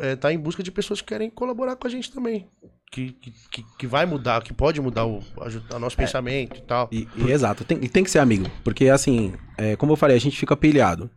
é, 0.00 0.16
tá 0.16 0.32
em 0.32 0.38
busca 0.38 0.62
de 0.62 0.72
pessoas 0.72 1.00
que 1.00 1.08
querem 1.08 1.30
colaborar 1.30 1.76
com 1.76 1.86
a 1.86 1.90
gente 1.90 2.10
também. 2.10 2.48
Que, 2.90 3.12
que, 3.12 3.64
que, 3.78 3.86
vai 3.86 4.04
mudar, 4.04 4.42
que 4.42 4.52
pode 4.52 4.80
mudar 4.80 5.06
o, 5.06 5.22
a, 5.72 5.78
nosso 5.78 5.96
pensamento 5.96 6.58
e 6.58 6.62
tal. 6.62 6.88
E, 6.90 7.06
e 7.16 7.30
exato, 7.30 7.64
tem, 7.64 7.78
e 7.80 7.88
tem 7.88 8.02
que 8.02 8.10
ser 8.10 8.18
amigo. 8.18 8.50
Porque, 8.64 8.88
assim, 8.88 9.32
é, 9.56 9.76
como 9.76 9.92
eu 9.92 9.96
falei, 9.96 10.16
a 10.16 10.20
gente 10.20 10.36
fica 10.36 10.56
pilhado. 10.56 11.08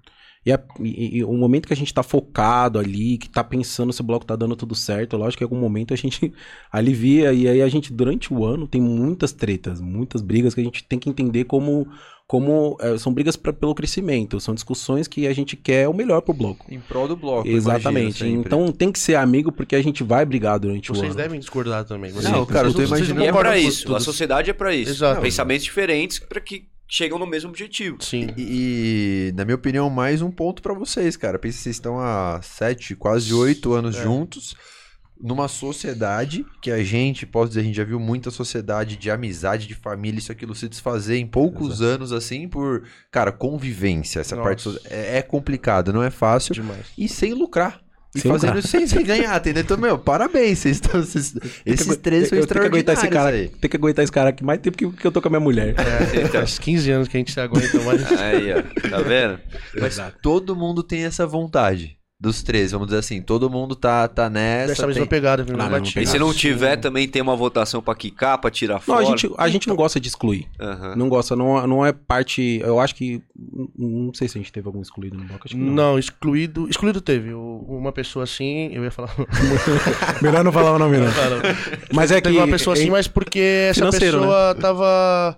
E, 0.45 0.51
a- 0.51 0.61
e- 0.81 1.17
e 1.19 1.23
o 1.23 1.31
momento 1.33 1.67
que 1.67 1.73
a 1.73 1.75
gente 1.75 1.93
tá 1.93 2.03
focado 2.03 2.77
ali, 2.77 3.17
que 3.17 3.29
tá 3.29 3.43
pensando 3.43 3.93
se 3.93 4.01
o 4.01 4.03
bloco 4.03 4.25
tá 4.25 4.35
dando 4.35 4.55
tudo 4.55 4.75
certo, 4.75 5.15
lógico 5.15 5.37
que 5.39 5.43
em 5.43 5.47
algum 5.47 5.59
momento 5.59 5.93
a 5.93 5.97
gente 5.97 6.33
alivia. 6.71 7.31
E 7.33 7.47
aí 7.47 7.61
a 7.61 7.67
gente, 7.69 7.93
durante 7.93 8.33
o 8.33 8.45
ano, 8.45 8.67
tem 8.67 8.81
muitas 8.81 9.31
tretas, 9.31 9.79
muitas 9.79 10.21
brigas 10.21 10.53
que 10.53 10.61
a 10.61 10.63
gente 10.63 10.83
tem 10.83 10.99
que 10.99 11.09
entender 11.09 11.45
como. 11.45 11.87
como 12.25 12.77
é, 12.81 12.97
são 12.97 13.13
brigas 13.13 13.35
pra- 13.35 13.53
pelo 13.53 13.75
crescimento, 13.75 14.39
são 14.39 14.53
discussões 14.55 15.07
que 15.07 15.27
a 15.27 15.33
gente 15.33 15.55
quer 15.55 15.87
o 15.87 15.93
melhor 15.93 16.21
pro 16.21 16.33
bloco. 16.33 16.65
Em 16.69 16.79
prol 16.79 17.07
do 17.07 17.15
bloco, 17.15 17.47
Exatamente. 17.47 18.25
Então 18.25 18.71
tem 18.71 18.91
que 18.91 18.97
ser 18.99 19.15
amigo 19.15 19.51
porque 19.51 19.75
a 19.75 19.81
gente 19.83 20.03
vai 20.03 20.25
brigar 20.25 20.57
durante 20.59 20.91
o 20.91 20.95
Vocês 20.95 21.11
ano. 21.11 21.17
devem 21.21 21.39
discordar 21.39 21.83
também. 21.85 22.11
Não, 22.11 22.21
Vocês- 22.21 22.47
cara, 22.47 22.67
eu 22.67 22.71
tô 22.73 22.77
vocês 22.79 22.89
não 22.89 22.97
imaginando- 22.97 23.25
E 23.25 23.27
é 23.27 23.31
pra 23.31 23.57
isso, 23.57 23.83
tudo. 23.85 23.95
a 23.97 23.99
sociedade 23.99 24.49
é 24.49 24.53
pra 24.53 24.73
isso. 24.73 24.91
Exato. 24.91 25.21
Pensamentos 25.21 25.63
diferentes 25.65 26.17
para 26.19 26.39
que 26.41 26.65
chegam 26.88 27.17
no 27.17 27.25
mesmo 27.25 27.49
objetivo. 27.49 27.97
Sim. 28.01 28.27
E, 28.38 29.29
e, 29.29 29.34
na 29.36 29.45
minha 29.45 29.55
opinião, 29.55 29.89
mais 29.89 30.21
um 30.21 30.29
ponto 30.31 30.61
pra 30.61 30.73
vocês, 30.73 31.15
cara. 31.17 31.39
Pensa 31.39 31.57
que 31.57 31.63
vocês 31.63 31.75
estão 31.75 31.99
há 31.99 32.39
sete, 32.41 32.95
quase 32.95 33.34
oito 33.34 33.73
anos 33.73 33.95
É. 33.95 34.03
juntos, 34.03 34.55
numa 35.19 35.47
sociedade 35.47 36.45
que 36.61 36.69
a 36.69 36.84
gente, 36.84 37.25
posso 37.25 37.49
dizer, 37.49 37.61
a 37.61 37.63
gente 37.63 37.75
já 37.77 37.84
viu 37.86 37.99
muita 37.99 38.29
sociedade 38.29 38.97
de 38.97 39.09
amizade, 39.09 39.67
de 39.67 39.73
família, 39.73 40.19
isso 40.19 40.31
aquilo 40.31 40.53
se 40.53 40.67
desfazer 40.67 41.17
em 41.17 41.25
poucos 41.25 41.81
anos, 41.81 42.11
assim, 42.11 42.47
por, 42.47 42.84
cara, 43.09 43.31
convivência. 43.31 44.19
Essa 44.19 44.36
Nossa. 44.36 44.47
parte 44.49 44.79
é, 44.89 45.19
é 45.19 45.21
complicado, 45.21 45.93
não 45.93 46.03
é 46.03 46.09
fácil. 46.09 46.53
Demais. 46.53 46.88
E 46.97 47.07
sem 47.07 47.34
lucrar. 47.34 47.81
E 48.16 48.20
Sem 48.20 48.32
fazendo 48.32 48.49
lucrar. 48.55 48.59
isso 48.59 48.68
sem, 48.68 48.86
sem 48.88 49.03
ganhar, 49.03 49.36
entendeu? 49.39 49.64
Então, 49.64 49.78
meu, 49.78 49.97
parabéns. 49.97 50.59
Vocês 50.59 50.76
estão, 50.78 51.01
vocês- 51.01 51.34
esses 51.66 51.97
três 51.97 52.28
são 52.30 52.38
eu 52.38 52.45
tenho 52.45 52.61
que 52.61 52.68
aguentar 52.68 52.93
esse 52.93 53.07
cara, 53.07 53.36
extraordinários 53.36 53.51
aí. 53.53 53.59
tem 53.59 53.70
que 53.70 53.78
aguentar 53.78 54.03
esse 54.03 54.11
cara 54.11 54.30
aqui 54.30 54.43
mais 54.43 54.59
tempo 54.61 54.78
que, 54.78 54.88
que 54.91 55.07
eu 55.07 55.11
tô 55.11 55.20
com 55.22 55.28
a 55.28 55.32
minha 55.32 55.39
mulher. 55.39 55.74
É, 55.78 56.26
faz 56.28 56.59
15 56.59 56.91
anos 56.91 57.07
que 57.07 57.18
a 57.18 57.20
gente 57.20 57.32
se 57.32 57.39
aguenta, 57.39 57.80
mas. 57.82 58.11
Aí, 58.20 58.53
ó, 58.53 58.89
tá 58.89 58.97
vendo? 59.01 59.39
Mas 59.82 59.99
todo 60.22 60.55
mundo 60.55 60.84
tem 60.84 61.05
essa 61.05 61.26
vontade. 61.26 61.97
Dos 62.24 62.41
três, 62.41 62.71
vamos 62.71 62.88
dizer 62.88 62.99
assim. 62.99 63.21
Todo 63.21 63.49
mundo 63.49 63.76
tá, 63.76 64.07
tá 64.07 64.30
nessa. 64.30 64.67
Dessa 64.69 64.88
mesma 64.88 65.01
tem- 65.01 65.09
pegada, 65.09 65.43
mesma 65.43 65.61
Ah, 65.61 65.69
não. 65.69 65.84
E 65.84 66.07
se 66.07 66.17
não 66.17 66.32
Sim. 66.32 66.38
tiver, 66.38 66.78
também 66.78 67.05
tem 67.05 67.21
uma 67.21 67.36
votação 67.36 67.82
pra 67.82 67.93
quicar, 67.93 68.38
pra 68.38 68.49
tirar 68.49 68.76
Não, 68.76 68.80
fora. 68.80 69.01
a 69.01 69.03
gente, 69.03 69.30
a 69.38 69.49
gente 69.49 69.67
não 69.67 69.76
gosta 69.76 69.99
de 69.99 70.07
excluir. 70.07 70.47
Não 70.95 71.09
gosta, 71.09 71.36
não, 71.36 71.67
não 71.67 71.86
é 71.86 71.91
parte. 71.91 72.61
Eu 72.63 72.80
acho 72.80 72.95
que. 72.95 73.21
Não 73.78 74.13
sei 74.13 74.30
se 74.30 74.38
a 74.38 74.41
gente 74.41 74.53
teve 74.53 74.65
algum 74.65 74.82
excluído 74.82 75.17
no 75.17 75.26
bloco. 75.26 75.41
Acho 75.43 75.53
que 75.53 75.61
não. 75.61 75.74
Não, 75.74 75.99
excluído. 75.99 76.69
Excluído 76.69 77.01
teve. 77.01 77.34
Uma 77.34 77.91
pessoa 77.91 78.24
assim, 78.24 78.69
eu 78.74 78.86
ia 78.86 78.91
falar. 78.91 79.13
Melhor 80.24 80.45
não 80.45 80.51
falar 80.53 80.71
o 80.76 80.80
nome, 80.80 80.99
não. 80.99 81.07
Mas 81.93 82.09
é 82.09 82.21
que. 82.21 82.30
Teve 82.30 82.38
uma 82.38 82.47
pessoa 82.47 82.74
assim, 82.74 82.89
mas 82.89 83.05
porque 83.05 83.67
essa 83.69 83.84
né? 83.84 83.91
pessoa 83.91 84.55
tava. 84.55 85.38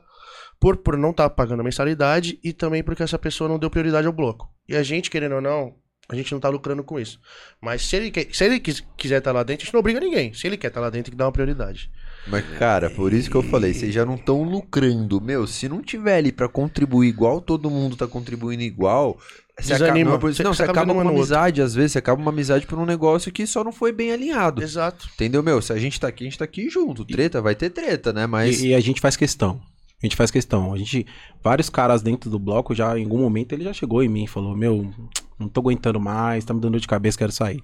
Por, 0.59 0.77
por 0.77 0.95
não 0.97 1.09
estar 1.09 1.31
pagando 1.31 1.61
a 1.61 1.63
mensalidade 1.63 2.39
e 2.43 2.53
também 2.53 2.83
porque 2.83 3.01
essa 3.01 3.17
pessoa 3.17 3.49
não 3.49 3.57
deu 3.57 3.71
prioridade 3.71 4.05
ao 4.05 4.13
bloco. 4.13 4.47
E 4.69 4.75
a 4.75 4.83
gente, 4.83 5.09
querendo 5.09 5.35
ou 5.35 5.41
não, 5.41 5.73
a 6.09 6.15
gente 6.15 6.31
não 6.31 6.39
tá 6.39 6.49
lucrando 6.49 6.83
com 6.83 6.99
isso. 6.99 7.19
Mas 7.61 7.81
se 7.83 7.95
ele, 7.95 8.11
quer- 8.11 8.27
se 8.31 8.43
ele 8.43 8.59
quis- 8.59 8.83
quiser 8.97 9.17
estar 9.19 9.31
lá 9.31 9.43
dentro, 9.43 9.63
a 9.63 9.65
gente 9.65 9.73
não 9.73 9.79
obriga 9.79 9.99
ninguém. 9.99 10.33
Se 10.33 10.45
ele 10.47 10.57
quer 10.57 10.67
estar 10.67 10.79
lá 10.81 10.89
dentro, 10.89 11.05
tem 11.05 11.11
que 11.11 11.17
dar 11.17 11.25
uma 11.25 11.31
prioridade. 11.31 11.89
Mas, 12.27 12.43
cara, 12.57 12.89
por 12.89 13.13
isso 13.13 13.29
que 13.29 13.35
eu 13.37 13.43
falei, 13.43 13.73
vocês 13.73 13.93
já 13.93 14.03
não 14.05 14.15
estão 14.15 14.41
lucrando. 14.43 15.21
Meu, 15.21 15.45
se 15.45 15.69
não 15.69 15.81
tiver 15.81 16.17
ali 16.17 16.31
pra 16.31 16.47
contribuir 16.49 17.07
igual 17.07 17.39
todo 17.39 17.69
mundo 17.69 17.95
tá 17.95 18.07
contribuindo 18.07 18.63
igual, 18.63 19.17
Você 19.59 19.73
Desanima. 19.73 20.11
acaba, 20.15 20.33
Você- 20.33 20.43
não, 20.43 20.51
você 20.53 20.57
você 20.57 20.63
acaba 20.63 20.79
acaba 20.81 20.91
uma 20.93 21.01
o 21.03 21.05
outro. 21.05 21.17
amizade, 21.19 21.61
às 21.61 21.73
vezes, 21.75 21.91
você 21.93 21.99
acaba 21.99 22.19
uma 22.21 22.31
amizade 22.31 22.65
por 22.67 22.77
um 22.79 22.85
negócio 22.85 23.31
que 23.31 23.45
só 23.47 23.63
não 23.63 23.71
foi 23.71 23.91
bem 23.91 24.11
alinhado. 24.11 24.61
Exato. 24.61 25.07
Entendeu, 25.13 25.41
meu? 25.43 25.61
Se 25.61 25.71
a 25.71 25.77
gente 25.77 25.99
tá 25.99 26.07
aqui, 26.09 26.23
a 26.23 26.27
gente 26.27 26.37
tá 26.37 26.43
aqui 26.45 26.67
junto. 26.69 27.05
Treta, 27.05 27.41
vai 27.41 27.55
ter 27.55 27.69
treta, 27.69 28.11
né? 28.11 28.25
Mas. 28.27 28.61
E, 28.61 28.69
e 28.69 28.73
a 28.75 28.79
gente 28.81 28.99
faz 28.99 29.15
questão. 29.15 29.61
A 30.03 30.05
gente 30.05 30.15
faz 30.17 30.29
questão. 30.29 30.73
A 30.73 30.77
gente. 30.77 31.05
Vários 31.43 31.69
caras 31.69 32.01
dentro 32.01 32.29
do 32.29 32.37
bloco 32.37 32.75
já, 32.75 32.97
em 32.99 33.03
algum 33.03 33.19
momento, 33.19 33.53
ele 33.53 33.63
já 33.63 33.71
chegou 33.71 34.03
em 34.03 34.09
mim 34.09 34.23
e 34.25 34.27
falou: 34.27 34.57
Meu, 34.57 34.91
não 35.39 35.47
tô 35.47 35.61
aguentando 35.61 35.99
mais, 35.99 36.45
tá 36.45 36.53
me 36.53 36.59
dando 36.59 36.73
dor 36.73 36.81
de 36.81 36.87
cabeça, 36.87 37.17
quero 37.17 37.31
sair. 37.31 37.63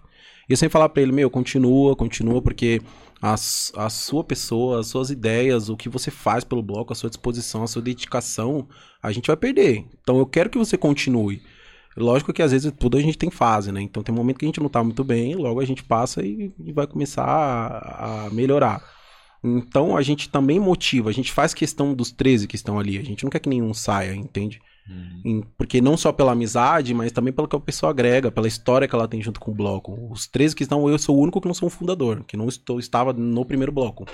E 0.50 0.54
eu 0.54 0.58
sempre 0.58 0.74
falar 0.74 0.90
pra 0.90 1.02
ele, 1.02 1.12
meu, 1.12 1.30
continua, 1.30 1.96
continua, 1.96 2.42
porque 2.42 2.82
a, 3.22 3.34
a 3.34 3.90
sua 3.90 4.24
pessoa, 4.24 4.80
as 4.80 4.88
suas 4.88 5.10
ideias, 5.10 5.70
o 5.70 5.78
que 5.78 5.88
você 5.88 6.12
faz 6.12 6.44
pelo 6.44 6.64
bloco, 6.64 6.92
a 6.92 6.96
sua 6.96 7.10
disposição, 7.10 7.64
a 7.64 7.68
sua 7.68 7.82
dedicação, 7.82 8.68
a 9.02 9.12
gente 9.12 9.28
vai 9.28 9.38
perder. 9.38 9.86
Então 10.02 10.18
eu 10.18 10.26
quero 10.26 10.50
que 10.50 10.58
você 10.58 10.78
continue. 10.78 11.42
Lógico 11.96 12.32
que 12.32 12.42
às 12.42 12.52
vezes 12.52 12.72
tudo 12.78 12.98
a 12.98 13.02
gente 13.02 13.18
tem 13.18 13.30
fase, 13.30 13.72
né? 13.72 13.82
Então 13.82 14.02
tem 14.02 14.14
um 14.14 14.18
momento 14.18 14.40
que 14.40 14.46
a 14.46 14.48
gente 14.48 14.62
não 14.62 14.70
tá 14.70 14.84
muito 14.84 15.04
bem, 15.04 15.36
logo 15.36 15.60
a 15.60 15.66
gente 15.66 15.84
passa 15.84 16.24
e, 16.24 16.52
e 16.66 16.72
vai 16.72 16.88
começar 16.88 17.26
a, 17.26 18.26
a 18.26 18.30
melhorar. 18.30 18.82
Então 19.44 19.98
a 19.98 20.02
gente 20.02 20.30
também 20.30 20.60
motiva, 20.60 21.10
a 21.10 21.14
gente 21.14 21.32
faz 21.32 21.54
questão 21.54 21.94
dos 21.94 22.12
13 22.12 22.48
que 22.48 22.56
estão 22.56 22.80
ali. 22.80 22.98
A 22.98 23.04
gente 23.04 23.24
não 23.24 23.30
quer 23.30 23.40
que 23.40 23.50
nenhum 23.50 23.74
saia, 23.74 24.16
entende? 24.16 24.62
Uhum. 24.90 25.22
Em- 25.24 25.44
Porque 25.58 25.80
não 25.82 25.96
só 25.96 26.12
pela 26.12 26.32
amizade, 26.32 26.94
mas 26.94 27.12
também 27.12 27.32
pelo 27.34 27.48
que 27.48 27.56
a 27.56 27.60
pessoa 27.60 27.90
agrega, 27.92 28.32
pela 28.32 28.48
história 28.48 28.88
que 28.88 28.96
ela 28.96 29.08
tem 29.08 29.22
junto 29.22 29.40
com 29.40 29.52
o 29.52 29.56
bloco. 29.56 30.10
Os 30.12 30.28
13 30.28 30.56
que 30.56 30.64
estão, 30.64 30.88
eu 30.90 30.98
sou 30.98 31.16
o 31.18 31.22
único 31.22 31.40
que 31.40 31.48
não 31.48 31.54
sou 31.54 31.68
um 31.68 31.72
fundador, 31.72 32.24
que 32.26 32.36
não 32.38 32.48
estou, 32.48 32.80
estava 32.80 33.14
no 33.14 33.46
primeiro 33.46 33.72
bloco. 33.72 34.06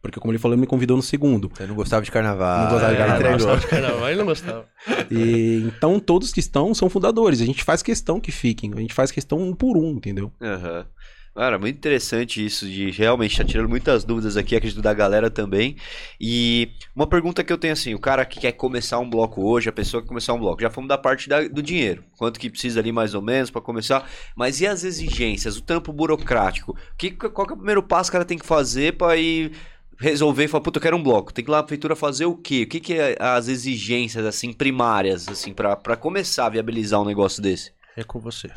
Porque, 0.00 0.20
como 0.20 0.30
ele 0.30 0.38
falou, 0.38 0.54
ele 0.54 0.60
me 0.60 0.66
convidou 0.66 0.96
no 0.96 1.02
segundo. 1.02 1.50
Você 1.52 1.66
não 1.66 1.74
gostava 1.74 2.04
de 2.04 2.10
carnaval. 2.12 2.64
Não 2.64 2.70
gostava 2.70 2.94
de 2.94 3.00
é, 3.00 3.04
carnaval. 3.04 3.20
Ele 3.20 3.34
entregou. 3.34 3.56
gostava 3.56 3.60
de 3.60 3.66
carnaval, 3.66 4.08
ele 4.08 4.18
não 4.18 4.26
gostava. 4.26 4.66
E, 5.10 5.62
então, 5.66 5.98
todos 5.98 6.32
que 6.32 6.38
estão 6.38 6.72
são 6.72 6.88
fundadores. 6.88 7.40
A 7.40 7.44
gente 7.44 7.64
faz 7.64 7.82
questão 7.82 8.20
que 8.20 8.30
fiquem. 8.30 8.72
A 8.76 8.80
gente 8.80 8.94
faz 8.94 9.10
questão 9.10 9.38
um 9.38 9.52
por 9.52 9.76
um, 9.76 9.90
entendeu? 9.90 10.32
Aham. 10.40 10.86
Cara, 11.34 11.56
muito 11.56 11.76
interessante 11.76 12.44
isso 12.44 12.66
de 12.66 12.90
realmente 12.90 13.36
tá 13.36 13.44
tirando 13.44 13.68
muitas 13.68 14.02
dúvidas 14.02 14.36
aqui, 14.36 14.56
acredito 14.56 14.82
da 14.82 14.92
galera 14.92 15.30
também. 15.30 15.76
E 16.20 16.70
uma 16.96 17.06
pergunta 17.06 17.44
que 17.44 17.52
eu 17.52 17.58
tenho 17.58 17.72
assim, 17.72 17.94
o 17.94 17.98
cara 18.00 18.24
que 18.24 18.40
quer 18.40 18.52
começar 18.52 18.98
um 18.98 19.08
bloco 19.08 19.42
hoje, 19.42 19.68
a 19.68 19.72
pessoa 19.72 20.02
que 20.02 20.08
começar 20.08 20.32
um 20.32 20.38
bloco, 20.40 20.60
já 20.60 20.68
fomos 20.68 20.88
da 20.88 20.98
parte 20.98 21.28
da- 21.28 21.46
do 21.46 21.62
dinheiro, 21.62 22.02
quanto 22.16 22.40
que 22.40 22.50
precisa 22.50 22.80
ali 22.80 22.90
mais 22.90 23.14
ou 23.14 23.22
menos 23.22 23.50
pra 23.50 23.60
começar, 23.60 24.10
mas 24.34 24.60
e 24.60 24.66
as 24.66 24.82
exigências, 24.82 25.56
o 25.56 25.62
tampo 25.62 25.92
burocrático? 25.92 26.76
Que, 26.98 27.12
qual 27.12 27.46
que 27.46 27.52
é 27.52 27.54
o 27.54 27.58
primeiro 27.58 27.82
passo 27.84 28.10
que 28.10 28.16
o 28.16 28.18
cara 28.18 28.24
tem 28.24 28.38
que 28.38 28.46
fazer 28.46 28.96
pra 28.96 29.16
ir 29.16 29.52
resolver 30.00 30.44
e 30.44 30.48
falar, 30.48 30.62
puta, 30.62 30.78
eu 30.78 30.82
quero 30.82 30.96
um 30.96 31.02
bloco. 31.02 31.32
Tem 31.32 31.44
que 31.44 31.50
ir 31.50 31.52
lá 31.52 31.58
na 31.58 31.62
prefeitura 31.62 31.94
fazer 31.94 32.24
o 32.26 32.36
quê? 32.36 32.62
O 32.62 32.68
que 32.68 32.80
que 32.80 32.94
é 32.94 33.16
as 33.20 33.48
exigências 33.48 34.24
assim 34.26 34.52
primárias 34.52 35.28
assim 35.28 35.52
para 35.52 35.76
para 35.76 35.96
começar 35.96 36.46
a 36.46 36.50
viabilizar 36.50 37.00
um 37.00 37.04
negócio 37.04 37.40
desse? 37.42 37.72
É 37.96 38.04
com 38.04 38.18
você. 38.20 38.48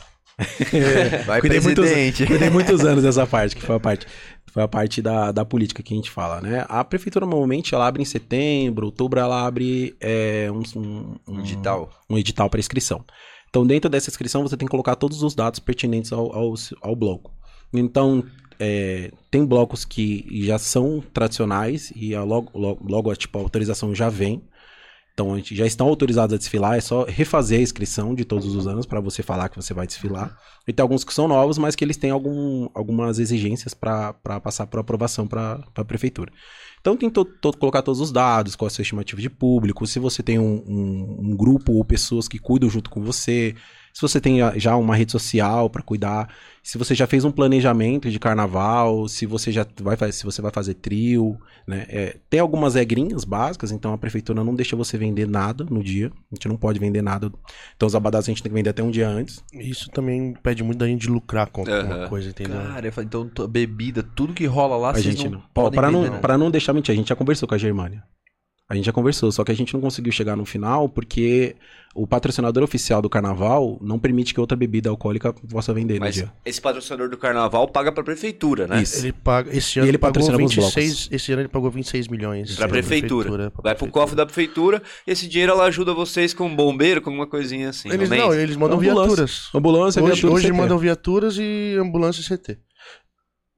Vai, 1.26 1.40
Cuidei 1.42 1.60
muitos- 1.60 1.86
presidente. 1.86 2.26
Cuidei 2.26 2.50
muitos 2.50 2.84
anos 2.86 3.04
dessa 3.04 3.26
parte, 3.28 3.56
que 3.56 3.62
foi 3.62 3.76
a 3.76 3.80
parte, 3.80 4.06
foi 4.52 4.64
a 4.64 4.68
parte 4.68 5.02
da, 5.02 5.32
da 5.32 5.46
política 5.46 5.82
que 5.84 5.94
a 5.94 5.98
gente 5.98 6.10
fala, 6.12 6.42
né? 6.42 6.66
A 6.68 6.84
prefeitura 6.84 7.26
normalmente 7.26 7.74
ela 7.76 7.88
abre 7.88 8.02
em 8.02 8.06
setembro, 8.06 8.86
outubro 8.88 9.20
ela 9.20 9.46
abre 9.46 9.96
é, 10.00 10.50
um, 10.52 10.62
um, 10.80 11.16
um- 11.28 11.42
Digital. 11.42 11.90
um 12.10 12.18
edital 12.18 12.50
para 12.50 12.60
inscrição. 12.60 13.04
Então, 13.50 13.66
dentro 13.68 13.90
dessa 13.90 14.10
inscrição, 14.10 14.44
você 14.44 14.56
tem 14.56 14.66
que 14.66 14.72
colocar 14.72 14.96
todos 14.96 15.24
os 15.24 15.36
dados 15.36 15.60
pertinentes 15.60 16.12
ao, 16.14 16.34
ao, 16.34 16.54
ao 16.82 16.96
bloco. 16.96 17.32
Então, 17.74 18.24
é, 18.60 19.12
tem 19.30 19.46
blocos 19.46 19.84
que 19.84 20.26
já 20.46 20.58
são 20.58 21.04
tradicionais 21.14 21.92
e 21.96 22.16
a 22.16 22.24
logo, 22.24 22.52
logo, 22.58 22.86
logo, 22.88 23.16
tipo, 23.16 23.38
a 23.40 23.42
autorização 23.42 23.94
já 23.94 24.08
vem. 24.10 24.42
Então, 25.14 25.34
a 25.34 25.38
gente 25.38 25.56
já 25.56 25.66
estão 25.66 25.88
autorizados 25.88 26.34
a 26.34 26.38
desfilar, 26.38 26.78
é 26.78 26.82
só 26.82 27.04
refazer 27.06 27.60
a 27.60 27.64
inscrição 27.64 28.16
de 28.16 28.24
todos 28.24 28.56
os 28.56 28.66
anos 28.66 28.86
para 28.86 29.00
você 29.00 29.22
falar 29.22 29.50
que 29.50 29.56
você 29.56 29.74
vai 29.74 29.86
desfilar. 29.86 30.38
E 30.68 30.72
tem 30.74 30.82
alguns 30.82 31.04
que 31.04 31.14
são 31.14 31.28
novos, 31.28 31.58
mas 31.58 31.76
que 31.76 31.84
eles 31.84 31.98
têm 31.98 32.12
algum, 32.12 32.70
algumas 32.74 33.20
exigências 33.20 33.74
para 33.74 34.14
passar 34.42 34.68
por 34.68 34.80
aprovação 34.80 35.28
para 35.28 35.64
a 35.76 35.86
prefeitura. 35.86 36.32
Então 36.80 36.98
tem 36.98 37.10
to- 37.10 37.26
colocar 37.60 37.82
todos 37.84 38.02
os 38.02 38.12
dados, 38.12 38.56
qual 38.56 38.68
é 38.68 38.72
a 38.72 38.74
sua 38.74 38.82
estimativa 38.82 39.22
de 39.22 39.30
público, 39.30 39.86
se 39.86 40.00
você 40.00 40.24
tem 40.24 40.40
um, 40.40 40.64
um- 40.68 41.18
um 41.32 41.36
grupo 41.38 41.74
ou 41.74 41.86
pessoas 41.86 42.28
que 42.28 42.40
cuidam 42.40 42.70
junto 42.70 42.90
com 42.90 43.04
você, 43.04 43.56
se 43.94 44.02
você 44.02 44.20
tem 44.20 44.40
já 44.60 44.76
uma 44.78 44.96
rede 44.96 45.12
social 45.12 45.70
para 45.70 45.84
cuidar, 45.84 46.34
se 46.64 46.78
você 46.78 46.94
já 46.94 47.08
fez 47.08 47.26
um 47.26 47.32
planejamento 47.32 48.10
de 48.10 48.20
carnaval, 48.20 49.08
se 49.08 49.26
você 49.26 49.52
já 49.52 49.66
vai 49.82 49.98
fazer, 49.98 50.12
se 50.12 50.24
você 50.24 50.42
vai 50.42 50.52
fazer 50.52 50.76
trio, 50.76 51.40
né? 51.66 51.86
É, 51.90 52.18
tem 52.30 52.40
algumas 52.40 52.76
regrinhas 52.76 53.24
básicas, 53.24 53.72
então 53.72 53.94
a 53.94 53.98
prefeitura 53.98 54.44
não 54.44 54.54
deixa 54.54 54.76
você 54.76 54.98
vender 54.98 55.28
nada 55.28 55.66
no 55.70 55.84
dia, 55.84 56.12
a 56.32 56.36
gente 56.36 56.48
não 56.48 56.58
pode 56.58 56.80
vender 56.80 57.02
nada. 57.02 57.32
Então 57.76 57.88
os 57.88 57.96
abadás 57.96 58.26
a 58.26 58.28
gente 58.28 58.44
tem 58.44 58.52
que 58.52 58.56
vender 58.56 58.70
até 58.70 58.84
um 58.84 58.92
dia 58.92 59.10
antes. 59.10 59.44
Isso 59.54 59.90
também 59.90 60.34
pede 60.44 60.64
muito 60.64 60.78
da 60.78 60.88
gente 60.88 61.02
de 61.02 61.10
lucrar 61.10 61.50
com 61.50 61.62
alguma 61.62 62.08
coisa, 62.08 62.30
entendeu? 62.30 62.58
Cara, 62.58 62.88
eu 62.88 62.92
falei, 62.92 63.08
então 63.08 63.48
bebida, 63.48 64.04
tudo 64.04 64.34
que 64.34 64.46
rola 64.46 64.78
lá, 64.78 64.90
A 64.92 64.94
vocês 64.94 65.06
gente 65.06 65.30
não, 65.30 65.42
Para 65.72 65.90
não, 65.90 66.20
pra 66.20 66.38
não 66.38 66.52
deixar 66.52 66.74
mentir, 66.74 66.94
a 66.94 66.96
gente 66.96 67.10
já 67.10 67.16
conversou 67.16 67.48
com 67.48 67.56
a 67.56 67.58
Germânia. 67.58 68.04
A 68.72 68.76
gente 68.76 68.86
já 68.86 68.92
conversou, 68.94 69.30
só 69.34 69.44
que 69.44 69.52
a 69.52 69.56
gente 69.56 69.74
não 69.74 69.82
conseguiu 69.82 70.14
chegar 70.14 70.36
no 70.38 70.46
final 70.46 70.88
porque 70.88 71.56
o 71.94 72.08
patrocinador 72.08 72.64
oficial 72.64 73.02
do 73.02 73.10
carnaval 73.10 73.78
não 73.82 74.00
permite 74.00 74.34
que 74.34 74.40
outra 74.40 74.56
bebida 74.56 74.90
alcoólica 74.90 75.34
possa 75.34 75.74
vender 75.74 76.00
Mas 76.00 76.16
no 76.16 76.24
dia. 76.24 76.34
esse 76.46 76.62
patrocinador 76.62 77.10
do 77.10 77.18
carnaval 77.18 77.68
paga 77.68 77.92
pra 77.92 78.02
prefeitura, 78.02 78.68
né? 78.68 78.82
Isso. 78.82 79.00
Ele 79.06 79.12
paga. 79.12 79.54
Esse 79.54 79.78
ano 79.80 79.86
ele 79.88 79.92
ele 79.92 79.98
pagou 79.98 80.14
patrocina 80.14 80.36
alguns 80.38 80.56
26. 80.56 81.10
Esse 81.12 81.34
ano 81.34 81.42
ele 81.42 81.50
pagou 81.50 81.70
26 81.70 82.08
milhões. 82.08 82.56
Pra 82.56 82.70
prefeitura. 82.70 83.28
pra 83.30 83.38
Vai 83.38 83.50
pro 83.50 83.62
prefeitura. 83.62 83.92
cofre 83.92 84.16
da 84.16 84.26
prefeitura, 84.26 84.82
esse 85.06 85.28
dinheiro 85.28 85.52
ela 85.52 85.66
ajuda 85.66 85.94
vocês 85.94 86.34
com 86.34 86.46
um 86.46 86.56
bombeiro, 86.56 87.02
com 87.02 87.10
alguma 87.10 87.28
coisinha 87.28 87.68
assim. 87.72 87.90
Eles 87.92 88.10
não, 88.10 88.30
mês. 88.30 88.42
eles 88.42 88.56
mandam 88.56 88.78
Ambulância. 88.78 89.04
viaturas. 89.06 89.50
Ambulância, 89.54 90.02
Hoje, 90.02 90.14
viatura, 90.14 90.34
hoje 90.34 90.48
CT. 90.48 90.58
mandam 90.58 90.78
viaturas 90.78 91.38
e 91.38 91.76
ambulância 91.78 92.22
e 92.22 92.24
CT. 92.38 92.58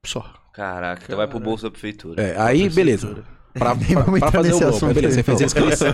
Só. 0.07 0.26
Caraca, 0.55 1.03
então 1.03 1.18
vai 1.18 1.28
pro 1.28 1.39
bolso 1.39 1.64
da 1.64 1.70
prefeitura. 1.72 2.22
É, 2.22 2.36
aí, 2.39 2.68
beleza. 2.70 3.24
Pra, 3.54 3.76
pra- 3.76 4.04
pra 4.20 4.32
fazer 4.32 4.54
o 4.54 4.68
assunto 4.70 4.93
beleza, 4.95 5.16
você 5.16 5.24
fez 5.24 5.41
a 5.41 5.45
inscrição. 5.45 5.88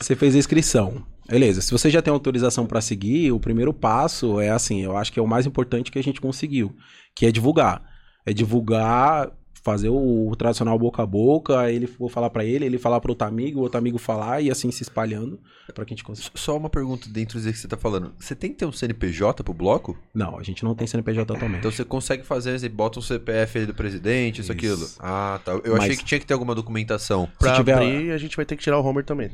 você 0.00 0.16
fez 0.16 0.34
a 0.34 0.38
inscrição. 0.38 1.06
Beleza, 1.28 1.60
se 1.60 1.70
você 1.72 1.88
já 1.88 2.02
tem 2.02 2.12
autorização 2.12 2.66
pra 2.66 2.80
seguir, 2.80 3.32
o 3.32 3.40
primeiro 3.40 3.72
passo 3.72 4.40
é 4.40 4.50
assim, 4.50 4.82
eu 4.82 4.96
acho 4.96 5.12
que 5.12 5.18
é 5.18 5.22
o 5.22 5.26
mais 5.26 5.46
importante 5.46 5.90
que 5.90 5.98
a 5.98 6.02
gente 6.02 6.20
conseguiu, 6.20 6.74
que 7.14 7.24
é 7.26 7.32
divulgar. 7.32 7.82
É 8.26 8.32
divulgar, 8.32 9.30
fazer 9.62 9.88
o, 9.90 10.28
o 10.30 10.34
tradicional 10.36 10.78
boca 10.78 11.02
a 11.02 11.06
boca, 11.06 11.60
aí 11.60 11.76
ele 11.76 11.86
vou 11.98 12.08
falar 12.08 12.30
pra 12.30 12.44
ele, 12.44 12.64
ele 12.64 12.78
falar 12.78 12.98
pro 13.00 13.12
outro 13.12 13.26
amigo, 13.28 13.58
o 13.60 13.62
outro 13.62 13.78
amigo 13.78 13.98
falar 13.98 14.40
e 14.40 14.50
assim 14.50 14.70
se 14.70 14.82
espalhando 14.82 15.38
pra 15.74 15.84
que 15.84 15.92
a 15.92 15.96
gente 15.96 16.02
consiga. 16.04 16.30
Só 16.34 16.56
uma 16.56 16.70
pergunta 16.70 17.08
dentro 17.10 17.38
disso 17.38 17.52
que 17.52 17.58
você 17.58 17.68
tá 17.68 17.76
falando. 17.76 18.12
Você 18.18 18.34
tem 18.34 18.50
que 18.50 18.56
ter 18.56 18.64
um 18.66 18.72
CNPJ 18.72 19.44
pro 19.44 19.52
bloco? 19.52 19.98
Não, 20.14 20.38
a 20.38 20.42
gente 20.42 20.64
não 20.64 20.74
tem 20.74 20.86
CNPJ 20.86 21.32
atualmente. 21.34 21.58
Então 21.60 21.70
você 21.70 21.84
consegue 21.84 22.22
fazer, 22.24 22.58
você 22.58 22.68
bota 22.68 22.98
um 22.98 23.02
CPF 23.02 23.58
aí 23.58 23.66
do 23.66 23.74
presidente, 23.74 24.40
isso, 24.40 24.50
Isso. 24.50 24.52
aquilo. 24.52 24.88
Ah, 24.98 25.38
tá. 25.44 25.52
Eu 25.64 25.72
Mas- 25.74 25.84
achei 25.84 25.96
que 25.96 26.04
tinha 26.04 26.18
que 26.18 26.26
ter 26.26 26.32
alguma 26.34 26.54
documentação. 26.54 27.28
Pra 27.38 27.54
tiver- 27.54 27.74
abrir, 27.74 28.12
a 28.12 28.18
gente 28.18 28.36
vai 28.36 28.46
ter 28.46 28.56
que 28.56 28.62
tirar 28.62 28.78
o 28.78 28.84
Homer 28.84 29.04
também. 29.04 29.30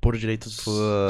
Por 0.00 0.16
direitos. 0.16 0.56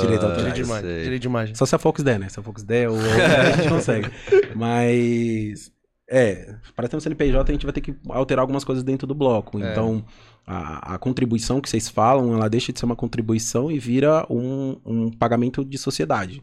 Direito 0.01 0.25
autorais, 0.25 0.37
Direito 0.39 0.55
de 0.57 0.63
imagem. 0.63 1.03
Direito 1.03 1.23
de 1.23 1.29
imagem. 1.29 1.55
Só 1.55 1.65
se 1.65 1.75
a 1.77 1.79
Fox 1.79 2.03
der, 2.03 2.19
né? 2.19 2.29
Se 2.29 2.41
a 2.41 2.43
Fox 2.43 2.65
der, 2.65 2.91
o 2.91 2.95
a 2.99 3.53
gente 3.53 3.69
consegue. 3.69 4.11
Mas. 4.57 5.71
É, 6.13 6.57
para 6.75 6.89
ter 6.89 6.97
um 6.97 7.01
CNPJ 7.01 7.53
a 7.53 7.55
gente 7.55 7.65
vai 7.65 7.73
ter 7.73 7.81
que 7.81 7.95
alterar 8.09 8.43
algumas 8.43 8.65
coisas 8.65 8.83
dentro 8.83 9.07
do 9.07 9.15
bloco. 9.15 9.63
É. 9.63 9.71
Então, 9.71 10.05
a, 10.45 10.95
a 10.95 10.99
contribuição 10.99 11.61
que 11.61 11.71
vocês 11.71 11.89
falam, 11.89 12.35
ela 12.35 12.49
deixa 12.49 12.73
de 12.73 12.81
ser 12.81 12.85
uma 12.85 12.97
contribuição 12.97 13.71
e 13.71 13.79
vira 13.79 14.27
um, 14.29 14.81
um 14.85 15.11
pagamento 15.13 15.65
de 15.65 15.79
sociedade. 15.79 16.43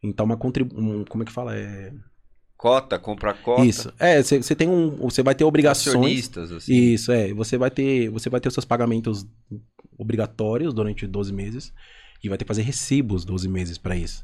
Então, 0.00 0.24
uma 0.24 0.36
contribuição. 0.36 1.04
como 1.08 1.24
é 1.24 1.26
que 1.26 1.32
fala? 1.32 1.56
É... 1.56 1.92
Cota, 2.56 2.96
compra 2.96 3.34
cota. 3.34 3.64
Isso. 3.64 3.92
É, 3.98 4.22
você 4.22 4.54
tem 4.54 4.68
um. 4.68 4.90
Você 4.98 5.20
vai 5.20 5.34
ter 5.34 5.42
obrigações. 5.42 6.30
Assim. 6.38 6.72
Isso, 6.72 7.10
é. 7.10 7.34
Você 7.34 7.58
vai 7.58 7.72
ter, 7.72 8.08
você 8.08 8.30
vai 8.30 8.40
ter 8.40 8.46
os 8.46 8.54
seus 8.54 8.64
pagamentos 8.64 9.26
obrigatórios 9.98 10.72
durante 10.72 11.08
12 11.08 11.32
meses 11.32 11.72
e 12.22 12.28
vai 12.28 12.38
ter 12.38 12.44
que 12.44 12.48
fazer 12.48 12.62
recibos 12.62 13.24
12 13.24 13.48
meses 13.48 13.78
para 13.78 13.96
isso. 13.96 14.22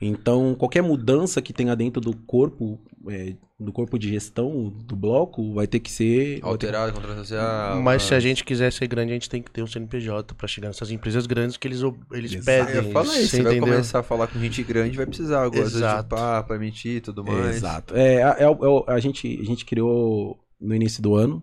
Então, 0.00 0.54
qualquer 0.54 0.82
mudança 0.82 1.42
que 1.42 1.52
tenha 1.52 1.76
dentro 1.76 2.00
do 2.00 2.16
corpo, 2.16 2.80
é, 3.08 3.34
do 3.58 3.70
corpo 3.70 3.98
de 3.98 4.08
gestão 4.08 4.70
do 4.70 4.96
bloco, 4.96 5.52
vai 5.52 5.66
ter 5.66 5.78
que 5.78 5.90
ser 5.90 6.40
vai 6.40 6.56
ter- 6.56 6.66
Alterado, 6.68 6.92
contrato 6.94 7.18
social. 7.18 7.82
Mas 7.82 8.04
se 8.04 8.14
a 8.14 8.20
gente 8.20 8.42
quiser 8.42 8.72
ser 8.72 8.86
grande, 8.86 9.10
a 9.10 9.14
gente 9.14 9.28
tem 9.28 9.42
que 9.42 9.50
ter 9.50 9.62
um 9.62 9.66
CNPJ 9.66 10.34
pra 10.34 10.48
chegar 10.48 10.68
nessas 10.68 10.90
empresas 10.90 11.26
grandes 11.26 11.58
que 11.58 11.68
eles, 11.68 11.82
eles 12.12 12.32
Exato. 12.32 12.44
pedem. 12.66 12.86
Eu 12.86 12.92
falei, 12.92 13.10
você 13.10 13.26
você 13.28 13.42
vai 13.42 13.52
entendeu? 13.52 13.74
começar 13.74 13.98
a 13.98 14.02
falar 14.02 14.26
com 14.28 14.38
gente 14.40 14.62
grande, 14.62 14.96
vai 14.96 15.04
precisar 15.04 15.42
agora 15.42 15.68
de 15.68 16.06
pra 16.08 16.56
emitir 16.56 16.96
e 16.96 17.00
tudo 17.02 17.22
mais. 17.22 17.56
Exato. 17.56 17.94
É, 17.94 18.14
é, 18.22 18.42
é 18.44 18.92
a, 18.92 18.98
gente, 19.00 19.38
a 19.38 19.44
gente 19.44 19.66
criou 19.66 20.38
no 20.58 20.74
início 20.74 21.02
do 21.02 21.14
ano 21.14 21.42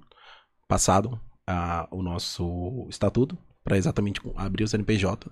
passado 0.67 1.19
a- 1.45 1.87
o 1.91 2.01
nosso 2.01 2.87
estatuto 2.89 3.37
para 3.63 3.77
exatamente 3.77 4.19
abrir 4.35 4.63
o 4.63 4.67
CNPJ. 4.67 5.29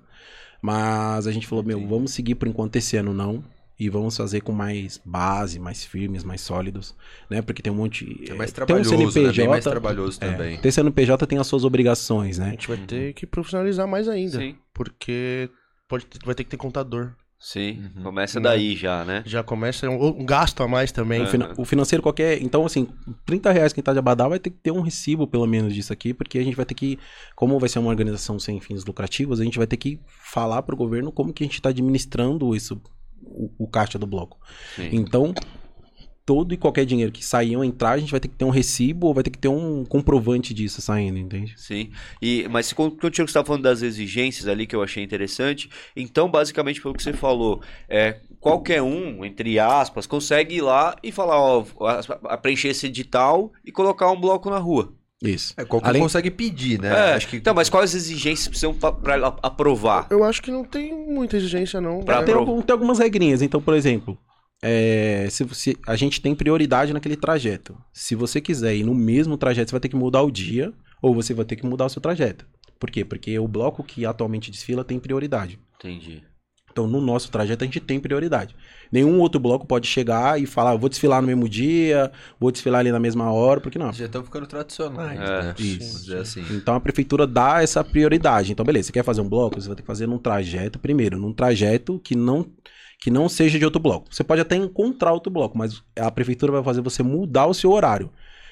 Mas 0.65 1.27
a 1.27 1.31
gente 1.31 1.45
falou, 1.45 1.63
meu, 1.63 1.77
Entendi. 1.77 1.93
vamos 1.93 2.11
seguir 2.11 2.35
por 2.35 2.47
enquanto 2.47 2.75
esse 2.75 2.97
ano 2.97 3.13
não. 3.13 3.43
E 3.77 3.89
vamos 3.89 4.15
fazer 4.15 4.39
com 4.39 4.53
mais 4.53 5.01
base, 5.03 5.59
mais 5.59 5.83
firmes, 5.83 6.23
mais 6.23 6.39
sólidos, 6.39 6.95
né? 7.29 7.41
Porque 7.41 7.61
tem 7.61 7.73
um 7.73 7.75
monte. 7.75 8.05
É 8.29 8.33
mais 8.33 8.49
tem 8.53 8.63
um 8.63 8.65
trabalhoso, 8.65 8.91
né? 8.91 8.97
Bem 8.97 9.11
CNPJ, 9.11 9.47
mais 9.49 9.63
trabalhoso 9.65 10.17
é, 10.21 10.31
também. 10.31 10.57
ter 10.57 10.71
CNPJ 10.71 11.27
tem 11.27 11.37
as 11.37 11.45
suas 11.45 11.65
obrigações, 11.65 12.39
A 12.39 12.45
né? 12.45 12.51
gente 12.51 12.69
vai 12.69 12.77
ter 12.77 13.13
que 13.13 13.27
profissionalizar 13.27 13.85
mais 13.85 14.07
ainda. 14.07 14.37
Sim. 14.39 14.55
Porque 14.73 15.49
pode, 15.89 16.05
ter- 16.05 16.25
vai 16.25 16.33
ter 16.33 16.45
que 16.45 16.49
ter 16.51 16.55
contador. 16.57 17.11
Sim, 17.47 17.91
Uhum. 17.97 18.01
começa 18.01 18.39
Né? 18.39 18.43
daí 18.49 18.75
já, 18.75 19.05
né? 19.05 19.21
Já 19.23 19.43
começa 19.43 19.87
um, 19.87 20.03
um 20.19 20.25
gasto 20.25 20.63
a 20.63 20.67
mais 20.67 20.91
também. 20.91 21.21
O, 21.21 21.27
fina- 21.27 21.53
o 21.59 21.63
financeiro 21.63 22.01
qualquer. 22.01 22.41
Então, 22.41 22.65
assim, 22.65 22.87
30 23.23 23.51
reais 23.51 23.71
quem 23.71 23.83
tá 23.83 23.93
de 23.93 23.99
Abadá 23.99 24.27
vai 24.27 24.39
ter 24.39 24.49
que 24.49 24.57
ter 24.57 24.71
um 24.71 24.81
recibo, 24.81 25.27
pelo 25.27 25.45
menos, 25.45 25.71
disso 25.71 25.93
aqui, 25.93 26.11
porque 26.11 26.39
a 26.39 26.43
gente 26.43 26.55
vai 26.55 26.65
ter 26.65 26.73
que. 26.73 26.97
Como 27.35 27.59
vai 27.59 27.69
ser 27.69 27.77
uma 27.77 27.89
organização 27.91 28.39
sem 28.39 28.59
fins 28.59 28.83
lucrativos, 28.83 29.39
a 29.39 29.43
gente 29.43 29.59
vai 29.59 29.67
ter 29.67 29.77
que 29.77 29.99
falar 30.07 30.63
pro 30.63 30.75
governo 30.75 31.11
como 31.11 31.31
que 31.31 31.43
a 31.43 31.47
gente 31.47 31.61
tá 31.61 31.69
administrando 31.69 32.55
isso, 32.55 32.81
o, 33.21 33.51
o 33.59 33.67
caixa 33.67 33.99
do 33.99 34.07
bloco. 34.07 34.39
Sim. 34.75 34.89
Então, 34.91 35.31
todo 36.25 36.53
e 36.53 36.57
qualquer 36.57 36.85
dinheiro 36.85 37.11
que 37.11 37.23
sair 37.23 37.55
ou 37.55 37.63
entrar, 37.63 37.91
a 37.91 37.97
gente 37.97 38.09
vai 38.11 38.19
ter 38.19 38.27
que 38.27 38.35
ter 38.35 38.45
um 38.45 38.49
recibo 38.49 39.07
ou 39.07 39.13
vai 39.13 39.23
ter 39.23 39.29
que 39.29 39.37
ter 39.37 39.47
um 39.47 39.85
comprovante 39.85 40.53
disso 40.53 40.81
saindo, 40.81 41.19
entende? 41.19 41.53
Sim. 41.57 41.91
E, 42.21 42.47
mas 42.49 42.73
quando 42.73 42.95
quando 42.97 43.15
você 43.15 43.23
estava 43.23 43.45
falando 43.45 43.61
das 43.63 43.81
exigências 43.81 44.47
ali 44.47 44.65
que 44.65 44.75
eu 44.75 44.81
achei 44.81 45.03
interessante, 45.03 45.69
então, 45.95 46.29
basicamente, 46.29 46.81
pelo 46.81 46.93
que 46.95 47.03
você 47.03 47.13
falou, 47.13 47.61
é, 47.87 48.19
qualquer 48.39 48.81
um, 48.81 49.23
entre 49.23 49.59
aspas, 49.59 50.07
consegue 50.07 50.55
ir 50.55 50.61
lá 50.61 50.95
e 51.03 51.11
falar, 51.11 51.39
ó, 51.39 51.63
preencher 52.41 52.69
esse 52.69 52.87
edital 52.87 53.51
e 53.63 53.71
colocar 53.71 54.09
um 54.11 54.19
bloco 54.19 54.49
na 54.49 54.57
rua. 54.57 54.93
Isso. 55.23 55.53
É, 55.57 55.63
qualquer 55.63 55.89
Além- 55.89 56.01
um 56.01 56.05
consegue 56.05 56.29
pedir, 56.29 56.79
né? 56.79 56.89
É, 57.11 57.13
Acho 57.13 57.27
que 57.29 57.37
Então, 57.37 57.53
mas 57.53 57.69
quais 57.69 57.91
as 57.91 57.95
exigências 57.95 58.47
precisam 58.47 58.73
para 58.73 59.27
aprovar? 59.41 60.07
Eu 60.09 60.23
acho 60.23 60.41
que 60.41 60.51
não 60.51 60.63
tem 60.63 60.93
muita 60.93 61.37
exigência, 61.37 61.79
não. 61.79 62.01
Pra- 62.01 62.19
É, 62.19 62.23
tem, 62.23 62.35
tem 62.35 62.73
algumas 62.73 62.99
regrinhas. 62.99 63.41
Então, 63.41 63.61
por 63.61 63.73
exemplo, 63.73 64.17
é, 64.67 65.27
se 65.29 65.43
você, 65.43 65.75
a 65.85 65.95
gente 65.95 66.19
tem 66.19 66.33
prioridade 66.33 66.91
naquele 66.91 67.15
trajeto. 67.15 67.77
Se 67.93 68.15
você 68.15 68.41
quiser 68.41 68.75
ir 68.75 68.83
no 68.83 68.95
mesmo 68.95 69.37
trajeto, 69.37 69.69
você 69.69 69.73
vai 69.73 69.79
ter 69.79 69.89
que 69.89 69.95
mudar 69.95 70.23
o 70.23 70.31
dia 70.31 70.73
ou 71.01 71.13
você 71.13 71.35
vai 71.35 71.45
ter 71.45 71.55
que 71.55 71.65
mudar 71.67 71.85
o 71.85 71.89
seu 71.89 72.01
trajeto. 72.01 72.47
Por 72.79 72.89
quê? 72.89 73.05
Porque 73.05 73.37
o 73.37 73.47
bloco 73.47 73.83
que 73.83 74.07
atualmente 74.07 74.49
desfila 74.49 74.83
tem 74.83 74.99
prioridade. 74.99 75.59
Entendi. 75.77 76.23
Então, 76.71 76.87
no 76.87 76.99
nosso 76.99 77.31
trajeto, 77.31 77.63
a 77.63 77.67
gente 77.67 77.79
tem 77.79 77.99
prioridade. 77.99 78.53
Nenhum 78.91 79.19
outro 79.21 79.39
bloco 79.39 79.65
pode 79.67 79.87
chegar 79.87 80.41
e 80.41 80.45
falar, 80.45 80.75
vou 80.75 80.89
desfilar 80.89 81.21
no 81.21 81.27
mesmo 81.27 81.47
dia, 81.47 82.11
vou 82.37 82.51
desfilar 82.51 82.79
ali 82.81 82.91
na 82.91 82.99
mesma 82.99 83.31
hora, 83.31 83.61
porque 83.61 83.79
não. 83.79 83.93
já 83.93 84.05
estão 84.07 84.23
ficando 84.23 84.45
tradicionais, 84.45 85.17
É, 85.17 85.43
né? 85.43 85.55
isso. 85.57 86.01
Dizer 86.01 86.17
assim. 86.17 86.43
Então 86.51 86.75
a 86.75 86.79
prefeitura 86.81 87.25
dá 87.25 87.61
essa 87.63 87.81
prioridade. 87.81 88.51
Então, 88.51 88.65
beleza, 88.65 88.87
você 88.87 88.91
quer 88.91 89.05
fazer 89.05 89.21
um 89.21 89.29
bloco, 89.29 89.61
você 89.61 89.67
vai 89.67 89.75
ter 89.77 89.83
que 89.83 89.87
fazer 89.87 90.05
num 90.05 90.17
trajeto 90.17 90.77
primeiro, 90.77 91.17
num 91.17 91.31
trajeto 91.31 91.97
que 92.03 92.13
não 92.13 92.45
que 92.99 93.11
não 93.11 93.29
seja 93.29 93.59
de 93.59 93.65
outro 93.65 93.79
bloco. 93.79 94.13
Você 94.13 94.23
pode 94.23 94.41
até 94.41 94.55
encontrar 94.55 95.13
outro 95.13 95.31
bloco, 95.31 95.57
mas 95.57 95.83
a 95.95 96.09
prefeitura 96.09 96.51
vai 96.51 96.63
fazer 96.63 96.81
você 96.81 97.03
mudar 97.03 97.45
o 97.45 97.53
seu 97.53 97.71
horário. 97.71 98.09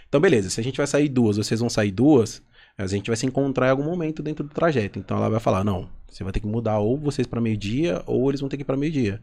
Então, 0.07 0.21
beleza, 0.21 0.49
se 0.49 0.59
a 0.59 0.63
gente 0.63 0.77
vai 0.77 0.87
sair 0.87 1.09
duas, 1.09 1.37
vocês 1.37 1.59
vão 1.59 1.69
sair 1.69 1.91
duas, 1.91 2.41
a 2.77 2.87
gente 2.87 3.07
vai 3.07 3.17
se 3.17 3.25
encontrar 3.25 3.67
em 3.67 3.71
algum 3.71 3.83
momento 3.83 4.23
dentro 4.23 4.43
do 4.43 4.53
trajeto. 4.53 4.99
Então 4.99 5.17
ela 5.17 5.29
vai 5.29 5.39
falar: 5.39 5.63
"Não, 5.63 5.89
você 6.07 6.23
vai 6.23 6.33
ter 6.33 6.39
que 6.39 6.47
mudar 6.47 6.79
ou 6.79 6.97
vocês 6.97 7.27
para 7.27 7.41
meio-dia 7.41 8.01
ou 8.05 8.29
eles 8.29 8.39
vão 8.39 8.49
ter 8.49 8.57
que 8.57 8.63
ir 8.63 8.65
para 8.65 8.77
meio-dia". 8.77 9.21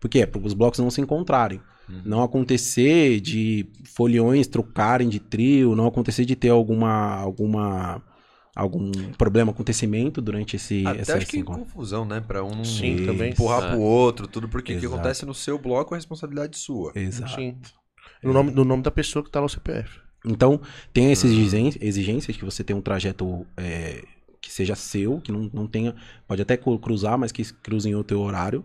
Por 0.00 0.08
quê? 0.08 0.26
Para 0.26 0.40
os 0.40 0.54
blocos 0.54 0.78
não 0.78 0.90
se 0.90 1.00
encontrarem. 1.00 1.60
Não 2.04 2.22
acontecer 2.22 3.18
de 3.18 3.66
foliões 3.84 4.46
trocarem 4.46 5.08
de 5.08 5.18
trio, 5.18 5.74
não 5.74 5.86
acontecer 5.86 6.24
de 6.24 6.36
ter 6.36 6.50
alguma 6.50 7.14
alguma 7.16 8.02
algum 8.60 8.90
problema, 9.16 9.52
acontecimento 9.52 10.20
durante 10.20 10.56
esse 10.56 10.84
Até 10.86 11.00
esse, 11.02 11.12
acho 11.12 11.26
que 11.26 11.38
encontro. 11.38 11.62
confusão, 11.64 12.04
né? 12.04 12.20
Pra 12.20 12.42
um 12.44 12.64
Sim, 12.64 13.04
também. 13.06 13.30
empurrar 13.30 13.62
É. 13.64 13.70
pro 13.70 13.80
outro, 13.80 14.26
tudo, 14.26 14.48
porque 14.48 14.74
o 14.74 14.80
que 14.80 14.86
acontece 14.86 15.24
no 15.24 15.32
seu 15.34 15.58
bloco 15.58 15.94
é 15.94 15.98
responsabilidade 15.98 16.56
sua. 16.58 16.92
Exato. 16.94 17.34
Sim. 17.34 17.56
No 18.22 18.32
nome, 18.32 18.50
no 18.50 18.64
nome 18.64 18.82
da 18.82 18.90
pessoa 18.90 19.24
que 19.24 19.30
tá 19.30 19.38
lá 19.40 19.46
o 19.46 19.48
CPF. 19.48 20.00
Então, 20.26 20.60
tem 20.92 21.12
essas 21.12 21.30
exigên- 21.30 21.72
exigências 21.80 22.36
que 22.36 22.44
você 22.44 22.64
tem 22.64 22.74
um 22.74 22.80
trajeto 22.80 23.46
é, 23.56 24.02
que 24.40 24.50
seja 24.52 24.74
seu, 24.74 25.20
que 25.20 25.30
não, 25.30 25.48
não 25.54 25.66
tenha. 25.68 25.94
Pode 26.26 26.42
até 26.42 26.56
cru- 26.56 26.78
cruzar, 26.78 27.16
mas 27.16 27.30
que 27.30 27.44
cruze 27.62 27.88
em 27.88 27.94
outro 27.94 28.18
horário. 28.20 28.64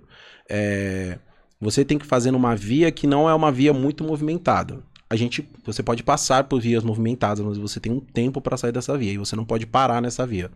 É, 0.49 1.19
você 1.61 1.85
tem 1.85 1.99
que 1.99 2.05
fazer 2.05 2.31
numa 2.31 2.55
via 2.55 2.91
que 2.91 3.05
não 3.05 3.29
é 3.29 3.33
uma 3.35 3.51
via 3.51 3.71
muito 3.71 4.03
movimentada. 4.03 4.83
A 5.13 5.15
gente, 5.15 5.47
você 5.63 5.83
pode 5.83 6.01
passar 6.01 6.45
por 6.45 6.59
vias 6.59 6.83
movimentadas, 6.83 7.45
mas 7.45 7.55
você 7.55 7.79
tem 7.79 7.91
um 7.91 7.99
tempo 7.99 8.41
para 8.41 8.57
sair 8.57 8.71
dessa 8.71 8.97
via 8.97 9.11
e 9.11 9.17
você 9.19 9.35
não 9.35 9.45
pode 9.45 9.67
parar 9.67 10.01
nessa 10.01 10.25
via. 10.25 10.49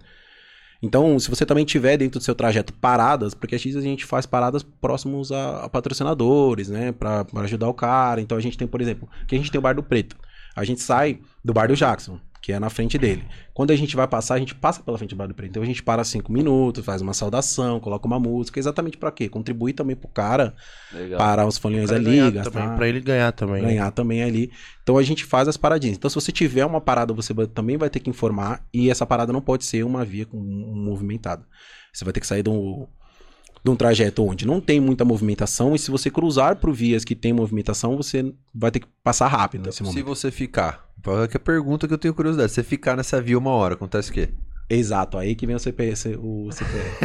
Então, 0.81 1.19
se 1.19 1.29
você 1.29 1.45
também 1.45 1.63
tiver 1.63 1.95
dentro 1.95 2.19
do 2.19 2.23
seu 2.23 2.33
trajeto 2.33 2.73
paradas, 2.73 3.35
porque 3.35 3.53
às 3.53 3.63
vezes 3.63 3.77
a 3.77 3.85
gente 3.85 4.03
faz 4.03 4.25
paradas 4.25 4.63
próximos 4.63 5.31
a, 5.31 5.65
a 5.65 5.69
patrocinadores, 5.69 6.69
né, 6.69 6.91
para 6.91 7.23
ajudar 7.35 7.69
o 7.69 7.73
cara. 7.73 8.19
Então 8.19 8.35
a 8.35 8.41
gente 8.41 8.57
tem, 8.57 8.67
por 8.67 8.81
exemplo, 8.81 9.07
que 9.27 9.35
a 9.35 9.37
gente 9.37 9.51
tem 9.51 9.59
o 9.59 9.61
Bar 9.61 9.75
do 9.75 9.83
Preto. 9.83 10.17
A 10.55 10.63
gente 10.63 10.81
sai 10.81 11.19
do 11.45 11.53
Bar 11.53 11.67
do 11.67 11.75
Jackson, 11.75 12.19
que 12.47 12.53
é 12.53 12.59
na 12.61 12.69
frente 12.69 12.97
dele. 12.97 13.25
Quando 13.53 13.71
a 13.71 13.75
gente 13.75 13.93
vai 13.93 14.07
passar, 14.07 14.35
a 14.35 14.39
gente 14.39 14.55
passa 14.55 14.81
pela 14.81 14.97
frente 14.97 15.09
do 15.09 15.17
Bar 15.17 15.27
do 15.27 15.33
Preto. 15.33 15.49
Então 15.49 15.61
a 15.61 15.65
gente 15.65 15.83
para 15.83 16.01
cinco 16.05 16.31
minutos, 16.31 16.85
faz 16.85 17.01
uma 17.01 17.13
saudação, 17.13 17.77
coloca 17.77 18.07
uma 18.07 18.17
música, 18.17 18.57
exatamente 18.57 18.97
para 18.97 19.11
quê? 19.11 19.27
Contribuir 19.27 19.73
também 19.73 19.97
pro 19.97 20.07
cara 20.07 20.55
Legal. 20.93 21.17
parar 21.17 21.45
os 21.45 21.57
folhinhos 21.57 21.89
Pra 21.89 21.97
ali, 21.99 22.31
gastar, 22.31 22.77
pra 22.77 22.87
ele 22.87 23.01
ganhar 23.01 23.33
também. 23.33 23.61
ganhar 23.61 23.91
também 23.91 24.23
ali. 24.23 24.49
Então 24.81 24.97
a 24.97 25.03
gente 25.03 25.25
faz 25.25 25.49
as 25.49 25.57
paradinhas. 25.57 25.97
Então 25.97 26.09
se 26.09 26.15
você 26.15 26.31
tiver 26.31 26.65
uma 26.65 26.79
parada, 26.79 27.13
você 27.13 27.33
também 27.53 27.75
vai 27.75 27.89
ter 27.89 27.99
que 27.99 28.09
informar 28.09 28.65
e 28.73 28.89
essa 28.89 29.05
parada 29.05 29.33
não 29.33 29.41
pode 29.41 29.65
ser 29.65 29.83
uma 29.83 30.05
via 30.05 30.25
com 30.25 30.37
um 30.37 30.85
movimentada. 30.85 31.45
Você 31.91 32.05
vai 32.05 32.13
ter 32.13 32.21
que 32.21 32.27
sair 32.27 32.43
de 32.43 32.49
um, 32.49 32.87
de 33.61 33.69
um 33.69 33.75
trajeto 33.75 34.23
onde 34.23 34.47
não 34.47 34.61
tem 34.61 34.79
muita 34.79 35.03
movimentação 35.03 35.75
e 35.75 35.79
se 35.79 35.91
você 35.91 36.09
cruzar 36.09 36.55
por 36.55 36.71
vias 36.71 37.03
que 37.03 37.13
tem 37.13 37.33
movimentação, 37.33 37.97
você 37.97 38.33
vai 38.55 38.71
ter 38.71 38.79
que 38.79 38.87
passar 39.03 39.27
rápido 39.27 39.65
nesse 39.65 39.79
Se 39.79 39.83
momento. 39.83 40.05
você 40.05 40.31
ficar, 40.31 40.86
que 41.29 41.37
a 41.37 41.39
pergunta 41.39 41.87
que 41.87 41.93
eu 41.93 41.97
tenho 41.97 42.13
curiosidade, 42.13 42.51
você 42.51 42.63
ficar 42.63 42.95
nessa 42.97 43.21
via 43.21 43.37
uma 43.37 43.51
hora, 43.51 43.75
acontece 43.75 44.11
o 44.11 44.13
quê? 44.13 44.29
Exato, 44.69 45.17
aí 45.17 45.35
que 45.35 45.47
vem 45.47 45.55
o 45.55 45.59
CPF. 45.59 46.17
O 46.21 46.49
CPF. 46.51 46.97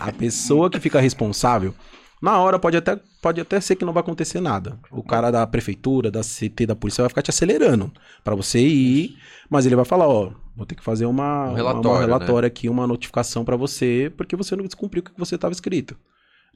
a 0.00 0.12
pessoa 0.12 0.68
que 0.68 0.80
fica 0.80 1.00
responsável, 1.00 1.72
na 2.20 2.38
hora 2.40 2.58
pode 2.58 2.76
até, 2.76 2.98
pode 3.22 3.40
até 3.40 3.60
ser 3.60 3.76
que 3.76 3.84
não 3.84 3.92
vai 3.92 4.00
acontecer 4.00 4.40
nada. 4.40 4.78
O 4.90 5.02
cara 5.02 5.30
da 5.30 5.46
prefeitura, 5.46 6.10
da 6.10 6.22
CT, 6.22 6.66
da 6.66 6.74
polícia 6.74 7.02
vai 7.02 7.08
ficar 7.08 7.22
te 7.22 7.30
acelerando 7.30 7.92
pra 8.24 8.34
você 8.34 8.58
ir, 8.60 9.16
mas 9.48 9.64
ele 9.66 9.76
vai 9.76 9.84
falar, 9.84 10.08
ó, 10.08 10.32
vou 10.56 10.66
ter 10.66 10.74
que 10.74 10.82
fazer 10.82 11.06
uma, 11.06 11.44
Um 11.44 11.48
uma- 11.50 11.56
relatório, 11.56 11.90
uma 11.90 12.00
relatório 12.00 12.46
aqui, 12.46 12.68
uma 12.68 12.86
notificação 12.86 13.44
pra 13.44 13.56
você, 13.56 14.12
porque 14.16 14.34
você 14.34 14.56
não 14.56 14.64
descumpriu 14.64 15.00
o 15.00 15.04
que 15.04 15.12
você 15.18 15.36
estava 15.36 15.52
escrito, 15.52 15.96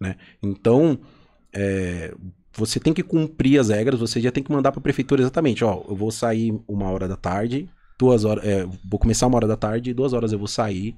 né? 0.01 0.17
Então, 0.43 0.99
é, 1.53 2.13
você 2.59 2.81
tem 2.81 2.93
que 2.93 3.03
cumprir 3.03 3.59
as 3.59 3.69
regras, 3.69 4.01
você 4.01 4.21
já 4.21 4.31
tem 4.31 4.43
que 4.43 4.51
mandar 4.51 4.73
pra 4.73 4.81
prefeitura 4.81 5.23
exatamente, 5.23 5.65
ó, 5.65 5.85
eu 5.89 5.95
vou 5.95 6.11
sair 6.11 6.59
uma 6.67 6.91
hora 6.91 7.07
da 7.07 7.17
tarde, 7.17 7.69
duas 7.99 8.25
horas, 8.25 8.45
é, 8.45 8.67
vou 8.85 8.99
começar 8.99 9.27
uma 9.27 9.37
hora 9.37 9.47
da 9.47 9.57
tarde, 9.57 9.95
duas 9.95 10.13
horas 10.13 10.33
eu 10.33 10.39
vou 10.39 10.49
sair. 10.49 10.95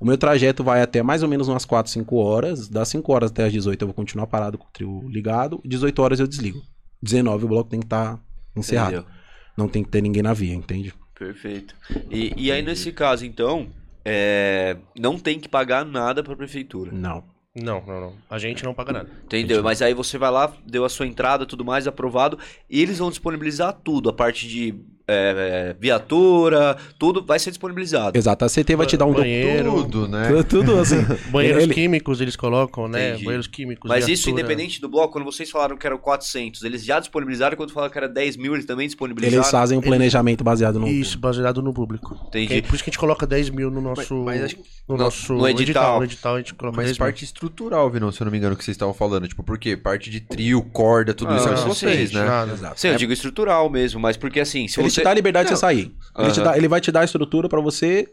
O 0.00 0.04
meu 0.04 0.18
trajeto 0.18 0.64
vai 0.64 0.82
até 0.82 1.02
mais 1.02 1.22
ou 1.22 1.28
menos 1.28 1.48
umas 1.48 1.64
4, 1.64 1.90
5 1.90 2.16
horas. 2.16 2.68
Das 2.68 2.88
5 2.88 3.12
horas 3.12 3.30
até 3.30 3.44
as 3.44 3.52
18 3.52 3.80
eu 3.80 3.86
vou 3.86 3.94
continuar 3.94 4.26
parado 4.26 4.58
com 4.58 4.66
o 4.66 4.70
trio 4.72 5.08
ligado. 5.08 5.60
18 5.64 6.02
horas 6.02 6.20
eu 6.20 6.26
desligo. 6.26 6.60
19 7.00 7.44
o 7.44 7.48
bloco 7.48 7.70
tem 7.70 7.80
que 7.80 7.86
estar 7.86 8.20
encerrado. 8.56 8.96
Entendeu? 8.96 9.10
Não 9.56 9.68
tem 9.68 9.84
que 9.84 9.90
ter 9.90 10.02
ninguém 10.02 10.22
na 10.22 10.34
via, 10.34 10.52
entende? 10.52 10.92
Perfeito. 11.16 11.76
E, 12.10 12.34
e 12.36 12.50
aí, 12.50 12.60
nesse 12.60 12.90
caso, 12.90 13.24
então, 13.24 13.68
é, 14.04 14.76
não 14.98 15.16
tem 15.16 15.38
que 15.38 15.48
pagar 15.48 15.84
nada 15.84 16.24
pra 16.24 16.34
prefeitura. 16.34 16.90
Não. 16.92 17.24
Não, 17.54 17.80
não, 17.86 18.00
não. 18.00 18.14
A 18.28 18.36
gente 18.36 18.64
não 18.64 18.74
paga 18.74 18.92
nada. 18.92 19.10
Entendeu? 19.24 19.62
Mas 19.62 19.80
aí 19.80 19.94
você 19.94 20.18
vai 20.18 20.30
lá, 20.30 20.52
deu 20.66 20.84
a 20.84 20.88
sua 20.88 21.06
entrada, 21.06 21.46
tudo 21.46 21.64
mais, 21.64 21.86
aprovado, 21.86 22.38
e 22.68 22.82
eles 22.82 22.98
vão 22.98 23.10
disponibilizar 23.10 23.72
tudo, 23.72 24.08
a 24.08 24.12
parte 24.12 24.48
de 24.48 24.74
é, 25.06 25.70
é, 25.70 25.76
viatura, 25.78 26.76
tudo 26.98 27.22
vai 27.24 27.38
ser 27.38 27.50
disponibilizado. 27.50 28.16
Exato. 28.16 28.44
A 28.44 28.48
CT 28.48 28.74
vai 28.76 28.86
te 28.86 28.96
dar 28.96 29.06
um 29.06 29.12
Banheiro. 29.12 29.72
Tudo, 29.82 30.08
né? 30.08 30.28
Tudo, 30.44 30.44
tudo 30.44 30.80
assim. 30.80 30.96
Banheiros 31.30 31.62
Ele- 31.64 31.74
químicos 31.74 32.20
eles 32.20 32.36
colocam, 32.36 32.88
né? 32.88 33.10
Entendi. 33.10 33.24
Banheiros 33.24 33.46
químicos. 33.46 33.88
Mas 33.88 34.08
isso 34.08 34.24
viatura. 34.24 34.42
independente 34.44 34.80
do 34.80 34.88
bloco, 34.88 35.12
quando 35.12 35.24
vocês 35.24 35.50
falaram 35.50 35.76
que 35.76 35.86
eram 35.86 35.98
400, 35.98 36.62
eles 36.64 36.84
já 36.84 36.98
disponibilizaram, 37.00 37.56
quando 37.56 37.72
falaram 37.72 37.92
que 37.92 37.98
era 37.98 38.08
10 38.08 38.36
mil, 38.36 38.54
eles 38.54 38.66
também 38.66 38.86
disponibilizaram? 38.86 39.38
Eles 39.42 39.50
fazem 39.50 39.78
um 39.78 39.80
planejamento 39.80 40.42
baseado 40.42 40.80
no. 40.80 40.88
Isso, 40.88 41.18
baseado 41.18 41.62
no 41.62 41.72
público. 41.72 42.18
Entendi. 42.28 42.54
É 42.58 42.62
por 42.62 42.74
isso 42.74 42.84
que 42.84 42.90
a 42.90 42.92
gente 42.92 42.98
coloca 42.98 43.26
10 43.26 43.50
mil 43.50 43.70
no 43.70 43.80
nosso. 43.80 44.14
Mas- 44.24 44.40
mas 44.40 44.44
acho 44.44 44.56
no 44.88 44.96
no- 44.96 45.04
nosso 45.04 45.32
no 45.34 45.48
edital. 45.48 45.98
No 45.98 46.04
edital 46.04 46.34
a 46.34 46.38
gente 46.38 46.54
coloca 46.54 46.76
Mas 46.76 46.86
10 46.86 46.98
parte 46.98 47.24
estrutural, 47.24 47.90
Vinão, 47.90 48.10
se 48.12 48.20
eu 48.20 48.24
não 48.26 48.32
me 48.32 48.38
engano, 48.38 48.56
que 48.56 48.64
vocês 48.64 48.74
estavam 48.74 48.92
falando. 48.94 49.26
Tipo, 49.28 49.42
por 49.42 49.58
quê? 49.58 49.76
Parte 49.76 50.10
de 50.10 50.20
trio, 50.20 50.62
corda, 50.62 51.14
tudo 51.14 51.32
Ah, 51.32 51.36
isso 51.36 51.48
é 51.48 51.54
vocês, 51.56 52.12
né? 52.12 52.24
nada. 52.24 52.72
Sim, 52.76 52.88
eu 52.88 52.96
digo 52.96 53.12
estrutural 53.12 53.68
mesmo, 53.70 54.00
mas 54.00 54.16
porque 54.16 54.40
assim, 54.40 54.68
se 54.68 54.80
Ele 54.80 54.90
você... 54.90 54.93
te 54.94 55.04
dá 55.04 55.10
a 55.10 55.14
liberdade 55.14 55.46
de 55.46 55.50
Não. 55.52 55.56
você 55.56 55.60
sair. 55.60 55.94
Ele, 56.18 56.30
te 56.32 56.40
Aham. 56.40 56.50
dá- 56.50 56.56
ele 56.56 56.68
vai 56.68 56.80
te 56.80 56.90
dar 56.92 57.00
a 57.00 57.04
estrutura 57.04 57.48
pra 57.48 57.60
você 57.60 58.08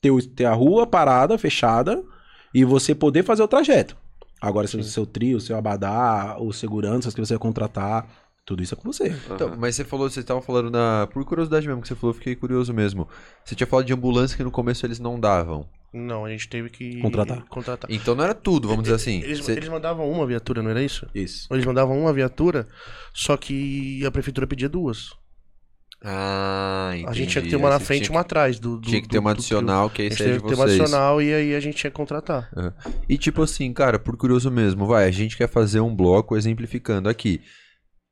ter, 0.00 0.12
ter 0.34 0.44
a 0.44 0.52
rua 0.54 0.86
parada, 0.86 1.36
fechada, 1.38 2.02
e 2.54 2.64
você 2.64 2.94
poder 2.94 3.22
fazer 3.22 3.42
o 3.42 3.48
trajeto. 3.48 3.96
Agora, 4.40 4.66
se 4.66 4.76
o 4.76 4.84
seu 4.84 5.06
trio, 5.06 5.38
o 5.38 5.40
seu 5.40 5.56
abadá, 5.56 6.36
os 6.38 6.58
seguranças 6.58 7.14
que 7.14 7.20
você 7.20 7.34
vai 7.34 7.38
contratar, 7.40 8.06
tudo 8.44 8.62
isso 8.62 8.74
é 8.74 8.76
com 8.76 8.92
você. 8.92 9.16
Então, 9.30 9.56
mas 9.58 9.74
você 9.74 9.84
falou, 9.84 10.08
você 10.08 10.20
estava 10.20 10.40
falando 10.42 10.70
na. 10.70 11.08
Por 11.12 11.24
curiosidade 11.24 11.66
mesmo 11.66 11.82
que 11.82 11.88
você 11.88 11.94
falou, 11.96 12.10
eu 12.10 12.18
fiquei 12.18 12.36
curioso 12.36 12.72
mesmo. 12.72 13.08
Você 13.44 13.54
tinha 13.54 13.66
falado 13.66 13.86
de 13.86 13.92
ambulância 13.92 14.36
que 14.36 14.44
no 14.44 14.50
começo 14.50 14.86
eles 14.86 15.00
não 15.00 15.18
davam. 15.18 15.66
Não, 15.92 16.24
a 16.26 16.28
gente 16.30 16.48
teve 16.48 16.68
que 16.68 17.00
Contratar. 17.00 17.44
contratar. 17.48 17.90
Então 17.90 18.14
não 18.14 18.22
era 18.22 18.34
tudo, 18.34 18.68
vamos 18.68 18.82
dizer 18.84 18.96
assim. 18.96 19.22
Eles, 19.22 19.38
Você- 19.40 19.52
eles 19.52 19.68
mandavam 19.68 20.08
uma 20.10 20.26
viatura, 20.26 20.62
não 20.62 20.70
era 20.70 20.82
isso? 20.82 21.06
Isso. 21.14 21.48
Eles 21.50 21.64
mandavam 21.64 21.98
uma 21.98 22.12
viatura, 22.12 22.68
só 23.14 23.36
que 23.36 24.04
a 24.04 24.10
prefeitura 24.10 24.46
pedia 24.46 24.68
duas. 24.68 25.10
Ah, 26.04 26.90
entendi. 26.94 27.08
A 27.08 27.12
gente 27.14 27.30
tinha 27.30 27.42
que 27.42 27.50
ter 27.50 27.56
uma 27.56 27.70
na 27.70 27.80
frente 27.80 28.02
e 28.02 28.04
tinha 28.04 28.14
uma 28.14 28.20
atrás. 28.20 28.58
Do, 28.58 28.76
do- 28.78 28.88
Tinha 28.88 29.00
que 29.02 29.08
ter 29.08 29.18
uma 29.18 29.32
adicional, 29.32 29.90
que 29.90 30.02
aí 30.02 30.10
seja 30.10 30.24
de 30.24 30.30
teve 30.30 30.42
que 30.42 30.48
ter 30.48 30.54
uma 30.54 30.66
vocês. 30.66 30.80
adicional 30.80 31.22
e 31.22 31.34
aí 31.34 31.54
a 31.54 31.60
gente 31.60 31.76
tinha 31.76 31.90
que 31.90 31.96
contratar. 31.96 32.48
E 33.08 33.16
tipo 33.18 33.42
assim, 33.42 33.72
cara, 33.72 33.98
por 33.98 34.16
curioso 34.16 34.50
mesmo, 34.50 34.86
vai, 34.86 35.06
a 35.06 35.10
gente 35.10 35.36
quer 35.36 35.48
fazer 35.48 35.80
um 35.80 35.94
bloco 35.94 36.36
exemplificando 36.36 37.08
aqui. 37.08 37.40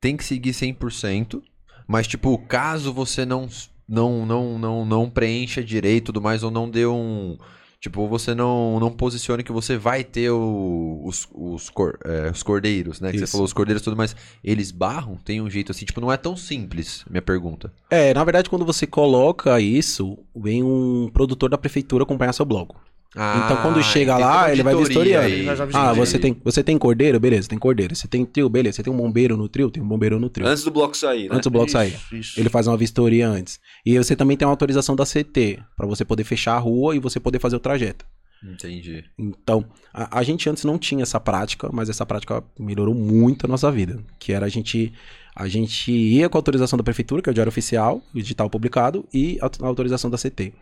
Tem 0.01 0.16
que 0.16 0.24
seguir 0.24 0.51
100%, 0.51 1.41
mas 1.87 2.07
tipo, 2.07 2.37
caso 2.47 2.93
você 2.93 3.24
não 3.24 3.47
não 3.89 4.24
não 4.26 4.59
não, 4.59 4.85
não 4.85 5.11
preencha 5.11 5.62
direito 5.62 6.05
e 6.05 6.07
tudo 6.07 6.20
mais 6.22 6.43
ou 6.43 6.51
não 6.51 6.68
dê 6.68 6.87
um 6.87 7.37
Tipo, 7.85 8.09
você 8.09 8.35
não, 8.35 8.80
não 8.80 8.91
posicione 8.91 9.43
que 9.45 9.53
você 9.53 9.76
vai 9.76 10.03
ter 10.03 10.30
o- 10.30 11.03
os, 11.05 11.28
os, 11.35 11.68
cor- 11.68 11.99
é, 12.03 12.30
os 12.30 12.43
cordeiros, 12.43 12.99
né? 12.99 13.11
Que 13.12 13.18
você 13.18 13.26
falou 13.32 13.45
os 13.45 13.53
cordeiros 13.53 13.82
e 13.82 13.85
tudo 13.85 13.95
mais. 13.95 14.16
Eles 14.43 14.70
barram? 14.70 15.16
Tem 15.22 15.39
um 15.43 15.51
jeito 15.51 15.70
assim, 15.70 15.85
tipo, 15.85 16.01
não 16.01 16.11
é 16.11 16.16
tão 16.16 16.35
simples, 16.35 17.05
minha 17.11 17.20
pergunta. 17.20 17.70
É, 17.91 18.14
na 18.14 18.24
verdade, 18.24 18.49
quando 18.49 18.64
você 18.64 18.87
coloca 18.87 19.61
isso, 19.61 20.16
vem 20.35 20.62
um 20.62 21.11
produtor 21.12 21.51
da 21.51 21.59
prefeitura 21.59 22.05
acompanhar 22.05 22.32
seu 22.32 22.47
bloco. 22.47 22.80
Então, 23.14 23.62
quando 23.62 23.82
chega 23.82 24.14
Ah, 24.14 24.16
tem 24.16 24.24
lá, 24.26 24.52
ele 24.52 24.62
vai 24.62 24.74
vistoriando. 24.74 25.24
aí. 25.26 25.46
Ah, 25.72 25.92
você 25.92 26.18
tem, 26.18 26.36
você 26.44 26.64
tem 26.64 26.76
cordeiro? 26.76 27.20
Beleza, 27.20 27.48
tem 27.48 27.58
cordeiro. 27.58 27.94
Você 27.94 28.08
tem 28.08 28.24
trio? 28.24 28.48
Beleza. 28.48 28.76
Você 28.76 28.82
tem 28.82 28.92
um 28.92 28.96
bombeiro 28.96 29.36
no 29.36 29.48
trio? 29.48 29.70
Tem 29.70 29.82
um 29.82 29.86
bombeiro 29.86 30.18
no 30.18 30.28
trio. 30.28 30.46
Antes 30.46 30.64
do 30.64 30.70
bloco 30.70 30.96
sair, 30.96 31.28
né? 31.28 31.36
Antes 31.36 31.44
do 31.44 31.50
bloco 31.50 31.66
Isso, 31.66 31.72
sair. 31.72 31.96
isso. 32.12 32.40
Ele 32.40 32.48
faz 32.48 32.66
uma 32.66 32.76
vistoria 32.76 33.28
antes. 33.28 33.60
E 33.86 33.96
você 33.96 34.16
também 34.16 34.36
tem 34.36 34.46
uma 34.46 34.52
autorização 34.52 34.96
da 34.96 35.04
CT, 35.04 35.60
pra 35.76 35.86
você 35.86 36.04
poder 36.04 36.24
fechar 36.24 36.54
a 36.56 36.58
rua 36.58 36.96
e 36.96 36.98
você 36.98 37.20
poder 37.20 37.38
fazer 37.38 37.54
o 37.56 37.60
trajeto. 37.60 38.04
Entendi. 38.42 39.04
Então, 39.18 39.64
a, 39.92 40.18
a 40.18 40.22
gente 40.22 40.50
antes 40.50 40.64
não 40.64 40.76
tinha 40.76 41.02
essa 41.02 41.18
prática, 41.18 41.70
mas 41.72 41.88
essa 41.88 42.04
prática 42.04 42.42
melhorou 42.58 42.94
muito 42.94 43.46
a 43.46 43.48
nossa 43.48 43.70
vida. 43.70 44.00
Que 44.18 44.32
era 44.32 44.46
a 44.46 44.48
gente. 44.48 44.92
A 45.36 45.48
gente 45.48 45.90
ia 45.90 46.28
com 46.28 46.36
a 46.36 46.40
autorização 46.40 46.76
da 46.76 46.84
prefeitura, 46.84 47.20
que 47.20 47.28
é 47.28 47.32
o 47.32 47.34
diário 47.34 47.48
oficial, 47.48 48.00
o 48.14 48.18
edital 48.18 48.48
publicado, 48.50 49.04
e 49.12 49.38
a, 49.40 49.46
a 49.46 49.66
autorização 49.66 50.08
da 50.10 50.16
CT. 50.18 50.52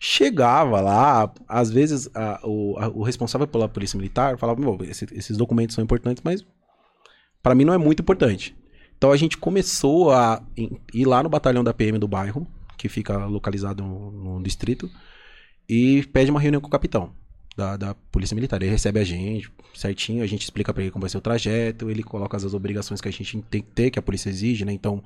Chegava 0.00 0.80
lá, 0.80 1.32
às 1.48 1.70
vezes 1.70 2.08
a- 2.14 2.40
o, 2.44 2.78
a- 2.78 2.88
o 2.88 3.02
responsável 3.02 3.48
pela 3.48 3.68
polícia 3.68 3.96
militar 3.96 4.38
falava: 4.38 4.60
"Meu, 4.60 4.78
esse- 4.82 5.08
esses 5.12 5.36
documentos 5.36 5.74
são 5.74 5.82
importantes, 5.82 6.22
mas 6.24 6.44
para 7.42 7.54
mim 7.54 7.64
não 7.64 7.74
é 7.74 7.78
muito 7.78 8.00
importante. 8.02 8.56
Então 8.96 9.12
a 9.12 9.16
gente 9.16 9.36
começou 9.38 10.10
a 10.12 10.42
ir 10.92 11.04
lá 11.04 11.22
no 11.22 11.28
batalhão 11.28 11.62
da 11.64 11.72
PM 11.72 11.98
do 11.98 12.08
bairro, 12.08 12.46
que 12.76 12.88
fica 12.88 13.26
localizado 13.26 13.82
no, 13.82 14.10
no 14.10 14.42
distrito, 14.42 14.90
e 15.68 16.04
pede 16.12 16.30
uma 16.30 16.40
reunião 16.40 16.60
com 16.60 16.68
o 16.68 16.70
capitão 16.70 17.12
da, 17.56 17.76
da 17.76 17.94
Polícia 17.94 18.34
Militar. 18.34 18.62
Ele 18.62 18.70
recebe 18.70 19.00
a 19.00 19.04
gente 19.04 19.52
certinho, 19.74 20.22
a 20.22 20.26
gente 20.26 20.42
explica 20.42 20.72
pra 20.74 20.82
ele 20.82 20.90
como 20.92 21.02
vai 21.02 21.10
ser 21.10 21.18
o 21.18 21.20
trajeto, 21.20 21.90
ele 21.90 22.02
coloca 22.02 22.36
as 22.36 22.44
obrigações 22.54 23.00
que 23.00 23.08
a 23.08 23.12
gente 23.12 23.40
tem 23.42 23.62
que 23.62 23.68
ter, 23.70 23.90
que 23.90 23.98
a 23.98 24.02
polícia 24.02 24.30
exige, 24.30 24.64
né? 24.64 24.72
Então, 24.72 25.02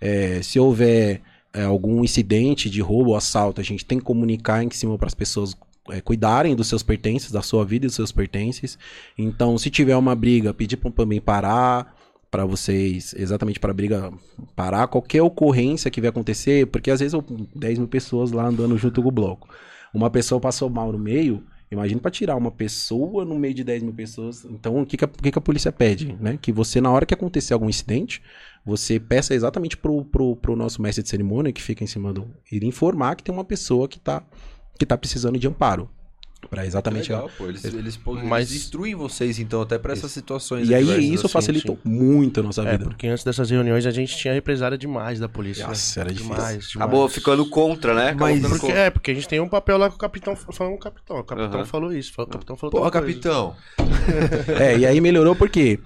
é, 0.00 0.42
se 0.42 0.58
houver 0.58 1.22
é, 1.52 1.64
algum 1.64 2.04
incidente 2.04 2.70
de 2.70 2.80
roubo 2.80 3.10
ou 3.10 3.16
assalto, 3.16 3.60
a 3.60 3.64
gente 3.64 3.84
tem 3.84 3.98
que 3.98 4.04
comunicar 4.04 4.62
em 4.62 4.70
cima 4.70 4.96
para 4.96 5.08
as 5.08 5.14
pessoas 5.14 5.56
é, 5.90 6.00
cuidarem 6.00 6.54
dos 6.54 6.68
seus 6.68 6.82
pertences, 6.82 7.30
da 7.30 7.42
sua 7.42 7.64
vida 7.64 7.86
e 7.86 7.88
dos 7.88 7.96
seus 7.96 8.12
pertences. 8.12 8.78
Então, 9.16 9.58
se 9.58 9.70
tiver 9.70 9.96
uma 9.96 10.14
briga, 10.14 10.54
pedir 10.54 10.76
para 10.76 10.90
também 10.90 11.20
parar, 11.20 11.94
para 12.30 12.44
vocês, 12.44 13.12
exatamente 13.18 13.58
para 13.58 13.72
a 13.72 13.74
briga 13.74 14.12
parar, 14.54 14.86
qualquer 14.86 15.20
ocorrência 15.20 15.90
que 15.90 16.00
vai 16.00 16.10
acontecer, 16.10 16.66
porque 16.68 16.90
às 16.90 17.00
vezes 17.00 17.12
eu, 17.12 17.24
10 17.54 17.78
mil 17.78 17.88
pessoas 17.88 18.30
lá 18.30 18.46
andando 18.46 18.78
junto 18.78 19.02
com 19.02 19.08
o 19.08 19.12
bloco. 19.12 19.48
Uma 19.92 20.08
pessoa 20.08 20.40
passou 20.40 20.70
mal 20.70 20.92
no 20.92 20.98
meio, 20.98 21.42
imagina 21.72 22.00
para 22.00 22.10
tirar 22.10 22.36
uma 22.36 22.52
pessoa 22.52 23.24
no 23.24 23.36
meio 23.36 23.54
de 23.54 23.64
10 23.64 23.82
mil 23.82 23.92
pessoas. 23.92 24.44
Então, 24.44 24.80
o 24.80 24.86
que, 24.86 24.96
que, 24.96 25.04
a, 25.04 25.08
o 25.08 25.22
que, 25.22 25.32
que 25.32 25.38
a 25.38 25.42
polícia 25.42 25.72
pede? 25.72 26.16
Né? 26.20 26.38
Que 26.40 26.52
você, 26.52 26.80
na 26.80 26.92
hora 26.92 27.04
que 27.04 27.14
acontecer 27.14 27.52
algum 27.52 27.68
incidente, 27.68 28.22
você 28.64 29.00
peça 29.00 29.34
exatamente 29.34 29.76
pro, 29.76 30.04
pro, 30.04 30.36
pro 30.36 30.54
nosso 30.56 30.80
mestre 30.82 31.02
de 31.02 31.08
cerimônia, 31.08 31.52
que 31.52 31.62
fica 31.62 31.82
em 31.82 31.86
cima 31.86 32.12
do. 32.12 32.28
ele 32.50 32.66
informar 32.66 33.14
que 33.16 33.22
tem 33.24 33.34
uma 33.34 33.44
pessoa 33.44 33.88
que 33.88 33.98
tá, 33.98 34.22
que 34.78 34.84
tá 34.86 34.96
precisando 34.98 35.38
de 35.38 35.46
amparo. 35.48 35.88
Pra 36.48 36.64
exatamente. 36.64 37.10
Legal, 37.12 37.30
pô. 37.36 37.48
Eles, 37.48 37.62
eles, 37.64 38.00
Mas- 38.24 38.50
eles 38.50 38.62
instruem 38.62 38.94
vocês, 38.94 39.38
então, 39.38 39.60
até 39.60 39.78
pra 39.78 39.92
essas 39.92 40.10
situações. 40.10 40.70
E 40.70 40.74
aí 40.74 40.80
adversas, 40.84 41.04
isso 41.04 41.26
assim. 41.26 41.32
facilitou 41.34 41.78
muito 41.84 42.40
a 42.40 42.42
nossa 42.42 42.62
É, 42.62 42.72
vida. 42.72 42.84
porque 42.86 43.06
antes 43.06 43.22
dessas 43.22 43.50
reuniões 43.50 43.84
a 43.84 43.90
gente 43.90 44.16
tinha 44.16 44.32
represária 44.32 44.78
demais 44.78 45.20
da 45.20 45.28
polícia. 45.28 45.66
Nossa, 45.66 46.00
né? 46.00 46.04
era 46.06 46.14
difícil. 46.14 46.34
demais, 46.34 46.48
demais. 46.70 46.76
Acabou 46.76 47.08
ficando 47.10 47.46
contra, 47.50 47.92
né? 47.94 48.04
Acabou 48.08 48.28
Mas- 48.28 48.36
ficando 48.38 48.50
Porque, 48.52 48.66
contra. 48.68 48.80
é, 48.80 48.90
porque 48.90 49.10
a 49.10 49.14
gente 49.14 49.28
tem 49.28 49.38
um 49.38 49.48
papel 49.50 49.76
lá 49.76 49.90
que 49.90 49.96
o 49.96 49.98
capitão 49.98 50.34
falou, 50.34 50.74
o 50.74 50.78
capitão. 50.78 51.18
O 51.18 51.24
capitão 51.24 51.64
falou 51.66 51.92
isso. 51.92 52.10
O 52.16 52.26
capitão 52.26 52.56
falou 52.56 52.70
Pô, 52.70 52.78
coisa. 52.78 52.90
capitão. 52.92 53.54
É, 54.58 54.78
e 54.78 54.86
aí 54.86 54.98
melhorou 55.00 55.36
porque 55.36 55.78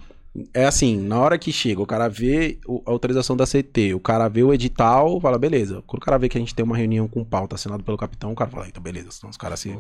é 0.53 0.65
assim, 0.67 0.99
na 0.99 1.19
hora 1.21 1.39
que 1.39 1.53
chega, 1.53 1.81
o 1.81 1.87
cara 1.87 2.09
vê 2.09 2.59
o- 2.67 2.83
a 2.87 2.91
autorização 2.91 3.37
da 3.37 3.47
CT, 3.47 3.95
o 3.95 4.01
cara 4.01 4.29
vê 4.29 4.43
o 4.43 4.53
edital, 4.53 5.21
fala, 5.21 5.39
beleza. 5.39 5.83
Quando 5.87 6.03
o 6.03 6.05
cara 6.05 6.19
vê 6.19 6.29
que 6.29 6.37
a 6.37 6.41
gente 6.41 6.55
tem 6.55 6.65
uma 6.65 6.77
reunião 6.77 7.07
com 7.07 7.25
pauta 7.25 7.55
assinado 7.55 7.85
pelo 7.85 7.97
capitão, 7.97 8.33
o 8.33 8.35
cara 8.35 8.51
fala, 8.51 8.67
então 8.69 8.83
beleza, 8.83 9.11
senão 9.13 9.31
os 9.31 9.37
caras 9.37 9.61
se, 9.61 9.77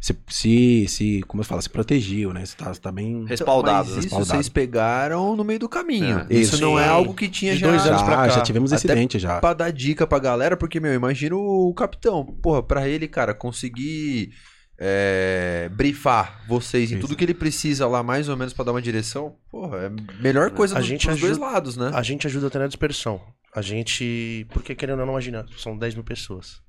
se, 0.00 0.16
se, 0.28 0.86
se- 0.88 1.20
como 1.28 1.42
eu 1.42 1.44
falo, 1.44 1.60
se 1.60 1.68
protegiam, 1.68 2.32
né? 2.32 2.46
Você 2.46 2.56
tá, 2.56 2.72
tá 2.74 2.90
bem... 2.90 3.26
Respaldado. 3.26 3.88
Mas 3.88 3.88
né? 3.88 3.90
isso 3.90 4.00
Respaldado. 4.08 4.28
vocês 4.30 4.48
pegaram 4.48 5.36
no 5.36 5.44
meio 5.44 5.58
do 5.58 5.68
caminho. 5.68 6.20
É. 6.20 6.26
Isso, 6.34 6.54
Isso, 6.54 6.62
não 6.62 6.78
é 6.80 6.84
sim. 6.84 6.88
algo 6.88 7.12
que 7.12 7.28
tinha 7.28 7.52
De 7.52 7.58
já... 7.60 7.68
dois 7.68 7.86
anos 7.86 8.00
pra 8.02 8.12
já, 8.12 8.22
cá. 8.22 8.28
já 8.30 8.40
tivemos 8.40 8.72
Até 8.72 8.78
incidente 8.78 9.18
já. 9.18 9.38
Pra 9.40 9.52
dar 9.52 9.70
dica 9.70 10.06
pra 10.06 10.18
galera, 10.18 10.56
porque, 10.56 10.80
meu, 10.80 10.94
imagina 10.94 11.36
o 11.36 11.74
capitão. 11.74 12.24
Porra, 12.24 12.62
pra 12.62 12.88
ele, 12.88 13.06
cara, 13.06 13.34
conseguir 13.34 14.30
é, 14.82 15.68
brifar 15.72 16.40
vocês 16.48 16.90
em 16.90 16.94
Isso. 16.94 17.02
tudo 17.06 17.14
que 17.14 17.22
ele 17.22 17.34
precisa 17.34 17.86
lá, 17.86 18.02
mais 18.02 18.28
ou 18.30 18.36
menos, 18.36 18.54
pra 18.54 18.64
dar 18.64 18.72
uma 18.72 18.80
direção, 18.80 19.36
porra, 19.50 19.76
é 19.76 19.86
a 19.88 20.22
melhor 20.22 20.50
coisa 20.52 20.74
A 20.76 20.78
dos, 20.78 20.88
gente 20.88 21.06
pros 21.06 21.20
dois 21.20 21.32
ajuda- 21.32 21.46
lados, 21.46 21.76
né? 21.76 21.90
A 21.92 22.02
gente 22.02 22.26
ajuda 22.26 22.46
até 22.46 22.58
na 22.58 22.66
dispersão. 22.66 23.20
A 23.54 23.60
gente. 23.60 24.46
Porque 24.50 24.74
querendo 24.74 25.00
ou 25.00 25.06
não, 25.06 25.12
imagina, 25.12 25.44
são 25.58 25.76
10 25.76 25.94
mil 25.96 26.04
pessoas. 26.04 26.60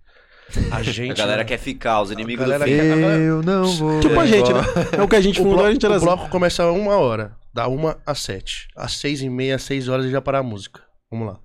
A 0.72 0.82
gente. 0.84 1.12
A 1.12 1.16
galera 1.26 1.46
quer 1.46 1.58
ficar, 1.58 2.02
os 2.02 2.12
inimigos 2.12 2.46
do 2.46 2.52
quer-. 2.60 3.20
Eu 3.22 3.42
não 3.42 3.66
vou. 3.78 4.00
Tipo 4.02 4.20
a 4.20 4.26
gente, 4.26 4.52
né? 4.52 4.60
É 4.98 5.02
o 5.02 5.08
que 5.08 5.16
a 5.16 5.22
gente 5.22 5.40
O, 5.40 5.44
fundou, 5.44 5.54
bloco, 5.58 5.70
a 5.70 5.74
gente 5.74 5.86
era 5.86 5.94
o 5.94 5.98
assim. 5.98 6.06
bloco 6.06 6.30
começa 6.30 6.64
a 6.64 6.72
uma 6.72 6.96
hora, 6.98 7.38
da 7.54 7.68
uma 7.68 7.98
às 8.06 8.20
sete. 8.20 8.68
Às 8.76 8.94
seis 8.98 9.22
e 9.22 9.30
meia, 9.30 9.56
às 9.56 9.62
seis 9.64 9.88
horas, 9.88 10.04
ele 10.06 10.12
já 10.12 10.22
para 10.22 10.40
a 10.40 10.44
música. 10.44 10.82
Vamos 11.10 11.28
lá. 11.28 11.40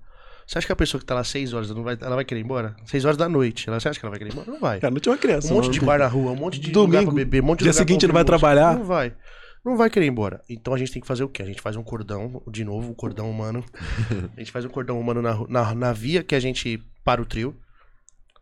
Você 0.47 0.57
acha 0.59 0.65
que 0.67 0.71
a 0.71 0.75
pessoa 0.77 0.99
que 0.99 1.05
tá 1.05 1.13
lá 1.13 1.19
às 1.21 1.27
seis 1.27 1.51
horas, 1.53 1.69
não 1.71 1.83
vai, 1.83 1.97
ela 1.99 2.15
vai 2.15 2.23
querer 2.23 2.39
ir 2.39 2.43
embora? 2.45 2.73
Seis 2.85 3.03
horas 3.03 3.17
da 3.17 3.27
noite. 3.27 3.67
Ela, 3.67 3.81
você 3.81 3.89
acha 3.89 3.99
que 3.99 4.05
ela 4.05 4.11
vai 4.11 4.17
querer 4.17 4.31
ir 4.31 4.33
embora? 4.33 4.49
Não 4.49 4.59
vai. 4.61 4.79
Cara, 4.79 4.93
não 4.93 4.99
tinha 5.01 5.11
uma 5.11 5.17
criança. 5.19 5.51
Um 5.51 5.57
monte 5.57 5.69
de 5.69 5.81
bar 5.81 5.99
na 5.99 6.07
rua, 6.07 6.31
um 6.31 6.35
monte 6.37 6.57
de 6.57 6.71
lugar 6.71 6.85
Domingo, 7.01 7.11
pra 7.11 7.15
beber, 7.15 7.43
um 7.43 7.45
monte 7.45 7.59
de 7.59 7.63
dia 7.65 7.71
lugar 7.73 7.85
seguinte 7.85 8.07
não 8.07 8.13
vai 8.13 8.23
trabalhar. 8.23 8.77
Não 8.77 8.85
vai. 8.85 9.13
Não 9.65 9.75
vai 9.75 9.89
querer 9.89 10.05
ir 10.05 10.09
embora. 10.09 10.41
Então 10.49 10.73
a 10.73 10.77
gente 10.77 10.93
tem 10.93 11.01
que 11.01 11.07
fazer 11.07 11.25
o 11.25 11.27
quê? 11.27 11.43
A 11.43 11.45
gente 11.45 11.61
faz 11.61 11.75
um 11.75 11.83
cordão, 11.83 12.41
de 12.49 12.63
novo, 12.63 12.89
um 12.89 12.93
cordão 12.93 13.29
humano. 13.29 13.61
A 14.37 14.39
gente 14.39 14.49
faz 14.53 14.63
um 14.63 14.69
cordão 14.69 14.97
humano 14.97 15.21
na, 15.21 15.37
na, 15.49 15.75
na 15.75 15.91
via 15.91 16.23
que 16.23 16.33
a 16.33 16.39
gente 16.39 16.81
para 17.03 17.21
o 17.21 17.25
trio. 17.25 17.53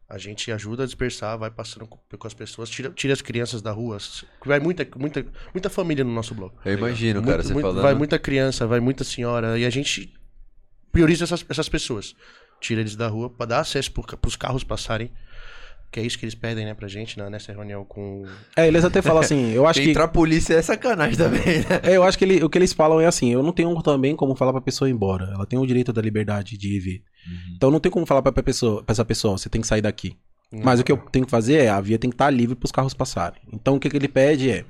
A 0.07 0.19
gente 0.19 0.51
ajuda 0.51 0.83
a 0.83 0.85
dispersar, 0.85 1.35
vai 1.39 1.49
passando 1.49 1.87
com, 1.87 1.97
com 2.15 2.27
as 2.27 2.33
pessoas, 2.35 2.69
tira, 2.69 2.91
tira 2.91 3.11
as 3.13 3.23
crianças 3.23 3.59
da 3.63 3.71
rua. 3.71 3.97
Vai 4.45 4.59
muita, 4.59 4.87
muita, 4.95 5.25
muita 5.51 5.67
família 5.67 6.03
no 6.03 6.13
nosso 6.13 6.35
bloco. 6.35 6.59
Eu 6.63 6.73
imagino, 6.77 7.23
cara, 7.23 7.37
Muito- 7.37 7.47
você 7.47 7.53
muito- 7.53 7.65
falando. 7.65 7.81
Vai 7.81 7.95
muita 7.95 8.19
criança, 8.19 8.67
vai 8.67 8.79
muita 8.79 9.03
senhora. 9.03 9.57
E 9.57 9.65
a 9.65 9.69
gente 9.71 10.13
prioriza 10.95 11.25
essas, 11.25 11.45
essas 11.49 11.67
pessoas. 11.67 12.15
Tira 12.61 12.79
eles 12.79 12.95
da 12.95 13.07
rua 13.09 13.29
pra 13.29 13.45
dar 13.45 13.59
acesso 13.59 13.91
para 13.91 14.17
os 14.25 14.35
carros 14.37 14.63
passarem. 14.63 15.11
Que 15.91 15.99
é 15.99 16.03
isso 16.03 16.17
que 16.17 16.25
eles 16.25 16.35
pedem, 16.35 16.65
né, 16.65 16.73
pra 16.73 16.87
gente 16.87 17.17
na, 17.17 17.29
nessa 17.29 17.51
reunião 17.53 17.85
com. 17.85 18.25
É, 18.55 18.67
eles 18.67 18.83
até 18.83 19.01
falam 19.01 19.21
assim, 19.21 19.51
eu 19.51 19.67
acho 19.67 19.81
que... 19.81 19.91
Entrar 19.91 20.05
a 20.05 20.07
polícia 20.07 20.53
é 20.53 20.61
sacanagem 20.61 21.15
também, 21.17 21.59
né? 21.59 21.81
É, 21.83 21.95
eu 21.97 22.03
acho 22.03 22.17
que 22.17 22.25
ele- 22.25 22.43
o 22.43 22.49
que 22.49 22.57
eles 22.57 22.73
falam 22.73 22.99
é 22.99 23.05
assim, 23.05 23.31
eu 23.31 23.43
não 23.43 23.51
tenho 23.53 23.73
também 23.81 24.15
como 24.15 24.35
falar 24.35 24.51
pra 24.51 24.61
pessoa 24.61 24.89
ir 24.89 24.93
embora. 24.93 25.25
Ela 25.33 25.45
tem 25.45 25.59
o 25.59 25.65
direito 25.65 25.93
da 25.93 26.01
liberdade 26.01 26.57
de 26.57 26.67
ir 26.67 26.75
e 26.75 26.79
vir. 26.79 27.03
Então 27.55 27.69
não 27.71 27.79
tem 27.79 27.91
como 27.91 28.05
falar 28.05 28.21
pra, 28.21 28.31
pessoa, 28.43 28.83
pra 28.83 28.93
essa 28.93 29.05
pessoa, 29.05 29.37
você 29.37 29.49
tem 29.49 29.61
que 29.61 29.67
sair 29.67 29.81
daqui. 29.81 30.17
Mas 30.51 30.79
o 30.79 30.83
que 30.83 30.91
eu 30.91 30.97
tenho 30.97 31.25
que 31.25 31.31
fazer 31.31 31.55
é, 31.55 31.69
a 31.69 31.79
via 31.81 31.99
tem 31.99 32.09
que 32.09 32.15
estar 32.15 32.29
livre 32.29 32.55
pros 32.55 32.71
carros 32.71 32.93
passarem. 32.93 33.41
Então 33.51 33.75
o 33.75 33.79
que, 33.79 33.89
que 33.89 33.97
ele 33.97 34.07
pede 34.07 34.49
é. 34.49 34.65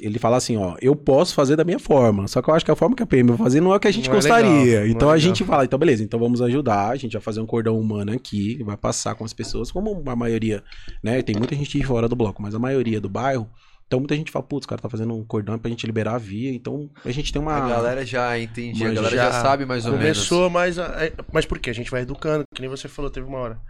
Ele 0.00 0.18
fala 0.18 0.36
assim, 0.36 0.56
ó, 0.56 0.76
eu 0.80 0.94
posso 0.96 1.34
fazer 1.34 1.56
da 1.56 1.64
minha 1.64 1.78
forma. 1.78 2.26
Só 2.28 2.40
que 2.42 2.48
eu 2.50 2.54
acho 2.54 2.64
que 2.64 2.70
a 2.70 2.76
forma 2.76 2.94
que 2.96 3.02
a 3.02 3.06
PM 3.06 3.28
vai 3.30 3.38
fazer 3.38 3.60
não 3.60 3.72
é 3.72 3.76
o 3.76 3.80
que 3.80 3.88
a 3.88 3.90
gente 3.90 4.08
Não 4.08 4.14
é 4.14 4.16
gostaria. 4.16 4.48
legal, 4.50 4.80
não 4.82 4.86
então 4.88 5.10
é 5.10 5.14
a 5.14 5.18
gente 5.18 5.44
fala, 5.44 5.64
então 5.64 5.78
beleza, 5.78 6.02
então 6.02 6.18
vamos 6.18 6.40
ajudar, 6.42 6.88
a 6.90 6.96
gente 6.96 7.12
vai 7.12 7.22
fazer 7.22 7.40
um 7.40 7.46
cordão 7.46 7.78
humano 7.78 8.12
aqui, 8.12 8.62
vai 8.64 8.76
passar 8.76 9.14
com 9.14 9.24
as 9.24 9.32
pessoas, 9.32 9.70
como 9.72 10.02
a 10.06 10.16
maioria, 10.16 10.62
né? 11.02 11.20
Tem 11.22 11.34
muita 11.36 11.54
gente 11.54 11.78
de 11.78 11.84
fora 11.84 12.08
do 12.08 12.16
bloco, 12.16 12.40
mas 12.42 12.54
a 12.54 12.58
maioria 12.58 13.00
do 13.00 13.08
bairro. 13.08 13.48
Então 13.86 14.00
muita 14.00 14.16
gente 14.16 14.32
fala, 14.32 14.42
putz, 14.44 14.64
o 14.64 14.68
cara 14.68 14.80
tá 14.82 14.88
fazendo 14.88 15.14
um 15.14 15.24
cordão 15.24 15.56
pra 15.58 15.70
gente 15.70 15.86
liberar 15.86 16.16
a 16.16 16.18
via. 16.18 16.52
Então 16.52 16.90
a 17.04 17.10
gente 17.12 17.32
tem 17.32 17.40
uma. 17.40 17.52
A 17.54 17.68
galera 17.68 18.04
já 18.04 18.36
entende, 18.36 18.82
a 18.82 18.86
Mas 18.88 18.94
galera 18.96 19.16
já, 19.16 19.30
sabe 19.32 19.64
mais 19.64 19.86
ou 19.86 19.92
Começou, 19.92 20.50
mas. 20.50 20.76
a- 20.76 21.04
é- 21.04 21.12
Mas 21.32 21.44
por 21.46 21.58
quê? 21.60 21.70
A 21.70 21.72
gente 21.72 21.88
vai 21.90 22.02
educando, 22.02 22.42
que 22.52 22.60
nem 22.60 22.68
você 22.68 22.88
falou, 22.88 23.08
teve 23.10 23.26
uma 23.28 23.38
hora. 23.38 23.60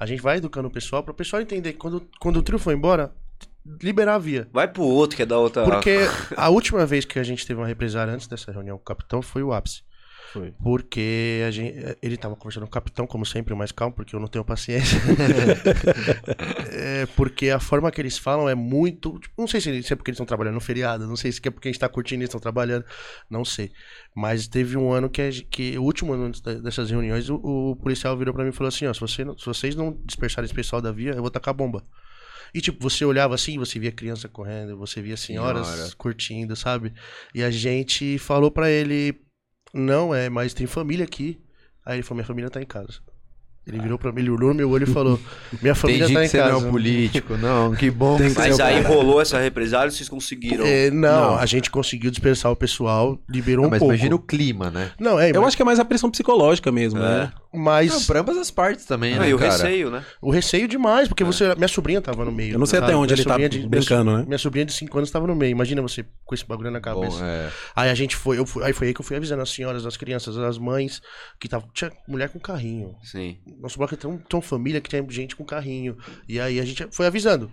A 0.00 0.06
gente 0.06 0.22
vai 0.22 0.38
educando 0.38 0.68
o 0.68 0.70
pessoal 0.70 1.02
para 1.02 1.12
o 1.12 1.14
pessoal 1.14 1.42
entender 1.42 1.72
que 1.72 1.78
quando, 1.78 2.02
quando 2.20 2.38
o 2.38 2.42
trio 2.42 2.58
for 2.58 2.72
embora, 2.72 3.12
liberar 3.82 4.14
a 4.14 4.18
via. 4.18 4.48
Vai 4.52 4.68
pro 4.68 4.82
outro 4.82 5.16
que 5.16 5.22
é 5.22 5.26
da 5.26 5.38
outra. 5.38 5.64
Porque 5.64 5.98
a 6.36 6.48
última 6.48 6.84
vez 6.86 7.04
que 7.04 7.18
a 7.18 7.22
gente 7.22 7.46
teve 7.46 7.60
uma 7.60 7.66
represária 7.66 8.12
antes 8.12 8.26
dessa 8.26 8.52
reunião 8.52 8.76
com 8.76 8.82
o 8.82 8.86
capitão 8.86 9.22
foi 9.22 9.42
o 9.42 9.52
ápice. 9.52 9.82
Foi. 10.32 10.52
Porque 10.62 11.42
a 11.46 11.50
gente, 11.50 11.96
ele 12.02 12.16
tava 12.16 12.36
conversando 12.36 12.64
com 12.64 12.68
o 12.68 12.72
capitão, 12.72 13.06
como 13.06 13.24
sempre, 13.24 13.54
mais 13.54 13.72
calmo, 13.72 13.94
porque 13.94 14.14
eu 14.14 14.20
não 14.20 14.28
tenho 14.28 14.44
paciência. 14.44 15.00
É, 16.78 17.06
porque 17.16 17.48
a 17.48 17.58
forma 17.58 17.90
que 17.90 18.00
eles 18.00 18.18
falam 18.18 18.48
é 18.48 18.54
muito. 18.54 19.18
tipo, 19.18 19.34
não 19.38 19.46
sei 19.46 19.60
se, 19.60 19.82
se 19.82 19.92
é 19.92 19.96
porque 19.96 20.10
eles 20.10 20.16
estão 20.16 20.26
trabalhando 20.26 20.54
no 20.54 20.60
feriado, 20.60 21.06
não 21.06 21.16
sei 21.16 21.32
se 21.32 21.40
é 21.42 21.50
porque 21.50 21.68
a 21.68 21.72
gente 21.72 21.80
tá 21.80 21.88
curtindo 21.88 22.20
e 22.20 22.22
eles 22.22 22.28
estão 22.28 22.40
trabalhando, 22.40 22.84
não 23.30 23.44
sei. 23.44 23.72
Mas 24.14 24.46
teve 24.46 24.76
um 24.76 24.92
ano 24.92 25.08
que, 25.08 25.30
que 25.44 25.78
o 25.78 25.82
último 25.82 26.12
ano 26.12 26.30
dessas 26.62 26.90
reuniões, 26.90 27.30
o, 27.30 27.36
o 27.36 27.76
policial 27.76 28.16
virou 28.16 28.34
pra 28.34 28.44
mim 28.44 28.50
e 28.50 28.52
falou 28.52 28.68
assim: 28.68 28.86
ó, 28.86 28.92
se, 28.92 29.00
você 29.00 29.24
se 29.24 29.46
vocês 29.46 29.74
não 29.74 29.98
dispersarem 30.04 30.44
esse 30.44 30.54
pessoal 30.54 30.82
da 30.82 30.92
via, 30.92 31.12
eu 31.12 31.22
vou 31.22 31.30
tacar 31.30 31.54
bomba. 31.54 31.82
E 32.54 32.60
tipo, 32.60 32.82
você 32.82 33.04
olhava 33.04 33.34
assim, 33.34 33.58
você 33.58 33.78
via 33.78 33.92
criança 33.92 34.28
correndo, 34.28 34.76
você 34.76 35.02
via 35.02 35.16
senhoras 35.16 35.66
Senhora. 35.66 35.90
curtindo, 35.96 36.56
sabe? 36.56 36.92
E 37.34 37.42
a 37.42 37.50
gente 37.50 38.18
falou 38.18 38.50
pra 38.50 38.70
ele: 38.70 39.20
não, 39.72 40.14
é, 40.14 40.28
mas 40.28 40.54
tem 40.54 40.66
família 40.66 41.04
aqui. 41.04 41.40
Aí 41.84 41.96
ele 41.96 42.02
falou: 42.02 42.16
minha 42.16 42.26
família 42.26 42.50
tá 42.50 42.60
em 42.60 42.66
casa. 42.66 43.00
Ele 43.66 43.80
virou 43.80 43.98
pra 43.98 44.12
mim, 44.12 44.20
ele 44.20 44.30
olhou 44.30 44.50
no 44.50 44.54
meu 44.54 44.70
olho 44.70 44.84
e 44.84 44.86
falou: 44.86 45.18
Minha 45.60 45.74
família 45.74 46.04
Entendi 46.04 46.14
tá 46.14 46.20
que 46.20 46.26
em 46.26 46.28
você 46.28 46.38
casa. 46.38 46.52
não 46.52 46.60
é 46.60 46.62
um 46.62 46.70
político. 46.70 47.36
Não, 47.36 47.74
que 47.74 47.90
bom 47.90 48.16
que 48.16 48.22
que 48.22 48.28
você 48.30 48.38
Mas 48.38 48.58
é 48.60 48.62
aí 48.62 48.82
cara. 48.82 48.94
rolou 48.94 49.20
essa 49.20 49.40
represália, 49.40 49.90
vocês 49.90 50.08
conseguiram. 50.08 50.64
É, 50.64 50.88
não, 50.90 51.32
Não. 51.32 51.38
a 51.38 51.46
gente 51.46 51.68
conseguiu 51.70 52.10
dispersar 52.10 52.52
o 52.52 52.56
pessoal, 52.56 53.18
liberou 53.28 53.62
Não, 53.62 53.68
um 53.68 53.70
mas 53.72 53.80
pouco. 53.80 53.92
imagina 53.92 54.14
o 54.14 54.20
clima, 54.20 54.70
né? 54.70 54.92
Não, 55.00 55.18
é, 55.18 55.30
Eu 55.30 55.40
mas, 55.40 55.48
acho 55.48 55.56
que 55.56 55.62
é 55.62 55.64
mais 55.64 55.80
a 55.80 55.84
pressão 55.84 56.08
psicológica 56.10 56.70
mesmo, 56.70 57.00
É. 57.00 57.02
né? 57.02 57.32
mas 57.52 57.90
Não, 57.90 58.02
pra 58.04 58.20
ambas 58.20 58.36
as 58.36 58.50
partes 58.50 58.84
também, 58.84 59.14
Ah, 59.14 59.20
né, 59.20 59.30
e 59.30 59.34
o 59.34 59.38
cara? 59.38 59.50
receio, 59.50 59.90
né? 59.90 60.04
o 60.20 60.30
receio 60.30 60.68
demais, 60.68 61.08
porque 61.08 61.24
você, 61.24 61.54
minha 61.54 61.66
sobrinha 61.68 62.00
tava 62.02 62.22
no 62.24 62.30
meio. 62.30 62.52
Eu 62.54 62.58
não 62.58 62.66
sei 62.66 62.78
sabe? 62.80 62.92
até 62.92 62.96
onde 63.00 63.14
Minha 63.14 63.16
ele 63.22 63.24
tá 63.24 63.30
sobrinha 63.30 63.48
de- 63.48 63.66
brincando, 63.66 64.04
minha, 64.04 64.18
né? 64.18 64.24
Minha 64.26 64.38
sobrinha 64.38 64.64
de 64.66 64.72
5 64.74 64.96
anos 64.98 65.10
tava 65.10 65.26
no 65.26 65.34
meio. 65.34 65.50
Imagina 65.52 65.80
você 65.82 66.04
com 66.24 66.34
esse 66.34 66.46
bagulho 66.46 66.70
na 66.70 66.80
cabeça. 66.80 67.18
Bom, 67.18 67.24
é. 67.24 67.48
Aí 67.74 67.88
a 67.90 67.94
gente 67.94 68.14
foi, 68.14 68.38
eu 68.38 68.44
fui, 68.46 68.62
aí 68.62 68.72
foi 68.74 68.88
aí 68.88 68.94
que 68.94 69.00
eu 69.00 69.04
fui 69.04 69.16
avisando 69.16 69.40
as 69.42 69.48
senhoras, 69.50 69.86
as 69.86 69.96
crianças, 69.96 70.36
as 70.36 70.58
mães, 70.58 71.00
que 71.40 71.48
tava, 71.48 71.64
tinha 71.72 71.90
mulher 72.06 72.28
com 72.28 72.38
carrinho. 72.38 72.94
Sim. 73.02 73.38
Nosso 73.60 73.78
bloco 73.78 73.94
é 73.94 73.96
tão, 73.96 74.18
tão 74.18 74.40
família 74.40 74.80
que 74.80 74.88
tinha 74.88 75.04
gente 75.08 75.34
com 75.36 75.44
carrinho. 75.44 75.96
E 76.28 76.38
aí 76.38 76.60
a 76.60 76.64
gente 76.64 76.86
foi 76.90 77.06
avisando. 77.06 77.50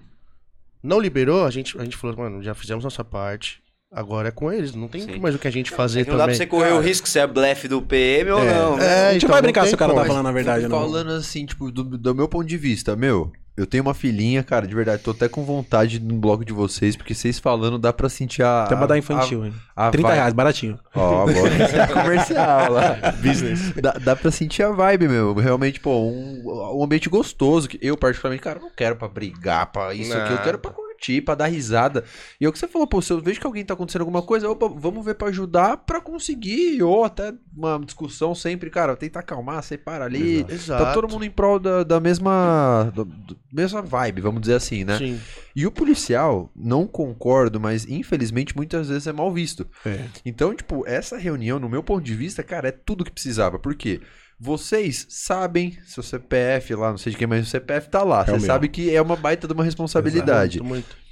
Não 0.81 0.99
liberou, 0.99 1.45
a 1.45 1.49
gente, 1.49 1.77
a 1.79 1.83
gente 1.83 1.95
falou, 1.95 2.17
mano, 2.17 2.43
já 2.43 2.53
fizemos 2.53 2.83
nossa 2.83 3.03
parte. 3.03 3.61
Agora 3.91 4.29
é 4.29 4.31
com 4.31 4.51
eles, 4.51 4.73
não 4.73 4.87
tem 4.87 5.01
Sim. 5.01 5.19
mais 5.19 5.35
o 5.35 5.39
que 5.39 5.47
a 5.47 5.51
gente 5.51 5.69
fazer 5.69 6.01
É 6.01 6.03
que 6.03 6.09
não 6.09 6.17
dá 6.17 6.23
pra 6.23 6.33
também. 6.33 6.37
você 6.37 6.47
correr 6.47 6.73
o 6.73 6.79
risco 6.79 7.07
se 7.07 7.19
é 7.19 7.27
blefe 7.27 7.67
do 7.67 7.79
PM 7.79 8.31
ou 8.31 8.43
não. 8.43 8.75
né? 8.75 8.85
É, 8.85 9.07
a 9.09 9.13
gente 9.13 9.17
então, 9.23 9.29
vai 9.29 9.37
não 9.39 9.43
brincar 9.43 9.61
tem 9.61 9.69
se 9.69 9.75
o 9.75 9.77
cara 9.77 9.91
como. 9.93 10.01
tá 10.03 10.07
falando 10.07 10.27
a 10.27 10.31
verdade, 10.31 10.67
não. 10.67 10.79
Falando 10.79 11.11
assim, 11.11 11.45
tipo, 11.45 11.71
do, 11.71 11.83
do 11.83 12.15
meu 12.15 12.27
ponto 12.27 12.47
de 12.47 12.57
vista, 12.57 12.95
meu, 12.95 13.31
eu 13.55 13.65
tenho 13.67 13.83
uma 13.83 13.93
filhinha, 13.93 14.43
cara, 14.43 14.65
de 14.67 14.73
verdade, 14.73 15.03
tô 15.03 15.11
até 15.11 15.29
com 15.29 15.43
vontade 15.43 15.99
no 15.99 16.15
bloco 16.15 16.43
de 16.43 16.51
vocês, 16.53 16.95
porque 16.95 17.13
vocês 17.13 17.37
falando 17.39 17.77
dá 17.77 17.93
pra 17.93 18.09
sentir 18.09 18.43
a. 18.43 18.63
Até 18.63 18.75
pra 18.75 18.85
dar 18.87 18.95
a- 18.95 18.97
infantil, 18.97 19.45
hein? 19.45 19.53
a 19.75 19.89
30 19.91 20.07
vibe. 20.07 20.17
reais, 20.17 20.33
baratinho. 20.33 20.79
Ó, 20.95 21.21
agora 21.29 21.53
é 21.53 21.87
comercial 21.93 22.71
lá. 22.71 22.95
Business. 23.21 23.73
Dá, 23.81 23.91
dá 23.93 24.15
pra 24.15 24.31
sentir 24.31 24.63
a 24.63 24.71
vibe, 24.71 25.07
meu. 25.07 25.33
Realmente, 25.35 25.79
pô, 25.79 25.91
um, 26.03 26.43
um 26.77 26.83
ambiente 26.83 27.09
gostoso. 27.09 27.67
Que 27.69 27.79
eu, 27.81 27.95
particularmente, 27.97 28.43
cara, 28.43 28.59
não 28.59 28.69
quero 28.75 28.95
pra 28.95 29.07
brigar, 29.07 29.71
pra 29.71 29.93
isso 29.93 30.13
aqui. 30.13 30.31
Eu 30.33 30.37
Não. 30.37 30.43
quero 30.43 30.57
pra 30.59 30.71
curtir, 31.03 31.21
pra 31.21 31.35
dar 31.35 31.47
risada. 31.47 32.03
E 32.39 32.45
é 32.45 32.49
o 32.49 32.51
que 32.53 32.57
você 32.59 32.67
falou, 32.67 32.87
pô, 32.87 33.01
se 33.01 33.11
eu 33.11 33.21
vejo 33.21 33.39
que 33.39 33.45
alguém 33.45 33.65
tá 33.65 33.73
acontecendo 33.73 34.01
alguma 34.01 34.21
coisa, 34.21 34.49
opa, 34.49 34.67
vamos 34.67 35.03
ver 35.03 35.15
pra 35.15 35.27
ajudar 35.27 35.77
pra 35.77 35.99
conseguir. 35.99 36.81
Ou 36.81 37.03
até 37.03 37.33
uma 37.55 37.79
discussão 37.83 38.33
sempre, 38.33 38.69
cara, 38.69 38.95
tenta 38.95 39.19
acalmar, 39.19 39.61
separa 39.63 40.05
ali. 40.05 40.45
Exato. 40.49 40.83
Tá 40.83 40.93
todo 40.93 41.09
mundo 41.09 41.25
em 41.25 41.29
prol 41.31 41.59
da, 41.59 41.83
da 41.83 41.99
mesma. 41.99 42.91
do- 42.95 43.05
do- 43.05 43.43
mesma 43.51 43.81
vibe, 43.83 44.21
vamos 44.21 44.41
dizer 44.41 44.55
assim, 44.55 44.83
né? 44.83 44.97
Sim. 44.97 45.19
E 45.55 45.67
o 45.67 45.71
policial, 45.71 46.51
não 46.55 46.87
concordo, 46.87 47.59
mas 47.59 47.85
infelizmente 47.87 48.55
muitas 48.55 48.89
vezes 48.89 49.05
é 49.05 49.13
mal 49.13 49.31
visto. 49.31 49.67
É. 49.85 50.05
Então, 50.25 50.55
tipo, 50.55 50.83
essa 50.87 51.17
reunião, 51.17 51.59
no 51.59 51.69
meu 51.69 51.83
ponto 51.83 52.03
de 52.03 52.15
vista, 52.15 52.41
cara, 52.41 52.69
é 52.69 52.71
tudo 52.71 53.03
que 53.03 53.11
precisava. 53.11 53.59
Por 53.59 53.75
quê? 53.75 54.01
Vocês 54.39 55.05
sabem, 55.09 55.77
seu 55.85 56.03
CPF 56.03 56.75
lá, 56.75 56.91
não 56.91 56.97
sei 56.97 57.11
de 57.11 57.17
quem, 57.17 57.27
mas 57.27 57.47
o 57.47 57.49
CPF 57.49 57.89
tá 57.89 58.03
lá. 58.03 58.21
É 58.21 58.25
Você 58.25 58.39
sabe 58.41 58.67
que 58.67 58.93
é 58.93 59.01
uma 59.01 59.15
baita 59.15 59.47
de 59.47 59.53
uma 59.53 59.63
responsabilidade. 59.63 60.59
Muito, 60.59 60.69
muito. 60.69 61.03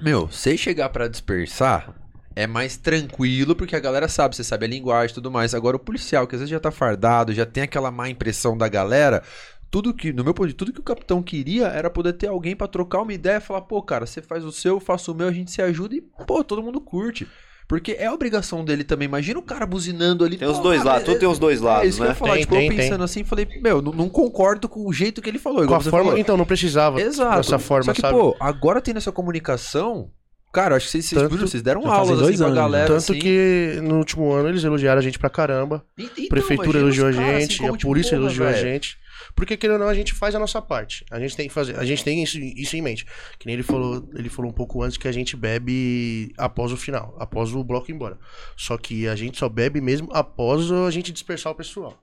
Meu, 0.00 0.26
você 0.26 0.56
chegar 0.56 0.88
pra 0.88 1.06
dispersar 1.06 1.94
é 2.36 2.46
mais 2.46 2.76
tranquilo, 2.76 3.54
porque 3.54 3.76
a 3.76 3.80
galera 3.80 4.08
sabe, 4.08 4.34
você 4.34 4.42
sabe 4.42 4.66
a 4.66 4.68
linguagem 4.68 5.12
e 5.12 5.14
tudo 5.14 5.30
mais. 5.30 5.54
Agora, 5.54 5.76
o 5.76 5.80
policial, 5.80 6.26
que 6.26 6.34
às 6.34 6.40
vezes 6.40 6.50
já 6.50 6.58
tá 6.58 6.70
fardado, 6.70 7.32
já 7.32 7.46
tem 7.46 7.62
aquela 7.62 7.90
má 7.90 8.08
impressão 8.08 8.58
da 8.58 8.68
galera. 8.68 9.22
Tudo 9.70 9.94
que, 9.94 10.12
no 10.12 10.24
meu 10.24 10.34
ponto 10.34 10.48
de 10.48 10.54
tudo 10.54 10.72
que 10.72 10.80
o 10.80 10.84
capitão 10.84 11.22
queria 11.22 11.66
era 11.66 11.90
poder 11.90 12.12
ter 12.14 12.28
alguém 12.28 12.56
pra 12.56 12.66
trocar 12.66 13.02
uma 13.02 13.12
ideia 13.12 13.38
e 13.38 13.40
falar, 13.40 13.62
pô, 13.62 13.80
cara, 13.82 14.06
você 14.06 14.20
faz 14.20 14.44
o 14.44 14.52
seu, 14.52 14.74
eu 14.74 14.80
faço 14.80 15.12
o 15.12 15.14
meu, 15.14 15.28
a 15.28 15.32
gente 15.32 15.50
se 15.50 15.62
ajuda 15.62 15.94
e, 15.94 16.00
pô, 16.00 16.42
todo 16.42 16.62
mundo 16.62 16.80
curte. 16.80 17.26
Porque 17.66 17.92
é 17.92 18.06
a 18.06 18.12
obrigação 18.12 18.62
dele 18.64 18.84
também. 18.84 19.06
Imagina 19.06 19.38
o 19.38 19.42
cara 19.42 19.64
buzinando 19.64 20.24
ali. 20.24 20.36
Tem 20.36 20.46
os 20.46 20.58
dois 20.58 20.84
lados, 20.84 21.04
tudo 21.04 21.18
tem 21.18 21.28
os 21.28 21.38
dois 21.38 21.60
É 21.60 21.64
lados, 21.64 21.88
isso 21.88 21.96
que 21.96 22.02
eu 22.02 22.06
né? 22.06 22.10
ia 22.10 22.14
falar. 22.14 22.32
Tem, 22.32 22.40
tipo, 22.42 22.54
tem, 22.54 22.68
eu 22.70 22.76
pensando 22.76 23.04
assim, 23.04 23.24
falei, 23.24 23.48
meu, 23.62 23.80
não, 23.80 23.92
não 23.92 24.08
concordo 24.08 24.68
com 24.68 24.86
o 24.86 24.92
jeito 24.92 25.22
que 25.22 25.30
ele 25.30 25.38
falou. 25.38 25.66
Com 25.66 25.74
a 25.74 25.80
forma, 25.80 26.04
falou. 26.04 26.18
então 26.18 26.36
não 26.36 26.44
precisava 26.44 27.00
Exato. 27.00 27.36
dessa 27.38 27.58
forma, 27.58 27.84
Só 27.84 27.92
que, 27.94 28.00
sabe? 28.02 28.18
pô, 28.18 28.36
agora 28.38 28.80
tendo 28.82 28.98
essa 28.98 29.10
comunicação, 29.10 30.10
cara, 30.52 30.76
acho 30.76 30.86
que 30.86 30.92
vocês, 31.02 31.10
Tanto- 31.10 31.36
vocês 31.38 31.62
deram 31.62 31.90
aulas 31.90 32.18
dois 32.18 32.34
assim 32.34 32.36
pra 32.38 32.46
anos, 32.46 32.56
né? 32.56 32.60
galera. 32.62 32.86
Tanto 32.86 33.12
assim. 33.12 33.18
que 33.18 33.78
no 33.82 33.96
último 33.96 34.30
ano 34.32 34.48
eles 34.50 34.62
elogiaram 34.62 34.98
a 34.98 35.02
gente 35.02 35.18
pra 35.18 35.30
caramba. 35.30 35.82
E- 35.98 36.04
então, 36.04 36.24
A 36.26 36.28
prefeitura 36.28 36.78
elogiou 36.78 37.08
a 37.08 37.12
caras, 37.12 37.40
gente, 37.42 37.62
assim, 37.64 37.74
a 37.74 37.76
polícia 37.78 38.10
porra, 38.10 38.22
elogiou 38.22 38.46
a 38.48 38.52
gente. 38.52 38.98
Porque 39.34 39.56
querendo 39.56 39.74
ou 39.74 39.80
não, 39.80 39.88
a 39.88 39.94
gente 39.94 40.14
faz 40.14 40.34
a 40.34 40.38
nossa 40.38 40.62
parte. 40.62 41.04
A 41.10 41.18
gente 41.18 41.36
tem 41.36 41.48
que 41.48 41.54
fazer, 41.54 41.78
a 41.78 41.84
gente 41.84 42.04
tem 42.04 42.22
isso, 42.22 42.38
isso 42.38 42.76
em 42.76 42.82
mente. 42.82 43.04
Que 43.38 43.46
nem 43.46 43.54
ele 43.54 43.62
falou, 43.62 44.08
ele 44.14 44.28
falou 44.28 44.50
um 44.50 44.54
pouco 44.54 44.82
antes 44.82 44.96
que 44.96 45.08
a 45.08 45.12
gente 45.12 45.36
bebe 45.36 46.32
após 46.38 46.72
o 46.72 46.76
final, 46.76 47.16
após 47.18 47.54
o 47.54 47.64
bloco 47.64 47.90
ir 47.90 47.94
embora. 47.94 48.18
Só 48.56 48.78
que 48.78 49.08
a 49.08 49.16
gente 49.16 49.38
só 49.38 49.48
bebe 49.48 49.80
mesmo 49.80 50.08
após 50.12 50.70
a 50.70 50.90
gente 50.90 51.12
dispersar 51.12 51.52
o 51.52 51.56
pessoal. 51.56 52.00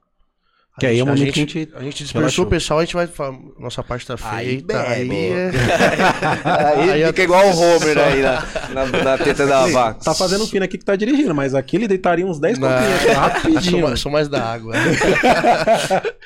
Que 0.80 0.86
aí 0.86 1.00
é 1.00 1.04
o 1.04 1.06
a 1.06 1.10
momento 1.10 1.34
que 1.34 1.40
a 1.40 1.44
gente 1.44 1.70
a 1.76 1.82
gente 1.84 1.98
dispersou 2.04 2.20
relaxou. 2.22 2.46
o 2.46 2.50
pessoal, 2.50 2.80
a 2.80 2.86
gente 2.86 2.94
vai 2.96 3.06
falar, 3.06 3.38
nossa 3.60 3.84
parte 3.84 4.08
tá 4.08 4.16
Aí 4.24 4.46
feita, 4.48 4.82
aí, 4.82 5.08
bebe. 5.08 5.16
é... 5.16 5.52
Aí, 6.82 6.90
Aí 6.92 7.06
fica 7.08 7.24
igual 7.24 7.46
o 7.46 7.60
Homer 7.60 7.98
aí 7.98 8.22
na, 8.22 8.46
na, 8.74 8.86
na 9.04 9.18
teta 9.18 9.46
da 9.46 9.68
vaca. 9.68 10.00
Tá 10.04 10.14
fazendo 10.16 10.48
fino 10.48 10.64
aqui 10.64 10.78
que 10.78 10.86
tá 10.86 10.96
dirigindo, 10.96 11.36
mas 11.36 11.54
aqui 11.54 11.76
ele 11.76 11.88
deitaria 11.90 12.26
uns 12.26 12.40
10 12.40 12.58
Não. 12.58 12.68
copinhos 12.70 13.02
sou, 13.02 13.14
rapidinho. 13.14 13.84
mais, 13.84 14.00
sou 14.00 14.12
mais 14.12 14.30
da 14.30 14.44
água. 14.44 14.74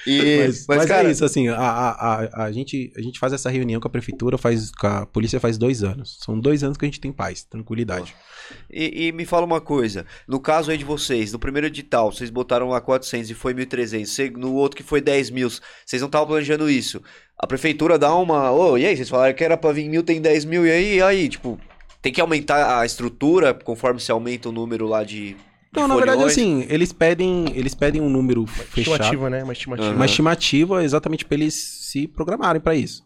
E, 0.06 0.38
Mas, 0.46 0.66
mas, 0.68 0.78
mas 0.78 0.86
cara, 0.86 1.08
é 1.08 1.12
isso, 1.12 1.26
assim, 1.26 1.48
a, 1.48 1.56
a, 1.58 1.90
a, 1.90 2.44
a 2.46 2.52
gente, 2.52 2.94
a 2.96 3.02
gente 3.02 3.18
faz 3.18 3.34
essa 3.34 3.50
reunião 3.50 3.82
com 3.82 3.88
a 3.88 3.92
prefeitura, 3.92 4.38
faz, 4.38 4.70
com 4.70 4.86
a 4.86 5.04
polícia 5.06 5.40
faz 5.40 5.58
dois 5.58 5.84
anos. 5.84 6.18
São 6.24 6.40
dois 6.40 6.64
anos 6.64 6.78
que 6.78 6.86
a 6.86 6.88
gente 6.88 7.00
tem 7.00 7.12
paz, 7.12 7.44
tranquilidade. 7.44 8.14
E, 8.78 9.08
e 9.08 9.12
me 9.14 9.24
fala 9.24 9.46
uma 9.46 9.62
coisa, 9.62 10.06
no 10.28 10.38
caso 10.38 10.70
aí 10.70 10.78
de 10.78 10.84
vocês, 10.84 11.32
no 11.32 11.40
primeiro 11.40 11.68
edital, 11.68 12.12
vocês 12.12 12.30
botaram 12.30 12.68
lá 12.68 12.82
400 12.82 13.30
e 13.30 13.34
foi 13.34 13.54
1.300, 13.54 14.06
cê- 14.06 14.30
no 14.30 14.54
outro 14.54 14.76
que 14.76 14.84
foi 14.84 15.00
10 15.00 15.30
mil, 15.30 15.50
vocês 15.50 16.02
não 16.02 16.08
estavam 16.08 16.28
planejando 16.28 16.70
isso. 16.70 17.02
A 17.40 17.48
prefeitura 17.48 17.98
dá 17.98 18.14
uma, 18.14 18.52
ô, 18.52 18.78
e 18.78 18.86
aí, 18.86 18.96
vocês 18.98 19.08
falaram 19.08 19.34
que 19.34 19.44
era 19.44 19.56
pra 19.56 19.72
vir 19.72 19.88
mil, 19.88 20.04
tem 20.04 20.20
10 20.20 20.44
mil, 20.44 20.66
e 20.68 20.72
aí, 20.72 20.96
e 20.98 21.02
aí, 21.02 21.30
tipo, 21.30 21.58
tem 22.02 22.12
que 22.12 22.20
aumentar 22.20 22.80
a 22.82 22.86
estrutura 22.86 23.54
conforme 23.54 24.00
se 24.02 24.12
aumenta 24.12 24.50
o 24.50 24.52
número 24.52 24.86
lá 24.88 25.04
de, 25.06 25.38
Não, 25.74 25.88
na 25.88 25.96
verdade, 25.96 26.18
assim, 26.28 26.66
eles 26.70 26.92
pedem, 26.92 27.46
eles 27.56 27.74
pedem 27.74 28.02
um 28.02 28.10
número 28.10 28.46
fechado, 28.46 28.80
estimativa, 28.80 29.30
né? 29.30 29.44
Uma 29.44 29.54
estimativa. 29.54 29.88
Aham. 29.88 29.96
uma 29.96 30.06
estimativa 30.06 30.84
exatamente 30.84 31.24
pra 31.24 31.36
eles 31.36 31.54
se 31.54 32.08
programarem 32.08 32.62
pra 32.62 32.76
isso. 32.76 33.05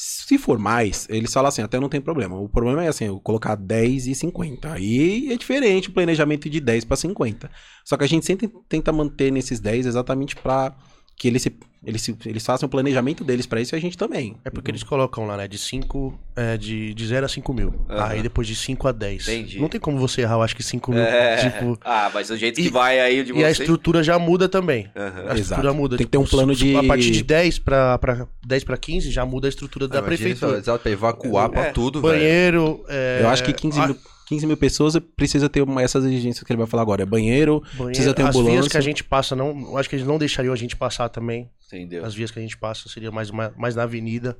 Se 0.00 0.38
for 0.38 0.60
mais, 0.60 1.08
eles 1.10 1.32
falam 1.32 1.48
assim, 1.48 1.60
até 1.60 1.80
não 1.80 1.88
tem 1.88 2.00
problema. 2.00 2.38
O 2.38 2.48
problema 2.48 2.84
é 2.84 2.86
assim, 2.86 3.06
eu 3.06 3.18
colocar 3.18 3.56
10 3.56 4.06
e 4.06 4.14
50. 4.14 4.72
Aí 4.72 5.32
é 5.32 5.36
diferente 5.36 5.88
o 5.88 5.92
planejamento 5.92 6.48
de 6.48 6.60
10 6.60 6.84
pra 6.84 6.96
50. 6.96 7.50
Só 7.84 7.96
que 7.96 8.04
a 8.04 8.06
gente 8.06 8.24
sempre 8.24 8.48
tenta 8.68 8.92
manter 8.92 9.32
nesses 9.32 9.58
10 9.58 9.86
exatamente 9.86 10.36
pra 10.36 10.76
que 11.18 11.26
eles, 11.26 11.42
se, 11.42 11.52
eles, 11.84 12.00
se, 12.00 12.16
eles 12.26 12.46
façam 12.46 12.68
o 12.68 12.70
planejamento 12.70 13.24
deles 13.24 13.44
pra 13.44 13.60
isso 13.60 13.74
e 13.74 13.76
a 13.76 13.80
gente 13.80 13.98
também. 13.98 14.36
É 14.44 14.50
porque 14.50 14.70
eles 14.70 14.84
colocam 14.84 15.26
lá, 15.26 15.36
né? 15.36 15.48
De 15.48 15.58
5, 15.58 16.16
é, 16.36 16.56
de, 16.56 16.94
de 16.94 17.06
0 17.08 17.26
a 17.26 17.28
5 17.28 17.52
mil. 17.52 17.74
Aham. 17.90 18.04
Aí 18.06 18.22
depois 18.22 18.46
de 18.46 18.54
5 18.54 18.86
a 18.86 18.92
10. 18.92 19.26
Entendi. 19.26 19.58
Não 19.60 19.68
tem 19.68 19.80
como 19.80 19.98
você 19.98 20.20
errar, 20.22 20.34
eu 20.36 20.42
acho 20.42 20.54
que 20.54 20.62
5 20.62 20.92
mil. 20.92 21.00
É. 21.02 21.36
Tipo, 21.50 21.76
Ah, 21.84 22.08
mas 22.14 22.30
o 22.30 22.36
jeito 22.36 22.60
E- 22.60 22.64
que 22.64 22.70
vai 22.70 23.00
aí 23.00 23.20
o 23.20 23.24
de 23.24 23.32
e 23.32 23.34
a 23.34 23.48
vocês... 23.48 23.58
estrutura 23.58 24.00
já 24.04 24.16
muda 24.16 24.48
também. 24.48 24.88
Aham. 24.94 25.08
A 25.18 25.22
Exato. 25.24 25.40
estrutura 25.40 25.72
muda. 25.72 25.96
Tem 25.96 26.06
que 26.06 26.10
ter 26.12 26.18
um 26.18 26.22
Tipo, 26.24 26.36
plano 26.36 26.54
se- 26.54 26.64
de- 26.64 26.76
A 26.76 26.84
partir 26.84 27.10
de 27.10 27.22
10 27.24 27.58
pra, 27.58 27.98
pra, 27.98 28.28
10 28.46 28.62
pra 28.62 28.76
15 28.76 29.10
já 29.10 29.26
muda 29.26 29.48
a 29.48 29.50
estrutura 29.50 29.88
da 29.88 29.96
Ah, 29.96 29.98
imagina 30.02 30.16
prefeitura. 30.18 30.58
Exato, 30.58 30.82
pra 30.84 30.92
evacuar 30.92 31.48
pra 31.50 31.66
É. 31.66 31.70
tudo, 31.72 32.00
velho. 32.00 32.14
Banheiro. 32.14 32.84
é, 32.88 33.18
Eu 33.22 33.28
acho 33.28 33.42
que 33.42 33.52
15 33.52 33.80
a- 33.80 33.86
mil, 33.88 33.96
15 34.28 34.46
mil 34.46 34.56
pessoas 34.56 34.94
precisa 35.16 35.48
ter 35.48 35.62
uma, 35.62 35.82
essas 35.82 36.04
exigências 36.04 36.44
que 36.44 36.52
ele 36.52 36.58
vai 36.58 36.66
falar 36.66 36.82
agora. 36.82 37.02
É 37.02 37.06
banheiro, 37.06 37.60
banheiro, 37.60 37.86
precisa 37.86 38.12
ter 38.14 38.22
as 38.22 38.34
vias 38.34 38.46
ambulância. 38.46 38.70
que 38.70 38.76
a 38.76 38.80
gente 38.80 39.02
passa, 39.02 39.34
não, 39.34 39.58
eu 39.70 39.78
acho 39.78 39.88
que 39.88 39.96
eles 39.96 40.06
não 40.06 40.18
deixariam 40.18 40.52
a 40.52 40.56
gente 40.56 40.76
passar 40.76 41.08
também. 41.08 41.48
Entendeu? 41.66 42.04
As 42.04 42.14
vias 42.14 42.30
que 42.30 42.38
a 42.38 42.42
gente 42.42 42.56
passa 42.56 42.88
seria 42.88 43.10
mais, 43.10 43.30
mais, 43.30 43.52
mais 43.56 43.76
na 43.76 43.82
avenida. 43.82 44.36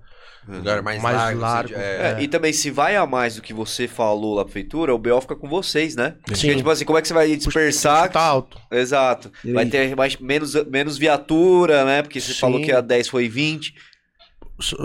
Lugar 0.46 0.82
mais, 0.82 1.02
Mais 1.02 1.16
largo. 1.16 1.40
largo. 1.40 1.74
assim, 1.74 1.82
é. 1.82 2.16
É, 2.18 2.22
E 2.22 2.28
também, 2.28 2.52
se 2.54 2.70
vai 2.70 2.96
a 2.96 3.04
mais 3.06 3.36
do 3.36 3.42
que 3.42 3.52
você 3.52 3.86
falou 3.86 4.34
lá 4.34 4.44
prefeitura, 4.44 4.94
o 4.94 4.98
BO 4.98 5.20
fica 5.20 5.36
com 5.36 5.46
vocês, 5.48 5.94
né? 5.94 6.14
Sim. 6.28 6.32
Porque, 6.32 6.56
tipo 6.56 6.70
assim, 6.70 6.84
como 6.86 6.98
é 6.98 7.02
que 7.02 7.08
você 7.08 7.14
vai 7.14 7.36
dispersar? 7.36 8.10
Tá 8.10 8.20
alto. 8.22 8.58
Exato. 8.70 9.30
Vai 9.52 9.66
ter 9.66 9.94
mais, 9.94 10.16
menos, 10.16 10.54
menos 10.66 10.96
viatura, 10.96 11.84
né? 11.84 12.02
Porque 12.02 12.18
você 12.20 12.32
Sim. 12.32 12.40
falou 12.40 12.62
que 12.62 12.72
a 12.72 12.80
10 12.80 13.08
foi 13.08 13.28
20. 13.28 13.74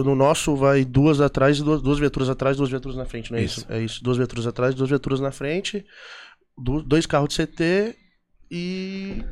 No 0.04 0.16
nosso 0.16 0.56
vai 0.56 0.86
duas 0.86 1.20
atrás 1.20 1.58
e 1.58 1.64
duas, 1.64 1.82
duas 1.82 1.98
viaturas 2.00 2.30
atrás, 2.30 2.56
duas 2.58 2.70
viaturas 2.70 2.96
na 2.98 3.06
frente, 3.06 3.32
não 3.32 3.40
é 3.40 3.44
isso? 3.44 3.62
Isso. 3.62 3.72
É 3.72 3.82
isso. 3.84 4.04
Duas 4.04 4.18
viaturas 4.18 4.46
atrás, 4.46 4.76
duas 4.76 4.90
viaturas 4.90 5.20
na 5.20 5.32
frente, 5.32 5.84
dois 6.86 7.06
carros 7.06 7.30
de 7.30 7.36
CT 7.46 7.96
e. 8.52 9.24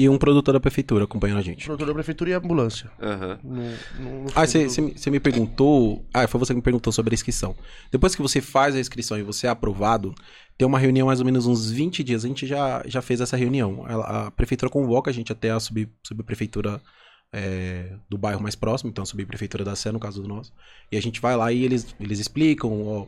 E 0.00 0.08
um 0.08 0.16
produtor 0.16 0.54
da 0.54 0.60
prefeitura 0.60 1.04
acompanhando 1.04 1.38
a 1.38 1.42
gente. 1.42 1.64
Produtor 1.64 1.88
da 1.88 1.92
prefeitura 1.94 2.30
e 2.30 2.32
ambulância. 2.32 2.88
Aham. 3.02 3.38
No, 3.42 3.54
no, 3.98 4.24
no 4.24 4.30
Ah, 4.32 4.46
você 4.46 5.10
me 5.10 5.18
perguntou. 5.18 6.06
Ah, 6.14 6.26
foi 6.28 6.38
você 6.38 6.52
que 6.52 6.56
me 6.56 6.62
perguntou 6.62 6.92
sobre 6.92 7.12
a 7.12 7.16
inscrição. 7.16 7.56
Depois 7.90 8.14
que 8.14 8.22
você 8.22 8.40
faz 8.40 8.76
a 8.76 8.80
inscrição 8.80 9.18
e 9.18 9.24
você 9.24 9.48
é 9.48 9.50
aprovado, 9.50 10.14
tem 10.56 10.66
uma 10.68 10.78
reunião 10.78 11.08
mais 11.08 11.18
ou 11.18 11.26
menos 11.26 11.46
uns 11.46 11.68
20 11.68 12.04
dias. 12.04 12.24
A 12.24 12.28
gente 12.28 12.46
já, 12.46 12.80
já 12.86 13.02
fez 13.02 13.20
essa 13.20 13.36
reunião. 13.36 13.84
Ela- 13.88 14.26
a 14.28 14.30
prefeitura 14.30 14.70
convoca 14.70 15.10
a 15.10 15.12
gente 15.12 15.32
até 15.32 15.50
a 15.50 15.58
sub, 15.58 15.88
subprefeitura 16.06 16.80
é, 17.32 17.94
do 18.08 18.16
bairro 18.16 18.42
mais 18.42 18.54
próximo, 18.54 18.90
então 18.90 19.04
subprefeitura 19.04 19.64
da 19.64 19.76
Sé, 19.76 19.92
no 19.92 20.00
caso 20.00 20.22
do 20.22 20.28
nosso. 20.28 20.52
E 20.90 20.96
a 20.96 21.02
gente 21.02 21.20
vai 21.20 21.36
lá 21.36 21.52
e 21.52 21.64
eles, 21.64 21.94
eles 22.00 22.18
explicam, 22.18 22.86
ó, 22.86 23.06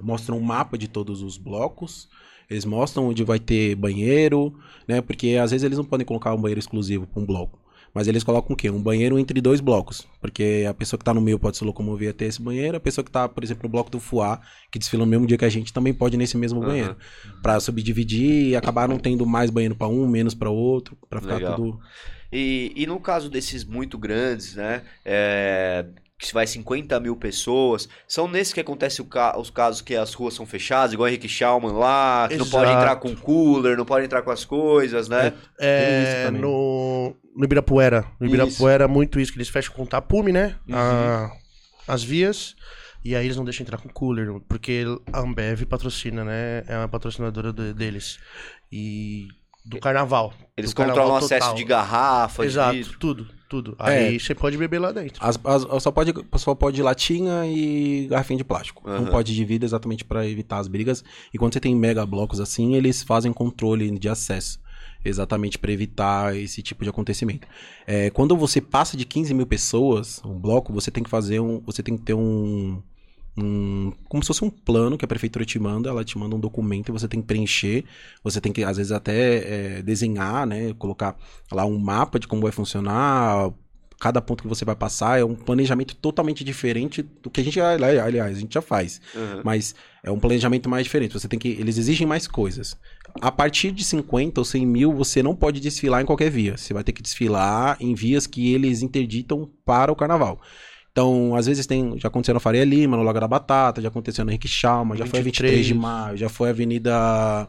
mostram 0.00 0.38
um 0.38 0.42
mapa 0.42 0.76
de 0.76 0.88
todos 0.88 1.22
os 1.22 1.36
blocos. 1.36 2.08
Eles 2.48 2.64
mostram 2.64 3.08
onde 3.08 3.22
vai 3.22 3.38
ter 3.38 3.76
banheiro, 3.76 4.52
né? 4.86 5.00
Porque 5.00 5.36
às 5.40 5.52
vezes 5.52 5.64
eles 5.64 5.78
não 5.78 5.84
podem 5.84 6.04
colocar 6.04 6.34
um 6.34 6.40
banheiro 6.40 6.58
exclusivo 6.58 7.06
para 7.06 7.22
um 7.22 7.26
bloco. 7.26 7.60
Mas 7.92 8.06
eles 8.06 8.22
colocam 8.22 8.54
o 8.54 8.56
quê? 8.56 8.70
Um 8.70 8.82
banheiro 8.82 9.18
entre 9.18 9.40
dois 9.40 9.60
blocos. 9.60 10.06
Porque 10.20 10.64
a 10.68 10.74
pessoa 10.74 10.98
que 10.98 11.04
tá 11.04 11.12
no 11.12 11.20
meio 11.20 11.38
pode 11.38 11.56
se 11.56 11.64
locomover 11.64 12.10
até 12.10 12.24
esse 12.24 12.40
banheiro. 12.40 12.76
A 12.76 12.80
pessoa 12.80 13.04
que 13.04 13.10
tá, 13.10 13.28
por 13.28 13.42
exemplo, 13.42 13.64
no 13.64 13.68
bloco 13.68 13.90
do 13.90 13.98
Fuá, 13.98 14.40
que 14.70 14.78
desfila 14.78 15.04
no 15.04 15.10
mesmo 15.10 15.26
dia 15.26 15.36
que 15.36 15.44
a 15.44 15.48
gente, 15.48 15.72
também 15.72 15.92
pode 15.92 16.14
ir 16.14 16.18
nesse 16.18 16.36
mesmo 16.36 16.60
Aham. 16.60 16.68
banheiro. 16.68 16.96
Pra 17.42 17.58
subdividir 17.58 18.48
e 18.48 18.56
acabar 18.56 18.88
não 18.88 18.98
tendo 18.98 19.26
mais 19.26 19.50
banheiro 19.50 19.74
pra 19.74 19.88
um, 19.88 20.06
menos 20.08 20.34
pra 20.34 20.50
outro. 20.50 20.96
Pra 21.08 21.20
ficar 21.20 21.36
Legal. 21.36 21.56
tudo. 21.56 21.80
E, 22.32 22.72
e 22.76 22.86
no 22.86 23.00
caso 23.00 23.28
desses 23.28 23.64
muito 23.64 23.98
grandes, 23.98 24.54
né? 24.54 24.82
é, 25.04 25.84
que 26.18 26.26
se 26.26 26.34
vai 26.34 26.46
50 26.46 27.00
mil 27.00 27.16
pessoas, 27.16 27.88
são 28.06 28.28
nesses 28.28 28.52
que 28.52 28.60
acontece 28.60 29.02
ca- 29.04 29.38
os 29.38 29.48
casos 29.48 29.80
que 29.80 29.96
as 29.96 30.12
ruas 30.12 30.34
são 30.34 30.44
fechadas, 30.44 30.92
igual 30.92 31.08
Henrique 31.08 31.26
Schaumann 31.28 31.72
lá, 31.72 32.28
que 32.28 32.36
não 32.36 32.46
pode 32.48 32.66
Exato. 32.70 32.78
entrar 32.82 32.96
com 32.96 33.16
cooler, 33.16 33.76
não 33.76 33.86
pode 33.86 34.04
entrar 34.04 34.20
com 34.22 34.30
as 34.30 34.44
coisas, 34.44 35.08
né? 35.08 35.28
Isso 35.28 35.36
É, 35.58 36.24
também. 36.26 36.42
no, 36.42 37.16
no 37.34 37.44
Ibirapuera. 37.44 38.02
No 38.20 38.26
Isso. 38.26 38.34
Ibirapuera, 38.34 38.86
muito 38.86 39.18
isso, 39.18 39.32
que 39.32 39.38
eles 39.38 39.48
fecham 39.48 39.74
com 39.74 39.86
tapume, 39.86 40.30
né? 40.30 40.56
Uhum. 40.68 40.76
A- 40.76 41.32
as 41.88 42.04
vias. 42.04 42.54
E 43.02 43.16
aí 43.16 43.24
eles 43.24 43.36
não 43.38 43.44
deixam 43.44 43.64
entrar 43.64 43.78
com 43.78 43.88
cooler, 43.88 44.28
porque 44.46 44.84
a 45.10 45.20
Ambev 45.20 45.62
patrocina, 45.64 46.22
né? 46.22 46.62
É 46.68 46.74
a 46.74 46.86
patrocinadora 46.86 47.50
do- 47.50 47.72
deles. 47.72 48.18
E 48.70 49.26
do 49.64 49.78
carnaval. 49.78 50.32
Eles 50.56 50.70
do 50.72 50.76
carnaval 50.76 51.02
controlam 51.04 51.22
o 51.22 51.24
acesso 51.24 51.40
total. 51.40 51.54
de 51.56 51.64
garrafa, 51.64 52.44
Exato, 52.44 52.76
de 52.76 52.98
tudo, 52.98 53.26
tudo. 53.48 53.76
É. 53.80 54.08
Aí 54.08 54.20
você 54.20 54.34
pode 54.34 54.56
beber 54.56 54.78
lá 54.78 54.92
dentro. 54.92 55.24
As, 55.24 55.38
as- 55.44 55.82
só, 55.82 55.90
pode, 55.90 56.12
só 56.36 56.54
pode 56.54 56.82
latinha 56.82 57.46
e 57.46 58.06
garrafinha 58.08 58.38
de 58.38 58.44
plástico. 58.44 58.82
Aham. 58.88 59.00
Não 59.04 59.10
pode 59.10 59.34
de 59.34 59.44
vidro 59.44 59.66
exatamente 59.66 60.04
para 60.04 60.26
evitar 60.26 60.58
as 60.58 60.68
brigas. 60.68 61.04
E 61.32 61.38
quando 61.38 61.52
você 61.52 61.60
tem 61.60 61.74
mega 61.74 62.04
blocos 62.06 62.40
assim, 62.40 62.74
eles 62.74 63.02
fazem 63.02 63.32
controle 63.32 63.90
de 63.98 64.08
acesso. 64.08 64.58
Exatamente 65.02 65.58
para 65.58 65.72
evitar 65.72 66.36
esse 66.36 66.62
tipo 66.62 66.84
de 66.84 66.90
acontecimento. 66.90 67.48
É, 67.86 68.10
quando 68.10 68.36
você 68.36 68.60
passa 68.60 68.96
de 68.98 69.06
15 69.06 69.32
mil 69.32 69.46
pessoas, 69.46 70.20
um 70.24 70.38
bloco, 70.38 70.72
você 70.74 70.90
tem 70.90 71.02
que 71.02 71.08
fazer 71.08 71.40
um. 71.40 71.60
Você 71.60 71.82
tem 71.82 71.96
que 71.96 72.02
ter 72.02 72.12
um. 72.14 72.82
Um- 73.42 73.92
como 74.08 74.22
se 74.22 74.26
fosse 74.28 74.44
um 74.44 74.50
plano 74.50 74.96
que 74.98 75.04
a 75.04 75.08
prefeitura 75.08 75.44
te 75.44 75.58
manda, 75.58 75.88
ela 75.88 76.04
te 76.04 76.16
manda 76.18 76.34
um 76.36 76.40
documento 76.40 76.88
e 76.88 76.92
você 76.92 77.08
tem 77.08 77.20
que 77.20 77.26
preencher. 77.26 77.84
Você 78.22 78.40
tem 78.40 78.52
que, 78.52 78.62
às 78.64 78.76
vezes, 78.76 78.92
até 78.92 79.78
é, 79.78 79.82
desenhar, 79.82 80.46
né? 80.46 80.74
Colocar 80.78 81.16
lá 81.50 81.64
um 81.64 81.78
mapa 81.78 82.18
de 82.18 82.26
como 82.28 82.42
vai 82.42 82.52
funcionar, 82.52 83.50
cada 83.98 84.20
ponto 84.22 84.42
que 84.42 84.48
você 84.48 84.64
vai 84.64 84.74
passar 84.74 85.20
é 85.20 85.24
um 85.24 85.34
planejamento 85.34 85.94
totalmente 85.94 86.42
diferente 86.42 87.02
do 87.02 87.28
que 87.28 87.40
a 87.40 87.44
gente, 87.44 87.60
ali- 87.60 87.98
aliás, 87.98 88.36
a 88.36 88.40
gente 88.40 88.54
já 88.54 88.62
faz. 88.62 89.00
Aham. 89.14 89.42
Mas 89.44 89.74
é 90.02 90.10
um 90.10 90.18
planejamento 90.18 90.70
mais 90.70 90.84
diferente. 90.84 91.12
Você 91.12 91.28
tem 91.28 91.38
que. 91.38 91.48
Eles 91.48 91.76
exigem 91.76 92.06
mais 92.06 92.26
coisas. 92.26 92.76
A 93.20 93.30
partir 93.30 93.72
de 93.72 93.84
50 93.84 94.40
ou 94.40 94.44
100 94.44 94.64
mil, 94.64 94.94
você 94.94 95.22
não 95.22 95.34
pode 95.36 95.60
desfilar 95.60 96.00
em 96.00 96.06
qualquer 96.06 96.30
via. 96.30 96.56
Você 96.56 96.72
vai 96.72 96.82
ter 96.82 96.92
que 96.92 97.02
desfilar 97.02 97.76
em 97.80 97.94
vias 97.94 98.26
que 98.26 98.54
eles 98.54 98.80
interditam 98.82 99.50
para 99.66 99.92
o 99.92 99.96
carnaval. 99.96 100.40
Então, 100.92 101.34
às 101.36 101.46
vezes 101.46 101.66
tem. 101.66 101.98
Já 101.98 102.08
aconteceu 102.08 102.34
na 102.34 102.40
Faria 102.40 102.64
Lima, 102.64 102.96
no 102.96 103.02
Lago 103.02 103.20
da 103.20 103.28
Batata, 103.28 103.80
já 103.80 103.88
aconteceu 103.88 104.24
no 104.24 104.30
Henrique 104.30 104.48
Chalma, 104.48 104.96
já 104.96 105.06
foi 105.06 105.20
a 105.20 105.22
23 105.22 105.52
de 105.66 105.72
23. 105.72 105.80
maio, 105.80 106.16
já 106.16 106.28
foi 106.28 106.48
a 106.48 106.52
Avenida. 106.52 107.48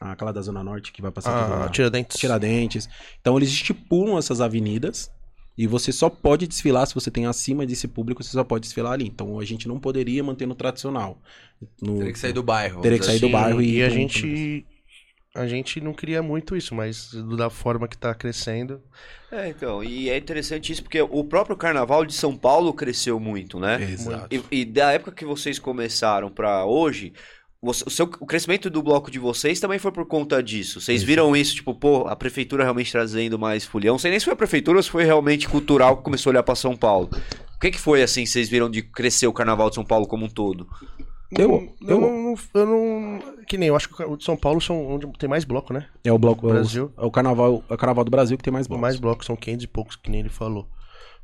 Aquela 0.00 0.32
da 0.32 0.40
Zona 0.40 0.64
Norte 0.64 0.92
que 0.92 1.02
vai 1.02 1.10
passar 1.10 1.30
por 1.46 1.52
Ah, 1.52 1.58
lá. 1.58 1.68
Tiradentes. 1.68 2.18
Tiradentes. 2.18 2.88
Então 3.20 3.36
eles 3.36 3.50
estipulam 3.50 4.16
essas 4.18 4.40
avenidas 4.40 5.10
e 5.58 5.66
você 5.66 5.92
só 5.92 6.08
pode 6.08 6.46
desfilar 6.46 6.86
se 6.86 6.94
você 6.94 7.10
tem 7.10 7.26
acima 7.26 7.66
desse 7.66 7.86
público, 7.86 8.22
você 8.24 8.30
só 8.30 8.42
pode 8.42 8.62
desfilar 8.62 8.92
ali. 8.94 9.06
Então 9.06 9.38
a 9.38 9.44
gente 9.44 9.68
não 9.68 9.78
poderia 9.78 10.24
manter 10.24 10.46
no 10.46 10.54
tradicional. 10.54 11.18
No- 11.82 11.98
Teria 11.98 12.12
que 12.14 12.18
sair 12.18 12.32
do 12.32 12.42
bairro. 12.42 12.80
Teria 12.80 12.98
que 12.98 13.04
sair 13.04 13.16
dizer 13.16 13.26
do 13.26 13.32
bairro 13.32 13.60
e 13.60 13.76
E 13.76 13.82
a 13.82 13.90
gente. 13.90 14.66
A 15.34 15.46
gente 15.46 15.80
não 15.80 15.92
queria 15.92 16.20
muito 16.22 16.56
isso, 16.56 16.74
mas 16.74 17.12
da 17.38 17.48
forma 17.48 17.86
que 17.86 17.96
tá 17.96 18.12
crescendo. 18.14 18.80
É, 19.30 19.48
então, 19.48 19.82
e 19.82 20.10
é 20.10 20.16
interessante 20.18 20.72
isso 20.72 20.82
porque 20.82 21.00
o 21.00 21.22
próprio 21.22 21.56
carnaval 21.56 22.04
de 22.04 22.12
São 22.14 22.36
Paulo 22.36 22.72
cresceu 22.74 23.20
muito, 23.20 23.60
né? 23.60 23.80
Exato. 23.92 24.26
E, 24.34 24.42
e 24.50 24.64
da 24.64 24.90
época 24.90 25.12
que 25.12 25.24
vocês 25.24 25.56
começaram 25.56 26.28
pra 26.32 26.64
hoje, 26.64 27.12
você- 27.62 27.84
o, 27.86 27.90
seu, 27.90 28.06
o 28.18 28.26
crescimento 28.26 28.68
do 28.68 28.82
bloco 28.82 29.08
de 29.08 29.20
vocês 29.20 29.60
também 29.60 29.78
foi 29.78 29.92
por 29.92 30.04
conta 30.04 30.42
disso. 30.42 30.80
Vocês 30.80 31.00
viram 31.04 31.36
isso, 31.36 31.54
tipo, 31.54 31.72
pô, 31.76 32.08
a 32.08 32.16
prefeitura 32.16 32.64
realmente 32.64 32.90
trazendo 32.90 33.38
mais 33.38 33.64
fulhão. 33.64 33.94
Não 33.94 33.98
sei 34.00 34.10
nem 34.10 34.18
se 34.18 34.24
foi 34.24 34.34
a 34.34 34.36
prefeitura 34.36 34.78
ou 34.78 34.82
se 34.82 34.90
foi 34.90 35.04
realmente 35.04 35.48
cultural 35.48 35.96
que 35.98 36.02
começou 36.02 36.30
a 36.30 36.32
olhar 36.32 36.42
pra 36.42 36.56
São 36.56 36.76
Paulo. 36.76 37.08
O 37.54 37.60
que, 37.60 37.70
que 37.70 37.78
foi 37.78 38.02
assim, 38.02 38.26
vocês 38.26 38.48
viram 38.48 38.68
de 38.68 38.82
crescer 38.82 39.28
o 39.28 39.32
carnaval 39.32 39.68
de 39.68 39.76
São 39.76 39.84
Paulo 39.84 40.08
como 40.08 40.24
um 40.24 40.28
todo? 40.28 40.66
Eu- 41.38 41.48
Não- 41.80 41.88
eu- 41.88 42.00
não- 42.00 42.34
eu 42.54 42.66
não. 42.66 43.18
Que 43.46 43.56
nem, 43.56 43.68
eu 43.68 43.76
acho 43.76 43.88
que 43.88 44.02
o 44.02 44.16
de 44.16 44.24
São 44.24 44.36
Paulo 44.36 44.60
são 44.60 44.84
onde 44.94 45.06
tem 45.18 45.28
mais 45.28 45.44
bloco, 45.44 45.72
né? 45.72 45.86
É 46.04 46.12
o 46.12 46.18
bloco 46.18 46.46
é 46.46 46.50
o- 46.50 46.54
Brasil. 46.54 46.92
É 46.98 47.04
o 47.04 47.10
carnaval, 47.10 47.62
é 47.70 47.74
o 47.74 47.78
carnaval 47.78 48.04
do 48.04 48.10
Brasil 48.10 48.36
que 48.36 48.42
tem 48.42 48.52
mais 48.52 48.66
blocos. 48.66 48.82
Mais 48.82 48.96
blocos, 48.98 49.26
são 49.26 49.36
500 49.36 49.64
e 49.64 49.68
poucos, 49.68 49.96
que 49.96 50.10
nem 50.10 50.20
ele 50.20 50.28
falou. 50.28 50.66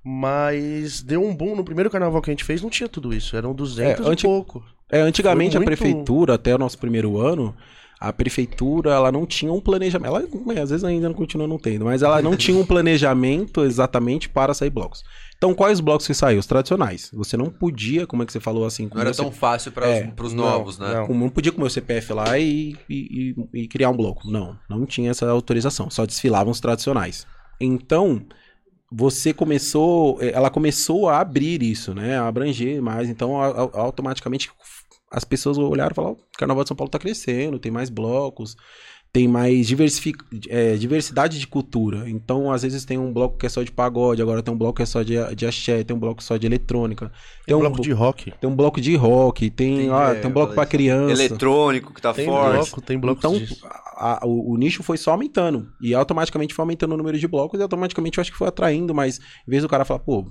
Mas 0.05 1.03
deu 1.03 1.21
um 1.25 1.35
boom. 1.35 1.57
No 1.57 1.65
primeiro 1.65 1.91
carnaval 1.91 2.23
que 2.23 2.31
a 2.31 2.33
gente 2.33 2.45
fez, 2.45 2.63
não 2.63 2.71
tinha 2.71 2.89
tudo 2.89 3.13
isso. 3.13 3.37
Eram 3.37 3.53
200 3.53 4.07
É, 4.07 4.09
e 4.09 4.13
anti- 4.13 4.25
pouco. 4.25 4.63
É, 4.91 5.01
antigamente 5.01 5.53
Foi 5.53 5.57
a 5.57 5.67
muito- 5.67 5.77
prefeitura, 5.79 6.35
até 6.35 6.55
o 6.55 6.59
nosso 6.59 6.79
primeiro 6.79 7.19
ano, 7.19 7.53
a 7.99 8.13
prefeitura 8.13 8.91
ela 8.93 9.11
não 9.11 9.25
tinha 9.27 9.53
um 9.53 9.61
planejamento. 9.61 10.09
Ela 10.15 10.23
é, 10.55 10.61
às 10.61 10.71
vezes 10.71 10.85
ainda 10.85 11.09
não 11.09 11.15
continua 11.15 11.47
não 11.47 11.59
tendo, 11.59 11.85
mas 11.87 12.03
ela 12.03 12.21
não 12.21 12.37
tinha 12.37 12.57
um 12.57 12.67
planejamento 12.67 13.63
exatamente 13.65 14.29
para 14.29 14.53
sair 14.55 14.71
blocos. 14.71 15.03
Então, 15.37 15.55
quais 15.55 15.81
blocos 15.81 16.07
que 16.07 16.15
saíram? 16.15 16.41
Os 16.41 16.47
tradicionais. 16.47 17.11
Você 17.13 17.37
não 17.37 17.51
podia, 17.51 18.07
como 18.07 18.23
é 18.23 18.27
que 18.27 18.33
você 18.33 18.41
falou 18.41 18.65
assim? 18.65 18.89
Não 18.95 19.01
era 19.01 19.13
tão 19.15 19.31
fácil 19.31 19.71
para 19.73 19.87
É, 19.87 20.13
os 20.23 20.33
não, 20.33 20.45
novos, 20.45 20.79
né? 20.79 20.95
não. 20.95 21.07
Como 21.07 21.21
não 21.21 21.29
podia 21.29 21.53
com 21.53 21.59
o 21.59 21.61
meu 21.61 21.69
CPF 21.71 22.13
lá 22.15 22.39
e, 22.39 22.75
e, 22.89 23.35
e- 23.55 23.63
e 23.63 23.69
criar 23.69 23.91
um 23.91 23.97
bloco. 23.97 24.27
Não, 24.31 24.59
não 24.69 24.87
tinha 24.87 25.11
essa 25.11 25.29
autorização. 25.29 25.91
Só 25.91 26.07
desfilavam 26.07 26.51
os 26.51 26.61
tradicionais. 26.61 27.27
Então, 27.61 28.23
você 28.91 29.35
começou, 29.35 30.19
eh, 30.23 30.31
ela 30.35 30.49
começou 30.49 31.09
a 31.09 31.21
abrir 31.21 31.63
isso, 31.63 31.93
né? 31.95 32.19
A 32.19 32.29
abranger 32.29 32.81
mais. 32.81 33.09
Então, 33.09 33.41
a- 33.41 33.49
a- 33.49 33.81
automaticamente 33.81 34.51
as 35.11 35.25
pessoas 35.25 35.57
olharam 35.59 35.93
e 35.93 35.95
falaram: 35.95 36.17
"Ó, 36.19 36.23
o 36.23 36.39
Carnaval 36.39 36.65
de 36.65 36.69
São 36.69 36.77
Paulo 36.77 36.91
tá 36.91 36.99
crescendo, 36.99 37.59
tem 37.59 37.71
mais 37.73 37.91
blocos. 37.91 38.57
Tem 39.13 39.27
mais 39.27 39.67
diversific... 39.67 40.19
eh, 40.51 40.75
diversidade 40.77 41.39
de 41.39 41.47
cultura. 41.47 42.11
Então, 42.11 42.53
às 42.53 42.63
vezes 42.63 42.85
tem 42.85 42.99
um 42.99 43.11
bloco 43.11 43.39
que 43.39 43.47
é 43.47 43.49
só 43.49 43.63
de 43.63 43.73
pagode, 43.73 44.21
agora 44.21 44.43
tem 44.43 44.53
um 44.53 44.59
bloco 44.59 44.75
que 44.77 44.83
é 44.83 44.87
só 44.87 45.03
de, 45.03 45.15
de 45.35 45.47
axé, 45.47 45.83
tem 45.83 45.97
um 45.97 46.01
bloco 46.01 46.23
só 46.23 46.37
de 46.37 46.45
eletrônica. 46.47 47.11
Tem 47.47 47.55
um 47.55 47.59
um 47.59 47.61
bloco 47.63 47.77
blo- 47.77 47.85
de 47.85 47.93
rock. 47.93 48.31
tem 48.39 48.51
um 48.51 48.55
bloco 48.55 48.79
de 48.79 48.95
rock, 48.95 49.49
tem, 49.49 49.77
Tem, 49.79 49.91
ah, 49.91 50.11
é, 50.11 50.15
tem 50.21 50.29
um 50.31 50.35
bloco 50.35 50.53
pra 50.53 50.65
falei 50.65 50.71
criança. 50.71 51.13
Eletrônico 51.23 51.95
que 51.95 52.03
tá 52.03 52.13
Tem 52.13 52.27
forte. 52.27 52.53
bloco, 52.57 52.81
tem 52.83 52.99
blocos 52.99 53.25
Então, 53.25 53.71
a- 53.97 54.23
a- 54.25 54.27
o, 54.27 54.53
o 54.53 54.57
nicho 54.59 54.83
foi 54.83 54.99
só 54.99 55.13
aumentando. 55.13 55.67
E 55.81 55.95
automaticamente 55.95 56.53
foi 56.53 56.63
aumentando 56.65 56.93
o 56.93 56.99
número 56.99 57.19
de 57.19 57.27
blocos 57.29 57.59
e 57.59 57.63
automaticamente 57.63 58.19
eu 58.19 58.23
acho 58.23 58.33
que 58.33 58.37
foi 58.37 58.49
atraindo, 58.49 58.95
mas 58.95 59.19
em 59.19 59.51
vez 59.51 59.63
do 59.63 59.69
cara 59.69 59.87
falar, 59.87 60.01
pô, 60.01 60.27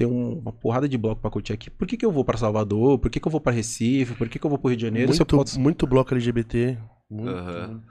tem 0.00 0.06
um- 0.06 0.38
uma 0.38 0.52
porrada 0.52 0.88
de 0.88 0.96
bloco 0.98 1.20
pra 1.20 1.30
curtir 1.30 1.52
aqui, 1.52 1.68
por 1.70 1.86
que, 1.86 1.96
que 1.96 2.04
eu 2.06 2.10
vou 2.12 2.24
pra 2.24 2.36
Salvador? 2.38 2.98
Por 2.98 3.10
que, 3.10 3.20
que 3.20 3.26
eu 3.28 3.32
vou 3.32 3.40
pra 3.40 3.52
Recife? 3.52 4.14
Por 4.14 4.28
que, 4.28 4.38
que 4.38 4.44
eu 4.46 4.50
vou 4.50 4.58
pro 4.58 4.68
Rio 4.68 4.76
de 4.76 4.82
Janeiro? 4.84 5.08
Muito, 5.10 5.26
posso- 5.26 5.60
muito 5.60 5.86
bloco 5.86 6.14
LGBT. 6.14 6.78
Muito, 7.10 7.28
Aham. 7.30 7.82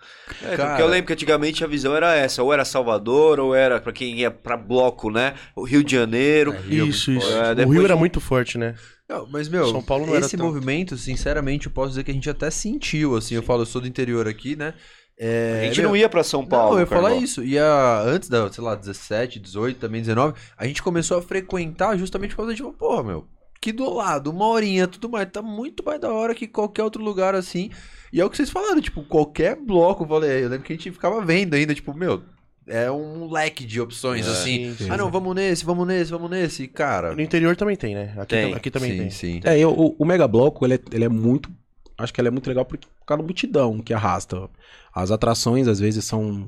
É, 0.44 0.56
Cara- 0.56 0.70
porque 0.70 0.82
eu 0.82 0.88
lembro 0.88 1.08
que 1.08 1.14
antigamente 1.14 1.62
a 1.64 1.68
visão 1.68 1.94
era 1.94 2.16
essa, 2.16 2.42
ou 2.42 2.54
era 2.54 2.64
Salvador, 2.64 3.38
ou 3.40 3.54
era 3.54 3.80
pra 3.82 3.92
quem 3.92 4.16
ia 4.20 4.32
pra 4.32 4.56
bloco, 4.56 5.12
né? 5.12 5.34
O 5.56 5.64
Rio 5.66 5.84
de 5.84 5.92
Janeiro. 5.92 6.52
Rio 6.52 6.88
Isso, 6.88 7.12
muito 7.12 7.22
isso. 7.26 7.32
forte. 7.34 7.48
É, 7.48 7.52
o 7.52 7.56
depois 7.56 7.78
Rio 7.78 7.86
era 7.86 7.96
muito 7.98 8.22
forte, 8.22 8.58
né? 8.58 8.76
Não, 9.10 9.28
mas, 9.30 9.50
meu, 9.50 9.68
São 9.70 9.82
Paulo 9.84 10.06
não 10.06 10.16
esse 10.16 10.38
tanto. 10.38 10.46
movimento, 10.46 10.96
sinceramente, 10.98 11.66
eu 11.68 11.72
posso 11.74 11.90
dizer 11.90 12.04
que 12.06 12.12
a 12.12 12.14
gente 12.14 12.30
até 12.30 12.50
sentiu, 12.50 13.16
assim, 13.18 13.36
eu 13.36 13.44
falo, 13.44 13.64
eu 13.64 13.66
sou 13.66 13.82
do 13.82 13.88
interior 13.88 14.26
aqui, 14.28 14.56
né? 14.56 14.74
É, 15.22 15.60
a 15.62 15.66
gente 15.66 15.82
meu, 15.82 15.90
não 15.90 15.98
ia 15.98 16.08
pra 16.08 16.24
São 16.24 16.46
Paulo. 16.46 16.70
Não, 16.72 16.78
eu 16.78 16.80
ia 16.82 16.88
falar 16.88 17.14
isso. 17.16 17.44
E 17.44 17.60
a, 17.60 18.02
antes 18.06 18.30
da, 18.30 18.50
sei 18.52 18.64
lá, 18.64 18.74
17, 18.74 19.38
18, 19.40 19.78
também 19.78 20.00
19, 20.02 20.34
a 20.58 20.66
gente 20.66 20.82
começou 20.82 21.18
a 21.18 21.22
frequentar 21.22 21.98
justamente 21.98 22.32
por 22.32 22.38
causa 22.46 22.54
de, 22.56 22.64
porra, 22.64 23.04
meu, 23.04 23.26
que 23.60 23.74
do 23.74 23.94
lado, 23.94 24.32
uma 24.32 24.48
horinha, 24.48 24.88
tudo 24.88 25.10
mais, 25.10 25.28
tá 25.30 25.42
muito 25.42 25.84
mais 25.84 26.00
da 26.00 26.10
hora 26.10 26.34
que 26.34 26.48
qualquer 26.48 26.84
outro 26.84 27.04
lugar 27.04 27.36
assim. 27.36 27.70
E 28.14 28.22
é 28.22 28.24
o 28.26 28.30
que 28.30 28.38
vocês 28.38 28.50
falaram, 28.50 28.80
tipo, 28.80 29.04
qualquer 29.04 29.58
bloco, 29.58 30.04
eu 30.04 30.08
falei, 30.08 30.44
eu 30.46 30.50
lembro 30.50 30.66
que 30.66 30.72
a 30.72 30.76
gente 30.78 30.90
ficava 30.92 31.22
vendo 31.24 31.54
ainda, 31.54 31.76
tipo, 31.76 31.94
meu, 31.94 32.24
é 32.66 32.90
um 32.90 33.30
leque 33.30 33.66
de 33.66 33.82
opções, 33.82 34.26
É. 34.26 34.32
assim. 34.32 34.70
Sim, 34.72 34.86
sim. 34.86 34.90
Ah, 34.90 34.96
não, 34.96 35.12
vamos 35.12 35.36
nesse, 35.36 35.66
vamos 35.66 35.86
nesse, 35.86 36.12
vamos 36.12 36.30
nesse, 36.30 36.66
cara. 36.68 37.14
No 37.14 37.22
interior 37.22 37.58
também 37.58 37.76
tem, 37.76 37.94
né? 37.94 38.14
Aqui, 38.16 38.36
Tem. 38.36 38.50
tam- 38.52 38.58
aqui 38.58 38.72
também 38.72 38.92
sim, 38.92 38.98
tem. 39.00 39.10
sim. 39.10 39.42
É, 39.44 39.60
eu- 39.60 39.72
o, 39.78 39.96
o 40.00 40.06
Mega 40.06 40.28
Bloco, 40.30 40.66
ele 40.66 40.76
é, 40.76 40.80
ele 40.94 41.04
é 41.04 41.10
muito. 41.10 41.50
Acho 42.00 42.14
que 42.14 42.22
ele 42.22 42.30
é 42.30 42.32
muito 42.32 42.48
legal 42.48 42.66
porque 42.66 42.88
por 42.88 43.06
causa 43.06 43.22
da 43.22 43.28
multidão 43.28 43.80
que 43.80 43.94
arrasta. 43.94 44.50
As 44.94 45.12
atrações, 45.12 45.68
às 45.68 45.80
vezes, 45.80 46.06
são 46.06 46.48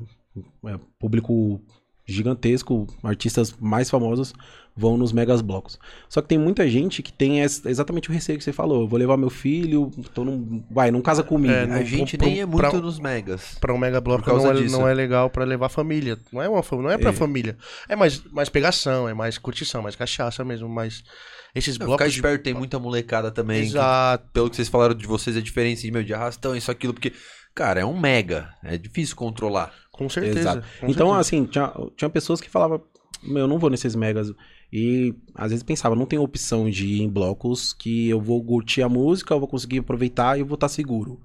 é, 0.66 0.80
público 0.98 1.62
gigantesco, 2.06 2.88
artistas 3.04 3.54
mais 3.60 3.90
famosos 3.90 4.34
vão 4.76 4.98
nos 4.98 5.12
megas 5.12 5.42
blocos. 5.42 5.78
Só 6.08 6.22
que 6.22 6.30
tem 6.30 6.38
muita 6.38 6.68
gente 6.70 7.04
que 7.04 7.12
tem 7.12 7.42
exatamente 7.42 8.10
o 8.10 8.14
receio 8.14 8.38
que 8.38 8.44
você 8.44 8.54
falou. 8.54 8.82
Eu 8.82 8.88
vou 8.88 8.98
levar 8.98 9.18
meu 9.18 9.30
filho, 9.30 9.92
então 9.98 10.24
não, 10.24 10.64
vai, 10.72 10.90
não 10.92 11.02
casa 11.02 11.22
comigo. 11.24 11.54
É, 11.54 11.64
A 11.64 11.68
não- 11.68 11.86
gente 11.86 12.18
pra- 12.18 12.26
nem 12.28 12.40
é 12.40 12.46
muito 12.46 12.70
pra- 12.70 12.80
nos 12.80 12.98
megas. 12.98 13.58
Pra 13.60 13.74
um 13.74 13.78
mega 13.78 14.00
bloco 14.00 14.24
Por 14.24 14.32
causa 14.32 14.54
não 14.54 14.60
é, 14.62 14.70
não 14.70 14.88
é 14.88 14.94
legal 14.94 15.30
pra 15.30 15.44
levar 15.44 15.68
família. 15.68 16.18
Não 16.32 16.42
é, 16.42 16.48
uma, 16.48 16.64
não 16.82 16.90
é 16.90 16.98
pra 16.98 17.10
É. 17.10 17.14
família. 17.14 17.58
É 17.90 17.96
mais, 17.98 18.24
mais 18.32 18.48
pegação, 18.48 19.10
é 19.10 19.14
mais 19.14 19.38
curtição, 19.38 19.82
mais 19.82 19.96
cachaça 19.96 20.44
mesmo. 20.46 20.70
Mas 20.70 21.04
esses 21.54 21.78
Não, 21.78 21.86
blocos. 21.88 22.06
Ficar 22.06 22.16
esperto, 22.16 22.44
tem 22.44 22.54
muita 22.54 22.80
molecada 22.80 23.30
também. 23.30 23.62
que, 23.64 23.68
Exato. 23.68 24.30
pelo 24.32 24.50
que 24.50 24.56
vocês 24.56 24.70
falaram 24.70 24.96
de 24.96 25.06
vocês, 25.06 25.36
a 25.36 25.42
diferença 25.42 25.82
de, 25.82 25.92
meu, 25.92 26.04
de 26.04 26.14
arrastão, 26.14 26.56
isso, 26.56 26.72
aquilo, 26.72 26.94
porque, 26.94 27.12
cara, 27.54 27.82
é 27.82 27.86
um 27.86 28.00
mega. 28.00 28.50
É 28.64 28.78
difícil 28.78 29.18
controlar. 29.18 29.74
Com 29.92 30.10
certeza. 30.10 30.40
Exato. 30.40 30.68
com 30.80 30.88
Então, 30.88 31.08
certeza. 31.08 31.20
assim, 31.20 31.46
tinha, 31.46 31.74
tinha 31.96 32.10
pessoas 32.10 32.40
que 32.42 32.50
falavam, 32.50 32.82
meu, 33.24 33.40
eu 33.44 33.48
não 33.48 33.60
vou 33.60 33.70
nesses 33.70 33.96
megas. 33.96 34.32
E 34.72 35.14
às 35.36 35.52
vezes 35.52 35.64
pensava, 35.64 35.96
não 35.96 36.06
tem 36.06 36.18
opção 36.18 36.70
de 36.70 36.88
ir 36.88 37.02
em 37.02 37.10
blocos 37.10 37.74
que 37.74 38.08
eu 38.10 38.22
vou 38.22 38.44
curtir 38.44 38.82
a 38.82 38.90
música, 38.90 39.34
eu 39.34 39.40
vou 39.40 39.48
conseguir 39.48 39.80
aproveitar 39.80 40.38
e 40.38 40.42
eu 40.42 40.46
vou 40.46 40.56
estar 40.56 40.70
seguro. 40.70 41.20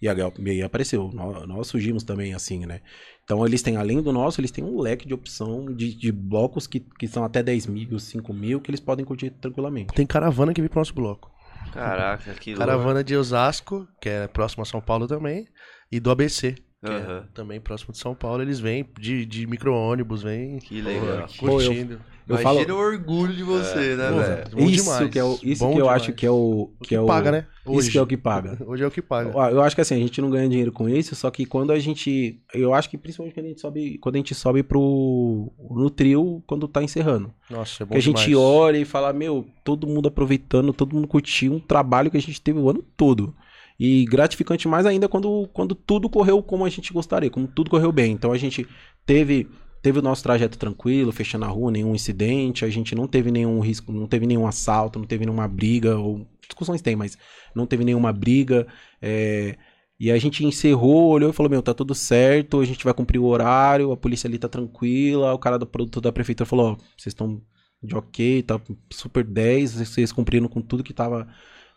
E 0.00 0.08
aí, 0.08 0.16
e 0.38 0.50
aí 0.50 0.62
apareceu, 0.62 1.10
nós, 1.12 1.46
nós 1.48 1.66
surgimos 1.66 2.04
também 2.04 2.32
assim, 2.32 2.66
né? 2.66 2.80
Então 3.24 3.44
eles 3.44 3.62
têm, 3.62 3.76
além 3.76 4.00
do 4.00 4.12
nosso, 4.12 4.40
eles 4.40 4.50
têm 4.50 4.64
um 4.64 4.80
leque 4.80 5.06
de 5.06 5.14
opção 5.14 5.66
de, 5.74 5.92
de 5.94 6.12
blocos 6.12 6.66
que, 6.68 6.80
que 6.80 7.08
são 7.08 7.24
até 7.24 7.42
10 7.42 7.66
mil, 7.66 7.98
5 7.98 8.32
mil, 8.32 8.60
que 8.60 8.70
eles 8.70 8.80
podem 8.80 9.04
curtir 9.04 9.30
tranquilamente. 9.30 9.92
Tem 9.94 10.06
caravana 10.06 10.54
que 10.54 10.60
vem 10.60 10.70
pro 10.70 10.80
nosso 10.80 10.94
bloco. 10.94 11.30
Caraca, 11.72 12.32
que 12.34 12.50
louco. 12.50 12.64
Caravana 12.66 13.02
de 13.04 13.16
Osasco, 13.16 13.86
que 14.00 14.08
é 14.08 14.26
próximo 14.28 14.62
a 14.62 14.66
São 14.66 14.80
Paulo 14.80 15.06
também, 15.06 15.46
e 15.90 15.98
do 16.00 16.10
ABC, 16.10 16.54
que 16.84 16.90
Aham. 16.90 17.24
é 17.26 17.34
também 17.34 17.60
próximo 17.60 17.92
de 17.92 17.98
São 17.98 18.14
Paulo. 18.14 18.42
Eles 18.42 18.60
vêm 18.60 18.86
de, 19.00 19.26
de 19.26 19.46
micro-ônibus, 19.46 20.22
vêm 20.22 20.58
Que 20.58 20.80
legal. 20.80 21.26
curtindo. 21.38 22.00
Eu 22.28 22.38
Imagina 22.38 22.66
falo- 22.66 22.78
o 22.78 22.82
orgulho 22.84 23.34
de 23.34 23.42
você, 23.42 23.96
né, 23.96 24.10
Pô, 24.10 24.18
velho? 24.18 24.44
Bom 24.52 24.60
isso 24.70 24.84
demais, 24.84 25.10
que, 25.10 25.18
é 25.18 25.24
o, 25.24 25.38
isso 25.42 25.64
bom 25.64 25.72
que 25.72 25.78
eu 25.80 25.84
demais. 25.84 26.02
acho 26.02 26.12
que 26.12 26.26
é 26.26 26.30
o. 26.30 26.34
O 26.34 26.82
Que 26.82 26.88
que 26.90 26.94
é 26.94 27.00
o 27.00 27.06
paga, 27.06 27.32
né? 27.32 27.46
Isso 27.70 27.90
que 27.90 27.96
é 27.96 28.02
o 28.02 28.06
que 28.06 28.18
paga. 28.18 28.58
Hoje 28.68 28.84
é 28.84 28.86
o 28.86 28.90
que 28.90 29.00
paga. 29.00 29.30
Eu 29.50 29.62
acho 29.62 29.74
que 29.74 29.80
assim, 29.80 29.94
a 29.94 29.98
gente 29.98 30.20
não 30.20 30.28
ganha 30.28 30.46
dinheiro 30.46 30.70
com 30.70 30.86
isso, 30.90 31.16
só 31.16 31.30
que 31.30 31.46
quando 31.46 31.72
a 31.72 31.78
gente. 31.78 32.38
Eu 32.52 32.74
acho 32.74 32.90
que 32.90 32.98
principalmente 32.98 33.34
quando 33.34 33.46
a 33.46 33.48
gente 33.48 33.60
sobe, 33.62 33.98
quando 33.98 34.14
a 34.16 34.18
gente 34.18 34.34
sobe 34.34 34.62
pro. 34.62 35.50
no 35.70 35.88
trio, 35.88 36.42
quando 36.46 36.68
tá 36.68 36.82
encerrando. 36.82 37.32
Nossa, 37.50 37.82
é 37.82 37.86
bom 37.86 37.92
que 37.92 37.96
a 37.98 38.00
gente 38.02 38.34
olha 38.34 38.76
e 38.76 38.84
fala, 38.84 39.10
meu, 39.14 39.46
todo 39.64 39.86
mundo 39.86 40.08
aproveitando, 40.08 40.72
todo 40.74 40.94
mundo 40.94 41.08
curtiu 41.08 41.54
um 41.54 41.58
trabalho 41.60 42.10
que 42.10 42.18
a 42.18 42.20
gente 42.20 42.40
teve 42.42 42.58
o 42.58 42.68
ano 42.68 42.84
todo. 42.94 43.34
E 43.78 44.04
gratificante 44.06 44.66
mais 44.66 44.86
ainda 44.86 45.08
quando, 45.08 45.48
quando 45.52 45.74
tudo 45.74 46.10
correu 46.10 46.42
como 46.42 46.64
a 46.64 46.68
gente 46.68 46.92
gostaria, 46.92 47.30
como 47.30 47.46
tudo 47.46 47.70
correu 47.70 47.92
bem. 47.92 48.12
Então 48.12 48.32
a 48.32 48.38
gente 48.38 48.66
teve. 49.06 49.48
Teve 49.80 50.00
o 50.00 50.02
nosso 50.02 50.24
trajeto 50.24 50.58
tranquilo, 50.58 51.12
fechando 51.12 51.44
a 51.44 51.48
rua, 51.48 51.70
nenhum 51.70 51.94
incidente, 51.94 52.64
a 52.64 52.68
gente 52.68 52.96
não 52.96 53.06
teve 53.06 53.30
nenhum 53.30 53.60
risco, 53.60 53.92
não 53.92 54.08
teve 54.08 54.26
nenhum 54.26 54.44
assalto, 54.44 54.98
não 54.98 55.06
teve 55.06 55.24
nenhuma 55.24 55.46
briga, 55.46 55.96
ou 55.96 56.26
discussões 56.42 56.82
tem, 56.82 56.96
mas 56.96 57.16
não 57.54 57.64
teve 57.64 57.84
nenhuma 57.84 58.12
briga. 58.12 58.66
é, 59.00 59.56
e 60.00 60.12
a 60.12 60.18
gente 60.18 60.44
encerrou, 60.44 61.10
olhou 61.10 61.30
e 61.30 61.32
falou: 61.32 61.50
Meu, 61.50 61.62
tá 61.62 61.74
tudo 61.74 61.94
certo, 61.94 62.60
a 62.60 62.64
gente 62.64 62.84
vai 62.84 62.94
cumprir 62.94 63.18
o 63.18 63.24
horário, 63.24 63.90
a 63.90 63.96
polícia 63.96 64.28
ali 64.28 64.38
tá 64.38 64.48
tranquila. 64.48 65.34
O 65.34 65.38
cara 65.38 65.58
do 65.58 65.66
produto 65.66 66.00
da 66.00 66.12
prefeitura 66.12 66.46
falou: 66.46 66.72
Ó, 66.72 66.74
vocês 66.96 67.08
estão 67.08 67.42
de 67.82 67.96
ok, 67.96 68.42
tá 68.42 68.60
super 68.90 69.24
10, 69.24 69.74
vocês 69.74 70.12
cumpriram 70.12 70.48
com 70.48 70.60
tudo 70.60 70.84
que 70.84 70.92
tava 70.92 71.28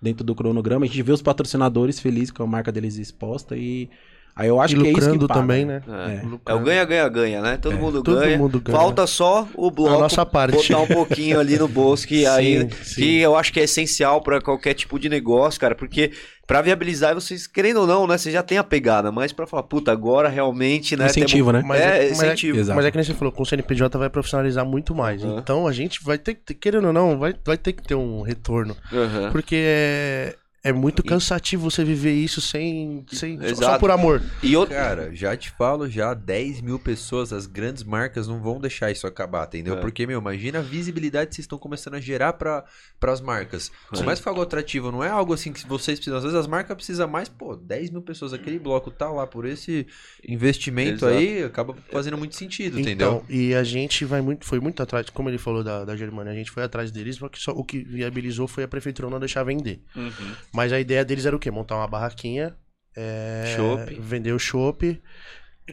dentro 0.02 0.24
do 0.26 0.34
cronograma. 0.34 0.86
A 0.86 0.88
gente 0.88 1.04
vê 1.04 1.12
os 1.12 1.22
patrocinadores 1.22 2.00
felizes 2.00 2.32
com 2.32 2.44
a 2.44 2.48
marca 2.48 2.72
deles 2.72 2.98
exposta 2.98 3.56
e. 3.56 3.90
Aí 4.36 4.48
eu 4.48 4.62
acho 4.62 4.76
E 4.76 4.80
que 4.80 4.88
é 4.88 4.90
isso 4.92 5.00
lucrando 5.00 5.20
que 5.20 5.28
paga. 5.28 5.40
também, 5.42 5.66
né? 5.66 5.82
É. 5.88 5.92
É. 5.92 6.16
É 6.16 6.26
o 6.26 6.30
Lucrando. 6.30 6.64
ganha-ganha-ganha, 6.66 7.42
né? 7.42 7.58
Todo 7.58 7.78
mundo 7.78 8.02
todo 8.02 8.20
ganha. 8.20 8.38
mundo 8.38 8.60
ganha. 8.62 8.78
Falta 8.78 9.06
só 9.06 9.48
o 9.56 9.70
bloco 9.70 9.96
A 9.96 10.00
nossa 10.00 10.26
parte. 10.26 10.56
botar 10.56 10.80
um 10.82 10.88
pouquinho 10.88 11.40
ali 11.40 11.58
no 11.60 11.68
bolso, 11.68 12.08
que 12.08 12.20
Sim, 12.24 12.26
aí 12.28 12.70
sim. 12.84 12.96
que 13.02 13.20
eu 13.20 13.36
acho 13.36 13.52
que 13.52 13.60
é 13.60 13.64
essencial 13.64 14.22
pra 14.22 14.42
qualquer 14.42 14.74
tipo 14.74 14.98
de 14.98 15.10
negócio, 15.10 15.60
cara, 15.60 15.76
porque 15.76 16.12
pra 16.48 16.62
viabilizar 16.62 17.14
vocês 17.14 17.46
querendo 17.48 17.82
ou 17.82 17.88
não, 17.88 18.06
né, 18.08 18.18
você 18.18 18.30
já 18.32 18.42
tem 18.44 18.58
a 18.58 18.64
pegada, 18.64 19.12
mas 19.12 19.32
pra 19.32 19.46
falar, 19.48 19.64
puta, 19.64 19.92
agora 19.92 20.28
realmente, 20.28 20.98
né, 20.98 21.06
Incentivo, 21.06 21.52
né? 21.52 21.62
Mas 21.66 21.80
é, 21.82 21.84
é- 21.84 21.90
mas 21.90 22.02
é- 22.04 22.12
incentivo. 22.12 22.60
Exato. 22.60 22.76
Mas 22.76 22.86
é 22.86 22.92
que 22.92 22.98
nem 22.98 23.04
você 23.06 23.14
falou, 23.14 23.32
com 23.32 23.44
o 23.44 23.46
CNPJ 23.46 23.98
vai 23.98 24.10
profissionalizar 24.10 24.66
muito 24.66 24.94
mais. 24.96 25.24
Aham. 25.24 25.38
Então 25.40 25.68
a 25.68 25.72
gente 25.72 26.04
vai 26.04 26.18
ter 26.18 26.36
que, 26.36 26.54
querendo 26.54 26.88
ou 26.88 26.94
não, 26.94 27.18
vai, 27.20 27.34
vai 27.46 27.58
ter 27.58 27.74
que 27.74 27.84
ter 27.84 27.96
um 27.96 28.22
retorno. 28.22 28.76
Aham. 28.92 29.30
Porque 29.32 29.56
é, 29.58 30.36
é 30.64 30.72
muito 30.72 31.04
cansativo 31.04 31.70
você 31.70 31.84
viver 31.84 32.14
isso 32.14 32.40
sem. 32.42 33.04
sem 33.12 33.40
só- 33.56 33.64
só 33.64 33.80
por 33.80 33.90
amor. 33.92 34.22
E 34.44 34.56
outro, 34.56 34.76
Cara, 34.76 35.10
já 35.16 35.36
te 35.36 35.50
falo, 35.52 35.90
já 35.90 36.14
10 36.14 36.62
mil 36.62 36.78
pessoas, 36.78 37.34
as 37.34 37.46
grandes 37.48 37.84
marcas 37.84 38.28
não 38.28 38.40
vão 38.42 38.60
deixar 38.60 38.92
isso 38.92 39.08
acabar, 39.08 39.48
entendeu? 39.48 39.76
É. 39.76 39.82
Porque, 39.82 40.06
meu, 40.06 40.20
imagina 40.20 40.60
a 40.60 40.62
visibilidade 40.62 41.30
que 41.30 41.36
vocês 41.36 41.46
estão 41.46 41.58
começando 41.58 41.96
a 41.96 42.00
gerar 42.00 42.34
para 42.34 42.64
as 43.02 43.22
marcas. 43.22 43.64
Sim. 43.64 43.72
Começa 44.04 44.22
com 44.22 44.30
algo 44.30 44.42
atrativo, 44.42 44.92
não 44.92 45.04
é 45.04 45.10
algo 45.10 45.34
assim 45.34 45.52
que 45.52 45.66
vocês 45.68 45.98
precisam. 46.00 46.18
Às 46.18 46.24
vezes 46.24 46.38
as 46.38 46.48
marcas 46.48 46.76
precisam 46.76 47.08
mais, 47.08 47.28
pô, 47.28 47.56
10 47.56 47.90
mil 47.90 48.02
pessoas, 48.02 48.32
aquele 48.34 48.60
bloco 48.60 48.92
tá 48.92 49.10
lá 49.10 49.26
por 49.26 49.46
esse 49.46 49.88
investimento 50.28 51.06
Exato. 51.06 51.14
aí, 51.14 51.44
acaba 51.44 51.76
fazendo 51.92 52.18
muito 52.18 52.36
sentido, 52.36 52.80
Então, 52.80 52.92
entendeu? 53.18 53.26
e 53.30 53.54
a 53.56 53.64
gente 53.64 54.06
vai 54.06 54.22
muito, 54.22 54.46
foi 54.46 54.60
muito 54.60 54.82
atrás, 54.84 55.10
como 55.10 55.30
ele 55.30 55.38
falou 55.38 55.64
da, 55.64 55.84
da 55.86 55.96
Germânia, 55.96 56.32
a 56.32 56.36
gente 56.36 56.52
foi 56.52 56.64
atrás 56.64 56.92
deles, 56.92 57.18
porque 57.18 57.40
só 57.40 57.52
o 57.52 57.64
que 57.64 57.80
viabilizou 57.84 58.48
foi 58.48 58.64
a 58.64 58.68
prefeitura 58.68 59.10
não 59.10 59.20
deixar 59.20 59.44
vender. 59.44 59.82
Uhum. 59.96 60.12
Mas 60.54 60.74
a 60.74 60.80
ideia 60.80 61.06
deles 61.06 61.26
era 61.26 61.36
o 61.36 61.40
quê? 61.40 61.50
Montar 61.50 61.76
uma 61.76 61.88
barraquinha, 61.88 62.56
é, 62.96 63.54
Chopp. 63.56 64.00
vender 64.00 64.34
o 64.34 64.40
chopp, 64.40 65.02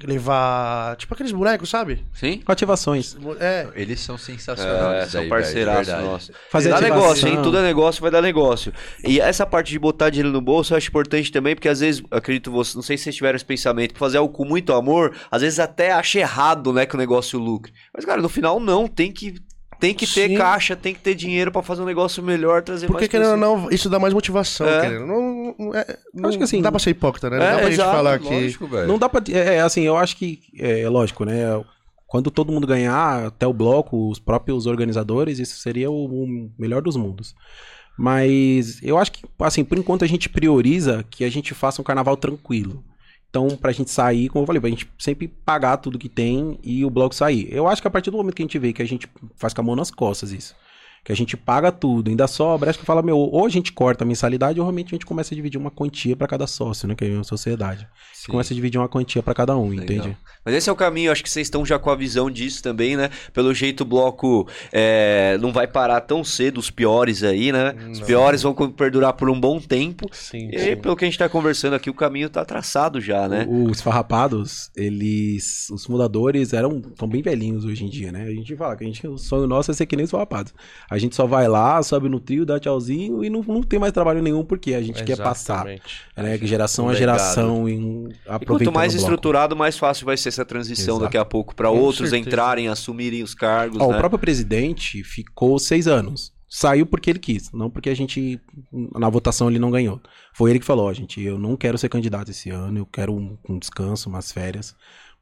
levar. 0.05 0.96
Tipo 0.96 1.14
aqueles 1.14 1.32
bonecos, 1.32 1.68
sabe? 1.70 2.05
Sim? 2.12 2.40
Com 2.40 2.52
ativações. 2.52 3.16
É. 3.40 3.68
Eles 3.74 4.00
são 4.00 4.16
sensacionais. 4.16 5.09
É, 5.09 5.10
são 5.10 5.20
aí, 5.22 5.28
parceiraços 5.28 5.86
verdade. 5.86 6.09
nossos. 6.09 6.30
Fazer 6.50 6.70
dá 6.70 6.80
negócio, 6.80 7.28
hein? 7.28 7.42
Tudo 7.42 7.59
é 7.59 7.62
negócio, 7.62 8.00
vai 8.00 8.10
dar 8.10 8.22
negócio. 8.22 8.72
E 9.05 9.20
essa 9.20 9.46
parte 9.46 9.70
de 9.70 9.78
botar 9.78 10.10
dinheiro 10.10 10.30
no 10.30 10.40
bolso 10.40 10.72
eu 10.72 10.76
acho 10.76 10.88
importante 10.88 11.32
também, 11.32 11.55
porque 11.55 11.68
às 11.68 11.80
vezes, 11.80 12.02
acredito 12.10 12.50
você, 12.50 12.76
não 12.76 12.82
sei 12.82 12.96
se 12.96 13.05
vocês 13.05 13.16
tiveram 13.16 13.36
esse 13.36 13.44
pensamento, 13.44 13.94
que 13.94 13.98
fazer 13.98 14.18
algo 14.18 14.32
com 14.32 14.44
muito 14.44 14.72
amor, 14.72 15.16
às 15.30 15.42
vezes 15.42 15.59
até 15.59 15.92
acha 15.92 16.20
errado, 16.20 16.72
né, 16.72 16.86
que 16.86 16.94
o 16.94 16.98
negócio 16.98 17.38
lucre. 17.38 17.72
Mas, 17.94 18.05
cara, 18.05 18.20
no 18.20 18.28
final 18.28 18.60
não, 18.60 18.86
tem 18.86 19.12
que. 19.12 19.34
Tem 19.80 19.94
que 19.94 20.06
ter 20.06 20.28
Sim. 20.30 20.36
caixa, 20.36 20.74
tem 20.74 20.92
que 20.92 21.00
ter 21.00 21.14
dinheiro 21.14 21.52
pra 21.52 21.62
fazer 21.62 21.82
um 21.82 21.84
negócio 21.84 22.20
melhor, 22.22 22.62
trazer 22.62 22.86
Porque 22.86 23.02
mais 23.02 23.09
querendo 23.09 23.30
ou 23.30 23.36
não, 23.36 23.70
isso 23.70 23.88
dá 23.88 23.98
mais 23.98 24.12
motivação, 24.12 24.66
É. 24.68 24.80
querendo. 24.80 25.06
Não, 25.06 25.55
não, 25.56 25.74
é, 25.74 25.96
não, 26.12 26.28
Acho 26.28 26.36
que 26.38 26.44
assim- 26.44 26.56
não 26.56 26.62
dá 26.64 26.70
pra 26.72 26.80
ser 26.80 26.90
hipócrita, 26.90 27.30
né? 27.30 27.38
Não 27.38 27.44
É, 27.44 27.50
dá 27.52 27.59
pra 27.59 27.70
exato, 27.70 27.88
gente 27.88 27.96
falar 27.96 28.18
que. 28.18 28.28
Lógico, 28.42 28.66
velho. 28.66 28.88
Não 28.88 28.98
dá 28.98 29.09
pra. 29.09 29.22
É, 29.32 29.55
é, 29.56 29.60
assim, 29.60 29.82
eu 29.82 29.96
acho 29.96 30.16
que. 30.16 30.40
É, 30.59 30.80
é 30.80 30.88
lógico, 30.88 31.24
né? 31.24 31.42
Quando 32.09 32.30
todo 32.30 32.50
mundo 32.50 32.66
ganhar, 32.66 33.26
até 33.26 33.46
o 33.46 33.52
bloco, 33.52 34.09
os 34.10 34.18
próprios 34.18 34.66
organizadores, 34.66 35.38
isso 35.38 35.56
seria 35.59 35.90
o, 35.90 36.06
o 36.24 36.50
melhor 36.59 36.82
dos 36.82 36.96
mundos. 36.96 37.34
Mas 37.96 38.80
eu 38.82 38.96
acho 38.96 39.12
que, 39.12 39.24
assim, 39.40 39.64
por 39.64 39.76
enquanto 39.76 40.05
a 40.05 40.09
gente 40.09 40.28
prioriza 40.28 41.05
que 41.10 41.24
a 41.24 41.30
gente 41.30 41.52
faça 41.52 41.80
um 41.82 41.84
carnaval 41.84 42.16
tranquilo. 42.16 42.82
Então, 43.30 43.48
pra 43.56 43.72
gente 43.72 43.90
sair, 43.90 44.28
como 44.28 44.42
eu 44.42 44.46
falei, 44.46 44.60
pra 44.60 44.70
gente 44.70 44.90
sempre 44.98 45.28
pagar 45.28 45.76
tudo 45.76 45.98
que 45.98 46.09
tem 46.09 46.59
e 46.62 46.84
o 46.84 46.90
bloco 46.90 47.14
sair. 47.14 47.46
Eu 47.52 47.66
acho 47.66 47.82
que 47.82 47.88
a 47.88 47.90
partir 47.90 48.10
do 48.10 48.16
momento 48.16 48.34
que 48.34 48.42
a 48.42 48.44
gente 48.44 48.59
vê 48.59 48.72
que 48.72 48.82
a 48.82 48.86
gente 48.86 49.06
faz 49.36 49.52
com 49.52 49.60
a 49.60 49.64
mão 49.64 49.76
nas 49.76 49.90
costas 49.90 50.32
isso. 50.32 50.56
Que 51.05 51.12
a 51.12 51.16
gente 51.16 51.37
paga 51.37 51.73
tudo, 51.73 52.11
ainda 52.11 52.27
sobra, 52.27 52.69
acho 52.69 52.79
que 52.79 52.85
fala, 52.85 53.03
meu, 53.03 53.16
ou 53.16 53.47
a 53.47 53.49
gente 53.49 53.73
corta 53.73 54.05
a 54.05 54.07
mensalidade 54.07 54.61
ou 54.61 54.66
realmente 54.66 54.89
a 54.89 54.91
gente 54.91 55.07
começa 55.07 55.33
a 55.33 55.37
dividir 55.37 55.59
uma 55.59 55.70
quantia 55.70 56.15
pra 56.16 56.27
cada 56.27 56.47
sócio, 56.47 56.87
né? 56.87 56.95
Que 56.95 57.05
é 57.07 57.11
uma 57.11 57.25
sociedade. 57.25 57.89
Sim. 58.12 58.33
Começa 58.33 58.53
a 58.53 58.57
dividir 58.57 58.79
uma 58.79 58.89
quantia 58.89 59.23
pra 59.23 59.33
cada 59.33 59.57
um, 59.57 59.69
Legal. 59.70 59.85
entende? 59.85 60.16
Mas 60.45 60.55
esse 60.55 60.69
é 60.69 60.73
o 60.73 60.77
caminho, 60.77 61.11
acho 61.12 61.23
que 61.23 61.31
vocês 61.31 61.47
estão 61.47 61.65
já 61.65 61.79
com 61.79 61.91
a 61.91 61.95
visão 61.97 62.31
disso 62.31 62.62
também, 62.62 62.97
né? 62.97 63.11
Pelo 63.33 63.53
jeito 63.55 63.83
o 63.83 63.85
bloco 63.85 64.47
é, 64.73 65.39
não 65.41 65.53
vai 65.53 65.66
parar 65.66 66.01
tão 66.03 66.23
cedo, 66.25 66.59
os 66.59 66.70
piores 66.70 67.23
aí, 67.23 67.53
né? 67.53 67.75
Os 67.91 68.01
Não. 68.01 68.07
piores 68.07 68.43
vão 68.43 68.55
perdurar 68.73 69.12
por 69.15 69.31
um 69.31 69.39
bom 69.39 69.59
tempo. 69.61 70.07
Sim, 70.12 70.51
E 70.53 70.59
sim. 70.59 70.77
pelo 70.77 70.97
que 70.97 71.05
a 71.05 71.09
gente 71.09 71.19
tá 71.19 71.29
conversando 71.29 71.75
aqui, 71.75 71.89
o 71.91 71.95
caminho 71.95 72.29
tá 72.29 72.45
traçado 72.45 73.01
já, 73.01 73.29
né? 73.29 73.47
O- 73.49 73.70
Os 73.70 73.81
farrapados, 73.81 74.70
eles. 74.77 75.69
Os 75.70 75.85
fundadores 75.85 76.53
eram 76.53 76.81
tão 76.81 77.09
bem 77.09 77.23
velhinhos 77.23 77.65
hoje 77.65 77.85
em 77.85 77.89
dia, 77.89 78.11
né? 78.12 78.25
A 78.25 78.31
gente 78.31 78.55
fala 78.57 78.77
que 78.77 78.85
a 78.85 78.87
gente, 78.87 79.07
o 79.07 79.16
sonho 79.19 79.47
nosso 79.47 79.70
é 79.70 79.75
ser 79.75 79.87
que 79.87 79.97
nem 79.97 80.05
os 80.05 80.11
farrapados. 80.11 80.53
A 80.90 80.97
gente 80.97 81.15
só 81.15 81.27
vai 81.27 81.47
lá, 81.47 81.82
sobe 81.82 82.09
no 82.09 82.19
trio, 82.19 82.47
dá 82.47 82.59
tchauzinho 82.59 83.23
e 83.23 83.28
não, 83.28 83.43
não 83.43 83.62
tem 83.62 83.78
mais 83.78 83.93
trabalho 83.93 84.23
nenhum 84.23 84.43
porque 84.43 84.73
a 84.73 84.81
gente 84.81 85.05
quer 85.05 85.19
passar. 85.19 85.66
Exatamente. 85.66 86.02
Né? 86.16 86.39
Geração 86.39 86.86
Um 86.86 86.89
a 86.89 86.94
geração 86.94 87.69
em 87.69 88.09
E 88.09 88.15
aproveitando 88.27 88.47
quanto 88.47 88.73
mais 88.73 88.94
estruturado, 88.94 89.55
mais 89.55 89.77
fácil 89.77 90.06
vai 90.06 90.16
ser 90.16 90.31
essa 90.31 90.44
transição 90.44 90.94
Exato. 90.97 91.05
daqui 91.05 91.19
a 91.19 91.24
pouco 91.24 91.55
Com 91.55 91.65
outros 91.78 92.10
certeza. 92.10 92.19
entrarem, 92.19 92.69
assumirem 92.69 93.23
os 93.23 93.35
cargos, 93.35 93.78
Ó, 93.81 93.89
né? 93.89 93.97
O 93.97 93.98
próprio 93.98 94.19
presidente 94.19 95.05
ficou 95.05 95.59
seis 95.59 95.86
anos. 95.86 96.32
Saiu 96.51 96.86
porque 96.86 97.10
ele 97.10 97.19
quis, 97.19 97.52
não 97.52 97.69
porque 97.69 97.90
a 97.90 97.94
gente, 97.94 98.40
na 98.73 99.10
votação, 99.10 99.51
ele 99.51 99.59
não 99.59 99.70
ganhou. 99.70 100.01
Foi 100.32 100.48
ele 100.48 100.59
que 100.59 100.65
falou, 100.65 100.93
gente, 100.94 101.20
eu 101.20 101.39
não 101.39 101.55
quero 101.55 101.77
ser 101.77 101.90
candidato 101.90 102.31
esse 102.31 102.48
ano, 102.48 102.78
eu 102.78 102.86
quero 102.86 103.12
um, 103.12 103.36
um 103.47 103.59
descanso, 103.59 104.09
umas 104.09 104.32
férias. 104.32 104.74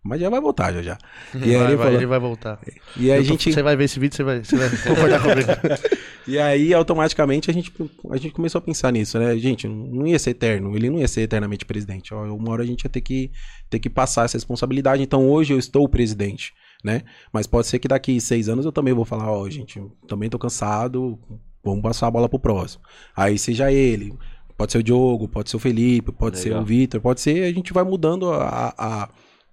Mas 0.06 0.20
já 0.20 0.30
vai 0.30 0.40
voltar 0.40 0.72
já 0.72 0.82
já. 0.82 0.98
E 1.34 1.54
aí 1.54 1.56
vai, 1.56 1.66
ele 1.66 1.76
vai, 1.76 1.86
falou, 1.86 1.98
ele 1.98 2.06
vai 2.06 2.18
voltar. 2.18 2.60
e 2.96 3.10
aí 3.10 3.18
a 3.18 3.22
gente 3.22 3.52
Você 3.52 3.62
vai 3.62 3.76
ver 3.76 3.84
esse 3.84 3.98
vídeo, 3.98 4.16
você 4.16 4.22
vai, 4.22 4.44
você 4.44 4.56
vai 4.56 4.70
concordar 4.70 5.20
comigo. 5.22 5.50
E 6.28 6.40
aí, 6.40 6.74
automaticamente, 6.74 7.48
a 7.48 7.54
gente, 7.54 7.72
a 8.10 8.16
gente 8.16 8.32
começou 8.32 8.58
a 8.58 8.62
pensar 8.62 8.90
nisso, 8.90 9.16
né? 9.16 9.36
Gente, 9.38 9.68
não 9.68 10.04
ia 10.06 10.18
ser 10.18 10.30
eterno, 10.30 10.74
ele 10.74 10.90
não 10.90 10.98
ia 10.98 11.06
ser 11.06 11.20
eternamente 11.20 11.64
presidente. 11.64 12.12
Uma 12.12 12.50
hora 12.50 12.64
a 12.64 12.66
gente 12.66 12.82
ia 12.82 12.90
ter 12.90 13.00
que, 13.00 13.30
ter 13.70 13.78
que 13.78 13.88
passar 13.88 14.24
essa 14.24 14.36
responsabilidade. 14.36 15.00
Então, 15.00 15.28
hoje 15.28 15.52
eu 15.54 15.58
estou 15.58 15.84
o 15.84 15.88
presidente, 15.88 16.52
né? 16.82 17.02
Mas 17.32 17.46
pode 17.46 17.68
ser 17.68 17.78
que 17.78 17.86
daqui 17.86 18.20
seis 18.20 18.48
anos 18.48 18.64
eu 18.64 18.72
também 18.72 18.92
vou 18.92 19.04
falar, 19.04 19.30
ó, 19.30 19.48
gente, 19.48 19.78
eu 19.78 19.92
também 20.08 20.28
tô 20.28 20.36
cansado, 20.36 21.16
vamos 21.62 21.80
passar 21.82 22.08
a 22.08 22.10
bola 22.10 22.28
pro 22.28 22.40
próximo. 22.40 22.82
Aí 23.14 23.38
seja 23.38 23.70
ele, 23.70 24.12
pode 24.56 24.72
ser 24.72 24.78
o 24.78 24.82
Diogo, 24.82 25.28
pode 25.28 25.48
ser 25.48 25.56
o 25.56 25.60
Felipe, 25.60 26.10
pode 26.10 26.40
ser 26.40 26.48
Legal. 26.48 26.62
o 26.62 26.66
Vitor, 26.66 27.00
pode 27.00 27.20
ser, 27.20 27.44
a 27.44 27.52
gente 27.52 27.72
vai 27.72 27.84
mudando 27.84 28.32
a, 28.32 28.74
a, 28.76 29.08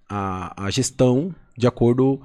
a, 0.08 0.64
a 0.66 0.70
gestão 0.70 1.34
de 1.56 1.66
acordo 1.66 2.20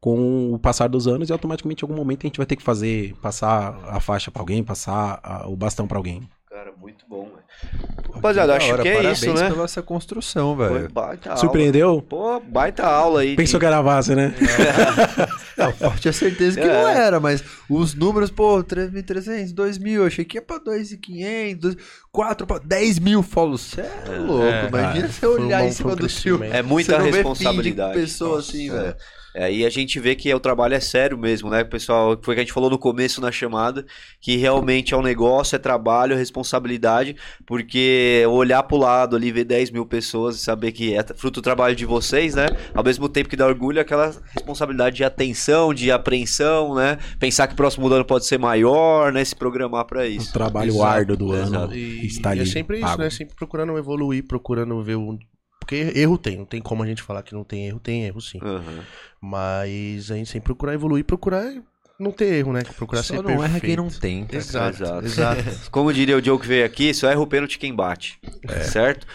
com 0.00 0.52
o 0.52 0.58
passar 0.58 0.88
dos 0.88 1.06
anos 1.06 1.28
e 1.28 1.32
automaticamente 1.32 1.84
em 1.84 1.88
algum 1.88 1.96
momento 1.96 2.24
a 2.24 2.28
gente 2.28 2.36
vai 2.36 2.46
ter 2.46 2.56
que 2.56 2.62
fazer, 2.62 3.14
passar 3.22 3.78
a 3.88 4.00
faixa 4.00 4.30
pra 4.30 4.42
alguém, 4.42 4.64
passar 4.64 5.20
a- 5.22 5.46
o 5.48 5.54
bastão 5.56 5.86
pra 5.86 5.96
alguém. 5.98 6.28
Cara, 6.52 6.70
muito 6.78 7.06
bom, 7.08 7.30
velho. 7.30 8.12
Rapaziada, 8.12 8.48
Da 8.52 8.56
acho 8.58 8.70
hora, 8.72 8.82
que 8.82 8.88
é 8.88 8.94
Parabéns 8.96 9.22
isso, 9.22 9.32
né? 9.32 9.48
pela 9.48 9.64
essa 9.64 9.80
construção, 9.80 10.54
Foi 10.54 10.68
velho. 10.68 10.92
baita 10.92 11.30
aula. 11.30 11.40
Surpreendeu? 11.40 12.02
Pô, 12.02 12.38
baita 12.40 12.84
aula 12.86 13.22
aí. 13.22 13.34
Pensou 13.36 13.58
que 13.58 13.64
era 13.64 13.82
base, 13.82 14.14
né? 14.14 14.34
Não, 15.56 15.72
eu 15.80 15.96
tinha 15.98 16.12
certeza 16.12 16.60
que 16.60 16.66
É. 16.66 16.72
não 16.72 16.88
era, 16.88 17.18
mas 17.20 17.42
os 17.70 17.94
números, 17.94 18.30
pô, 18.30 18.62
3.300, 18.62 19.54
2.000, 19.54 19.92
eu 19.94 20.06
achei 20.06 20.24
que 20.26 20.36
ia 20.36 20.42
pra 20.42 20.58
2.500, 20.60 21.76
4 22.10 22.46
pra 22.46 22.58
10 22.58 22.98
mil. 22.98 23.22
Falo, 23.22 23.56
cê 23.56 23.80
é 23.80 24.18
louco, 24.18 24.44
É, 24.44 24.68
imagina 24.68 24.92
cara. 25.08 25.08
você 25.12 25.26
um 25.26 25.30
olhar 25.30 25.62
bom- 25.62 25.68
em 25.68 25.72
cima 25.72 25.92
um 25.92 25.96
do 25.96 26.06
tio. 26.08 26.44
É 26.44 26.62
muita 26.62 26.98
de 26.98 27.10
responsabilidade. 27.10 27.94
pessoa 27.94 28.36
Nossa, 28.36 28.50
assim, 28.50 28.68
é. 28.68 28.72
velho. 28.72 28.96
É, 29.34 29.44
aí 29.44 29.64
a 29.64 29.70
gente 29.70 29.98
vê 29.98 30.14
que 30.14 30.32
o 30.34 30.40
trabalho 30.40 30.74
é 30.74 30.80
sério 30.80 31.16
mesmo, 31.16 31.48
né, 31.50 31.64
pessoal? 31.64 32.18
Foi 32.22 32.34
o 32.34 32.36
que 32.36 32.40
a 32.40 32.44
gente 32.44 32.52
falou 32.52 32.68
no 32.68 32.78
começo 32.78 33.20
na 33.20 33.32
chamada, 33.32 33.84
que 34.20 34.36
realmente 34.36 34.92
é 34.92 34.96
um 34.96 35.02
negócio, 35.02 35.56
é 35.56 35.58
trabalho, 35.58 36.14
é 36.14 36.16
responsabilidade, 36.16 37.16
porque 37.46 38.24
olhar 38.28 38.62
pro 38.62 38.76
lado 38.76 39.16
ali, 39.16 39.30
ver 39.32 39.44
10 39.44 39.70
mil 39.70 39.86
pessoas 39.86 40.36
e 40.36 40.38
saber 40.40 40.72
que 40.72 40.94
é 40.94 41.02
fruto 41.14 41.40
do 41.40 41.44
trabalho 41.44 41.74
de 41.76 41.84
vocês, 41.86 42.34
né? 42.34 42.46
Ao 42.74 42.84
mesmo 42.84 43.08
tempo 43.08 43.28
que 43.28 43.36
dá 43.36 43.46
orgulho, 43.46 43.78
é 43.78 43.82
aquela 43.82 44.12
responsabilidade 44.32 44.96
de 44.96 45.04
atenção, 45.04 45.72
de 45.72 45.90
apreensão, 45.90 46.74
né? 46.74 46.98
Pensar 47.18 47.46
que 47.46 47.54
o 47.54 47.56
próximo 47.56 47.86
ano 47.88 48.04
pode 48.04 48.26
ser 48.26 48.38
maior, 48.38 49.12
né? 49.12 49.24
Se 49.24 49.34
programar 49.36 49.84
pra 49.86 50.02
O 50.02 50.06
isso. 50.06 50.32
trabalho 50.32 50.70
Exato, 50.70 50.84
árduo 50.84 51.16
do 51.16 51.34
exato. 51.36 51.54
ano 51.64 51.74
E, 51.74 52.06
está 52.06 52.30
e 52.30 52.32
ali. 52.32 52.42
é 52.42 52.46
sempre 52.46 52.76
isso, 52.78 52.86
pago. 52.86 53.02
né? 53.02 53.10
Sempre 53.10 53.34
procurando 53.34 53.76
evoluir, 53.78 54.24
procurando 54.26 54.82
ver 54.82 54.96
o. 54.96 55.18
Porque 55.60 55.92
erro 55.94 56.18
tem, 56.18 56.36
não 56.36 56.44
tem 56.44 56.60
como 56.60 56.82
a 56.82 56.86
gente 56.86 57.02
falar 57.02 57.22
que 57.22 57.32
não 57.32 57.44
tem 57.44 57.66
erro, 57.68 57.78
tem 57.78 58.04
erro 58.04 58.20
sim. 58.20 58.38
Aham. 58.42 58.80
Mas 59.22 60.10
a 60.10 60.16
gente 60.16 60.28
sempre 60.28 60.46
procurar 60.46 60.74
evoluir, 60.74 61.04
procurar 61.04 61.52
não 61.98 62.10
ter 62.10 62.34
erro, 62.34 62.52
né? 62.52 62.62
Procurar 62.76 63.04
Só 63.04 63.14
ser 63.14 63.22
não 63.22 63.30
erra 63.34 63.42
perfeito. 63.60 63.64
quem 63.66 63.76
não 63.76 63.88
tem. 63.88 64.24
cara. 64.24 64.36
Exato, 64.38 64.82
Exato. 64.82 65.06
exato. 65.06 65.42
Como 65.70 65.92
diria 65.92 66.16
o 66.16 66.20
Diogo 66.20 66.42
que 66.42 66.48
veio 66.48 66.66
aqui, 66.66 66.92
só 66.92 67.08
erra 67.08 67.20
o 67.20 67.26
pênalti 67.26 67.56
quem 67.60 67.72
bate. 67.72 68.18
É. 68.48 68.60
Certo? 68.64 69.06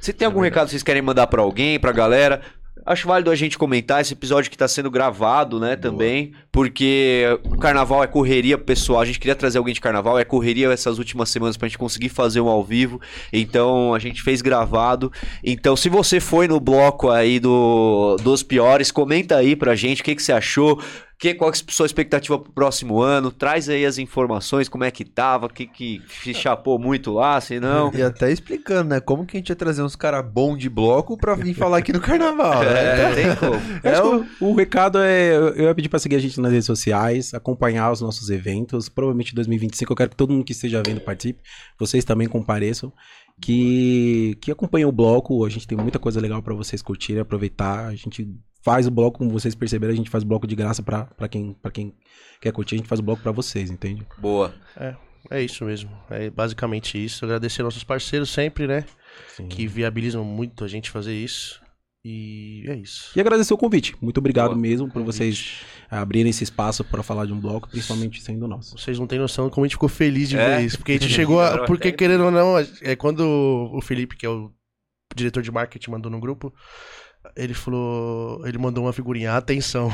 Se 0.00 0.12
tem 0.12 0.24
algum 0.26 0.40
recado 0.40 0.66
que 0.66 0.70
vocês 0.70 0.84
querem 0.84 1.02
mandar 1.02 1.26
pra 1.26 1.42
alguém, 1.42 1.80
pra 1.80 1.90
galera, 1.90 2.40
acho 2.86 3.08
válido 3.08 3.30
a 3.30 3.34
gente 3.34 3.58
comentar 3.58 4.00
esse 4.00 4.12
episódio 4.12 4.50
que 4.50 4.56
tá 4.56 4.68
sendo 4.68 4.90
gravado, 4.90 5.58
né, 5.58 5.74
também, 5.74 6.32
porque 6.52 7.24
o 7.44 7.58
carnaval 7.58 8.02
é 8.02 8.06
correria 8.06 8.56
pessoal. 8.56 9.00
A 9.00 9.04
gente 9.04 9.18
queria 9.18 9.34
trazer 9.34 9.58
alguém 9.58 9.74
de 9.74 9.80
carnaval, 9.80 10.18
é 10.18 10.24
correria 10.24 10.72
essas 10.72 10.98
últimas 10.98 11.28
semanas 11.28 11.56
pra 11.56 11.66
gente 11.66 11.78
conseguir 11.78 12.08
fazer 12.08 12.40
um 12.40 12.48
ao 12.48 12.62
vivo. 12.62 13.00
Então 13.32 13.92
a 13.92 13.98
gente 13.98 14.22
fez 14.22 14.40
gravado. 14.40 15.12
Então, 15.42 15.76
se 15.76 15.88
você 15.88 16.20
foi 16.20 16.46
no 16.46 16.60
bloco 16.60 17.10
aí 17.10 17.40
do, 17.40 18.16
dos 18.22 18.42
piores, 18.42 18.90
comenta 18.90 19.36
aí 19.36 19.56
pra 19.56 19.74
gente 19.74 20.00
o 20.00 20.04
que, 20.04 20.14
que 20.14 20.22
você 20.22 20.32
achou. 20.32 20.80
Que, 21.18 21.32
qual 21.32 21.50
que 21.50 21.58
é 21.58 21.62
a 21.66 21.72
sua 21.72 21.86
expectativa 21.86 22.38
pro 22.38 22.52
próximo 22.52 23.00
ano? 23.00 23.30
Traz 23.30 23.70
aí 23.70 23.86
as 23.86 23.96
informações, 23.96 24.68
como 24.68 24.84
é 24.84 24.90
que 24.90 25.02
tava, 25.02 25.46
o 25.46 25.48
que, 25.48 25.66
que 25.66 26.02
se 26.22 26.34
chapou 26.34 26.78
muito 26.78 27.10
lá, 27.10 27.40
se 27.40 27.58
não. 27.58 27.90
E 27.94 28.02
até 28.02 28.30
explicando, 28.30 28.90
né? 28.90 29.00
Como 29.00 29.24
que 29.24 29.36
a 29.36 29.40
gente 29.40 29.48
ia 29.48 29.56
trazer 29.56 29.82
uns 29.82 29.96
caras 29.96 30.22
bons 30.30 30.58
de 30.58 30.68
bloco 30.68 31.16
pra 31.16 31.34
vir 31.34 31.54
falar 31.54 31.78
aqui 31.78 31.90
no 31.90 32.00
carnaval, 32.00 32.62
né? 32.62 33.12
É, 33.12 33.14
tem 33.14 33.36
como. 33.36 33.58
Que 33.80 34.44
o, 34.44 34.50
o 34.50 34.54
recado 34.54 34.98
é. 34.98 35.36
Eu 35.36 35.64
ia 35.64 35.74
pedir 35.74 35.88
pra 35.88 35.98
seguir 35.98 36.16
a 36.16 36.18
gente 36.18 36.38
nas 36.38 36.52
redes 36.52 36.66
sociais, 36.66 37.32
acompanhar 37.32 37.90
os 37.90 38.02
nossos 38.02 38.28
eventos. 38.28 38.90
Provavelmente 38.90 39.32
em 39.32 39.36
2025 39.36 39.90
eu 39.90 39.96
quero 39.96 40.10
que 40.10 40.16
todo 40.16 40.34
mundo 40.34 40.44
que 40.44 40.52
esteja 40.52 40.82
vendo 40.86 41.00
participe. 41.00 41.40
Vocês 41.78 42.04
também 42.04 42.28
compareçam. 42.28 42.92
Que, 43.40 44.36
que 44.40 44.50
acompanhem 44.50 44.86
o 44.86 44.92
bloco. 44.92 45.44
A 45.44 45.48
gente 45.48 45.66
tem 45.66 45.78
muita 45.78 45.98
coisa 45.98 46.20
legal 46.20 46.42
pra 46.42 46.54
vocês 46.54 46.82
curtirem, 46.82 47.22
aproveitar. 47.22 47.86
A 47.86 47.94
gente 47.94 48.26
faz 48.66 48.84
o 48.88 48.90
bloco, 48.90 49.18
como 49.18 49.30
vocês 49.30 49.54
perceberam, 49.54 49.92
a 49.92 49.96
gente 49.96 50.10
faz 50.10 50.24
o 50.24 50.26
bloco 50.26 50.44
de 50.44 50.56
graça 50.56 50.82
pra 50.82 51.04
pra 51.04 51.28
quem, 51.28 51.52
pra 51.62 51.70
quem 51.70 51.94
quer 52.40 52.52
curtir. 52.52 52.74
A 52.74 52.78
gente 52.78 52.88
faz 52.88 52.98
o 52.98 53.02
bloco 53.04 53.22
pra 53.22 53.30
vocês, 53.30 53.70
entende? 53.70 54.04
Boa. 54.18 54.52
É 55.30 55.40
isso 55.40 55.64
mesmo. 55.64 55.88
É 56.10 56.28
basicamente 56.30 57.02
isso. 57.02 57.24
Agradecer 57.24 57.62
nossos 57.62 57.84
parceiros 57.84 58.28
sempre, 58.28 58.66
né? 58.66 58.84
Sim. 59.36 59.46
Que 59.46 59.68
viabilizam 59.68 60.24
muito 60.24 60.64
a 60.64 60.68
gente 60.68 60.90
fazer 60.90 61.14
isso. 61.14 61.60
E 62.04 62.64
é 62.68 62.74
isso. 62.74 63.12
E 63.16 63.20
agradecer 63.20 63.54
o 63.54 63.58
convite. 63.58 63.96
Muito 64.00 64.18
obrigado 64.18 64.50
Boa. 64.50 64.58
mesmo 64.60 64.88
por 64.90 65.02
vocês 65.02 65.60
abrirem 65.90 66.30
esse 66.30 66.42
espaço 66.44 66.84
pra 66.84 67.02
falar 67.04 67.26
de 67.26 67.32
um 67.32 67.40
bloco, 67.40 67.68
principalmente 67.68 68.20
sendo 68.20 68.46
nosso. 68.48 68.76
Vocês 68.78 68.98
não 68.98 69.06
têm 69.06 69.18
noção 69.18 69.48
como 69.48 69.64
a 69.64 69.66
gente 69.68 69.74
ficou 69.76 69.88
feliz 69.88 70.28
de 70.28 70.36
É? 70.36 70.58
ver 70.58 70.64
isso. 70.66 70.78
Porque 70.78 70.92
a 70.92 70.98
gente 70.98 71.08
chegou 71.12 71.40
a. 71.40 71.64
Porque, 71.66 71.92
querendo 71.92 72.24
ou 72.24 72.30
não, 72.32 72.58
é 72.58 72.96
quando 72.96 73.20
o 73.72 73.80
Felipe, 73.80 74.16
que 74.16 74.26
é 74.26 74.28
o 74.28 74.52
diretor 75.14 75.42
de 75.42 75.50
marketing, 75.52 75.90
mandou 75.92 76.10
no 76.10 76.20
grupo. 76.20 76.52
Ele 77.34 77.54
falou. 77.54 78.46
Ele 78.46 78.58
mandou 78.58 78.84
uma 78.84 78.92
figurinha, 78.92 79.32
atenção. 79.34 79.90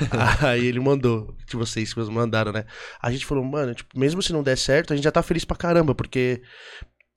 Aí 0.40 0.66
ele 0.66 0.80
mandou, 0.80 1.34
de 1.48 1.56
vocês 1.56 1.90
que 1.90 1.94
vocês 1.94 2.08
mandaram, 2.08 2.52
né? 2.52 2.64
A 3.00 3.10
gente 3.10 3.26
falou, 3.26 3.44
mano, 3.44 3.74
tipo, 3.74 3.98
mesmo 3.98 4.22
se 4.22 4.32
não 4.32 4.42
der 4.42 4.56
certo, 4.56 4.92
a 4.92 4.96
gente 4.96 5.04
já 5.04 5.12
tá 5.12 5.22
feliz 5.22 5.44
pra 5.44 5.56
caramba, 5.56 5.94
porque. 5.94 6.42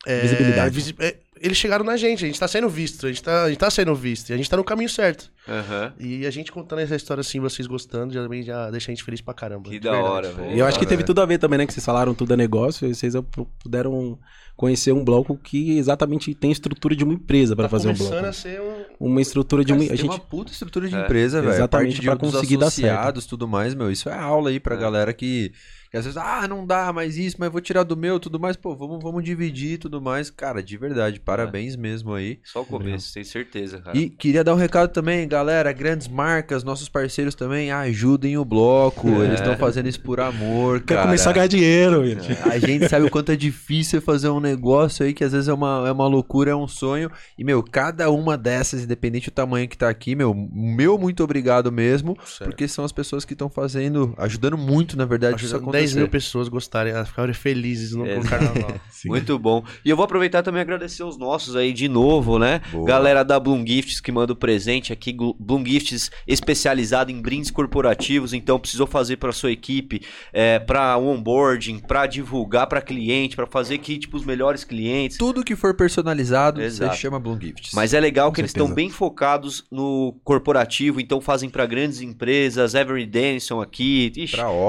é, 0.06 0.22
Visibilidade. 0.22 0.76
visi- 0.76 0.96
é, 1.00 1.18
eles 1.42 1.58
chegaram 1.58 1.84
na 1.84 1.98
gente, 1.98 2.24
a 2.24 2.28
gente 2.28 2.40
tá 2.40 2.48
sendo 2.48 2.70
visto, 2.70 3.06
a 3.06 3.10
gente 3.10 3.22
tá, 3.22 3.44
a 3.44 3.50
gente 3.50 3.58
tá 3.60 3.70
sendo 3.70 3.94
visto, 3.94 4.30
e 4.30 4.34
a 4.34 4.38
gente 4.38 4.50
tá 4.50 4.56
no 4.56 4.64
caminho 4.64 4.90
certo. 4.90 5.30
Aham. 5.48 5.94
E 6.00 6.26
a 6.26 6.32
gente 6.32 6.52
contando 6.52 6.80
essa 6.80 6.96
história 6.96 7.22
assim, 7.22 7.40
vocês 7.40 7.68
gostando, 7.68 8.14
já, 8.14 8.24
também 8.24 8.42
já 8.42 8.72
deixa 8.72 8.90
a 8.92 8.96
gente 8.96 9.04
feliz 9.04 9.20
pra 9.22 9.34
caramba. 9.34 9.70
Que 9.70 9.80
da 9.80 9.92
verdade. 9.92 10.12
hora, 10.12 10.32
velho. 10.32 10.56
E 10.56 10.60
eu 10.60 10.66
acho 10.66 10.80
que 10.80 10.86
teve 10.86 11.04
é. 11.04 11.06
tudo 11.06 11.22
a 11.22 11.26
ver 11.26 11.38
também, 11.38 11.58
né? 11.58 11.66
Que 11.66 11.74
vocês 11.74 11.86
falaram 11.86 12.14
tudo 12.14 12.34
é 12.34 12.38
negócio, 12.38 12.88
e 12.90 12.96
vocês 12.96 13.14
puderam 13.62 14.18
conhecer 14.56 14.92
um 14.94 15.04
bloco 15.04 15.38
que 15.38 15.78
exatamente 15.78 16.34
tem 16.34 16.52
estrutura 16.52 16.96
de 16.96 17.04
uma 17.04 17.14
empresa 17.14 17.56
para 17.56 17.66
Tá 17.66 17.70
fazer 17.70 17.90
um 17.90 17.94
começando 17.94 18.12
bloco. 18.12 18.28
a 18.28 18.34
ser 18.34 18.62
um. 18.62 18.86
Uma 19.08 19.22
estrutura 19.22 19.66
de 19.66 19.74
uma. 19.74 19.82
Cara, 19.82 19.94
A 19.94 19.98
tem 19.98 20.06
uma 20.06 20.14
gente, 20.16 20.26
puta 20.28 20.52
estrutura 20.52 20.88
de 20.88 20.96
É, 20.96 21.02
empresa, 21.04 21.42
velho. 21.42 21.54
exatamente, 21.54 21.66
A 21.66 21.90
parte 21.90 22.02
de 22.02 22.08
pra 22.08 22.16
dos 22.16 22.32
conseguir 22.32 22.58
dar 22.58 22.70
certo. 22.70 22.92
associados, 22.94 23.26
tudo 23.26 23.48
mais, 23.48 23.76
meu. 23.76 23.92
Isso 23.92 24.08
é 24.10 24.14
aula 24.18 24.50
aí 24.50 24.60
pra 24.60 24.76
É. 24.76 24.78
galera 24.80 25.14
que, 25.14 25.52
que 25.96 26.00
às 26.00 26.06
vezes, 26.06 26.18
ah, 26.18 26.46
não 26.46 26.66
dá 26.66 26.92
mais 26.92 27.18
isso, 27.18 27.38
mas 27.40 27.50
vou 27.50 27.62
tirar 27.62 27.84
do 27.84 27.96
meu, 27.96 28.20
tudo 28.20 28.38
mais. 28.38 28.58
Pô, 28.58 28.76
vamos, 28.76 29.02
vamos 29.02 29.24
dividir 29.24 29.74
e 29.74 29.78
tudo 29.78 30.02
mais. 30.02 30.30
Cara, 30.30 30.62
de 30.62 30.76
verdade, 30.76 31.22
parabéns 31.22 31.78
mesmo 31.78 32.14
aí. 32.14 32.38
Só 32.44 32.64
o 32.64 32.66
começo, 32.66 33.14
tenho 33.14 33.26
certeza, 33.26 33.80
cara. 33.80 33.98
E 33.98 34.10
queria 34.10 34.44
dar 34.44 34.54
um 34.54 34.58
recado 34.58 34.92
também, 34.92 35.26
galera, 35.26 35.72
grandes 35.72 36.10
marcas, 36.10 36.66
nossos 36.66 36.90
parceiros 36.90 37.34
também, 37.34 37.72
ajudem 37.72 38.38
o 38.38 38.44
bloco. 38.44 39.08
É. 39.08 39.26
Eles 39.26 39.40
estão 39.40 39.56
fazendo 39.56 39.88
isso 39.88 40.02
por 40.02 40.20
amor, 40.20 40.82
quer 40.82 40.96
cara. 40.96 41.04
começar 41.04 41.30
a 41.30 41.34
ganhar 41.34 41.48
dinheiro, 41.48 42.06
gente. 42.06 42.30
A 42.44 42.60
gente 42.60 42.90
sabe 42.90 43.06
o 43.06 43.10
quanto 43.10 43.32
é 43.32 43.38
difícil 43.38 44.02
fazer 44.02 44.28
um 44.28 44.42
negócio 44.42 45.06
aí 45.06 45.14
que 45.14 45.24
às 45.24 45.32
vezes 45.32 45.48
é 45.48 45.54
uma, 45.54 45.86
é 45.88 45.92
uma 45.94 46.08
loucura, 46.08 46.52
é 46.52 46.56
um 46.56 46.68
sonho. 46.68 47.10
E, 47.38 47.44
meu, 47.46 47.64
cada 47.64 48.10
uma 48.12 48.38
dessas, 48.38 48.84
independente 48.84 49.30
do 49.30 49.34
tamanho 49.34 49.66
que 49.70 49.78
tá 49.78 49.88
aqui, 49.88 50.14
meu, 50.14 50.34
meu 50.34 50.98
muito 50.98 51.24
obrigado 51.24 51.72
mesmo. 51.72 52.18
Porque 52.44 52.68
são 52.68 52.84
as 52.84 52.92
pessoas 52.92 53.24
que 53.24 53.32
estão 53.32 53.50
fazendo, 53.50 54.14
ajudando 54.18 54.58
muito, 54.58 54.98
na 54.98 55.06
verdade, 55.06 55.38
isso 55.38 55.56
Ajudando 55.56 55.70
acontecer. 55.70 55.85
10 55.94 55.96
mil 55.96 56.08
pessoas 56.08 56.48
gostarem, 56.48 56.94
ficarem 57.06 57.34
felizes 57.34 57.94
no, 57.94 58.06
É. 58.06 58.18
no 58.18 58.24
carnaval. 58.24 58.76
Muito 59.06 59.38
bom. 59.38 59.64
E 59.84 59.90
eu 59.90 59.96
vou 59.96 60.06
aproveitar 60.06 60.42
também 60.42 60.60
e 60.60 60.62
agradecer 60.62 61.04
os 61.04 61.18
nossos 61.18 61.56
aí 61.56 61.72
de 61.72 61.88
novo, 61.88 62.40
né? 62.40 62.62
Boa. 62.72 62.86
Galera 62.86 63.24
da 63.24 63.40
Bloom 63.40 63.66
Gifts 63.66 64.00
que 64.02 64.12
manda 64.12 64.34
o 64.34 64.36
presente 64.36 64.92
aqui. 64.92 65.16
Bloom 65.40 65.66
Gifts 65.66 66.10
especializado 66.28 67.12
em 67.12 67.22
brindes 67.22 67.52
corporativos. 67.52 68.34
Então 68.34 68.60
precisou 68.60 68.88
fazer 68.88 69.18
para 69.18 69.32
sua 69.32 69.52
equipe, 69.52 70.02
é, 70.34 70.60
para 70.60 70.98
onboarding, 70.98 71.80
para 71.80 72.06
divulgar 72.08 72.68
para 72.68 72.82
cliente, 72.82 73.36
para 73.36 73.46
fazer 73.46 73.78
kit 73.78 74.08
para 74.08 74.18
os 74.18 74.26
melhores 74.26 74.64
clientes. 74.64 75.18
Tudo 75.18 75.44
que 75.44 75.56
for 75.56 75.76
personalizado, 75.76 76.62
Exato. 76.62 76.94
você 76.96 77.02
chama 77.02 77.20
Bloom 77.20 77.40
Gifts. 77.40 77.72
Mas 77.74 77.94
é 77.94 78.00
legal 78.00 78.32
que 78.32 78.42
eles 78.42 78.52
estão 78.52 78.74
bem 78.74 78.90
focados 78.90 79.64
no 79.72 80.16
corporativo, 80.24 81.00
então 81.00 81.22
fazem 81.22 81.50
para 81.50 81.66
grandes 81.66 82.02
empresas, 82.02 82.74
Every 82.74 83.06
Denison 83.06 83.62
aqui, 83.62 84.12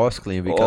Osclen, 0.06 0.38
eu 0.38 0.44
vi 0.44 0.54
que 0.54 0.60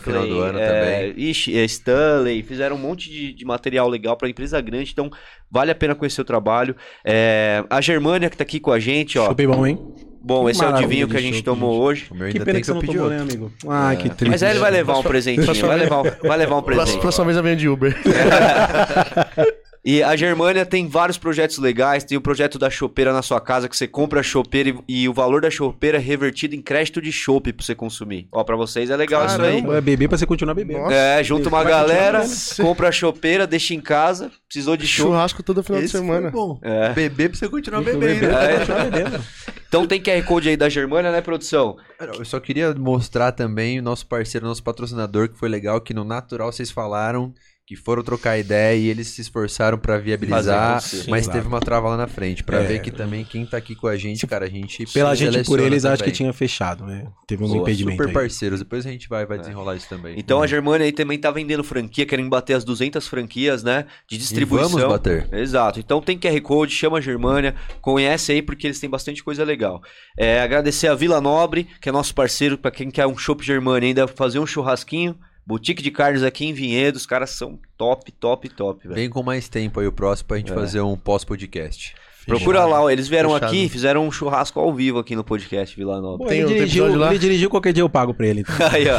fizeram 0.00 0.22
no 0.22 0.26
final 0.26 0.38
do 0.38 0.44
ano 0.44 0.58
é, 0.58 0.66
também. 1.10 1.30
Ixi, 1.30 1.58
é, 1.58 1.64
Stanley, 1.64 2.42
fizeram 2.42 2.76
um 2.76 2.78
monte 2.78 3.10
de, 3.10 3.32
de 3.32 3.44
material 3.44 3.88
legal 3.88 4.16
para 4.16 4.28
empresa 4.28 4.60
grande, 4.60 4.92
então 4.92 5.10
vale 5.50 5.70
a 5.70 5.74
pena 5.74 5.94
conhecer 5.94 6.20
o 6.20 6.24
trabalho. 6.24 6.76
É, 7.04 7.64
a 7.68 7.80
Germânia 7.80 8.30
que 8.30 8.36
tá 8.36 8.42
aqui 8.42 8.60
com 8.60 8.72
a 8.72 8.78
gente, 8.78 9.18
ó. 9.18 9.28
Chupei 9.28 9.46
bom, 9.46 9.66
hein? 9.66 9.78
Bom, 10.22 10.44
Que 10.44 10.50
esse 10.50 10.64
é 10.64 10.68
o 10.68 10.72
divinho 10.72 11.06
que 11.06 11.16
a 11.16 11.20
gente 11.20 11.40
tomou 11.40 11.72
gente. 11.74 11.82
hoje. 11.82 12.06
O 12.10 12.14
meu 12.16 12.28
Que 12.28 12.38
ainda 12.38 12.44
pena 12.44 12.54
tem 12.54 12.60
que 12.60 12.66
você 12.66 12.74
não 12.74 12.80
tomou, 12.80 13.08
né, 13.08 13.20
amigo? 13.20 13.52
Ah, 13.68 13.94
que 13.94 14.08
triste. 14.08 14.28
Mas 14.28 14.42
aí 14.42 14.50
ele 14.50 14.58
vai 14.58 14.72
levar 14.72 14.98
um 14.98 15.02
presentinho, 15.04 15.66
vai 15.66 15.78
levar 15.78 16.00
um, 16.00 16.04
vai 16.26 16.36
levar 16.36 16.56
um 16.56 16.62
presente. 16.62 16.98
próxima 16.98 17.26
vez 17.26 17.36
eu 17.36 17.42
venho 17.44 17.56
de 17.56 17.68
Uber. 17.68 17.96
E 19.88 20.02
a 20.02 20.16
Germânia 20.16 20.66
tem 20.66 20.88
vários 20.88 21.16
projetos 21.16 21.58
legais. 21.58 22.02
Tem 22.02 22.18
o 22.18 22.20
projeto 22.20 22.58
da 22.58 22.68
chopeira 22.68 23.12
na 23.12 23.22
sua 23.22 23.40
casa, 23.40 23.68
que 23.68 23.76
você 23.76 23.86
compra 23.86 24.18
a 24.18 24.22
chopeira 24.22 24.70
e, 24.88 25.02
e 25.04 25.08
o 25.08 25.12
valor 25.14 25.40
da 25.40 25.48
chopeira 25.48 25.96
é 25.98 26.00
revertido 26.00 26.56
em 26.56 26.60
crédito 26.60 27.00
de 27.00 27.12
chopp 27.12 27.52
pra 27.52 27.64
você 27.64 27.72
consumir. 27.72 28.26
Ó, 28.32 28.42
pra 28.42 28.56
vocês 28.56 28.90
é 28.90 28.96
legal 28.96 29.24
isso 29.24 29.40
aí. 29.40 29.58
É 29.64 29.80
beber 29.80 30.08
pra 30.08 30.18
você 30.18 30.26
continuar 30.26 30.54
bebendo. 30.54 30.80
Nossa. 30.80 30.92
É, 30.92 31.22
junta 31.22 31.48
uma 31.48 31.62
galera, 31.62 32.24
compra 32.60 32.88
a 32.88 32.92
chopeira, 32.92 33.46
deixa 33.46 33.74
em 33.74 33.80
casa, 33.80 34.32
precisou 34.48 34.76
de 34.76 34.88
chopp. 34.88 35.08
Churrasco 35.10 35.40
todo 35.44 35.62
final 35.62 35.78
de 35.78 35.84
Esse 35.84 35.96
semana. 35.96 36.32
foi 36.32 36.40
bom. 36.40 36.58
É. 36.62 36.92
Beber 36.92 37.28
pra 37.30 37.38
você 37.38 37.48
continuar 37.48 37.80
Beber 37.82 38.00
bebendo. 38.20 38.32
pra 38.32 38.42
É. 38.42 38.58
continuar 38.58 38.84
bebendo. 38.90 39.24
Então 39.68 39.86
tem 39.86 40.00
QR 40.02 40.22
Code 40.24 40.48
aí 40.48 40.56
da 40.56 40.68
Germânia, 40.68 41.12
né, 41.12 41.20
produção? 41.20 41.76
Eu 42.00 42.24
só 42.24 42.40
queria 42.40 42.74
mostrar 42.74 43.30
também 43.30 43.78
o 43.78 43.82
nosso 43.82 44.04
parceiro, 44.06 44.46
nosso 44.48 44.64
patrocinador, 44.64 45.28
que 45.28 45.38
foi 45.38 45.48
legal, 45.48 45.80
que 45.80 45.94
no 45.94 46.02
Natural 46.02 46.50
vocês 46.50 46.72
falaram 46.72 47.32
que 47.66 47.74
foram 47.74 48.00
trocar 48.02 48.38
ideia 48.38 48.76
e 48.78 48.86
eles 48.88 49.08
se 49.08 49.20
esforçaram 49.20 49.76
pra 49.76 49.98
viabilizar, 49.98 50.76
acontecer. 50.76 51.10
mas 51.10 51.24
Sim, 51.24 51.32
teve 51.32 51.42
claro. 51.42 51.56
uma 51.56 51.60
trava 51.60 51.88
lá 51.88 51.96
na 51.96 52.06
frente, 52.06 52.44
Pra 52.44 52.58
É. 52.62 52.64
ver 52.64 52.80
que 52.80 52.92
também 52.92 53.24
quem 53.24 53.44
tá 53.44 53.56
aqui 53.56 53.74
com 53.74 53.88
a 53.88 53.96
gente, 53.96 54.24
cara, 54.24 54.44
a 54.44 54.48
gente 54.48 54.86
Pela 54.92 55.14
gente, 55.16 55.44
por 55.44 55.58
eles, 55.58 55.84
acho 55.84 55.96
que 55.96 56.04
também. 56.04 56.14
tinha 56.14 56.32
fechado, 56.32 56.84
né? 56.86 57.08
Teve 57.26 57.42
um 57.42 57.48
Boa, 57.48 57.62
impedimento 57.62 57.96
Super 57.96 58.06
aí. 58.08 58.14
parceiros, 58.14 58.60
depois 58.60 58.86
a 58.86 58.90
gente 58.90 59.08
vai, 59.08 59.26
vai 59.26 59.38
desenrolar 59.38 59.74
isso 59.74 59.88
também. 59.88 60.14
Então 60.16 60.40
a 60.40 60.46
Germânia 60.46 60.84
aí 60.84 60.92
também 60.92 61.18
tá 61.18 61.30
vendendo 61.32 61.64
franquia, 61.64 62.06
querendo 62.06 62.30
bater 62.30 62.54
as 62.54 62.62
200 62.64 63.06
franquias, 63.08 63.64
né, 63.64 63.86
de 64.08 64.16
distribuição. 64.16 64.68
vamos 64.70 64.88
bater. 64.88 65.28
Exato. 65.34 65.80
Então 65.80 66.00
tem 66.00 66.16
QR 66.16 66.40
Code, 66.42 66.72
chama 66.72 66.98
a 66.98 67.00
Germânia, 67.00 67.54
conhece 67.80 68.30
aí 68.30 68.42
porque 68.42 68.68
eles 68.68 68.78
têm 68.78 68.88
bastante 68.88 69.24
coisa 69.24 69.42
legal. 69.42 69.82
É, 70.16 70.40
agradecer 70.40 70.86
a 70.86 70.94
Vila 70.94 71.20
Nobre, 71.20 71.66
que 71.80 71.88
é 71.88 71.92
nosso 71.92 72.14
parceiro, 72.14 72.56
pra 72.56 72.70
quem 72.70 72.92
quer 72.92 73.08
um 73.08 73.18
Shop 73.18 73.44
Germânia 73.44 73.88
ainda 73.88 74.06
fazer 74.06 74.38
um 74.38 74.46
churrasquinho. 74.46 75.16
Boutique 75.46 75.82
de 75.82 75.90
carnes 75.90 76.22
aqui 76.22 76.44
em 76.44 76.52
Vinhedo, 76.52 76.96
os 76.96 77.06
caras 77.06 77.30
são 77.30 77.58
top, 77.78 78.10
top, 78.12 78.48
top, 78.48 78.82
velho. 78.82 78.94
Vem 78.94 79.08
com 79.08 79.22
mais 79.22 79.48
tempo 79.48 79.78
aí 79.78 79.86
o 79.86 79.92
próximo 79.92 80.26
pra 80.28 80.38
gente 80.38 80.50
É. 80.50 80.54
fazer 80.54 80.80
um 80.80 80.96
pós-podcast. 80.96 81.94
Procura 82.26 82.64
lá, 82.64 82.82
ó, 82.82 82.90
eles 82.90 83.06
vieram 83.06 83.30
Fechado. 83.34 83.46
aqui, 83.52 83.68
fizeram 83.68 84.04
um 84.04 84.10
churrasco 84.10 84.58
ao 84.58 84.74
vivo 84.74 84.98
aqui 84.98 85.14
no 85.14 85.22
podcast 85.22 85.76
Vila 85.76 86.00
Nobre. 86.00 86.24
Pô, 86.24 86.28
Tem- 86.28 86.40
ele, 86.40 86.54
dirigiu, 86.54 86.96
lá? 86.98 87.10
ele 87.10 87.20
dirigiu, 87.20 87.48
qualquer 87.48 87.72
dia 87.72 87.84
eu 87.84 87.88
pago 87.88 88.12
pra 88.12 88.26
ele. 88.26 88.40
Então. 88.40 88.56
Aí, 88.72 88.84
ó. 88.88 88.96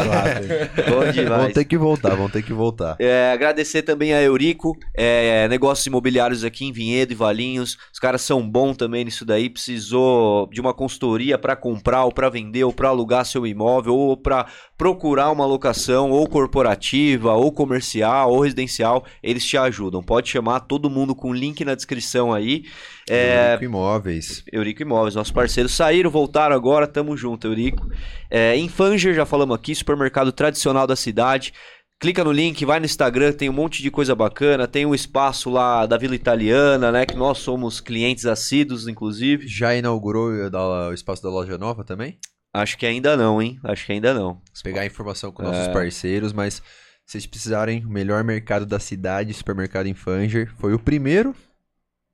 Bom 0.90 1.02
Vão 1.02 1.12
demais. 1.12 1.54
ter 1.54 1.66
que 1.66 1.78
voltar, 1.78 2.16
vão 2.16 2.30
ter 2.30 2.42
que 2.42 2.54
voltar. 2.54 2.96
É, 2.98 3.34
agradecer 3.34 3.82
também 3.82 4.14
a 4.14 4.22
Eurico, 4.24 4.78
é, 4.96 5.46
negócios 5.50 5.86
imobiliários 5.86 6.46
aqui 6.46 6.64
em 6.64 6.72
Vinhedo 6.72 7.12
e 7.12 7.16
Valinhos. 7.18 7.78
Os 7.92 8.00
caras 8.00 8.22
são 8.22 8.50
bons 8.50 8.78
também 8.78 9.04
nisso 9.04 9.26
daí. 9.26 9.50
Precisou 9.50 10.48
de 10.50 10.62
uma 10.62 10.74
consultoria 10.74 11.38
para 11.38 11.54
comprar 11.58 12.06
ou 12.06 12.14
para 12.14 12.30
vender 12.30 12.64
ou 12.64 12.72
para 12.72 12.88
alugar 12.88 13.26
seu 13.26 13.46
imóvel 13.46 13.94
ou 13.94 14.16
para 14.16 14.46
procurar 14.78 15.32
uma 15.32 15.46
locação 15.46 16.12
ou 16.12 16.28
corporativa 16.28 17.34
ou 17.34 17.52
comercial 17.52 18.32
ou 18.32 18.42
residencial. 18.42 19.04
Eles 19.24 19.44
te 19.44 19.58
ajudam. 19.58 20.04
Pode 20.04 20.30
chamar 20.30 20.62
todo 20.62 20.90
mundo 20.90 21.16
com 21.16 21.34
link 21.34 21.66
na 21.66 21.74
descrição 21.74 22.34
aí. 22.34 22.64
É, 23.10 23.54
Eurico 23.54 23.64
Imóveis. 23.66 24.44
Eurico 24.52 24.82
Imóveis, 24.84 25.16
nossos 25.16 25.32
parceiros 25.32 25.72
saíram, 25.72 26.12
voltaram 26.12 26.56
agora, 26.56 26.86
tamo 26.86 27.18
junto, 27.18 27.48
Eurico. 27.48 27.90
É, 28.30 28.56
Infanger, 28.58 29.16
já 29.16 29.26
falamos 29.26 29.56
aqui, 29.56 29.74
supermercado 29.74 30.32
tradicional 30.32 30.86
da 30.86 30.96
cidade. 30.96 31.54
Clica 32.00 32.24
no 32.24 32.32
link, 32.32 32.64
vai 32.64 32.80
no 32.80 32.86
Instagram, 32.86 33.34
tem 33.34 33.50
um 33.50 33.54
monte 33.54 33.82
de 33.82 33.90
coisa 33.90 34.14
bacana. 34.14 34.68
Tem 34.68 34.86
o 34.86 34.94
espaço 34.94 35.50
lá 35.50 35.88
da 35.88 35.98
Vila 35.98 36.14
Italiana, 36.14 36.92
né? 36.92 37.08
Que 37.08 37.16
nós 37.16 37.40
somos 37.40 37.82
clientes 37.82 38.28
assíduos, 38.28 38.88
inclusive. 38.88 39.48
Já 39.48 39.76
inaugurou 39.76 40.30
o 40.30 40.94
espaço 40.94 41.24
da 41.24 41.30
loja 41.30 41.58
nova 41.58 41.84
também? 41.84 42.20
Acho 42.62 42.78
que 42.78 42.86
ainda 42.86 43.16
não, 43.16 43.42
hein? 43.42 43.60
Acho 43.64 43.86
que 43.86 43.92
ainda 43.92 44.14
não. 44.14 44.42
Pegar 44.64 44.86
informação 44.86 45.32
com 45.32 45.44
É. 45.44 45.46
nossos 45.46 45.68
parceiros, 45.70 46.34
mas 46.34 46.56
se 46.56 46.62
vocês 47.06 47.26
precisarem, 47.26 47.86
o 47.86 47.90
melhor 47.90 48.24
mercado 48.24 48.66
da 48.66 48.80
cidade, 48.80 49.34
supermercado 49.34 49.88
Infanger, 49.88 50.52
foi 50.58 50.74
o 50.74 50.80
primeiro. 50.80 51.36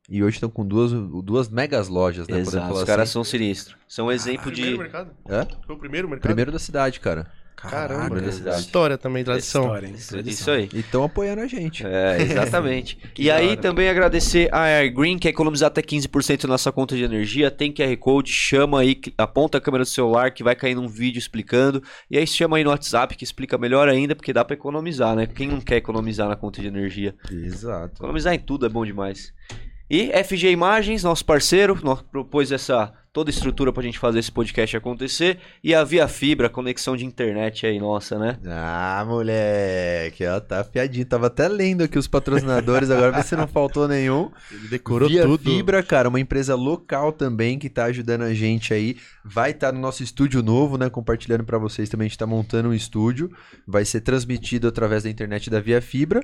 E 0.09 0.21
hoje 0.21 0.35
estão 0.35 0.49
com 0.49 0.65
duas, 0.65 0.91
duas 1.23 1.47
megas 1.47 1.87
lojas, 1.87 2.27
né? 2.27 2.39
Exato, 2.39 2.73
os 2.73 2.83
caras 2.83 3.03
assim. 3.03 3.13
são 3.13 3.23
sinistros. 3.23 3.77
São 3.87 4.07
um 4.07 4.11
exemplo 4.11 4.51
de. 4.51 4.61
Primeiro 4.61 4.83
mercado? 4.83 5.11
É? 5.29 5.47
Foi 5.65 5.75
o 5.75 5.79
primeiro 5.79 6.09
mercado? 6.09 6.27
Primeiro 6.27 6.51
da 6.51 6.59
cidade, 6.59 6.99
cara. 6.99 7.31
Caramba, 7.69 8.31
cidade. 8.31 8.59
História 8.59 8.97
também, 8.97 9.23
tradição. 9.23 9.63
História, 9.63 9.87
hein? 9.87 9.95
Isso 10.25 10.51
aí. 10.51 10.69
E 10.73 10.79
estão 10.79 11.03
apoiando 11.03 11.41
a 11.41 11.47
gente. 11.47 11.85
É, 11.85 12.21
exatamente. 12.21 12.97
e 13.17 13.31
aí 13.31 13.49
hora. 13.49 13.57
também 13.57 13.89
agradecer 13.89 14.49
a 14.53 14.63
Air 14.63 14.93
Green, 14.93 15.17
que 15.17 15.27
é 15.27 15.31
economizar 15.31 15.67
até 15.67 15.81
15% 15.81 16.43
na 16.43 16.49
nossa 16.49 16.71
conta 16.71 16.95
de 16.95 17.03
energia. 17.03 17.49
Tem 17.49 17.71
QR 17.71 17.95
Code, 17.97 18.31
chama 18.31 18.81
aí, 18.81 18.99
aponta 19.17 19.57
a 19.57 19.61
câmera 19.61 19.83
do 19.83 19.89
celular 19.89 20.31
que 20.31 20.43
vai 20.43 20.55
cair 20.55 20.75
num 20.75 20.87
vídeo 20.87 21.19
explicando. 21.19 21.81
E 22.11 22.17
aí 22.17 22.27
chama 22.27 22.57
aí 22.57 22.63
no 22.63 22.69
WhatsApp 22.69 23.15
que 23.15 23.23
explica 23.23 23.57
melhor 23.57 23.87
ainda, 23.87 24.15
porque 24.15 24.33
dá 24.33 24.43
pra 24.43 24.55
economizar, 24.55 25.15
né? 25.15 25.25
Quem 25.25 25.47
não 25.47 25.61
quer 25.61 25.77
economizar 25.77 26.27
na 26.27 26.35
conta 26.35 26.61
de 26.61 26.67
energia? 26.67 27.15
Exato. 27.31 27.95
Economizar 27.97 28.33
em 28.33 28.39
tudo 28.39 28.65
é 28.65 28.69
bom 28.69 28.85
demais. 28.85 29.33
E 29.89 30.11
FG 30.23 30.49
Imagens, 30.49 31.03
nosso 31.03 31.23
parceiro, 31.25 31.77
propôs 32.11 32.51
essa 32.51 32.93
toda 33.13 33.29
a 33.29 33.33
estrutura 33.33 33.71
pra 33.71 33.83
gente 33.83 33.99
fazer 33.99 34.17
esse 34.17 34.31
podcast 34.31 34.75
acontecer. 34.75 35.37
E 35.63 35.73
a 35.75 35.83
Via 35.83 36.07
Fibra, 36.07 36.49
conexão 36.49 36.97
de 36.97 37.05
internet 37.05 37.65
aí, 37.67 37.79
nossa, 37.79 38.17
né? 38.17 38.39
Ah, 38.47 39.05
moleque, 39.07 40.23
ela 40.23 40.41
tá 40.41 40.61
afiadinho. 40.61 41.05
Tava 41.05 41.27
até 41.27 41.47
lendo 41.47 41.83
aqui 41.83 41.99
os 41.99 42.07
patrocinadores, 42.07 42.89
agora 42.89 43.11
vê 43.11 43.21
se 43.21 43.35
não 43.35 43.47
faltou 43.47 43.87
nenhum. 43.87 44.31
Ele 44.51 44.67
decorou 44.67 45.07
Via 45.07 45.23
tudo. 45.23 45.43
Fibra, 45.43 45.83
cara, 45.83 46.09
uma 46.09 46.19
empresa 46.19 46.55
local 46.55 47.11
também 47.11 47.59
que 47.59 47.69
tá 47.69 47.85
ajudando 47.85 48.23
a 48.23 48.33
gente 48.33 48.73
aí. 48.73 48.97
Vai 49.23 49.51
estar 49.51 49.71
no 49.71 49.79
nosso 49.79 50.01
estúdio 50.01 50.41
novo, 50.41 50.75
né? 50.75 50.89
Compartilhando 50.89 51.43
pra 51.43 51.59
vocês 51.59 51.87
também. 51.87 52.07
A 52.07 52.09
gente 52.09 52.17
tá 52.17 52.25
montando 52.25 52.69
um 52.69 52.73
estúdio. 52.73 53.31
Vai 53.67 53.85
ser 53.85 54.01
transmitido 54.01 54.67
através 54.67 55.03
da 55.03 55.09
internet 55.09 55.51
da 55.51 55.59
Via 55.59 55.81
Fibra. 55.81 56.23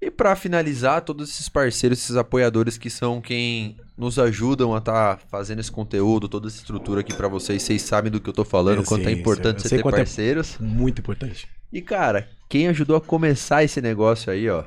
E 0.00 0.10
pra 0.10 0.36
finalizar, 0.36 1.00
todos 1.00 1.30
esses 1.30 1.48
parceiros, 1.48 1.98
esses 1.98 2.16
apoiadores 2.16 2.76
que 2.76 2.90
são 2.90 3.20
quem 3.20 3.76
nos 3.98 4.18
ajudam 4.18 4.74
a 4.74 4.78
estar 4.78 5.18
fazendo 5.28 5.58
esse 5.58 5.72
conteúdo, 5.72 6.28
toda 6.28 6.46
essa 6.46 6.58
estrutura 6.58 7.00
aqui 7.00 7.12
pra 7.12 7.26
vocês. 7.28 7.62
Vocês 7.62 7.82
sabem 7.82 8.10
do 8.12 8.20
que 8.20 8.28
eu 8.30 8.32
tô 8.32 8.44
falando, 8.44 8.76
Eu 8.76 8.82
o 8.82 8.86
quanto 8.86 9.02
sei, 9.04 9.12
é 9.12 9.16
importante 9.16 9.60
você 9.62 9.70
ter 9.82 9.86
é- 9.86 9.90
parceiros. 9.90 10.56
Muito 10.60 11.00
importante. 11.00 11.48
E, 11.72 11.82
cara, 11.82 12.28
quem 12.48 12.68
ajudou 12.68 12.96
a 12.96 13.00
começar 13.00 13.64
esse 13.64 13.80
negócio 13.82 14.32
aí, 14.32 14.48
ó. 14.48 14.64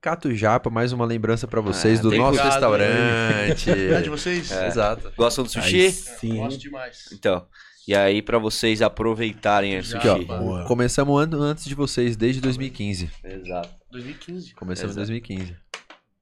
Cato 0.00 0.32
Japa, 0.34 0.70
mais 0.70 0.92
uma 0.92 1.04
lembrança 1.04 1.48
pra 1.48 1.60
vocês 1.60 1.98
Ah, 1.98 2.02
do 2.02 2.10
nosso 2.12 2.38
cuidado, 2.38 2.52
restaurante. 2.52 3.70
É 3.70 4.00
de 4.00 4.08
vocês? 4.08 4.50
Exato. 4.52 5.12
Gostam 5.16 5.44
do 5.44 5.50
sushi? 5.50 5.80
Aí 5.86 5.90
sim. 5.92 6.36
Gosto 6.36 6.60
demais. 6.60 7.08
Então, 7.12 7.44
e 7.88 7.94
aí 7.94 8.22
pra 8.22 8.38
vocês 8.38 8.80
aproveitarem 8.80 9.74
esse 9.74 9.96
Aqui, 9.96 10.06
ó. 10.08 10.64
Começamos 10.64 11.20
an- 11.20 11.36
antes 11.40 11.64
de 11.64 11.74
vocês, 11.74 12.16
desde 12.16 12.40
2015. 12.40 13.10
Exato. 13.24 13.70
2015. 13.90 14.54
Começamos 14.54 14.96
em 14.96 15.00
Exato. 15.00 15.10
2015. 15.12 15.56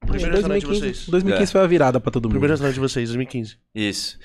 Primeiro 0.07 0.33
restaurante 0.33 0.61
de 0.61 0.67
2015, 0.67 0.81
vocês. 0.81 1.09
2015 1.09 1.53
foi 1.53 1.61
a 1.61 1.67
virada 1.67 2.01
pra 2.01 2.11
todo 2.11 2.25
mundo. 2.25 2.33
Primeiro 2.33 2.53
restaurante 2.53 2.75
de 2.75 2.81
vocês, 2.81 3.09
2015. 3.09 3.57
Isso. 3.75 4.19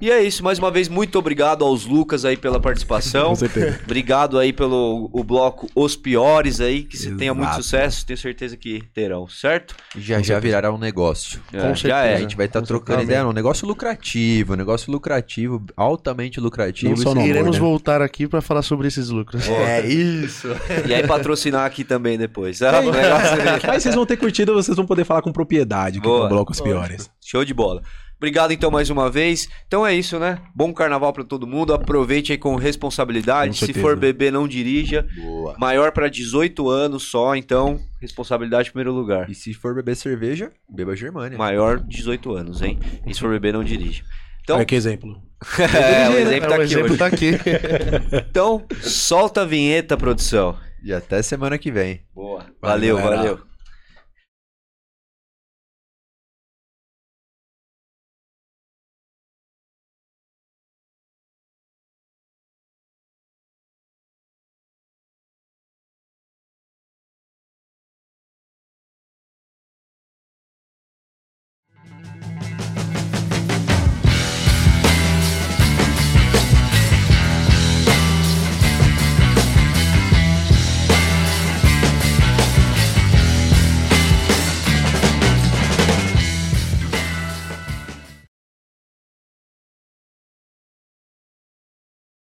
E 0.00 0.10
é 0.10 0.22
isso, 0.22 0.42
mais 0.42 0.58
uma 0.58 0.70
vez, 0.70 0.88
muito 0.88 1.18
obrigado 1.18 1.62
aos 1.62 1.84
Lucas 1.84 2.24
aí 2.24 2.36
pela 2.36 2.58
participação. 2.58 3.28
Com 3.30 3.34
certeza. 3.36 3.80
Obrigado 3.84 4.38
aí 4.38 4.50
pelo 4.52 5.10
o 5.12 5.22
bloco 5.22 5.68
Os 5.74 5.94
Piores 5.94 6.60
aí, 6.60 6.84
que 6.84 6.96
você 6.96 7.14
tenha 7.14 7.34
muito 7.34 7.54
sucesso, 7.56 8.06
tenho 8.06 8.18
certeza 8.18 8.56
que 8.56 8.82
terão, 8.94 9.28
certo? 9.28 9.74
E 9.94 10.00
já 10.00 10.22
já 10.22 10.38
virará 10.38 10.72
um 10.72 10.78
negócio. 10.78 11.40
É, 11.52 11.60
Com 11.60 11.74
já 11.74 11.98
A 12.00 12.06
é. 12.06 12.16
gente 12.18 12.34
vai 12.36 12.46
estar 12.46 12.60
Com 12.60 12.66
trocando 12.66 13.02
ideia, 13.02 13.26
um 13.26 13.32
negócio 13.32 13.66
lucrativo, 13.66 14.54
um 14.54 14.56
negócio 14.56 14.90
lucrativo, 14.90 15.62
altamente 15.76 16.40
lucrativo. 16.40 16.90
Não 16.90 16.96
só 16.96 17.20
Iremos 17.20 17.56
né? 17.56 17.60
voltar 17.60 18.00
aqui 18.00 18.26
pra 18.26 18.40
falar 18.40 18.62
sobre 18.62 18.88
esses 18.88 19.10
lucros. 19.10 19.46
É 19.48 19.86
isso. 19.86 20.48
E 20.86 20.94
aí 20.94 21.06
patrocinar 21.06 21.66
aqui 21.66 21.84
também 21.84 22.16
depois. 22.16 22.62
Ah, 22.62 22.80
o 22.80 22.90
negócio- 22.90 23.70
Aí 23.70 23.80
vocês 23.80 23.94
vão 23.94 24.06
ter 24.06 24.16
curtido, 24.16 24.54
vocês 24.54 24.76
vão 24.76 24.86
poder 24.86 25.04
falar 25.04 25.20
com 25.20 25.30
propriedade 25.32 26.00
com 26.00 26.08
o 26.08 26.28
Bloco 26.28 26.52
Os 26.52 26.60
Piores. 26.60 27.10
Show 27.20 27.44
de 27.44 27.52
bola. 27.52 27.82
Obrigado 28.20 28.52
então 28.52 28.70
mais 28.70 28.90
uma 28.90 29.10
vez. 29.10 29.48
Então 29.66 29.86
é 29.86 29.94
isso, 29.94 30.18
né? 30.18 30.38
Bom 30.54 30.74
carnaval 30.74 31.10
pra 31.10 31.24
todo 31.24 31.46
mundo. 31.46 31.72
Aproveite 31.72 32.32
aí 32.32 32.36
com 32.36 32.54
responsabilidade. 32.54 33.58
Com 33.58 33.64
Se 33.66 33.72
for 33.72 33.96
beber, 33.96 34.30
não 34.30 34.46
dirija. 34.46 35.06
Boa. 35.16 35.56
Maior 35.58 35.90
pra 35.90 36.06
18 36.06 36.68
anos 36.68 37.04
só, 37.04 37.34
então 37.34 37.80
responsabilidade 37.98 38.68
em 38.68 38.72
primeiro 38.72 38.92
lugar. 38.92 39.30
E 39.30 39.34
se 39.34 39.54
for 39.54 39.74
beber 39.74 39.96
cerveja, 39.96 40.52
beba 40.68 40.94
Germânia. 40.94 41.38
Maior 41.38 41.80
18 41.80 42.36
anos, 42.36 42.60
hein? 42.60 42.78
E 43.06 43.14
se 43.14 43.20
for 43.20 43.30
beber, 43.30 43.54
não 43.54 43.64
dirija. 43.64 44.02
Então, 44.42 44.56
Olha 44.56 44.66
que 44.66 44.74
exemplo. 44.74 45.22
é, 45.58 46.10
o 46.10 46.18
exemplo 46.18 46.44
É, 46.44 46.48
tá 46.48 46.50
o 46.50 46.54
aqui 46.56 46.62
exemplo 46.64 46.88
hoje. 46.90 46.98
tá 46.98 47.06
aqui. 47.06 47.30
Então, 48.30 48.66
solta 48.82 49.42
a 49.42 49.46
vinheta, 49.46 49.96
produção. 49.96 50.58
E 50.84 50.92
até 50.92 51.22
semana 51.22 51.56
que 51.56 51.70
vem. 51.72 52.02
Boa. 52.14 52.44
Valeu, 52.60 52.98
Valeu, 52.98 53.16
valeu. 53.16 53.49